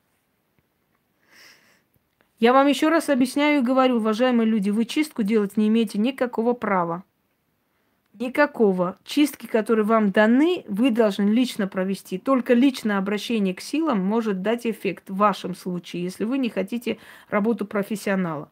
Я 2.39 2.53
вам 2.53 2.68
еще 2.68 2.89
раз 2.89 3.09
объясняю 3.09 3.61
и 3.61 3.65
говорю, 3.65 3.97
уважаемые 3.97 4.47
люди, 4.47 4.69
вы 4.69 4.85
чистку 4.85 5.23
делать 5.23 5.57
не 5.57 5.68
имеете 5.69 5.97
никакого 5.97 6.53
права. 6.53 7.03
Никакого. 8.14 8.97
Чистки, 9.03 9.45
которые 9.45 9.85
вам 9.85 10.11
даны, 10.11 10.64
вы 10.68 10.91
должны 10.91 11.30
лично 11.30 11.68
провести. 11.68 12.18
Только 12.18 12.53
личное 12.53 12.97
обращение 12.97 13.53
к 13.53 13.61
силам 13.61 13.99
может 14.03 14.41
дать 14.41 14.65
эффект 14.65 15.09
в 15.09 15.18
вашем 15.18 15.55
случае, 15.55 16.03
если 16.03 16.26
вы 16.26 16.38
не 16.38 16.49
хотите 16.49 16.97
работу 17.30 17.65
профессионала. 17.65 18.51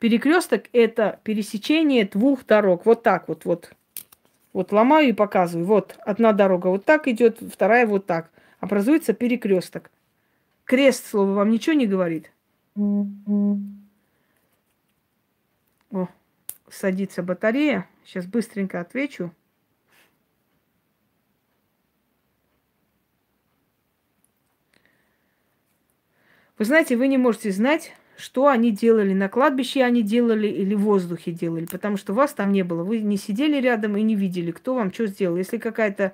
Перекресток 0.00 0.64
это 0.72 1.20
пересечение 1.24 2.06
двух 2.06 2.44
дорог. 2.46 2.86
Вот 2.86 3.02
так 3.02 3.28
вот, 3.28 3.44
вот. 3.44 3.72
Вот 4.54 4.72
ломаю 4.72 5.10
и 5.10 5.12
показываю. 5.12 5.66
Вот 5.66 5.96
одна 6.00 6.32
дорога 6.32 6.68
вот 6.68 6.84
так 6.86 7.06
идет, 7.06 7.38
вторая 7.40 7.86
вот 7.86 8.06
так. 8.06 8.30
Образуется 8.58 9.12
перекресток. 9.12 9.90
Крест 10.64 11.06
слово 11.06 11.32
вам 11.32 11.50
ничего 11.50 11.74
не 11.74 11.86
говорит? 11.86 12.32
О, 12.76 13.58
садится 16.70 17.22
батарея. 17.22 17.86
Сейчас 18.04 18.24
быстренько 18.24 18.80
отвечу. 18.80 19.34
Вы 26.56 26.64
знаете, 26.64 26.96
вы 26.96 27.08
не 27.08 27.18
можете 27.18 27.50
знать, 27.52 27.94
что 28.20 28.48
они 28.48 28.70
делали 28.70 29.14
на 29.14 29.28
кладбище, 29.28 29.82
они 29.82 30.02
делали 30.02 30.46
или 30.46 30.74
в 30.74 30.80
воздухе 30.80 31.32
делали, 31.32 31.66
потому 31.66 31.96
что 31.96 32.12
вас 32.12 32.32
там 32.32 32.52
не 32.52 32.62
было. 32.62 32.84
Вы 32.84 33.00
не 33.00 33.16
сидели 33.16 33.60
рядом 33.60 33.96
и 33.96 34.02
не 34.02 34.14
видели, 34.14 34.50
кто 34.50 34.74
вам 34.74 34.92
что 34.92 35.06
сделал. 35.06 35.36
Если 35.36 35.58
какая-то 35.58 36.12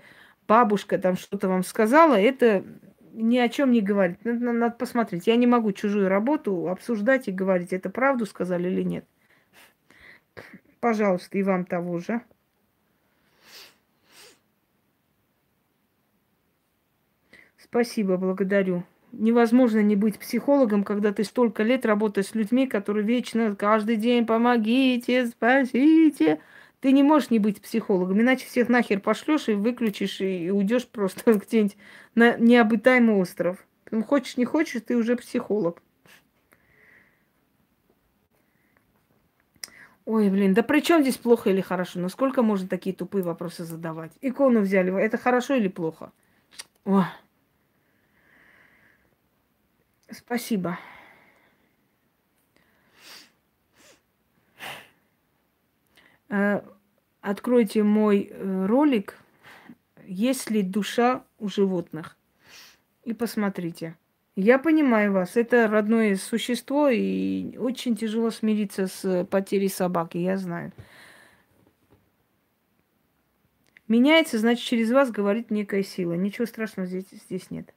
бабушка 0.48 0.98
там 0.98 1.16
что-то 1.16 1.48
вам 1.48 1.64
сказала, 1.64 2.14
это 2.14 2.64
ни 3.12 3.38
о 3.38 3.48
чем 3.48 3.72
не 3.72 3.80
говорит. 3.80 4.24
Надо, 4.24 4.52
надо 4.52 4.74
посмотреть. 4.76 5.26
Я 5.26 5.36
не 5.36 5.46
могу 5.46 5.72
чужую 5.72 6.08
работу 6.08 6.68
обсуждать 6.68 7.28
и 7.28 7.32
говорить, 7.32 7.72
это 7.72 7.90
правду 7.90 8.26
сказали 8.26 8.68
или 8.68 8.82
нет. 8.82 9.04
Пожалуйста, 10.80 11.38
и 11.38 11.42
вам 11.42 11.64
того 11.64 11.98
же. 11.98 12.20
Спасибо, 17.56 18.16
благодарю. 18.16 18.84
Невозможно 19.18 19.78
не 19.80 19.96
быть 19.96 20.18
психологом, 20.18 20.84
когда 20.84 21.10
ты 21.10 21.24
столько 21.24 21.62
лет 21.62 21.86
работаешь 21.86 22.26
с 22.26 22.34
людьми, 22.34 22.66
которые 22.66 23.06
вечно 23.06 23.56
каждый 23.56 23.96
день 23.96 24.26
помогите, 24.26 25.26
спасите. 25.26 26.40
Ты 26.80 26.92
не 26.92 27.02
можешь 27.02 27.30
не 27.30 27.38
быть 27.38 27.62
психологом, 27.62 28.20
иначе 28.20 28.44
всех 28.44 28.68
нахер 28.68 29.00
пошлешь 29.00 29.48
и 29.48 29.54
выключишь, 29.54 30.20
и 30.20 30.50
уйдешь 30.50 30.86
просто 30.86 31.32
где-нибудь 31.38 31.78
на 32.14 32.36
необитаемый 32.36 33.16
остров. 33.16 33.66
Поэтому 33.84 34.04
хочешь, 34.04 34.36
не 34.36 34.44
хочешь, 34.44 34.82
ты 34.86 34.96
уже 34.96 35.16
психолог. 35.16 35.82
Ой, 40.04 40.28
блин, 40.28 40.52
да 40.52 40.62
при 40.62 40.80
чем 40.80 41.00
здесь 41.00 41.16
плохо 41.16 41.48
или 41.48 41.62
хорошо? 41.62 42.00
Ну 42.00 42.10
сколько 42.10 42.42
можно 42.42 42.68
такие 42.68 42.94
тупые 42.94 43.24
вопросы 43.24 43.64
задавать? 43.64 44.12
Икону 44.20 44.60
взяли, 44.60 44.94
это 45.00 45.16
хорошо 45.16 45.54
или 45.54 45.68
плохо? 45.68 46.12
Ой. 46.84 47.04
Спасибо. 50.16 50.78
Э, 56.30 56.62
откройте 57.20 57.82
мой 57.82 58.30
э, 58.30 58.66
ролик 58.66 59.18
«Есть 60.06 60.50
ли 60.50 60.62
душа 60.62 61.22
у 61.38 61.48
животных?» 61.48 62.16
и 63.04 63.12
посмотрите. 63.12 63.96
Я 64.36 64.58
понимаю 64.58 65.12
вас, 65.12 65.36
это 65.36 65.68
родное 65.68 66.16
существо, 66.16 66.88
и 66.88 67.56
очень 67.58 67.94
тяжело 67.94 68.30
смириться 68.30 68.86
с 68.86 69.24
потерей 69.26 69.68
собаки, 69.68 70.16
я 70.18 70.38
знаю. 70.38 70.72
Меняется, 73.86 74.38
значит, 74.38 74.64
через 74.64 74.90
вас 74.90 75.10
говорит 75.10 75.50
некая 75.50 75.82
сила. 75.82 76.14
Ничего 76.14 76.46
страшного 76.46 76.88
здесь, 76.88 77.04
здесь 77.10 77.50
нет. 77.50 77.72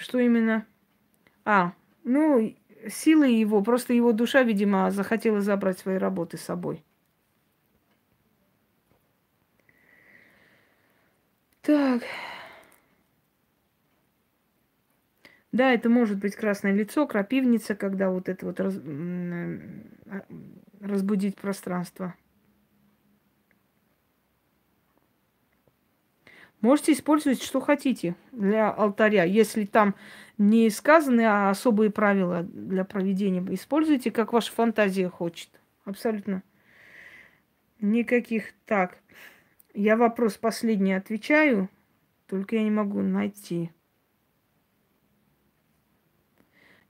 Что 0.00 0.18
именно? 0.18 0.66
А, 1.44 1.74
ну, 2.04 2.56
силы 2.88 3.28
его, 3.28 3.62
просто 3.62 3.92
его 3.94 4.12
душа, 4.12 4.42
видимо, 4.42 4.90
захотела 4.90 5.40
забрать 5.42 5.78
свои 5.78 5.98
работы 5.98 6.38
с 6.38 6.42
собой. 6.42 6.84
Так. 11.62 12.02
Да, 15.52 15.72
это 15.72 15.88
может 15.88 16.18
быть 16.18 16.36
красное 16.36 16.72
лицо, 16.72 17.06
крапивница, 17.06 17.74
когда 17.74 18.10
вот 18.10 18.28
это 18.28 18.46
вот 18.46 18.60
раз, 18.60 18.76
а, 18.76 20.22
разбудить 20.80 21.36
пространство. 21.36 22.14
Можете 26.60 26.92
использовать, 26.92 27.42
что 27.42 27.60
хотите 27.60 28.14
для 28.32 28.70
алтаря. 28.70 29.24
Если 29.24 29.64
там 29.64 29.94
не 30.36 30.68
сказаны 30.70 31.22
а 31.22 31.50
особые 31.50 31.90
правила 31.90 32.42
для 32.42 32.84
проведения, 32.84 33.44
используйте, 33.54 34.10
как 34.10 34.32
ваша 34.32 34.52
фантазия 34.52 35.08
хочет. 35.08 35.48
Абсолютно. 35.84 36.42
Никаких. 37.80 38.52
Так, 38.66 38.98
я 39.72 39.96
вопрос 39.96 40.36
последний 40.36 40.92
отвечаю, 40.92 41.70
только 42.26 42.56
я 42.56 42.62
не 42.62 42.70
могу 42.70 43.00
найти. 43.00 43.70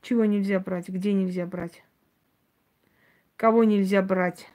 Чего 0.02 0.24
нельзя 0.24 0.58
брать? 0.58 0.88
Где 0.88 1.12
нельзя 1.12 1.46
брать? 1.46 1.84
Кого 3.36 3.64
нельзя 3.64 4.02
брать? 4.02 4.48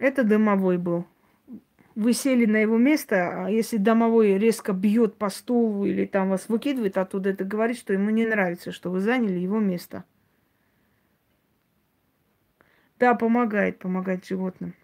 Это 0.00 0.24
домовой 0.24 0.78
был. 0.78 1.06
Вы 1.94 2.14
сели 2.14 2.46
на 2.46 2.56
его 2.56 2.78
место, 2.78 3.44
а 3.44 3.50
если 3.50 3.76
домовой 3.76 4.38
резко 4.38 4.72
бьет 4.72 5.16
по 5.16 5.28
стулу 5.28 5.84
или 5.84 6.06
там 6.06 6.30
вас 6.30 6.48
выкидывает 6.48 6.96
оттуда, 6.96 7.30
это 7.30 7.44
говорит, 7.44 7.76
что 7.76 7.92
ему 7.92 8.08
не 8.08 8.24
нравится, 8.24 8.72
что 8.72 8.90
вы 8.90 9.00
заняли 9.00 9.38
его 9.38 9.60
место. 9.60 10.04
Да, 12.98 13.14
помогает, 13.14 13.78
помогает 13.78 14.24
животным. 14.24 14.74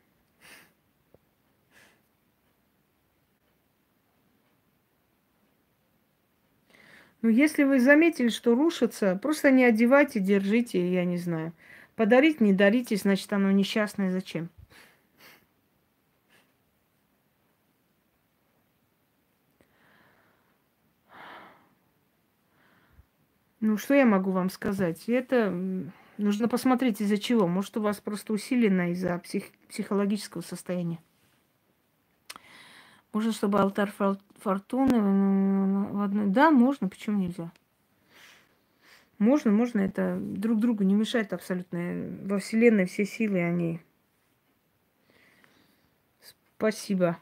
Ну, 7.22 7.30
если 7.30 7.64
вы 7.64 7.80
заметили, 7.80 8.28
что 8.28 8.54
рушится, 8.54 9.18
просто 9.20 9.50
не 9.50 9.64
одевайте, 9.64 10.20
держите, 10.20 10.92
я 10.92 11.06
не 11.06 11.16
знаю. 11.16 11.54
Подарить, 11.94 12.42
не 12.42 12.52
дарите, 12.52 12.96
значит, 12.96 13.32
оно 13.32 13.50
несчастное. 13.50 14.10
Зачем? 14.12 14.50
Ну, 23.60 23.78
что 23.78 23.94
я 23.94 24.04
могу 24.04 24.30
вам 24.30 24.50
сказать? 24.50 25.08
Это 25.08 25.50
нужно 26.18 26.48
посмотреть 26.48 27.00
из-за 27.00 27.18
чего. 27.18 27.46
Может, 27.46 27.76
у 27.76 27.82
вас 27.82 27.98
просто 27.98 28.32
усилено 28.32 28.92
из-за 28.92 29.18
псих... 29.18 29.44
психологического 29.68 30.42
состояния. 30.42 30.98
Можно, 33.12 33.32
чтобы 33.32 33.60
алтарь 33.60 33.90
фортуны 34.40 35.90
в 35.90 36.02
одной... 36.02 36.26
Да, 36.26 36.50
можно, 36.50 36.88
почему 36.88 37.18
нельзя? 37.18 37.50
Можно, 39.18 39.50
можно, 39.50 39.80
это 39.80 40.18
друг 40.20 40.60
другу 40.60 40.84
не 40.84 40.94
мешает 40.94 41.32
абсолютно. 41.32 41.78
Во 42.24 42.38
Вселенной 42.38 42.84
все 42.84 43.06
силы, 43.06 43.42
они... 43.42 43.80
Спасибо. 46.58 47.18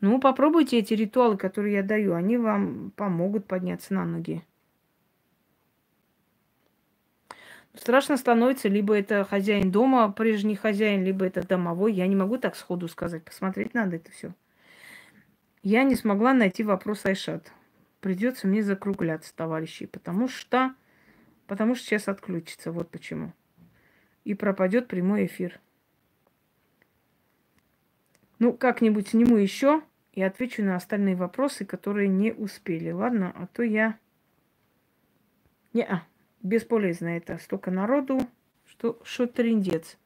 Ну, 0.00 0.18
попробуйте 0.18 0.78
эти 0.78 0.94
ритуалы, 0.94 1.36
которые 1.36 1.74
я 1.74 1.82
даю. 1.82 2.14
Они 2.14 2.38
вам 2.38 2.90
помогут 2.96 3.46
подняться 3.46 3.92
на 3.92 4.04
ноги. 4.04 4.42
Страшно 7.74 8.16
становится, 8.16 8.68
либо 8.68 8.96
это 8.96 9.24
хозяин 9.24 9.70
дома, 9.70 10.10
прежний 10.10 10.56
хозяин, 10.56 11.04
либо 11.04 11.26
это 11.26 11.46
домовой. 11.46 11.92
Я 11.92 12.06
не 12.06 12.16
могу 12.16 12.38
так 12.38 12.56
сходу 12.56 12.88
сказать. 12.88 13.24
Посмотреть 13.24 13.74
надо 13.74 13.96
это 13.96 14.10
все. 14.10 14.34
Я 15.62 15.84
не 15.84 15.94
смогла 15.94 16.32
найти 16.32 16.64
вопрос 16.64 17.04
Айшат. 17.04 17.52
Придется 18.00 18.48
мне 18.48 18.62
закругляться, 18.62 19.34
товарищи, 19.36 19.84
потому 19.84 20.26
что, 20.26 20.74
потому 21.46 21.74
что 21.74 21.84
сейчас 21.84 22.08
отключится. 22.08 22.72
Вот 22.72 22.90
почему. 22.90 23.34
И 24.24 24.32
пропадет 24.34 24.88
прямой 24.88 25.26
эфир. 25.26 25.60
Ну, 28.38 28.54
как-нибудь 28.54 29.08
сниму 29.08 29.36
еще 29.36 29.82
и 30.20 30.22
отвечу 30.22 30.62
на 30.62 30.76
остальные 30.76 31.16
вопросы, 31.16 31.64
которые 31.64 32.08
не 32.08 32.30
успели. 32.30 32.90
Ладно, 32.90 33.32
а 33.34 33.46
то 33.46 33.62
я... 33.62 33.98
Не, 35.72 35.82
а, 35.82 36.02
бесполезно 36.42 37.16
это. 37.16 37.38
Столько 37.38 37.70
народу, 37.70 38.20
что, 38.66 39.00
что 39.02 39.26
трендец. 39.26 39.96